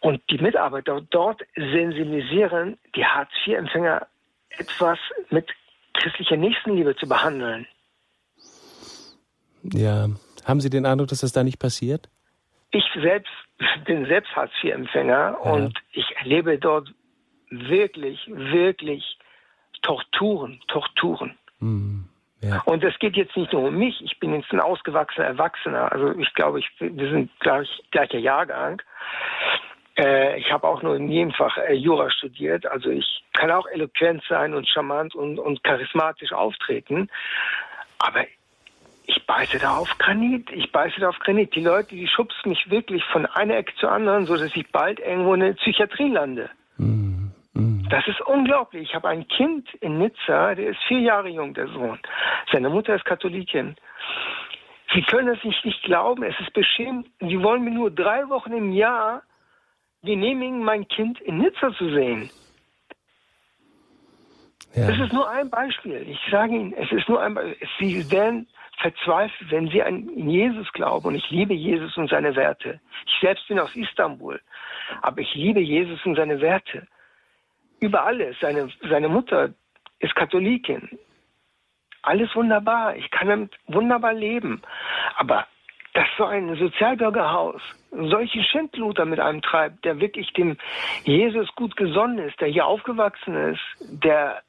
und 0.00 0.22
die 0.30 0.38
Mitarbeiter 0.38 1.02
dort 1.10 1.42
sensibilisieren, 1.54 2.78
die 2.96 3.04
Hartz-IV-Empfänger 3.04 4.06
etwas 4.50 4.98
mit 5.30 5.46
christlicher 5.92 6.36
Nächstenliebe 6.36 6.96
zu 6.96 7.06
behandeln. 7.06 7.66
Ja, 9.62 10.08
haben 10.44 10.60
Sie 10.60 10.70
den 10.70 10.86
Eindruck, 10.86 11.08
dass 11.08 11.20
das 11.20 11.32
da 11.32 11.44
nicht 11.44 11.58
passiert? 11.58 12.08
Ich 12.76 12.84
selbst 13.00 13.32
bin 13.86 14.04
selbst 14.04 14.36
Hartz-IV-Empfänger 14.36 15.14
ja. 15.14 15.50
und 15.50 15.78
ich 15.92 16.14
erlebe 16.18 16.58
dort 16.58 16.92
wirklich, 17.48 18.20
wirklich 18.28 19.18
Torturen, 19.80 20.60
Torturen. 20.68 21.38
Mhm. 21.60 22.04
Ja. 22.42 22.60
Und 22.66 22.84
es 22.84 22.98
geht 22.98 23.16
jetzt 23.16 23.34
nicht 23.34 23.50
nur 23.54 23.68
um 23.68 23.78
mich. 23.78 23.98
Ich 24.02 24.20
bin 24.20 24.34
jetzt 24.34 24.52
ein 24.52 24.60
ausgewachsener 24.60 25.26
Erwachsener. 25.26 25.90
Also 25.90 26.12
ich 26.18 26.32
glaube, 26.34 26.58
ich, 26.58 26.68
wir 26.78 27.10
sind 27.10 27.30
gleich, 27.40 27.68
gleicher 27.92 28.18
Jahrgang. 28.18 28.82
Äh, 29.98 30.38
ich 30.38 30.52
habe 30.52 30.68
auch 30.68 30.82
nur 30.82 30.96
in 30.96 31.10
jedem 31.10 31.32
Fach 31.32 31.56
äh, 31.56 31.72
Jura 31.72 32.10
studiert. 32.10 32.66
Also 32.66 32.90
ich 32.90 33.24
kann 33.32 33.50
auch 33.50 33.66
eloquent 33.68 34.22
sein 34.28 34.52
und 34.52 34.68
charmant 34.68 35.14
und, 35.14 35.38
und 35.38 35.64
charismatisch 35.64 36.32
auftreten. 36.32 37.08
Aber 37.98 38.26
ich 39.06 39.24
beiße 39.26 39.58
da 39.58 39.76
auf 39.76 39.88
Granit, 39.98 40.50
ich 40.52 40.70
beiße 40.72 41.00
da 41.00 41.08
auf 41.08 41.18
Granit. 41.20 41.54
Die 41.54 41.60
Leute, 41.60 41.94
die 41.94 42.08
schubsen 42.08 42.50
mich 42.50 42.70
wirklich 42.70 43.04
von 43.04 43.26
einer 43.26 43.56
Ecke 43.56 43.72
zur 43.76 43.92
anderen, 43.92 44.26
so 44.26 44.36
dass 44.36 44.54
ich 44.54 44.70
bald 44.72 44.98
irgendwo 44.98 45.34
in 45.34 45.40
der 45.40 45.52
Psychiatrie 45.54 46.10
lande. 46.10 46.50
Mm, 46.78 47.28
mm. 47.54 47.88
Das 47.88 48.06
ist 48.08 48.20
unglaublich. 48.22 48.88
Ich 48.88 48.94
habe 48.94 49.08
ein 49.08 49.26
Kind 49.28 49.72
in 49.80 49.98
Nizza, 49.98 50.54
der 50.54 50.70
ist 50.70 50.82
vier 50.88 51.00
Jahre 51.00 51.28
jung, 51.28 51.54
der 51.54 51.68
Sohn. 51.68 51.98
Seine 52.52 52.68
Mutter 52.68 52.96
ist 52.96 53.04
Katholikin. 53.04 53.76
Sie 54.94 55.02
können 55.02 55.28
es 55.28 55.42
sich 55.42 55.64
nicht 55.64 55.82
glauben, 55.82 56.22
es 56.22 56.38
ist 56.40 56.52
beschämend. 56.52 57.08
Sie 57.20 57.42
wollen 57.42 57.64
mir 57.64 57.72
nur 57.72 57.90
drei 57.90 58.28
Wochen 58.28 58.52
im 58.52 58.72
Jahr 58.72 59.22
genehmigen, 60.02 60.62
mein 60.62 60.86
Kind 60.88 61.20
in 61.20 61.38
Nizza 61.38 61.72
zu 61.74 61.90
sehen. 61.90 62.30
Ja. 64.76 64.88
Das 64.88 64.98
ist 64.98 65.12
nur 65.12 65.28
ein 65.30 65.48
Beispiel. 65.48 66.06
Ich 66.06 66.20
sage 66.30 66.54
Ihnen, 66.54 66.74
es 66.74 66.92
ist 66.92 67.08
nur 67.08 67.22
ein 67.22 67.34
Beispiel. 67.34 67.66
Sie 67.78 68.10
werden 68.10 68.46
verzweifelt, 68.78 69.50
wenn 69.50 69.68
Sie 69.68 69.82
an 69.82 70.06
Jesus 70.28 70.70
glauben. 70.74 71.06
Und 71.08 71.14
ich 71.14 71.30
liebe 71.30 71.54
Jesus 71.54 71.96
und 71.96 72.10
seine 72.10 72.36
Werte. 72.36 72.78
Ich 73.06 73.20
selbst 73.22 73.48
bin 73.48 73.58
aus 73.58 73.74
Istanbul. 73.74 74.38
Aber 75.00 75.18
ich 75.20 75.34
liebe 75.34 75.60
Jesus 75.60 76.04
und 76.04 76.16
seine 76.16 76.42
Werte. 76.42 76.86
Über 77.80 78.04
alles. 78.04 78.36
Seine, 78.40 78.68
seine 78.86 79.08
Mutter 79.08 79.54
ist 79.98 80.14
Katholikin. 80.14 80.98
Alles 82.02 82.34
wunderbar. 82.36 82.96
Ich 82.96 83.10
kann 83.10 83.28
damit 83.28 83.58
wunderbar 83.68 84.12
leben. 84.12 84.60
Aber 85.16 85.46
dass 85.94 86.06
so 86.18 86.26
ein 86.26 86.54
Sozialbürgerhaus 86.56 87.62
solche 87.90 88.42
Schindluter 88.42 89.06
mit 89.06 89.18
einem 89.20 89.40
treibt, 89.40 89.86
der 89.86 89.98
wirklich 89.98 90.30
dem 90.34 90.58
Jesus 91.04 91.48
gut 91.54 91.74
gesonnen 91.76 92.18
ist, 92.18 92.38
der 92.42 92.48
hier 92.48 92.66
aufgewachsen 92.66 93.34
ist, 93.54 93.62
der 93.80 94.42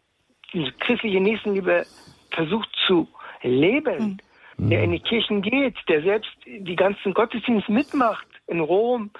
die 0.53 0.71
christliche 0.79 1.19
Nächstenliebe 1.19 1.85
versucht 2.31 2.69
zu 2.85 3.07
leben, 3.41 4.21
mhm. 4.57 4.69
der 4.69 4.83
in 4.83 4.91
die 4.91 4.99
Kirchen 4.99 5.41
geht, 5.41 5.75
der 5.87 6.01
selbst 6.01 6.31
die 6.45 6.75
ganzen 6.75 7.13
Gottesdienste 7.13 7.71
mitmacht 7.71 8.27
in 8.47 8.59
Rom, 8.59 9.11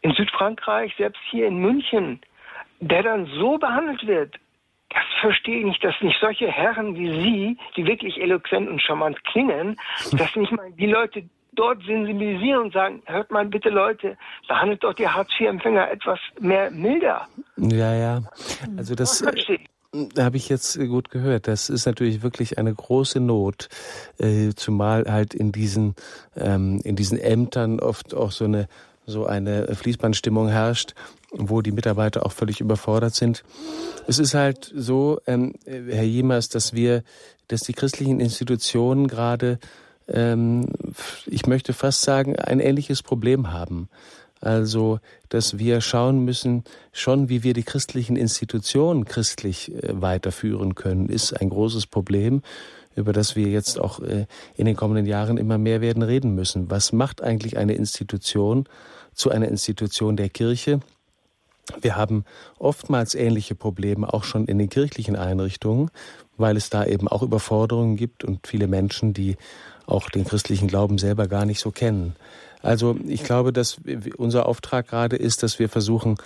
in 0.00 0.12
Südfrankreich, 0.12 0.94
selbst 0.96 1.20
hier 1.30 1.46
in 1.46 1.58
München, 1.58 2.20
der 2.80 3.02
dann 3.02 3.26
so 3.26 3.58
behandelt 3.58 4.06
wird, 4.06 4.36
das 4.90 5.04
verstehe 5.20 5.60
ich 5.60 5.64
nicht, 5.64 5.84
dass 5.84 5.94
nicht 6.02 6.18
solche 6.20 6.48
Herren 6.48 6.96
wie 6.96 7.08
Sie, 7.08 7.58
die 7.76 7.86
wirklich 7.86 8.20
eloquent 8.20 8.68
und 8.68 8.82
charmant 8.82 9.24
klingen, 9.24 9.76
dass 10.12 10.36
nicht 10.36 10.52
mal 10.52 10.70
die 10.72 10.86
Leute 10.86 11.24
dort 11.52 11.82
sensibilisieren 11.84 12.64
und 12.64 12.72
sagen, 12.72 13.02
hört 13.06 13.30
mal 13.30 13.46
bitte 13.46 13.68
Leute, 13.68 14.16
behandelt 14.48 14.82
doch 14.84 14.94
die 14.94 15.08
Hartz-IV-Empfänger 15.08 15.90
etwas 15.90 16.18
mehr 16.40 16.70
milder. 16.70 17.26
Ja, 17.56 17.94
ja. 17.94 18.20
Also 18.76 18.94
das, 18.94 19.18
das 19.20 19.34
habe 20.18 20.36
ich 20.36 20.48
jetzt 20.48 20.78
gut 20.78 21.10
gehört. 21.10 21.48
Das 21.48 21.68
ist 21.68 21.86
natürlich 21.86 22.22
wirklich 22.22 22.58
eine 22.58 22.74
große 22.74 23.20
Not, 23.20 23.68
äh, 24.18 24.50
zumal 24.56 25.04
halt 25.10 25.34
in 25.34 25.52
diesen 25.52 25.94
ähm, 26.36 26.80
in 26.84 26.96
diesen 26.96 27.18
Ämtern 27.18 27.80
oft 27.80 28.14
auch 28.14 28.32
so 28.32 28.44
eine 28.44 28.68
so 29.04 29.26
eine 29.26 29.74
Fließbandstimmung 29.74 30.48
herrscht, 30.48 30.94
wo 31.32 31.60
die 31.60 31.72
Mitarbeiter 31.72 32.24
auch 32.24 32.32
völlig 32.32 32.60
überfordert 32.60 33.14
sind. 33.14 33.42
Es 34.06 34.18
ist 34.18 34.34
halt 34.34 34.72
so, 34.74 35.20
ähm, 35.26 35.54
Herr 35.66 36.04
Jemers, 36.04 36.48
dass 36.48 36.72
wir, 36.72 37.02
dass 37.48 37.62
die 37.62 37.72
christlichen 37.72 38.20
Institutionen 38.20 39.08
gerade, 39.08 39.58
ähm, 40.08 40.66
ich 41.26 41.46
möchte 41.46 41.72
fast 41.72 42.02
sagen, 42.02 42.36
ein 42.36 42.60
ähnliches 42.60 43.02
Problem 43.02 43.52
haben. 43.52 43.88
Also, 44.42 44.98
dass 45.28 45.58
wir 45.58 45.80
schauen 45.80 46.24
müssen, 46.24 46.64
schon 46.92 47.28
wie 47.28 47.44
wir 47.44 47.54
die 47.54 47.62
christlichen 47.62 48.16
Institutionen 48.16 49.04
christlich 49.04 49.72
äh, 49.72 50.00
weiterführen 50.02 50.74
können, 50.74 51.08
ist 51.08 51.32
ein 51.40 51.48
großes 51.48 51.86
Problem, 51.86 52.42
über 52.96 53.12
das 53.12 53.36
wir 53.36 53.46
jetzt 53.46 53.78
auch 53.78 54.00
äh, 54.00 54.26
in 54.56 54.66
den 54.66 54.74
kommenden 54.74 55.06
Jahren 55.06 55.38
immer 55.38 55.58
mehr 55.58 55.80
werden 55.80 56.02
reden 56.02 56.34
müssen. 56.34 56.68
Was 56.72 56.92
macht 56.92 57.22
eigentlich 57.22 57.56
eine 57.56 57.74
Institution 57.74 58.68
zu 59.14 59.30
einer 59.30 59.46
Institution 59.46 60.16
der 60.16 60.28
Kirche? 60.28 60.80
Wir 61.80 61.94
haben 61.94 62.24
oftmals 62.58 63.14
ähnliche 63.14 63.54
Probleme 63.54 64.12
auch 64.12 64.24
schon 64.24 64.46
in 64.46 64.58
den 64.58 64.68
kirchlichen 64.68 65.14
Einrichtungen, 65.14 65.92
weil 66.36 66.56
es 66.56 66.68
da 66.68 66.84
eben 66.84 67.06
auch 67.06 67.22
Überforderungen 67.22 67.94
gibt 67.94 68.24
und 68.24 68.44
viele 68.48 68.66
Menschen, 68.66 69.14
die 69.14 69.36
auch 69.86 70.10
den 70.10 70.24
christlichen 70.24 70.66
Glauben 70.66 70.98
selber 70.98 71.28
gar 71.28 71.44
nicht 71.44 71.60
so 71.60 71.70
kennen. 71.70 72.16
Also 72.62 72.96
ich 73.06 73.24
glaube, 73.24 73.52
dass 73.52 73.80
unser 74.16 74.46
Auftrag 74.46 74.88
gerade 74.88 75.16
ist, 75.16 75.42
dass 75.42 75.58
wir 75.58 75.68
versuchen, 75.68 76.16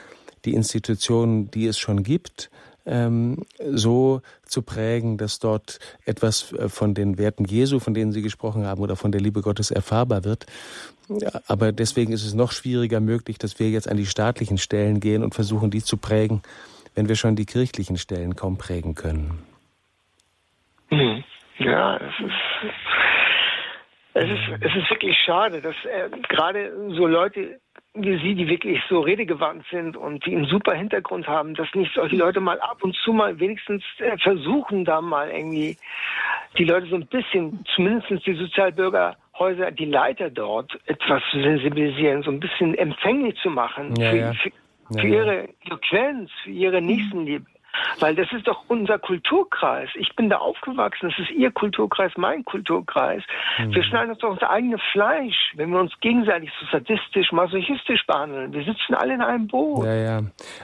die 0.45 0.55
Institutionen, 0.55 1.51
die 1.51 1.67
es 1.67 1.79
schon 1.79 2.03
gibt, 2.03 2.51
ähm, 2.87 3.45
so 3.59 4.23
zu 4.45 4.63
prägen, 4.63 5.19
dass 5.19 5.41
dort 5.41 5.81
etwas 6.05 6.53
äh, 6.53 6.69
von 6.69 6.95
den 6.95 7.19
Werten 7.19 7.45
Jesu, 7.45 7.81
von 7.81 7.95
denen 7.95 8.13
Sie 8.13 8.23
gesprochen 8.23 8.65
haben, 8.65 8.81
oder 8.81 8.95
von 8.95 9.11
der 9.11 9.21
Liebe 9.21 9.43
Gottes 9.43 9.71
erfahrbar 9.73 10.25
wird. 10.25 10.47
Aber 11.47 11.73
deswegen 11.73 12.13
ist 12.13 12.25
es 12.25 12.35
noch 12.35 12.53
schwieriger 12.53 13.01
möglich, 13.01 13.39
dass 13.39 13.59
wir 13.59 13.71
jetzt 13.71 13.89
an 13.89 13.97
die 13.97 14.07
staatlichen 14.07 14.59
Stellen 14.59 15.01
gehen 15.01 15.25
und 15.25 15.35
versuchen, 15.35 15.71
die 15.71 15.83
zu 15.83 15.97
prägen, 15.97 16.43
wenn 16.95 17.09
wir 17.09 17.17
schon 17.17 17.37
die 17.37 17.47
kirchlichen 17.47 17.97
Stellen 17.97 18.37
kaum 18.37 18.57
prägen 18.57 18.95
können. 18.95 19.39
Hm. 20.89 21.25
Ja, 21.59 21.97
es 21.97 22.13
ist 22.21 22.33
es 24.17 24.31
ist, 24.31 24.63
es 24.63 24.75
ist 24.75 24.91
wirklich 24.91 25.17
schade, 25.25 25.61
dass 25.61 25.75
äh, 25.85 26.09
gerade 26.29 26.73
so 26.89 27.07
Leute 27.07 27.61
wie 27.93 28.19
Sie, 28.19 28.35
die 28.35 28.49
wirklich 28.49 28.81
so 28.89 29.01
redegewandt 29.01 29.65
sind 29.71 29.97
und 29.97 30.25
die 30.27 30.35
einen 30.35 30.47
super 30.47 30.75
Hintergrund 30.75 31.27
haben, 31.27 31.55
dass 31.55 31.69
nicht 31.75 31.93
solche 31.95 32.17
Leute 32.17 32.41
mal 32.41 32.61
ab 32.61 32.83
und 32.83 32.95
zu 32.97 33.13
mal 33.13 33.39
wenigstens 33.41 33.83
äh, 33.99 34.17
versuchen, 34.19 34.85
da 34.85 35.01
mal 35.01 35.31
irgendwie 35.31 35.77
die 36.59 36.65
Leute 36.65 36.87
so 36.87 36.97
ein 36.97 37.07
bisschen, 37.07 37.65
zumindest 37.75 38.27
die 38.27 38.35
Sozialbürgerhäuser, 38.35 39.71
die 39.71 39.87
Leiter 39.87 40.31
dort 40.31 40.79
etwas 40.87 41.23
zu 41.31 41.41
sensibilisieren, 41.43 42.23
so 42.23 42.31
ein 42.31 42.41
bisschen 42.41 42.75
empfänglich 42.75 43.37
zu 43.43 43.51
machen 43.51 43.95
ja, 43.97 44.11
für, 44.11 44.17
ja. 44.17 44.33
für, 44.33 44.51
für 44.99 45.09
ja, 45.09 45.15
ihre 45.15 45.49
Eloquenz, 45.65 46.31
für 46.43 46.51
ihre 46.51 46.83
Nächstenliebe. 46.83 47.47
Weil 48.01 48.15
das 48.15 48.31
ist 48.33 48.47
doch 48.47 48.65
unser 48.69 48.99
Kulturkreis. 48.99 49.89
Ich 49.95 50.15
bin 50.17 50.29
da 50.31 50.39
aufgewachsen. 50.39 51.09
Das 51.09 51.19
ist 51.19 51.31
Ihr 51.31 51.51
Kulturkreis, 51.51 52.13
mein 52.17 52.45
Kulturkreis. 52.45 53.23
Mhm. 53.59 53.75
Wir 53.75 53.85
schneiden 53.85 54.11
uns 54.11 54.19
doch 54.21 54.31
unser 54.31 54.51
eigenes 54.51 54.81
Fleisch, 54.93 55.53
wenn 55.55 55.71
wir 55.71 55.81
uns 55.81 55.93
gegenseitig 56.01 56.51
so 56.61 56.67
sadistisch, 56.71 57.33
masochistisch 57.33 58.07
behandeln. 58.07 58.53
Wir 58.53 58.65
sitzen 58.65 58.95
alle 58.95 59.15
in 59.15 59.23
einem 59.23 59.47
Boot. 59.47 59.87
Ja, 59.87 59.95
ja. 59.95 60.21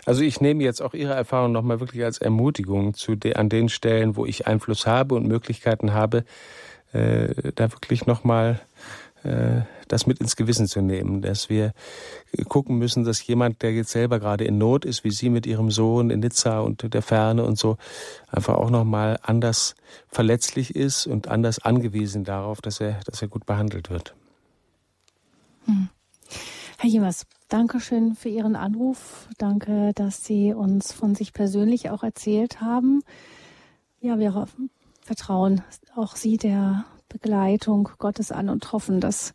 Also 0.07 0.23
ich 0.23 0.41
nehme 0.41 0.63
jetzt 0.63 0.81
auch 0.81 0.95
Ihre 0.95 1.15
Erfahrung 1.15 1.53
nochmal 1.53 1.81
wirklich 1.81 2.05
als 2.05 2.19
Ermutigung 2.19 2.95
zu 2.95 3.17
de 3.17 3.35
an 3.35 3.49
den 3.49 3.69
Stellen, 3.69 4.17
wo 4.17 4.27
ich 4.27 4.47
Einfluss 4.47 4.87
habe 4.87 5.15
und 5.15 5.27
Möglichkeiten 5.27 5.93
habe, 5.93 6.25
äh, 6.93 7.53
da 7.55 7.73
wirklich 7.73 8.07
nochmal 8.07 8.61
das 9.89 10.07
mit 10.07 10.21
ins 10.21 10.37
Gewissen 10.37 10.67
zu 10.67 10.81
nehmen, 10.81 11.23
dass 11.23 11.49
wir 11.49 11.73
gucken 12.49 12.79
müssen, 12.79 13.05
dass 13.05 13.25
jemand, 13.27 13.63
der 13.63 13.73
jetzt 13.73 13.91
selber 13.91 14.19
gerade 14.19 14.45
in 14.45 14.59
Not 14.59 14.85
ist, 14.85 15.05
wie 15.05 15.11
Sie 15.11 15.29
mit 15.29 15.47
Ihrem 15.47 15.71
Sohn 15.71 16.11
in 16.11 16.21
Nizza 16.21 16.61
und 16.61 16.93
der 16.93 17.03
Ferne 17.03 17.45
und 17.45 17.59
so, 17.59 17.77
einfach 18.31 18.55
auch 18.55 18.71
nochmal 18.71 19.19
anders 19.23 19.75
verletzlich 20.09 20.75
ist 20.75 21.07
und 21.07 21.29
anders 21.29 21.59
angewiesen 21.59 22.25
darauf, 22.25 22.61
dass 22.61 22.81
er, 22.81 23.01
dass 23.05 23.23
er 23.23 23.29
gut 23.29 23.47
behandelt 23.47 23.91
wird. 23.91 24.15
Hm. 25.67 25.89
Herr 26.79 26.91
Jemers, 26.91 27.27
danke 27.49 27.79
schön 27.79 28.17
für 28.17 28.29
Ihren 28.29 28.57
Anruf. 28.57 29.29
Danke, 29.39 29.93
dass 29.95 30.25
Sie 30.25 30.53
uns 30.53 30.93
von 30.93 31.15
sich 31.15 31.33
persönlich 31.33 31.91
auch 31.91 32.03
erzählt 32.03 32.61
haben. 32.61 33.03
Ja, 34.01 34.19
wir 34.19 34.49
vertrauen 35.01 35.63
auch 35.95 36.17
Sie 36.17 36.39
der 36.39 36.85
Begleitung 37.13 37.91
Gottes 37.99 38.33
an 38.33 38.49
und 38.49 38.73
hoffen, 38.73 39.01
dass 39.01 39.35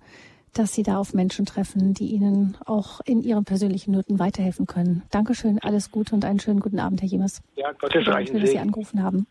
dass 0.54 0.74
Sie 0.74 0.84
da 0.84 0.98
auf 0.98 1.14
Menschen 1.14 1.46
treffen, 1.46 1.94
die 1.94 2.08
Ihnen 2.08 2.58
auch 2.66 3.00
in 3.06 3.22
Ihren 3.22 3.46
persönlichen 3.46 3.92
Nöten 3.92 4.18
weiterhelfen 4.18 4.66
können. 4.66 5.04
Dankeschön, 5.12 5.60
alles 5.60 5.92
Gute 5.92 6.16
und 6.16 6.26
einen 6.26 6.40
schönen 6.40 6.62
guten 6.62 6.80
Abend, 6.80 7.02
Herr 7.02 7.08
Jemers. 7.08 7.42
Ja, 7.56 7.72
Gottes 7.74 8.04
Schön, 8.04 8.42
dass 8.42 8.50
Sie 8.50 8.58
angerufen 8.58 9.04
haben. 9.04 9.28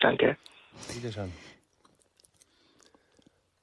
Danke. 0.00 0.36
Wiederschauen. 0.94 1.32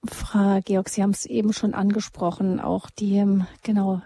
Frau 0.06 0.60
Georg, 0.64 0.90
Sie 0.90 1.04
haben 1.04 1.12
es 1.12 1.26
eben 1.26 1.54
schon 1.54 1.74
angesprochen, 1.74 2.60
auch 2.60 2.90
die, 2.90 3.18
ähm, 3.18 3.46
genau, 3.64 4.02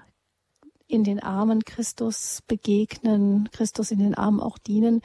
in 0.88 1.04
den 1.04 1.22
Armen 1.22 1.64
Christus 1.64 2.42
begegnen, 2.48 3.50
Christus 3.52 3.92
in 3.92 4.00
den 4.00 4.16
Armen 4.16 4.40
auch 4.40 4.58
dienen. 4.58 5.02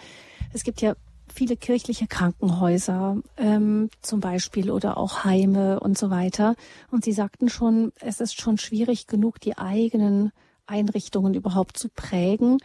Es 0.53 0.65
gibt 0.65 0.81
ja 0.81 0.95
viele 1.39 1.57
kirchliche 1.57 2.09
Krankenhäuser 2.09 3.23
ähm, 3.37 3.91
zum 4.03 4.19
Beispiel 4.19 4.73
oder 4.73 4.97
auch 4.97 5.23
Heime 5.23 5.79
und 5.79 5.97
so 5.97 6.11
weiter. 6.11 6.57
Und 6.91 7.05
Sie 7.05 7.13
sagten 7.13 7.49
schon, 7.49 7.93
es 8.01 8.21
ist 8.21 8.41
schon 8.41 8.59
schwierig 8.59 9.07
genug, 9.07 9.39
die 9.39 9.57
eigenen 9.57 10.33
Einrichtungen 10.67 11.35
überhaupt 11.35 11.79
zu 11.79 11.91
prägen. 11.91 12.59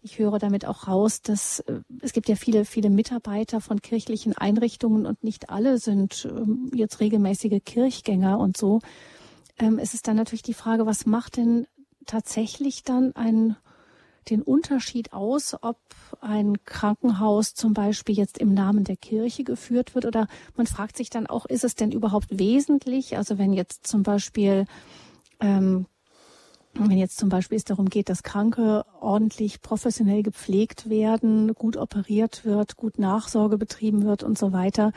Ich 0.00 0.20
höre 0.20 0.38
damit 0.38 0.64
auch 0.64 0.86
raus, 0.86 1.22
dass 1.22 1.58
äh, 1.60 1.80
es 2.02 2.12
gibt 2.12 2.28
ja 2.28 2.36
viele, 2.36 2.64
viele 2.64 2.88
Mitarbeiter 2.88 3.60
von 3.60 3.82
kirchlichen 3.82 4.38
Einrichtungen 4.38 5.06
und 5.06 5.24
nicht 5.24 5.50
alle 5.50 5.78
sind 5.78 6.24
ähm, 6.30 6.70
jetzt 6.72 7.00
regelmäßige 7.00 7.60
Kirchgänger 7.64 8.38
und 8.38 8.56
so. 8.56 8.78
Ähm, 9.58 9.80
es 9.80 9.92
ist 9.92 10.06
dann 10.06 10.14
natürlich 10.14 10.42
die 10.42 10.54
Frage, 10.54 10.86
was 10.86 11.04
macht 11.04 11.36
denn 11.36 11.66
tatsächlich 12.06 12.84
dann 12.84 13.10
ein 13.16 13.56
den 14.30 14.42
Unterschied 14.42 15.12
aus, 15.12 15.56
ob 15.60 15.78
ein 16.20 16.64
Krankenhaus 16.64 17.54
zum 17.54 17.74
Beispiel 17.74 18.16
jetzt 18.16 18.38
im 18.38 18.54
Namen 18.54 18.84
der 18.84 18.96
Kirche 18.96 19.44
geführt 19.44 19.94
wird? 19.94 20.06
Oder 20.06 20.28
man 20.56 20.66
fragt 20.66 20.96
sich 20.96 21.10
dann 21.10 21.26
auch, 21.26 21.46
ist 21.46 21.64
es 21.64 21.74
denn 21.74 21.92
überhaupt 21.92 22.38
wesentlich? 22.38 23.16
Also 23.16 23.38
wenn 23.38 23.52
jetzt 23.52 23.86
zum 23.86 24.02
Beispiel 24.02 24.66
ähm, 25.40 25.86
wenn 26.74 26.98
jetzt 26.98 27.18
zum 27.18 27.28
Beispiel 27.28 27.56
es 27.56 27.64
darum 27.64 27.88
geht, 27.88 28.08
dass 28.08 28.22
Kranke 28.22 28.84
ordentlich 29.00 29.60
professionell 29.60 30.22
gepflegt 30.22 30.88
werden, 30.88 31.52
gut 31.54 31.76
operiert 31.76 32.44
wird, 32.44 32.76
gut 32.76 32.98
Nachsorge 32.98 33.58
betrieben 33.58 34.04
wird 34.04 34.22
und 34.22 34.38
so 34.38 34.52
weiter, 34.52 34.92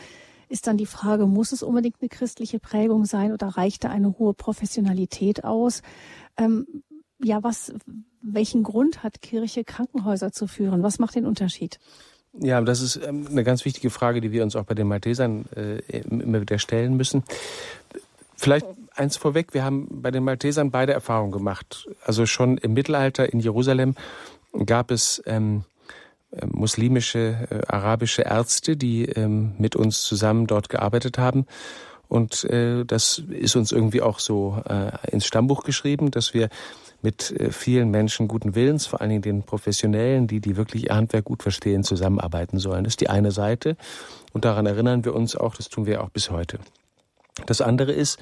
ist 0.49 0.67
dann 0.67 0.77
die 0.77 0.85
Frage, 0.85 1.25
muss 1.25 1.51
es 1.51 1.63
unbedingt 1.63 1.95
eine 1.99 2.09
christliche 2.09 2.59
Prägung 2.59 3.05
sein 3.05 3.31
oder 3.33 3.47
reicht 3.47 3.85
da 3.85 3.89
eine 3.89 4.19
hohe 4.19 4.35
Professionalität 4.35 5.43
aus? 5.43 5.81
Ähm, 6.37 6.67
ja, 7.23 7.41
was, 7.41 7.73
welchen 8.23 8.63
Grund 8.63 9.03
hat 9.03 9.21
Kirche, 9.21 9.63
Krankenhäuser 9.63 10.31
zu 10.31 10.47
führen? 10.47 10.81
Was 10.81 10.99
macht 10.99 11.15
den 11.15 11.25
Unterschied? 11.25 11.79
Ja, 12.39 12.59
das 12.61 12.81
ist 12.81 12.95
ähm, 12.95 13.27
eine 13.29 13.43
ganz 13.43 13.63
wichtige 13.65 13.89
Frage, 13.89 14.21
die 14.21 14.31
wir 14.31 14.43
uns 14.43 14.55
auch 14.55 14.63
bei 14.63 14.73
den 14.73 14.87
Maltesern 14.87 15.45
äh, 15.55 15.99
immer 15.99 16.41
wieder 16.41 16.57
stellen 16.57 16.97
müssen. 16.97 17.23
Vielleicht 18.35 18.65
eins 18.95 19.17
vorweg, 19.17 19.53
wir 19.53 19.63
haben 19.63 19.87
bei 20.01 20.09
den 20.09 20.23
Maltesern 20.23 20.71
beide 20.71 20.93
Erfahrungen 20.93 21.31
gemacht. 21.31 21.87
Also 22.03 22.25
schon 22.25 22.57
im 22.57 22.73
Mittelalter 22.73 23.31
in 23.31 23.39
Jerusalem 23.39 23.95
gab 24.65 24.89
es 24.89 25.21
ähm, 25.27 25.63
äh, 26.31 26.47
muslimische, 26.47 27.47
äh, 27.49 27.61
arabische 27.67 28.23
Ärzte, 28.23 28.75
die 28.75 29.05
ähm, 29.05 29.53
mit 29.59 29.75
uns 29.75 30.01
zusammen 30.01 30.47
dort 30.47 30.69
gearbeitet 30.69 31.19
haben. 31.19 31.45
Und 32.07 32.43
äh, 32.45 32.83
das 32.85 33.21
ist 33.29 33.55
uns 33.55 33.71
irgendwie 33.71 34.01
auch 34.01 34.19
so 34.19 34.61
äh, 34.67 34.91
ins 35.11 35.25
Stammbuch 35.25 35.63
geschrieben, 35.63 36.11
dass 36.11 36.33
wir 36.33 36.49
mit 37.03 37.31
äh, 37.31 37.51
vielen 37.51 37.91
Menschen 37.91 38.27
guten 38.27 38.55
Willens, 38.55 38.87
vor 38.87 39.01
allen 39.01 39.09
Dingen 39.09 39.21
den 39.21 39.43
Professionellen, 39.43 40.27
die, 40.27 40.39
die 40.39 40.57
wirklich 40.57 40.85
ihr 40.85 40.95
Handwerk 40.95 41.25
gut 41.25 41.43
verstehen, 41.43 41.83
zusammenarbeiten 41.83 42.57
sollen. 42.57 42.83
Das 42.83 42.93
ist 42.93 43.01
die 43.01 43.09
eine 43.09 43.31
Seite. 43.31 43.77
Und 44.31 44.45
daran 44.45 44.65
erinnern 44.65 45.05
wir 45.05 45.13
uns 45.13 45.35
auch, 45.35 45.55
das 45.55 45.69
tun 45.69 45.85
wir 45.85 46.03
auch 46.03 46.09
bis 46.09 46.31
heute. 46.31 46.59
Das 47.45 47.61
andere 47.61 47.91
ist, 47.91 48.19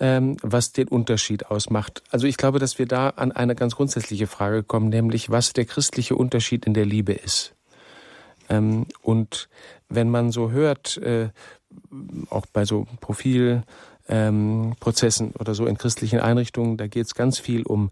ähm, 0.00 0.36
was 0.42 0.72
den 0.72 0.88
Unterschied 0.88 1.46
ausmacht. 1.46 2.02
Also 2.10 2.26
ich 2.26 2.36
glaube, 2.36 2.58
dass 2.58 2.78
wir 2.78 2.86
da 2.86 3.10
an 3.10 3.32
eine 3.32 3.54
ganz 3.54 3.76
grundsätzliche 3.76 4.26
Frage 4.26 4.62
kommen, 4.62 4.88
nämlich 4.88 5.30
was 5.30 5.52
der 5.52 5.64
christliche 5.64 6.16
Unterschied 6.16 6.64
in 6.66 6.74
der 6.74 6.86
Liebe 6.86 7.12
ist. 7.12 7.54
Ähm, 8.48 8.86
und 9.02 9.48
wenn 9.88 10.10
man 10.10 10.32
so 10.32 10.50
hört, 10.50 10.96
äh, 10.98 11.30
auch 12.30 12.46
bei 12.52 12.64
so 12.64 12.86
Profilprozessen 13.00 13.66
ähm, 14.08 14.74
oder 15.38 15.54
so 15.54 15.66
in 15.66 15.78
christlichen 15.78 16.20
Einrichtungen, 16.20 16.76
da 16.76 16.86
geht 16.86 17.06
es 17.06 17.14
ganz 17.14 17.38
viel 17.38 17.62
um 17.62 17.90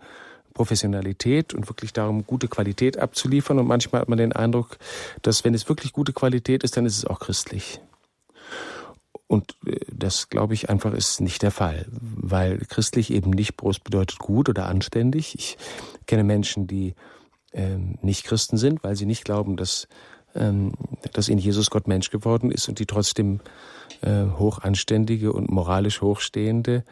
Professionalität 0.54 1.54
und 1.54 1.68
wirklich 1.68 1.92
darum, 1.92 2.26
gute 2.26 2.48
Qualität 2.48 2.98
abzuliefern. 2.98 3.58
Und 3.58 3.66
manchmal 3.66 4.02
hat 4.02 4.08
man 4.08 4.18
den 4.18 4.32
Eindruck, 4.32 4.78
dass 5.22 5.44
wenn 5.44 5.54
es 5.54 5.68
wirklich 5.68 5.92
gute 5.92 6.12
Qualität 6.12 6.64
ist, 6.64 6.76
dann 6.76 6.86
ist 6.86 6.98
es 6.98 7.06
auch 7.06 7.20
christlich. 7.20 7.80
Und 9.26 9.56
äh, 9.64 9.78
das, 9.92 10.28
glaube 10.28 10.54
ich, 10.54 10.68
einfach 10.68 10.92
ist 10.92 11.20
nicht 11.20 11.42
der 11.42 11.52
Fall, 11.52 11.86
weil 11.90 12.58
christlich 12.68 13.12
eben 13.12 13.30
nicht 13.30 13.56
bloß 13.56 13.78
bedeutet 13.78 14.18
gut 14.18 14.48
oder 14.48 14.66
anständig. 14.66 15.34
Ich 15.38 15.56
kenne 16.06 16.24
Menschen, 16.24 16.66
die 16.66 16.94
ähm, 17.52 17.96
nicht 18.02 18.24
Christen 18.24 18.56
sind, 18.56 18.82
weil 18.82 18.96
sie 18.96 19.06
nicht 19.06 19.24
glauben, 19.24 19.56
dass, 19.56 19.86
dass 21.12 21.28
in 21.28 21.38
Jesus 21.38 21.70
Gott 21.70 21.88
Mensch 21.88 22.10
geworden 22.10 22.50
ist 22.50 22.68
und 22.68 22.78
die 22.78 22.86
trotzdem 22.86 23.40
äh, 24.02 24.24
hochanständige 24.38 25.32
und 25.32 25.50
moralisch 25.50 26.00
hochstehende 26.00 26.84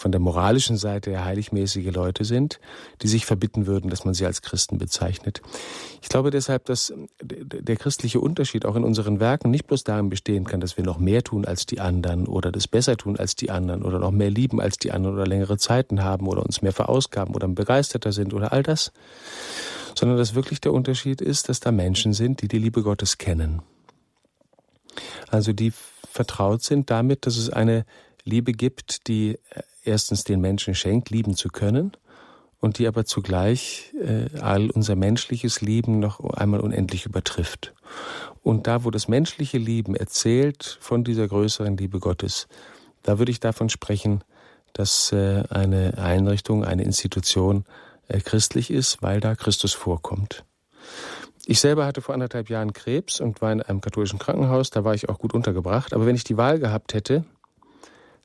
von 0.00 0.12
der 0.12 0.20
moralischen 0.20 0.78
Seite 0.78 1.10
her 1.10 1.26
heiligmäßige 1.26 1.92
Leute 1.92 2.24
sind, 2.24 2.58
die 3.02 3.08
sich 3.08 3.26
verbitten 3.26 3.66
würden, 3.66 3.90
dass 3.90 4.06
man 4.06 4.14
sie 4.14 4.24
als 4.24 4.40
Christen 4.40 4.78
bezeichnet. 4.78 5.42
Ich 6.00 6.08
glaube 6.08 6.30
deshalb, 6.30 6.64
dass 6.64 6.92
der 7.22 7.76
christliche 7.76 8.18
Unterschied 8.18 8.64
auch 8.64 8.76
in 8.76 8.84
unseren 8.84 9.20
Werken 9.20 9.50
nicht 9.50 9.66
bloß 9.66 9.84
darin 9.84 10.08
bestehen 10.08 10.44
kann, 10.44 10.60
dass 10.60 10.78
wir 10.78 10.84
noch 10.84 10.98
mehr 10.98 11.22
tun 11.22 11.44
als 11.44 11.66
die 11.66 11.80
anderen 11.80 12.26
oder 12.26 12.50
das 12.50 12.66
besser 12.66 12.96
tun 12.96 13.18
als 13.18 13.36
die 13.36 13.50
anderen 13.50 13.82
oder 13.82 13.98
noch 13.98 14.10
mehr 14.10 14.30
lieben 14.30 14.60
als 14.60 14.78
die 14.78 14.90
anderen 14.90 15.16
oder 15.16 15.26
längere 15.26 15.58
Zeiten 15.58 16.02
haben 16.02 16.26
oder 16.26 16.44
uns 16.44 16.62
mehr 16.62 16.72
verausgaben 16.72 17.34
oder 17.34 17.46
begeisterter 17.48 18.12
sind 18.12 18.32
oder 18.32 18.52
all 18.54 18.62
das, 18.62 18.92
sondern 19.94 20.16
dass 20.16 20.34
wirklich 20.34 20.62
der 20.62 20.72
Unterschied 20.72 21.20
ist, 21.20 21.50
dass 21.50 21.60
da 21.60 21.72
Menschen 21.72 22.14
sind, 22.14 22.40
die 22.40 22.48
die 22.48 22.58
Liebe 22.58 22.82
Gottes 22.82 23.18
kennen. 23.18 23.60
Also 25.28 25.52
die 25.52 25.74
vertraut 26.10 26.62
sind 26.62 26.90
damit, 26.90 27.26
dass 27.26 27.36
es 27.36 27.50
eine 27.50 27.84
Liebe 28.24 28.52
gibt, 28.52 29.08
die 29.08 29.38
erstens 29.84 30.24
den 30.24 30.40
Menschen 30.40 30.74
schenkt, 30.74 31.10
lieben 31.10 31.34
zu 31.34 31.48
können 31.48 31.92
und 32.60 32.78
die 32.78 32.86
aber 32.86 33.04
zugleich 33.04 33.92
äh, 34.00 34.38
all 34.38 34.70
unser 34.70 34.96
menschliches 34.96 35.60
Lieben 35.60 35.98
noch 35.98 36.20
einmal 36.20 36.60
unendlich 36.60 37.06
übertrifft. 37.06 37.74
Und 38.42 38.66
da, 38.66 38.84
wo 38.84 38.90
das 38.90 39.08
menschliche 39.08 39.58
Lieben 39.58 39.94
erzählt 39.94 40.78
von 40.80 41.04
dieser 41.04 41.28
größeren 41.28 41.76
Liebe 41.76 41.98
Gottes, 41.98 42.48
da 43.02 43.18
würde 43.18 43.32
ich 43.32 43.40
davon 43.40 43.68
sprechen, 43.68 44.22
dass 44.72 45.12
äh, 45.12 45.44
eine 45.50 45.98
Einrichtung, 45.98 46.64
eine 46.64 46.84
Institution 46.84 47.64
äh, 48.08 48.20
christlich 48.20 48.70
ist, 48.70 49.02
weil 49.02 49.20
da 49.20 49.34
Christus 49.34 49.72
vorkommt. 49.72 50.44
Ich 51.46 51.60
selber 51.60 51.86
hatte 51.86 52.02
vor 52.02 52.14
anderthalb 52.14 52.50
Jahren 52.50 52.72
Krebs 52.72 53.20
und 53.20 53.40
war 53.40 53.50
in 53.50 53.62
einem 53.62 53.80
katholischen 53.80 54.18
Krankenhaus, 54.18 54.70
da 54.70 54.84
war 54.84 54.94
ich 54.94 55.08
auch 55.08 55.18
gut 55.18 55.34
untergebracht. 55.34 55.94
Aber 55.94 56.06
wenn 56.06 56.14
ich 56.14 56.24
die 56.24 56.36
Wahl 56.36 56.58
gehabt 56.58 56.94
hätte 56.94 57.24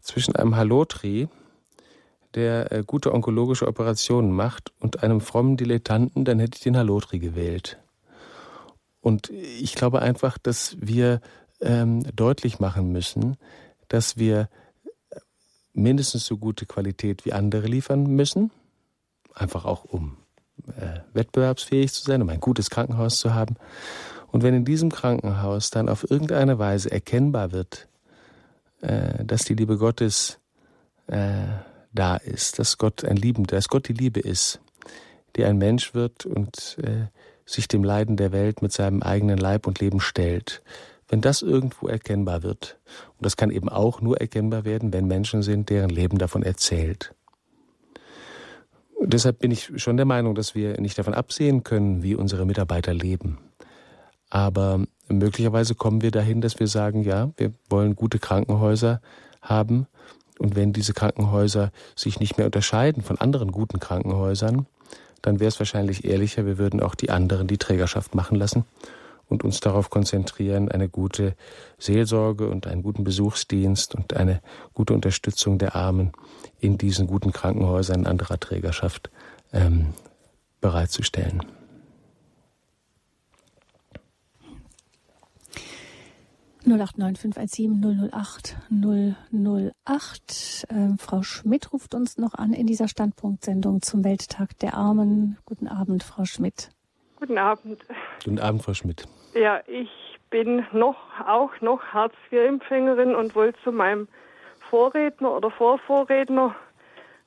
zwischen 0.01 0.35
einem 0.35 0.55
Hallotri, 0.55 1.29
der 2.35 2.71
äh, 2.71 2.83
gute 2.85 3.13
onkologische 3.13 3.67
Operationen 3.67 4.31
macht 4.31 4.73
und 4.79 5.03
einem 5.03 5.21
frommen 5.21 5.57
Dilettanten, 5.57 6.25
dann 6.25 6.39
hätte 6.39 6.57
ich 6.57 6.63
den 6.63 6.77
Halotri 6.77 7.19
gewählt. 7.19 7.77
Und 9.01 9.29
ich 9.29 9.75
glaube 9.75 10.01
einfach, 10.01 10.37
dass 10.37 10.77
wir 10.79 11.21
ähm, 11.61 12.03
deutlich 12.15 12.59
machen 12.59 12.91
müssen, 12.91 13.37
dass 13.87 14.17
wir 14.17 14.49
mindestens 15.73 16.25
so 16.25 16.37
gute 16.37 16.65
Qualität 16.65 17.25
wie 17.25 17.33
andere 17.33 17.67
liefern 17.67 18.07
müssen, 18.07 18.51
einfach 19.33 19.65
auch 19.65 19.85
um 19.85 20.17
äh, 20.67 20.99
wettbewerbsfähig 21.13 21.93
zu 21.93 22.03
sein, 22.03 22.21
um 22.21 22.29
ein 22.29 22.39
gutes 22.39 22.69
Krankenhaus 22.69 23.17
zu 23.17 23.33
haben. 23.33 23.55
Und 24.31 24.43
wenn 24.43 24.53
in 24.53 24.65
diesem 24.65 24.91
Krankenhaus 24.91 25.69
dann 25.69 25.87
auf 25.87 26.09
irgendeine 26.09 26.59
Weise 26.59 26.91
erkennbar 26.91 27.51
wird, 27.51 27.87
äh, 28.81 29.23
dass 29.23 29.43
die 29.43 29.53
Liebe 29.53 29.77
Gottes 29.77 30.39
äh, 31.07 31.45
da 31.95 32.17
ist, 32.17 32.59
dass 32.59 32.77
Gott 32.77 33.03
ein 33.03 33.17
Liebender, 33.17 33.55
dass 33.55 33.69
Gott 33.69 33.87
die 33.87 33.93
Liebe 33.93 34.19
ist, 34.19 34.59
die 35.35 35.45
ein 35.45 35.57
Mensch 35.57 35.93
wird 35.93 36.25
und 36.25 36.77
äh, 36.81 37.07
sich 37.45 37.67
dem 37.67 37.83
Leiden 37.83 38.17
der 38.17 38.31
Welt 38.31 38.61
mit 38.61 38.71
seinem 38.71 39.01
eigenen 39.01 39.37
Leib 39.37 39.67
und 39.67 39.79
Leben 39.79 39.99
stellt. 39.99 40.61
Wenn 41.07 41.21
das 41.21 41.41
irgendwo 41.41 41.87
erkennbar 41.87 42.43
wird, 42.43 42.79
und 43.17 43.25
das 43.25 43.37
kann 43.37 43.51
eben 43.51 43.69
auch 43.69 44.01
nur 44.01 44.19
erkennbar 44.19 44.65
werden, 44.65 44.91
wenn 44.91 45.05
Menschen 45.05 45.43
sind, 45.43 45.69
deren 45.69 45.89
Leben 45.89 46.17
davon 46.17 46.41
erzählt. 46.41 47.13
Und 48.95 49.13
deshalb 49.13 49.39
bin 49.39 49.51
ich 49.51 49.71
schon 49.75 49.97
der 49.97 50.05
Meinung, 50.05 50.33
dass 50.33 50.55
wir 50.55 50.79
nicht 50.81 50.97
davon 50.97 51.13
absehen 51.13 51.63
können, 51.63 52.01
wie 52.01 52.15
unsere 52.15 52.45
Mitarbeiter 52.45 52.93
leben. 52.93 53.37
Aber 54.29 54.83
möglicherweise 55.07 55.75
kommen 55.75 56.01
wir 56.01 56.11
dahin, 56.11 56.41
dass 56.41 56.59
wir 56.59 56.67
sagen, 56.67 57.03
ja, 57.03 57.31
wir 57.37 57.53
wollen 57.69 57.95
gute 57.95 58.17
Krankenhäuser 58.17 59.01
haben, 59.41 59.85
und 60.39 60.55
wenn 60.55 60.73
diese 60.73 60.93
Krankenhäuser 60.93 61.71
sich 61.95 62.19
nicht 62.19 62.37
mehr 62.37 62.45
unterscheiden 62.45 63.03
von 63.03 63.17
anderen 63.19 63.51
guten 63.51 63.79
Krankenhäusern, 63.79 64.65
dann 65.21 65.39
wäre 65.39 65.47
es 65.47 65.59
wahrscheinlich 65.59 66.05
ehrlicher, 66.05 66.45
wir 66.45 66.57
würden 66.57 66.81
auch 66.81 66.95
die 66.95 67.09
anderen 67.09 67.47
die 67.47 67.57
Trägerschaft 67.57 68.13
machen 68.15 68.35
lassen 68.35 68.65
und 69.27 69.43
uns 69.43 69.59
darauf 69.59 69.89
konzentrieren, 69.89 70.69
eine 70.69 70.87
gute 70.87 71.35
Seelsorge 71.77 72.47
und 72.47 72.67
einen 72.67 72.83
guten 72.83 73.03
Besuchsdienst 73.03 73.95
und 73.95 74.15
eine 74.15 74.41
gute 74.73 74.93
Unterstützung 74.93 75.57
der 75.57 75.75
Armen 75.75 76.11
in 76.59 76.77
diesen 76.77 77.07
guten 77.07 77.31
Krankenhäusern 77.31 78.05
anderer 78.05 78.39
Trägerschaft 78.39 79.09
ähm, 79.51 79.93
bereitzustellen. 80.61 81.43
089 86.65 87.69
008 88.11 88.55
008. 88.69 90.65
Äh, 90.69 90.97
Frau 90.97 91.21
Schmidt 91.21 91.71
ruft 91.71 91.93
uns 91.93 92.17
noch 92.17 92.33
an 92.33 92.53
in 92.53 92.67
dieser 92.67 92.87
Standpunktsendung 92.87 93.81
zum 93.81 94.03
Welttag 94.03 94.57
der 94.59 94.73
Armen. 94.73 95.37
Guten 95.45 95.67
Abend, 95.67 96.03
Frau 96.03 96.25
Schmidt. 96.25 96.69
Guten 97.19 97.37
Abend. 97.37 97.85
Guten 98.23 98.39
Abend, 98.39 98.63
Frau 98.63 98.73
Schmidt. 98.73 99.05
Ja, 99.33 99.61
ich 99.67 99.89
bin 100.29 100.65
noch 100.73 100.97
auch 101.27 101.51
noch 101.61 101.81
Hartz-IV-Empfängerin 101.93 103.15
und 103.15 103.35
wollte 103.35 103.59
zu 103.63 103.71
meinem 103.71 104.07
Vorredner 104.69 105.35
oder 105.35 105.51
Vorvorredner 105.51 106.55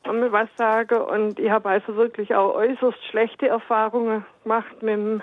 mal 0.05 0.33
was 0.33 0.49
sagen. 0.57 1.01
Und 1.01 1.39
ich 1.39 1.51
habe 1.51 1.69
also 1.69 1.97
wirklich 1.97 2.35
auch 2.35 2.55
äußerst 2.55 2.99
schlechte 3.11 3.49
Erfahrungen 3.49 4.25
gemacht 4.43 4.83
mit 4.83 4.95
dem 4.95 5.23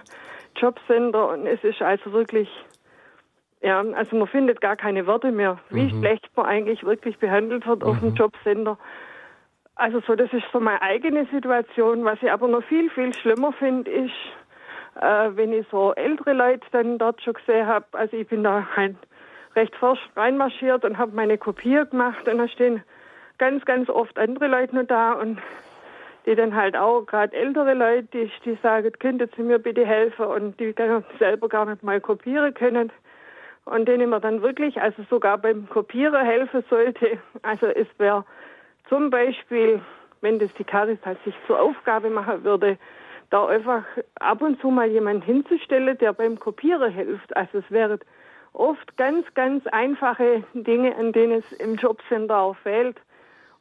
Jobcenter 0.56 1.30
und 1.30 1.48
es 1.48 1.64
ist 1.64 1.82
also 1.82 2.14
wirklich 2.14 2.48
ja, 3.66 3.84
also 3.96 4.16
man 4.16 4.28
findet 4.28 4.62
gar 4.62 4.76
keine 4.76 5.08
Worte 5.08 5.32
mehr, 5.32 5.58
wie 5.72 5.92
mhm. 5.92 6.00
schlecht 6.00 6.30
man 6.36 6.46
eigentlich 6.46 6.84
wirklich 6.84 7.18
behandelt 7.18 7.66
wird 7.66 7.82
mhm. 7.82 7.90
auf 7.90 8.00
dem 8.00 8.10
mhm. 8.10 8.16
Jobcenter. 8.16 8.78
Also 9.74 10.02
so, 10.06 10.14
das 10.14 10.32
ist 10.34 10.46
so 10.54 10.60
meine 10.60 10.84
eigene 10.84 11.26
Situation. 11.34 12.06
Was 12.06 12.22
ich 12.22 12.32
aber 12.32 12.48
noch 12.48 12.64
viel, 12.64 12.92
viel 12.92 13.12
schlimmer 13.16 13.54
finde, 13.54 13.90
ist, 13.90 14.14
äh, 15.02 15.32
wenn 15.34 15.52
ich 15.52 15.66
so 15.72 15.94
ältere 15.96 16.34
Leute 16.34 16.66
dann 16.74 17.00
dort 17.00 17.24
schon 17.24 17.34
gesehen 17.34 17.66
habe. 17.66 17.88
Also 17.94 18.16
ich 18.16 18.28
bin 18.28 18.44
da 18.44 18.68
halt 18.76 18.98
recht 19.56 19.76
forsch 19.78 20.00
reinmarschiert 20.16 20.86
und 20.86 21.00
habe 21.00 21.16
meine 21.16 21.40
Kopie 21.40 21.84
gemacht 21.90 22.28
und 22.28 22.38
da 22.38 22.48
stehen 22.48 22.84
ganz, 23.40 23.66
ganz 23.66 23.90
oft 23.90 24.20
andere 24.20 24.46
Leute 24.46 24.76
noch 24.76 24.86
da 24.86 25.14
und 25.14 25.40
die 26.28 26.36
dann 26.36 26.56
halt 26.56 26.78
auch, 26.78 27.08
gerade 27.08 27.36
ältere 27.36 27.74
Leute, 27.74 28.08
die, 28.14 28.32
die 28.46 28.58
sagen, 28.62 28.92
könntet 29.00 29.34
Sie 29.36 29.42
mir 29.42 29.58
bitte 29.58 29.88
helfen 29.88 30.26
und 30.26 30.60
die 30.60 30.76
selber 31.18 31.50
gar 31.50 31.66
nicht 31.66 31.82
mal 31.82 32.00
kopieren 32.00 32.54
können 32.54 32.92
und 33.66 33.88
denen 33.88 34.10
man 34.10 34.22
dann 34.22 34.42
wirklich, 34.42 34.82
also 34.82 35.04
sogar 35.10 35.38
beim 35.38 35.68
Kopieren 35.70 36.26
helfen 36.26 36.64
sollte. 36.70 37.20
Also 37.42 37.68
es 37.68 37.88
wäre 37.98 38.26
zum 38.90 39.10
Beispiel, 39.10 39.82
wenn 40.22 40.40
das 40.40 40.54
die 40.54 40.64
Caritas 40.64 41.18
sich 41.26 41.36
zur 41.48 41.60
Aufgabe 41.60 42.10
machen 42.10 42.44
würde, 42.44 42.78
da 43.32 43.48
einfach 43.48 43.84
ab 44.20 44.42
und 44.42 44.62
zu 44.62 44.70
mal 44.70 44.88
jemand 44.88 45.26
hinzustellen, 45.26 45.98
der 45.98 46.14
beim 46.14 46.40
Kopieren 46.40 46.92
hilft. 46.92 47.36
Also 47.36 47.58
es 47.58 47.72
wären 47.72 48.00
oft 48.54 48.96
ganz, 48.98 49.26
ganz 49.34 49.66
einfache 49.68 50.44
Dinge, 50.54 50.96
an 50.96 51.12
denen 51.12 51.40
es 51.40 51.52
im 51.54 51.76
Jobcenter 51.76 52.38
auch 52.38 52.56
fehlt. 52.58 52.98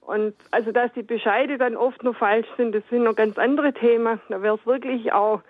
Und 0.02 0.34
also 0.50 0.70
dass 0.70 0.92
die 0.92 1.02
Bescheide 1.02 1.56
dann 1.56 1.76
oft 1.76 2.02
noch 2.02 2.16
falsch 2.16 2.46
sind, 2.58 2.74
das 2.74 2.82
sind 2.90 3.04
noch 3.04 3.16
ganz 3.16 3.38
andere 3.38 3.72
Themen. 3.72 4.20
Da 4.28 4.42
wäre 4.42 4.56
es 4.56 4.66
wirklich 4.66 5.12
auch 5.12 5.40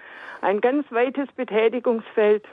ein 0.43 0.61
ganz 0.61 0.91
weites 0.93 1.31
Betätigungsfeld. 1.33 2.45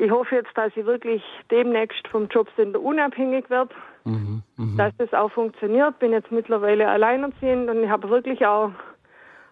Ich 0.00 0.12
hoffe 0.12 0.36
jetzt, 0.36 0.56
dass 0.56 0.70
ich 0.76 0.86
wirklich 0.86 1.22
demnächst 1.50 2.06
vom 2.06 2.28
Jobcenter 2.28 2.80
unabhängig 2.80 3.50
werde, 3.50 3.74
mhm, 4.04 4.42
mh. 4.56 4.76
dass 4.76 4.96
das 4.96 5.12
auch 5.12 5.32
funktioniert. 5.32 5.98
Bin 5.98 6.12
jetzt 6.12 6.30
mittlerweile 6.30 6.88
alleinerziehend 6.88 7.68
und 7.68 7.82
ich 7.82 7.90
habe 7.90 8.08
wirklich 8.08 8.46
auch 8.46 8.70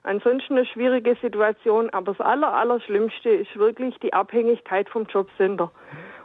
ansonsten 0.05 0.57
eine 0.57 0.65
schwierige 0.67 1.17
Situation. 1.21 1.91
Aber 1.91 2.13
das 2.13 2.25
Aller, 2.25 2.55
Allerschlimmste 2.55 3.29
ist 3.31 3.57
wirklich 3.57 3.99
die 3.99 4.13
Abhängigkeit 4.13 4.89
vom 4.89 5.07
Jobcenter. 5.07 5.73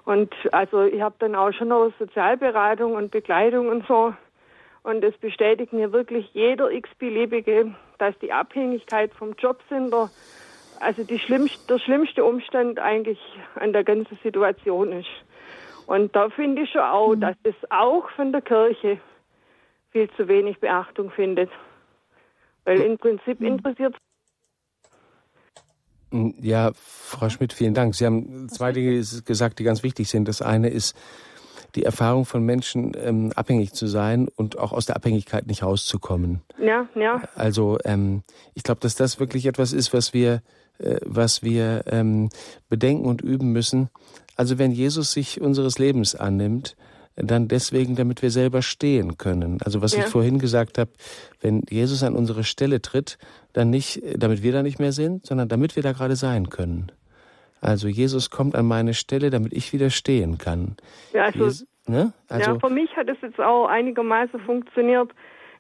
Und 0.06 0.32
also 0.52 0.84
ich 0.84 1.02
habe 1.02 1.16
dann 1.18 1.36
auch 1.36 1.52
schon 1.52 1.70
noch 1.70 1.92
Sozialberatung 1.98 2.94
und 2.94 3.10
Begleitung 3.10 3.70
und 3.70 3.88
so. 3.88 4.14
Und 4.84 5.04
es 5.04 5.18
bestätigt 5.18 5.74
mir 5.74 5.92
wirklich 5.94 6.30
jeder 6.34 6.72
x-beliebige, 6.72 7.74
dass 7.98 8.18
die 8.20 8.32
Abhängigkeit 8.32 9.14
vom 9.14 9.34
Jobcenter 9.34 10.12
also 10.82 11.04
schlimmste, 11.18 11.60
der 11.68 11.80
schlimmste 11.80 12.26
Umstand 12.26 12.80
eigentlich 12.80 13.20
an 13.56 13.74
der 13.74 13.84
ganzen 13.84 14.18
Situation 14.24 14.92
ist. 14.92 15.10
Und 15.86 16.16
da 16.16 16.30
finde 16.30 16.64
ich 16.64 16.72
schon 16.72 16.82
auch, 16.82 17.16
mhm. 17.16 17.22
dass 17.22 17.36
es 17.44 17.56
auch 17.70 18.10
von 18.12 18.32
der 18.32 18.42
Kirche 18.42 19.00
viel 19.92 20.10
zu 20.12 20.28
wenig 20.28 20.60
Beachtung 20.60 21.12
findet. 21.12 21.50
Weil 22.66 22.80
im 22.82 22.98
Prinzip 22.98 23.40
mhm. 23.40 23.48
interessiert 23.48 23.96
ja, 26.42 26.72
Frau 26.76 27.30
Schmidt, 27.30 27.54
vielen 27.54 27.74
Dank. 27.74 27.96
Sie 27.96 28.06
haben 28.06 28.50
zwei 28.50 28.74
Dinge 28.74 29.02
gesagt, 29.26 29.60
die 29.60 29.64
ganz 29.64 29.82
wichtig 29.82 30.10
sind. 30.10 30.28
Das 30.28 30.42
eine 30.42 30.70
ist 30.70 30.96
die 31.76 31.84
Erfahrung 31.84 32.26
von 32.26 32.44
Menschen, 32.44 32.92
ähm, 32.98 33.32
abhängig 33.36 33.74
zu 33.74 33.88
sein 33.88 34.28
und 34.36 34.58
auch 34.58 34.74
aus 34.74 34.86
der 34.86 34.98
Abhängigkeit 34.98 35.48
nicht 35.48 35.64
rauszukommen. 35.64 36.42
Ja, 36.60 36.88
ja. 36.96 37.22
Also 37.36 37.78
ähm, 37.86 38.24
ich 38.54 38.64
glaube, 38.64 38.82
dass 38.82 38.96
das 38.96 39.22
wirklich 39.22 39.46
etwas 39.46 39.72
ist, 39.72 39.94
was 39.94 40.14
wir, 40.14 40.42
was 41.06 41.44
wir 41.44 41.84
ähm, 41.88 42.30
bedenken 42.70 43.06
und 43.06 43.22
üben 43.22 43.52
müssen. 43.52 43.90
Also 44.36 44.58
wenn 44.58 44.72
Jesus 44.72 45.12
sich 45.12 45.42
unseres 45.42 45.80
Lebens 45.80 46.16
annimmt, 46.16 46.76
dann 47.16 47.48
deswegen, 47.48 47.96
damit 47.96 48.22
wir 48.22 48.32
selber 48.32 48.62
stehen 48.62 49.18
können. 49.18 49.60
Also 49.64 49.82
was 49.82 49.96
ja. 49.96 50.00
ich 50.00 50.06
vorhin 50.06 50.40
gesagt 50.40 50.78
habe, 50.78 50.92
wenn 51.42 51.64
Jesus 51.70 52.04
an 52.04 52.16
unsere 52.16 52.44
Stelle 52.44 52.82
tritt, 52.82 53.18
dann 53.54 53.70
nicht, 53.70 54.02
damit 54.18 54.44
wir 54.44 54.54
da 54.54 54.64
nicht 54.64 54.80
mehr 54.80 54.92
sind, 54.92 55.26
sondern 55.26 55.50
damit 55.50 55.76
wir 55.76 55.84
da 55.84 55.92
gerade 55.92 56.16
sein 56.16 56.50
können. 56.50 56.92
Also 57.60 57.88
Jesus 57.88 58.30
kommt 58.30 58.56
an 58.56 58.66
meine 58.66 58.94
Stelle, 58.94 59.30
damit 59.30 59.54
ich 59.54 59.72
wieder 59.72 59.90
stehen 59.90 60.38
kann. 60.38 60.78
Ja, 61.14 61.26
also, 61.26 61.40
Jesus, 61.40 61.68
ne? 61.88 62.14
also 62.28 62.52
ja, 62.54 62.60
für 62.60 62.74
mich 62.74 62.96
hat 62.96 63.08
es 63.08 63.18
jetzt 63.22 63.40
auch 63.40 63.68
einigermaßen 63.68 64.40
funktioniert. 64.40 65.12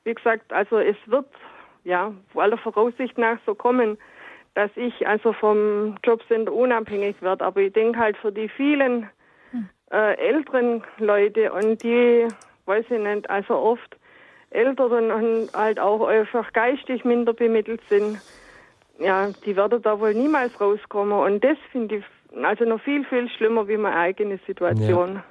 Wie 0.03 0.13
gesagt, 0.13 0.51
also 0.51 0.79
es 0.79 0.97
wird 1.05 1.27
ja 1.83 2.11
aller 2.33 2.57
Voraussicht 2.57 3.17
nach 3.17 3.37
so 3.45 3.53
kommen, 3.53 3.97
dass 4.53 4.71
ich 4.75 5.07
also 5.07 5.33
vom 5.33 5.97
Jobcenter 6.03 6.51
unabhängig 6.51 7.21
werde. 7.21 7.45
Aber 7.45 7.61
ich 7.61 7.73
denke 7.73 7.99
halt 7.99 8.17
für 8.17 8.31
die 8.31 8.49
vielen 8.49 9.09
äh, 9.91 10.15
älteren 10.17 10.83
Leute 10.97 11.51
und 11.51 11.83
die, 11.83 12.27
weiß 12.65 12.85
ich 12.89 12.99
nicht, 12.99 13.29
also 13.29 13.55
oft 13.55 13.97
älteren 14.49 15.11
und 15.11 15.49
halt 15.53 15.79
auch 15.79 16.05
einfach 16.07 16.51
geistig 16.53 17.05
minder 17.05 17.33
bemittelt 17.33 17.81
sind, 17.89 18.19
ja, 18.99 19.29
die 19.45 19.55
werden 19.55 19.81
da 19.81 19.99
wohl 19.99 20.13
niemals 20.13 20.59
rauskommen. 20.59 21.17
Und 21.17 21.43
das 21.43 21.57
finde 21.71 21.97
ich 21.97 22.05
also 22.43 22.65
noch 22.65 22.81
viel, 22.81 23.03
viel 23.05 23.29
schlimmer 23.29 23.67
wie 23.67 23.77
meine 23.77 23.95
eigene 23.95 24.39
Situation. 24.45 25.15
Ja. 25.15 25.23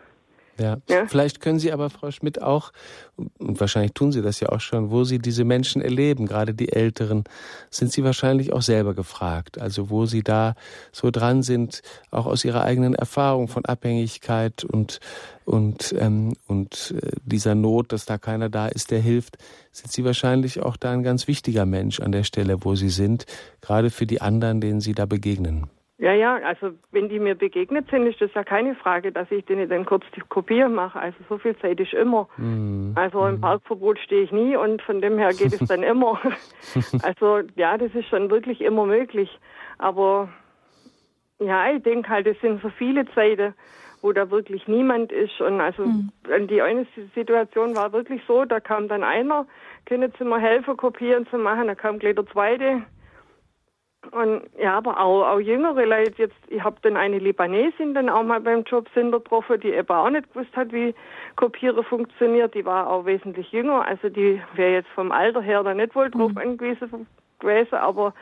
Ja. 0.60 0.76
ja. 0.88 1.06
Vielleicht 1.06 1.40
können 1.40 1.58
Sie 1.58 1.72
aber, 1.72 1.88
Frau 1.88 2.10
Schmidt, 2.10 2.42
auch, 2.42 2.72
und 3.16 3.60
wahrscheinlich 3.60 3.94
tun 3.94 4.12
Sie 4.12 4.20
das 4.20 4.40
ja 4.40 4.50
auch 4.50 4.60
schon, 4.60 4.90
wo 4.90 5.04
Sie 5.04 5.18
diese 5.18 5.44
Menschen 5.44 5.80
erleben, 5.80 6.26
gerade 6.26 6.52
die 6.52 6.70
Älteren, 6.70 7.24
sind 7.70 7.92
Sie 7.92 8.04
wahrscheinlich 8.04 8.52
auch 8.52 8.60
selber 8.60 8.92
gefragt. 8.92 9.58
Also 9.58 9.88
wo 9.88 10.04
Sie 10.04 10.22
da 10.22 10.54
so 10.92 11.10
dran 11.10 11.42
sind, 11.42 11.80
auch 12.10 12.26
aus 12.26 12.44
Ihrer 12.44 12.62
eigenen 12.62 12.94
Erfahrung 12.94 13.48
von 13.48 13.64
Abhängigkeit 13.64 14.64
und, 14.64 15.00
und, 15.46 15.94
ähm, 15.98 16.34
und 16.46 16.94
äh, 17.02 17.10
dieser 17.24 17.54
Not, 17.54 17.92
dass 17.92 18.04
da 18.04 18.18
keiner 18.18 18.50
da 18.50 18.66
ist, 18.68 18.90
der 18.90 19.00
hilft, 19.00 19.38
sind 19.72 19.90
Sie 19.90 20.04
wahrscheinlich 20.04 20.60
auch 20.60 20.76
da 20.76 20.90
ein 20.90 21.02
ganz 21.02 21.26
wichtiger 21.26 21.64
Mensch 21.64 22.00
an 22.00 22.12
der 22.12 22.24
Stelle, 22.24 22.64
wo 22.64 22.74
Sie 22.74 22.90
sind, 22.90 23.24
gerade 23.62 23.88
für 23.88 24.06
die 24.06 24.20
anderen, 24.20 24.60
denen 24.60 24.80
Sie 24.82 24.92
da 24.92 25.06
begegnen. 25.06 25.70
Ja, 26.00 26.14
ja, 26.14 26.36
also 26.36 26.70
wenn 26.92 27.10
die 27.10 27.18
mir 27.18 27.34
begegnet 27.34 27.90
sind, 27.90 28.06
ist 28.06 28.22
das 28.22 28.32
ja 28.32 28.42
keine 28.42 28.74
Frage, 28.74 29.12
dass 29.12 29.30
ich 29.30 29.44
denen 29.44 29.68
dann 29.68 29.84
kurz 29.84 30.02
die 30.16 30.22
Kopie 30.22 30.64
mache. 30.64 30.98
Also 30.98 31.18
so 31.28 31.36
viel 31.36 31.54
Zeit 31.58 31.78
ist 31.78 31.92
immer. 31.92 32.26
Mm. 32.38 32.92
Also 32.94 33.26
im 33.26 33.34
mhm. 33.34 33.40
Parkverbot 33.42 33.98
stehe 33.98 34.22
ich 34.22 34.32
nie 34.32 34.56
und 34.56 34.80
von 34.80 35.02
dem 35.02 35.18
her 35.18 35.28
geht 35.34 35.52
es 35.52 35.68
dann 35.68 35.82
immer. 35.82 36.18
also 37.02 37.40
ja, 37.54 37.76
das 37.76 37.94
ist 37.94 38.08
schon 38.08 38.30
wirklich 38.30 38.62
immer 38.62 38.86
möglich. 38.86 39.28
Aber 39.76 40.30
ja, 41.38 41.70
ich 41.70 41.82
denke 41.82 42.08
halt, 42.08 42.26
es 42.26 42.40
sind 42.40 42.62
so 42.62 42.70
viele 42.70 43.04
Zeiten, 43.14 43.52
wo 44.00 44.10
da 44.12 44.30
wirklich 44.30 44.66
niemand 44.68 45.12
ist. 45.12 45.38
Und 45.42 45.60
also 45.60 45.84
mm. 45.84 46.46
die 46.48 46.62
eine 46.62 46.86
Situation 47.14 47.76
war 47.76 47.92
wirklich 47.92 48.22
so, 48.26 48.46
da 48.46 48.58
kam 48.58 48.88
dann 48.88 49.04
einer, 49.04 49.46
können 49.84 50.10
Sie 50.18 50.24
mir 50.24 50.40
helfen, 50.40 50.78
Kopieren 50.78 51.26
zu 51.26 51.36
machen, 51.36 51.66
da 51.66 51.74
kam 51.74 51.98
gleich 51.98 52.14
der 52.14 52.26
zweite 52.28 52.84
und 54.12 54.42
ja, 54.58 54.76
aber 54.76 54.98
auch, 54.98 55.26
auch 55.26 55.40
jüngere 55.40 55.84
Leute 55.84 56.14
jetzt, 56.16 56.36
ich 56.48 56.62
habe 56.62 56.76
dann 56.82 56.96
eine 56.96 57.18
Libanesin 57.18 57.94
dann 57.94 58.08
auch 58.08 58.22
mal 58.22 58.40
beim 58.40 58.64
Jobcenter 58.64 59.18
getroffen, 59.18 59.60
die 59.60 59.70
eben 59.70 59.88
auch 59.88 60.10
nicht 60.10 60.32
gewusst 60.32 60.56
hat, 60.56 60.72
wie 60.72 60.94
Kopieren 61.36 61.84
funktioniert. 61.84 62.54
Die 62.54 62.64
war 62.64 62.88
auch 62.88 63.04
wesentlich 63.04 63.52
jünger, 63.52 63.86
also 63.86 64.08
die 64.08 64.40
wäre 64.54 64.72
jetzt 64.72 64.88
vom 64.90 65.12
Alter 65.12 65.42
her 65.42 65.62
da 65.62 65.74
nicht 65.74 65.94
wohl 65.94 66.10
drauf 66.10 66.32
mhm. 66.32 66.38
angewiesen 66.38 67.06
gewesen, 67.40 67.74
aber 67.74 68.14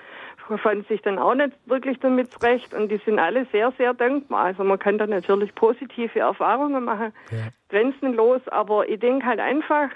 fand 0.57 0.89
sich 0.89 1.03
dann 1.03 1.19
auch 1.19 1.35
nicht 1.35 1.53
wirklich 1.67 1.99
damit 2.01 2.33
zurecht 2.33 2.73
und 2.73 2.89
die 2.91 2.97
sind 3.05 3.19
alle 3.19 3.45
sehr, 3.53 3.73
sehr 3.77 3.93
dankbar. 3.93 4.45
Also 4.45 4.65
man 4.65 4.79
kann 4.79 4.97
da 4.97 5.07
natürlich 5.07 5.55
positive 5.55 6.19
Erfahrungen 6.19 6.85
machen, 6.85 7.13
ja. 7.31 7.49
grenzenlos, 7.69 8.41
aber 8.49 8.89
ich 8.89 9.01
denke 9.01 9.27
halt 9.27 9.41
einfach, 9.41 9.91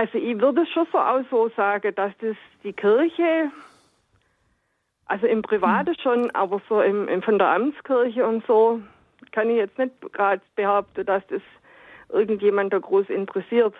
also 0.00 0.16
ich 0.16 0.40
würde 0.40 0.64
schon 0.64 0.86
so 0.90 0.98
auch 0.98 1.20
so 1.30 1.50
sagen, 1.54 1.94
dass 1.94 2.12
das 2.22 2.34
die 2.64 2.72
Kirche, 2.72 3.50
also 5.04 5.26
im 5.26 5.42
Privaten 5.42 5.90
hm. 5.90 6.00
schon, 6.02 6.30
aber 6.30 6.62
so 6.70 6.80
im, 6.80 7.06
im, 7.06 7.20
von 7.20 7.38
der 7.38 7.48
Amtskirche 7.48 8.26
und 8.26 8.42
so, 8.46 8.80
kann 9.30 9.50
ich 9.50 9.56
jetzt 9.56 9.76
nicht 9.76 9.92
gerade 10.14 10.40
behaupten, 10.56 11.04
dass 11.04 11.22
das 11.28 11.42
irgendjemand 12.08 12.72
da 12.72 12.78
groß 12.78 13.10
interessiert. 13.10 13.74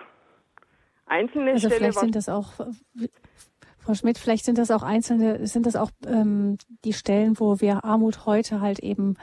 Einzelne 1.06 1.52
also 1.52 1.68
Stelle, 1.68 1.80
vielleicht 1.80 2.00
sind 2.00 2.14
das 2.14 2.28
auch 2.28 2.52
Frau 3.78 3.94
Schmidt, 3.94 4.18
vielleicht 4.18 4.44
sind 4.44 4.58
das 4.58 4.70
auch 4.70 4.82
einzelne, 4.82 5.46
sind 5.46 5.64
das 5.64 5.74
auch 5.74 5.90
ähm, 6.06 6.58
die 6.84 6.92
Stellen, 6.92 7.40
wo 7.40 7.62
wir 7.62 7.82
Armut 7.82 8.26
heute 8.26 8.60
halt 8.60 8.80
eben 8.80 9.16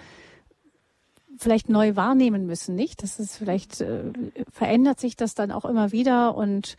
vielleicht 1.37 1.69
neu 1.69 1.95
wahrnehmen 1.95 2.45
müssen, 2.45 2.75
nicht? 2.75 3.03
Das 3.03 3.19
ist 3.19 3.37
vielleicht 3.37 3.81
äh, 3.81 4.11
verändert 4.51 4.99
sich 4.99 5.15
das 5.15 5.35
dann 5.35 5.51
auch 5.51 5.65
immer 5.65 5.91
wieder 5.91 6.35
und 6.35 6.77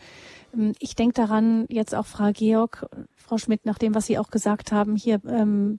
ähm, 0.55 0.73
ich 0.79 0.97
denke 0.97 1.15
daran 1.15 1.67
jetzt 1.69 1.95
auch 1.95 2.07
Frau 2.07 2.31
Georg, 2.33 2.87
Frau 3.17 3.39
Schmidt, 3.39 3.67
nach 3.67 3.79
dem, 3.79 3.95
was 3.95 4.07
Sie 4.07 4.19
auch 4.19 4.31
gesagt 4.31 4.73
haben, 4.73 4.97
hier 4.97 5.21
ähm, 5.27 5.79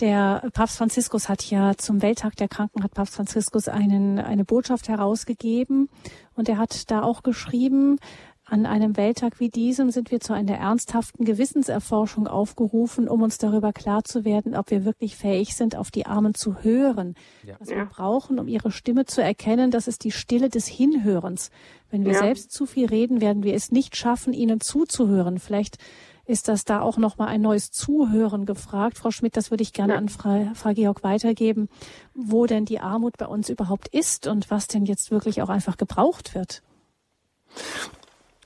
der 0.00 0.50
Papst 0.52 0.78
Franziskus 0.78 1.28
hat 1.28 1.48
ja 1.50 1.76
zum 1.76 2.02
Welttag 2.02 2.34
der 2.36 2.48
Kranken 2.48 2.82
hat 2.82 2.94
Papst 2.94 3.14
Franziskus 3.14 3.68
einen, 3.68 4.18
eine 4.18 4.44
Botschaft 4.44 4.88
herausgegeben 4.88 5.88
und 6.34 6.48
er 6.48 6.58
hat 6.58 6.90
da 6.90 7.02
auch 7.02 7.22
geschrieben, 7.22 7.98
an 8.46 8.66
einem 8.66 8.96
Welttag 8.96 9.40
wie 9.40 9.48
diesem 9.48 9.90
sind 9.90 10.10
wir 10.10 10.20
zu 10.20 10.34
einer 10.34 10.56
ernsthaften 10.56 11.24
Gewissenserforschung 11.24 12.26
aufgerufen, 12.26 13.08
um 13.08 13.22
uns 13.22 13.38
darüber 13.38 13.72
klar 13.72 14.04
zu 14.04 14.24
werden, 14.24 14.54
ob 14.54 14.70
wir 14.70 14.84
wirklich 14.84 15.16
fähig 15.16 15.56
sind, 15.56 15.76
auf 15.76 15.90
die 15.90 16.04
Armen 16.04 16.34
zu 16.34 16.62
hören. 16.62 17.14
Ja. 17.42 17.56
Was 17.58 17.70
ja. 17.70 17.76
wir 17.76 17.84
brauchen, 17.86 18.38
um 18.38 18.46
ihre 18.46 18.70
Stimme 18.70 19.06
zu 19.06 19.22
erkennen, 19.22 19.70
das 19.70 19.88
ist 19.88 20.04
die 20.04 20.10
Stille 20.10 20.50
des 20.50 20.66
Hinhörens. 20.66 21.50
Wenn 21.90 22.04
wir 22.04 22.12
ja. 22.12 22.18
selbst 22.18 22.52
zu 22.52 22.66
viel 22.66 22.86
reden, 22.86 23.20
werden 23.20 23.44
wir 23.44 23.54
es 23.54 23.72
nicht 23.72 23.96
schaffen, 23.96 24.34
ihnen 24.34 24.60
zuzuhören. 24.60 25.38
Vielleicht 25.38 25.78
ist 26.26 26.48
das 26.48 26.64
da 26.64 26.80
auch 26.80 26.98
noch 26.98 27.16
mal 27.16 27.28
ein 27.28 27.40
neues 27.40 27.70
Zuhören 27.70 28.46
gefragt. 28.46 28.98
Frau 28.98 29.10
Schmidt, 29.10 29.36
das 29.36 29.50
würde 29.50 29.62
ich 29.62 29.72
gerne 29.72 29.96
an 29.96 30.08
Frau, 30.08 30.50
Frau 30.54 30.72
Georg 30.72 31.02
weitergeben, 31.02 31.68
wo 32.14 32.46
denn 32.46 32.64
die 32.64 32.80
Armut 32.80 33.16
bei 33.16 33.26
uns 33.26 33.48
überhaupt 33.48 33.88
ist 33.88 34.26
und 34.26 34.50
was 34.50 34.66
denn 34.66 34.84
jetzt 34.84 35.10
wirklich 35.10 35.40
auch 35.40 35.48
einfach 35.48 35.76
gebraucht 35.76 36.34
wird. 36.34 36.62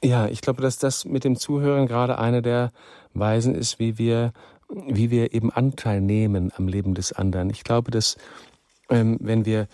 Ja, 0.02 0.28
ich 0.28 0.40
glaube, 0.40 0.62
dass 0.62 0.78
das 0.78 1.04
mit 1.04 1.24
dem 1.24 1.36
Zuhören 1.36 1.86
gerade 1.86 2.18
eine 2.18 2.42
der 2.42 2.72
Weisen 3.14 3.54
ist, 3.54 3.78
wie 3.78 3.98
wir, 3.98 4.32
wie 4.68 5.10
wir 5.10 5.34
eben 5.34 5.50
Anteil 5.50 6.00
nehmen 6.00 6.52
am 6.56 6.68
Leben 6.68 6.94
des 6.94 7.12
anderen. 7.12 7.50
Ich 7.50 7.64
glaube, 7.64 7.90
dass 7.90 8.16
ähm, 8.90 9.18
wenn 9.20 9.44
wir, 9.44 9.66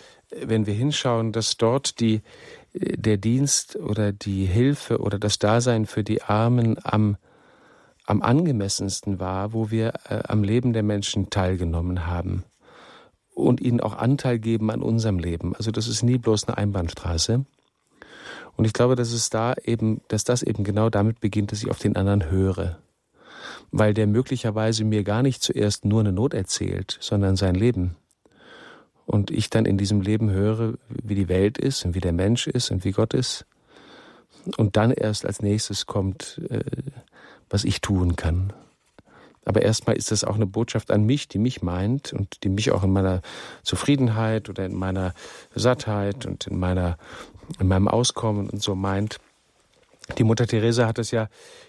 wenn 0.42 0.66
wir 0.66 0.74
hinschauen, 0.74 1.32
dass 1.32 1.56
dort 1.56 2.00
die, 2.00 2.22
der 2.74 3.16
Dienst 3.16 3.76
oder 3.76 4.12
die 4.12 4.46
Hilfe 4.46 4.98
oder 4.98 5.18
das 5.18 5.38
Dasein 5.38 5.86
für 5.86 6.02
die 6.02 6.22
Armen 6.22 6.76
am, 6.82 7.16
am 8.06 8.22
angemessensten 8.22 9.20
war, 9.20 9.52
wo 9.52 9.70
wir 9.70 9.94
äh, 10.08 10.22
am 10.26 10.42
Leben 10.42 10.72
der 10.72 10.82
Menschen 10.82 11.30
teilgenommen 11.30 12.06
haben 12.06 12.44
und 13.34 13.60
ihnen 13.60 13.80
auch 13.80 13.96
Anteil 13.96 14.38
geben 14.38 14.70
an 14.70 14.82
unserem 14.82 15.18
Leben. 15.18 15.54
Also 15.54 15.70
das 15.70 15.86
ist 15.86 16.02
nie 16.02 16.18
bloß 16.18 16.48
eine 16.48 16.56
Einbahnstraße. 16.56 17.44
Und 18.56 18.64
ich 18.64 18.72
glaube, 18.72 18.96
dass 18.96 19.12
es 19.12 19.30
da 19.30 19.54
eben, 19.64 20.00
dass 20.08 20.24
das 20.24 20.42
eben 20.42 20.64
genau 20.64 20.90
damit 20.90 21.20
beginnt, 21.20 21.52
dass 21.52 21.62
ich 21.62 21.70
auf 21.70 21.78
den 21.78 21.96
anderen 21.96 22.30
höre. 22.30 22.78
Weil 23.70 23.94
der 23.94 24.06
möglicherweise 24.06 24.84
mir 24.84 25.02
gar 25.02 25.22
nicht 25.22 25.42
zuerst 25.42 25.84
nur 25.84 26.00
eine 26.00 26.12
Not 26.12 26.34
erzählt, 26.34 26.96
sondern 27.00 27.36
sein 27.36 27.54
Leben. 27.54 27.96
Und 29.06 29.30
ich 29.30 29.50
dann 29.50 29.66
in 29.66 29.76
diesem 29.76 30.00
Leben 30.00 30.30
höre, 30.30 30.74
wie 30.88 31.14
die 31.14 31.28
Welt 31.28 31.58
ist 31.58 31.84
und 31.84 31.94
wie 31.94 32.00
der 32.00 32.12
Mensch 32.12 32.46
ist 32.46 32.70
und 32.70 32.84
wie 32.84 32.92
Gott 32.92 33.12
ist. 33.12 33.44
Und 34.56 34.76
dann 34.76 34.92
erst 34.92 35.26
als 35.26 35.42
nächstes 35.42 35.86
kommt, 35.86 36.40
äh, 36.48 36.60
was 37.50 37.64
ich 37.64 37.80
tun 37.80 38.16
kann. 38.16 38.52
Aber 39.44 39.62
erstmal 39.62 39.96
ist 39.96 40.10
das 40.10 40.24
auch 40.24 40.36
eine 40.36 40.46
Botschaft 40.46 40.90
an 40.90 41.04
mich, 41.04 41.28
die 41.28 41.38
mich 41.38 41.62
meint 41.62 42.12
und 42.12 42.42
die 42.44 42.48
mich 42.48 42.72
auch 42.72 42.82
in 42.82 42.92
meiner 42.92 43.20
Zufriedenheit 43.62 44.48
oder 44.48 44.64
in 44.64 44.74
meiner 44.74 45.12
Sattheit 45.54 46.24
und 46.24 46.46
in 46.46 46.58
meiner, 46.58 46.96
in 47.58 47.68
meinem 47.68 47.88
Auskommen 47.88 48.50
und 48.50 48.62
so 48.62 48.74
meint. 48.74 49.18
Die 50.18 50.24
Mutter 50.24 50.46
Teresa 50.46 50.86
hat 50.86 50.98
es 50.98 51.10
ja, 51.10 51.28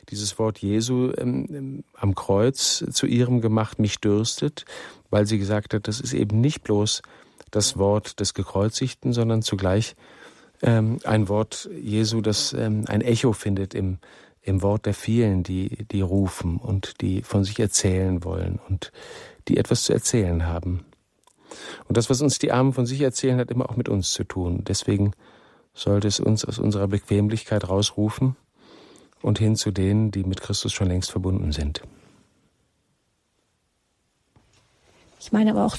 dieses 0.10 0.38
Wort 0.38 0.60
Jesu 0.60 1.12
ähm, 1.18 1.84
am 1.94 2.16
Kreuz 2.16 2.84
zu 2.92 3.06
ihrem 3.06 3.42
gemacht, 3.42 3.80
mich 3.80 4.00
dürstet, 4.00 4.66
weil 5.10 5.26
sie 5.26 5.40
gesagt 5.40 5.74
hat, 5.74 5.88
das 5.88 6.02
ist 6.02 6.14
eben 6.14 6.42
nicht 6.42 6.64
bloß 6.64 7.02
das 7.52 7.78
Wort 7.78 8.20
des 8.20 8.34
Gekreuzigten, 8.34 9.14
sondern 9.14 9.42
zugleich 9.42 9.96
ähm, 10.62 11.00
ein 11.06 11.30
Wort 11.30 11.70
Jesu, 11.74 12.22
das 12.22 12.54
ähm, 12.54 12.84
ein 12.88 13.02
Echo 13.02 13.32
findet 13.34 13.74
im, 13.74 14.00
im 14.42 14.62
Wort 14.62 14.86
der 14.86 14.94
vielen, 14.94 15.44
die, 15.44 15.86
die 15.86 16.02
rufen 16.02 16.58
und 16.58 17.02
die 17.02 17.22
von 17.22 17.44
sich 17.44 17.60
erzählen 17.60 18.24
wollen 18.24 18.60
und 18.68 18.92
die 19.48 19.58
etwas 19.58 19.84
zu 19.84 19.94
erzählen 19.94 20.46
haben. 20.46 20.86
Und 21.88 21.98
das, 21.98 22.10
was 22.10 22.22
uns 22.22 22.40
die 22.40 22.52
Armen 22.52 22.74
von 22.74 22.86
sich 22.86 23.02
erzählen, 23.02 23.40
hat 23.40 23.52
immer 23.52 23.70
auch 23.70 23.78
mit 23.78 23.88
uns 23.88 24.12
zu 24.12 24.24
tun. 24.24 24.64
Deswegen 24.68 25.14
sollte 25.76 26.08
es 26.08 26.20
uns 26.20 26.46
aus 26.46 26.58
unserer 26.58 26.88
Bequemlichkeit 26.88 27.70
rausrufen 27.70 28.36
und 29.22 29.38
hin 29.38 29.56
zu 29.56 29.72
denen, 29.72 30.10
die 30.10 30.24
mit 30.24 30.42
Christus 30.42 30.74
schon 30.74 30.88
längst 30.88 31.12
verbunden 31.12 31.52
sind. 31.52 31.82
Ich 35.20 35.32
meine 35.32 35.52
aber 35.52 35.66
auch, 35.66 35.78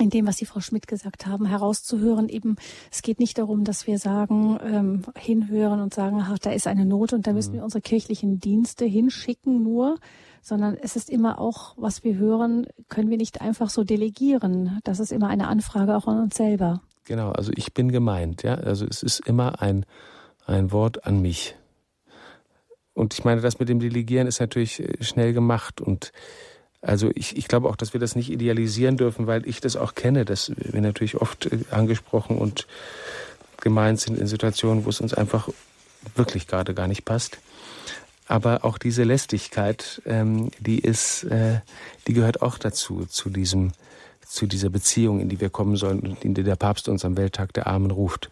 in 0.00 0.10
dem, 0.10 0.26
was 0.26 0.36
die 0.36 0.46
Frau 0.46 0.60
Schmidt 0.60 0.86
gesagt 0.86 1.26
haben, 1.26 1.46
herauszuhören. 1.46 2.28
Eben, 2.28 2.56
es 2.90 3.02
geht 3.02 3.18
nicht 3.18 3.38
darum, 3.38 3.64
dass 3.64 3.86
wir 3.86 3.98
sagen, 3.98 4.58
ähm, 4.62 5.02
hinhören 5.16 5.80
und 5.80 5.92
sagen, 5.92 6.20
ach, 6.22 6.38
da 6.38 6.50
ist 6.50 6.66
eine 6.66 6.84
Not 6.84 7.12
und 7.12 7.26
da 7.26 7.32
müssen 7.32 7.52
wir 7.52 7.60
mhm. 7.60 7.64
unsere 7.64 7.82
kirchlichen 7.82 8.38
Dienste 8.38 8.84
hinschicken 8.84 9.62
nur, 9.62 9.96
sondern 10.42 10.76
es 10.80 10.96
ist 10.96 11.10
immer 11.10 11.40
auch, 11.40 11.74
was 11.76 12.04
wir 12.04 12.16
hören, 12.16 12.66
können 12.88 13.10
wir 13.10 13.16
nicht 13.16 13.40
einfach 13.40 13.70
so 13.70 13.84
delegieren. 13.84 14.80
Das 14.84 15.00
ist 15.00 15.12
immer 15.12 15.28
eine 15.28 15.48
Anfrage 15.48 15.96
auch 15.96 16.06
an 16.06 16.20
uns 16.20 16.36
selber. 16.36 16.80
Genau, 17.08 17.32
also 17.32 17.50
ich 17.56 17.72
bin 17.72 17.90
gemeint, 17.90 18.42
ja. 18.42 18.56
Also 18.56 18.84
es 18.84 19.02
ist 19.02 19.20
immer 19.20 19.62
ein, 19.62 19.86
ein 20.44 20.72
Wort 20.72 21.06
an 21.06 21.22
mich. 21.22 21.56
Und 22.92 23.14
ich 23.14 23.24
meine, 23.24 23.40
das 23.40 23.58
mit 23.58 23.70
dem 23.70 23.80
Delegieren 23.80 24.26
ist 24.26 24.40
natürlich 24.40 24.80
äh, 24.80 25.02
schnell 25.02 25.32
gemacht 25.32 25.80
und 25.80 26.12
also 26.82 27.10
ich, 27.14 27.36
ich 27.36 27.48
glaube 27.48 27.68
auch, 27.68 27.76
dass 27.76 27.92
wir 27.92 27.98
das 27.98 28.14
nicht 28.14 28.30
idealisieren 28.30 28.98
dürfen, 28.98 29.26
weil 29.26 29.48
ich 29.48 29.60
das 29.60 29.74
auch 29.74 29.94
kenne, 29.94 30.24
dass 30.24 30.52
wir 30.54 30.80
natürlich 30.82 31.16
oft 31.16 31.46
äh, 31.46 31.64
angesprochen 31.70 32.36
und 32.36 32.66
gemeint 33.62 34.00
sind 34.00 34.18
in 34.18 34.26
Situationen, 34.26 34.84
wo 34.84 34.90
es 34.90 35.00
uns 35.00 35.14
einfach 35.14 35.48
wirklich 36.14 36.46
gerade 36.46 36.74
gar 36.74 36.88
nicht 36.88 37.06
passt. 37.06 37.38
Aber 38.26 38.66
auch 38.66 38.76
diese 38.76 39.02
Lästigkeit, 39.02 40.02
ähm, 40.04 40.50
die 40.60 40.78
ist, 40.78 41.24
äh, 41.24 41.60
die 42.06 42.12
gehört 42.12 42.42
auch 42.42 42.58
dazu, 42.58 43.06
zu 43.06 43.30
diesem, 43.30 43.72
zu 44.28 44.46
dieser 44.46 44.70
Beziehung, 44.70 45.20
in 45.20 45.28
die 45.28 45.40
wir 45.40 45.50
kommen 45.50 45.76
sollen 45.76 46.00
und 46.00 46.24
in 46.24 46.34
die 46.34 46.42
der 46.42 46.56
Papst 46.56 46.88
uns 46.88 47.04
am 47.04 47.16
Welttag 47.16 47.52
der 47.54 47.66
Armen 47.66 47.90
ruft. 47.90 48.30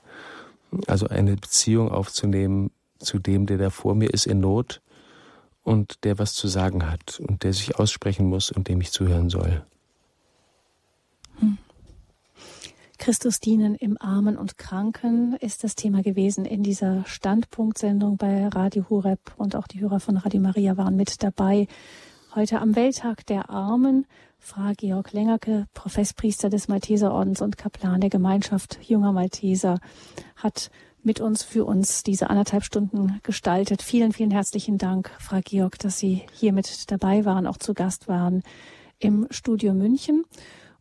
Also 0.86 1.08
eine 1.08 1.36
Beziehung 1.36 1.90
aufzunehmen 1.90 2.70
zu 2.98 3.18
dem, 3.18 3.46
der 3.46 3.58
da 3.58 3.70
vor 3.70 3.94
mir 3.94 4.12
ist 4.12 4.26
in 4.26 4.40
Not 4.40 4.82
und 5.62 6.04
der 6.04 6.18
was 6.18 6.34
zu 6.34 6.48
sagen 6.48 6.90
hat 6.90 7.20
und 7.20 7.44
der 7.44 7.52
sich 7.52 7.78
aussprechen 7.78 8.28
muss 8.28 8.50
und 8.50 8.68
dem 8.68 8.80
ich 8.80 8.92
zuhören 8.92 9.30
soll. 9.30 9.64
Christus 12.98 13.40
dienen 13.40 13.74
im 13.74 13.96
Armen 14.00 14.36
und 14.36 14.58
Kranken 14.58 15.36
ist 15.40 15.64
das 15.64 15.74
Thema 15.74 16.02
gewesen 16.02 16.44
in 16.44 16.62
dieser 16.62 17.04
Standpunktsendung 17.06 18.16
bei 18.16 18.48
Radio 18.48 18.86
Horeb 18.88 19.20
und 19.36 19.54
auch 19.54 19.66
die 19.66 19.80
Hörer 19.80 20.00
von 20.00 20.16
Radio 20.16 20.40
Maria 20.40 20.76
waren 20.76 20.96
mit 20.96 21.22
dabei. 21.22 21.68
Heute 22.34 22.60
am 22.60 22.74
Welttag 22.74 23.24
der 23.26 23.50
Armen, 23.50 24.06
Frau 24.38 24.72
Georg 24.76 25.12
Lengerke, 25.12 25.66
Professpriester 25.74 26.48
des 26.48 26.68
Malteserordens 26.68 27.40
und 27.40 27.58
Kaplan 27.58 28.00
der 28.00 28.10
Gemeinschaft 28.10 28.78
junger 28.82 29.12
Malteser, 29.12 29.78
hat 30.36 30.70
mit 31.02 31.20
uns 31.20 31.42
für 31.42 31.64
uns 31.64 32.02
diese 32.02 32.30
anderthalb 32.30 32.64
Stunden 32.64 33.20
gestaltet. 33.22 33.82
Vielen, 33.82 34.12
vielen 34.12 34.30
herzlichen 34.30 34.78
Dank, 34.78 35.10
Frau 35.18 35.40
Georg, 35.44 35.78
dass 35.78 35.98
Sie 35.98 36.22
hier 36.32 36.52
mit 36.52 36.90
dabei 36.90 37.24
waren, 37.24 37.46
auch 37.46 37.58
zu 37.58 37.74
Gast 37.74 38.08
waren 38.08 38.42
im 38.98 39.26
Studio 39.30 39.74
München. 39.74 40.24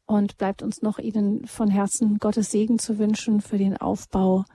Und 0.08 0.38
bleibt 0.38 0.62
uns 0.62 0.82
noch 0.82 1.00
Ihnen 1.00 1.48
von 1.48 1.70
Herzen 1.70 2.20
Gottes 2.20 2.52
Segen 2.52 2.78
zu 2.78 3.00
wünschen 3.00 3.42
für 3.42 3.58
den 3.58 3.76
Aufbau 3.78 4.46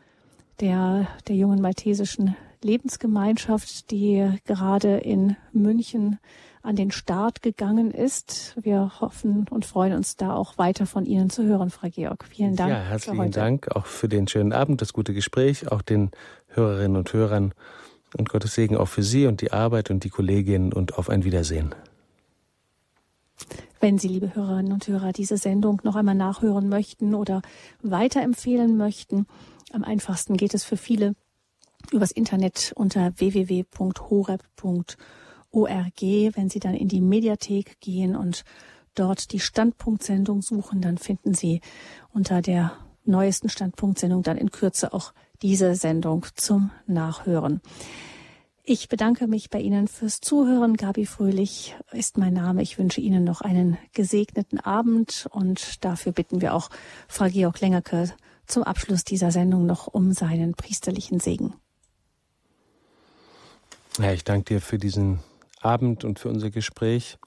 der, 0.61 1.09
der 1.27 1.37
jungen 1.37 1.61
maltesischen 1.61 2.37
Lebensgemeinschaft, 2.63 3.91
die 3.91 4.29
gerade 4.45 4.99
in 4.99 5.37
München 5.53 6.19
an 6.63 6.77
den 6.77 6.91
Start 6.91 7.43
gegangen 7.43 7.91
ist. 7.91 8.57
Wir 8.61 9.01
hoffen 9.01 9.47
und 9.51 9.65
freuen 9.65 9.95
uns 9.95 10.17
da 10.17 10.35
auch 10.35 10.59
weiter 10.59 10.87
von 10.87 11.07
Ihnen 11.07 11.31
zu 11.31 11.45
hören, 11.45 11.71
Frau 11.71 11.89
Georg. 11.89 12.25
Vielen 12.25 12.57
Dank. 12.57 12.71
Ja, 12.71 12.81
herzlichen 12.81 13.31
Dank 13.31 13.75
auch 13.75 13.87
für 13.87 14.09
den 14.09 14.29
schönen 14.29 14.53
Abend, 14.53 14.83
das 14.83 14.93
gute 14.93 15.15
Gespräch, 15.15 15.71
auch 15.73 15.83
den 15.83 16.11
Hörerinnen 16.49 16.97
und 16.97 17.13
Hörern 17.13 17.55
und 18.17 18.29
Gottes 18.29 18.55
Segen 18.55 18.77
auch 18.77 18.89
für 18.89 19.03
Sie 19.03 19.27
und 19.27 19.41
die 19.41 19.53
Arbeit 19.53 19.91
und 19.91 20.05
die 20.05 20.11
Kolleginnen 20.11 20.73
und 20.73 20.99
auf 20.99 21.09
ein 21.09 21.25
Wiedersehen. 21.25 21.75
Wenn 23.81 23.97
Sie, 23.99 24.09
liebe 24.09 24.35
Hörerinnen 24.35 24.73
und 24.73 24.87
Hörer, 24.87 25.13
diese 25.13 25.39
Sendung 25.39 25.81
noch 25.85 25.97
einmal 25.97 26.15
nachhören 26.15 26.69
möchten 26.69 27.15
oder 27.15 27.41
weiterempfehlen 27.83 28.77
möchten, 28.77 29.27
am 29.73 29.85
einfachsten 29.85 30.37
geht 30.37 30.53
es 30.53 30.65
für 30.65 30.77
viele 30.77 31.15
übers 31.91 32.11
Internet 32.11 32.73
unter 32.77 33.13
www.horeb.org 33.19 34.97
ORG. 35.53 36.37
Wenn 36.37 36.49
Sie 36.49 36.61
dann 36.61 36.75
in 36.75 36.89
die 36.89 37.01
Mediathek 37.01 37.81
gehen 37.81 38.17
und 38.17 38.45
dort 38.95 39.33
die 39.33 39.41
Standpunktsendung 39.41 40.43
suchen, 40.43 40.81
dann 40.81 40.99
finden 40.99 41.35
Sie 41.35 41.61
unter 42.13 42.43
der 42.43 42.73
neuesten 43.05 43.49
Standpunktsendung 43.49 44.23
dann 44.23 44.37
in 44.37 44.51
Kürze 44.51 44.93
auch 44.93 45.13
diese 45.43 45.75
Sendung 45.75 46.27
zum 46.35 46.71
Nachhören. 46.87 47.61
Ich 48.63 48.89
bedanke 48.89 49.27
mich 49.27 49.51
bei 49.51 49.59
Ihnen 49.59 49.89
fürs 49.89 50.21
Zuhören. 50.21 50.77
Gabi 50.77 51.07
Fröhlich 51.07 51.75
ist 51.93 52.19
mein 52.19 52.35
Name. 52.35 52.63
Ich 52.63 52.79
wünsche 52.79 53.01
Ihnen 53.01 53.25
noch 53.25 53.41
einen 53.41 53.79
gesegneten 53.95 54.61
Abend 54.61 55.27
und 55.31 55.85
dafür 55.85 56.13
bitten 56.13 56.41
wir 56.41 56.55
auch 56.55 56.71
Frau 57.09 57.27
Georg 57.29 57.61
Lengerke 57.61 58.13
zum 58.47 58.63
Abschluss 58.63 59.05
dieser 59.05 59.31
Sendung 59.31 59.67
noch 59.67 59.87
um 59.87 60.13
seinen 60.13 60.55
priesterlichen 60.55 61.21
Segen. 61.21 61.55
Ja, 63.99 64.13
ich 64.13 64.25
danke 64.25 64.55
dir 64.55 64.61
für 64.61 64.79
diesen 64.79 65.21
Abend 65.61 66.05
und 66.05 66.19
für 66.19 66.29
unser 66.29 66.51
Gespräch 66.51 67.19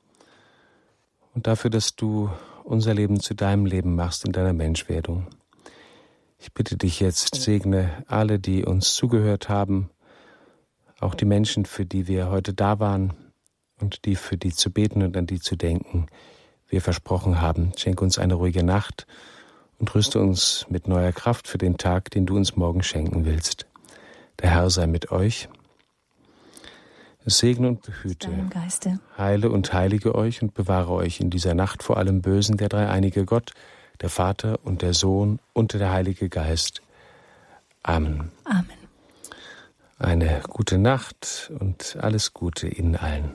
und 1.34 1.48
dafür, 1.48 1.70
dass 1.70 1.96
du 1.96 2.30
unser 2.64 2.94
Leben 2.94 3.20
zu 3.20 3.34
deinem 3.34 3.66
Leben 3.66 3.96
machst 3.96 4.26
in 4.26 4.32
deiner 4.32 4.54
Menschwerdung. 4.54 5.28
Ich 6.40 6.54
bitte 6.54 6.78
dich 6.78 7.00
jetzt, 7.00 7.36
segne 7.36 8.04
alle, 8.08 8.40
die 8.40 8.66
uns 8.66 8.96
zugehört 8.96 9.50
haben, 9.50 9.90
auch 11.00 11.16
die 11.16 11.26
Menschen, 11.26 11.66
für 11.66 11.86
die 11.86 12.08
wir 12.08 12.30
heute 12.30 12.54
da 12.54 12.80
waren 12.80 13.14
und 13.80 14.06
die 14.06 14.16
für 14.16 14.38
die 14.38 14.52
zu 14.52 14.72
beten 14.72 15.04
und 15.04 15.16
an 15.16 15.28
die 15.28 15.40
zu 15.40 15.56
denken, 15.56 16.08
wir 16.68 16.82
versprochen 16.82 17.42
haben. 17.42 17.72
Schenke 17.78 18.04
uns 18.04 18.18
eine 18.18 18.34
ruhige 18.34 18.64
Nacht 18.64 19.06
und 19.80 19.94
rüste 19.94 20.20
uns 20.20 20.66
mit 20.70 20.88
neuer 20.88 21.12
Kraft 21.12 21.48
für 21.48 21.58
den 21.58 21.78
Tag, 21.78 22.10
den 22.12 22.26
du 22.26 22.36
uns 22.36 22.56
morgen 22.56 22.84
schenken 22.84 23.26
willst. 23.26 23.68
Der 24.42 24.50
Herr 24.50 24.70
sei 24.70 24.88
mit 24.88 25.12
euch. 25.12 25.50
Segne 27.26 27.70
und 27.70 27.82
behüte, 27.82 28.30
heile 29.18 29.50
und 29.50 29.74
heilige 29.74 30.16
euch 30.16 30.42
und 30.42 30.54
bewahre 30.54 30.92
euch 30.92 31.20
in 31.20 31.30
dieser 31.30 31.54
Nacht 31.54 31.84
vor 31.84 31.98
allem 31.98 32.22
Bösen 32.22 32.58
der 32.58 32.70
dreieinige 32.70 33.26
Gott, 33.26 33.54
der 34.02 34.10
Vater 34.10 34.60
und 34.64 34.82
der 34.82 34.94
Sohn 34.94 35.40
und 35.54 35.74
der 35.74 35.92
Heilige 35.92 36.30
Geist. 36.30 36.82
Amen. 37.82 38.32
Amen. 38.44 38.66
Eine 40.00 40.42
gute 40.50 40.78
Nacht 40.78 41.52
und 41.60 41.98
alles 42.02 42.34
Gute 42.34 42.68
Ihnen 42.68 42.96
allen. 42.96 43.32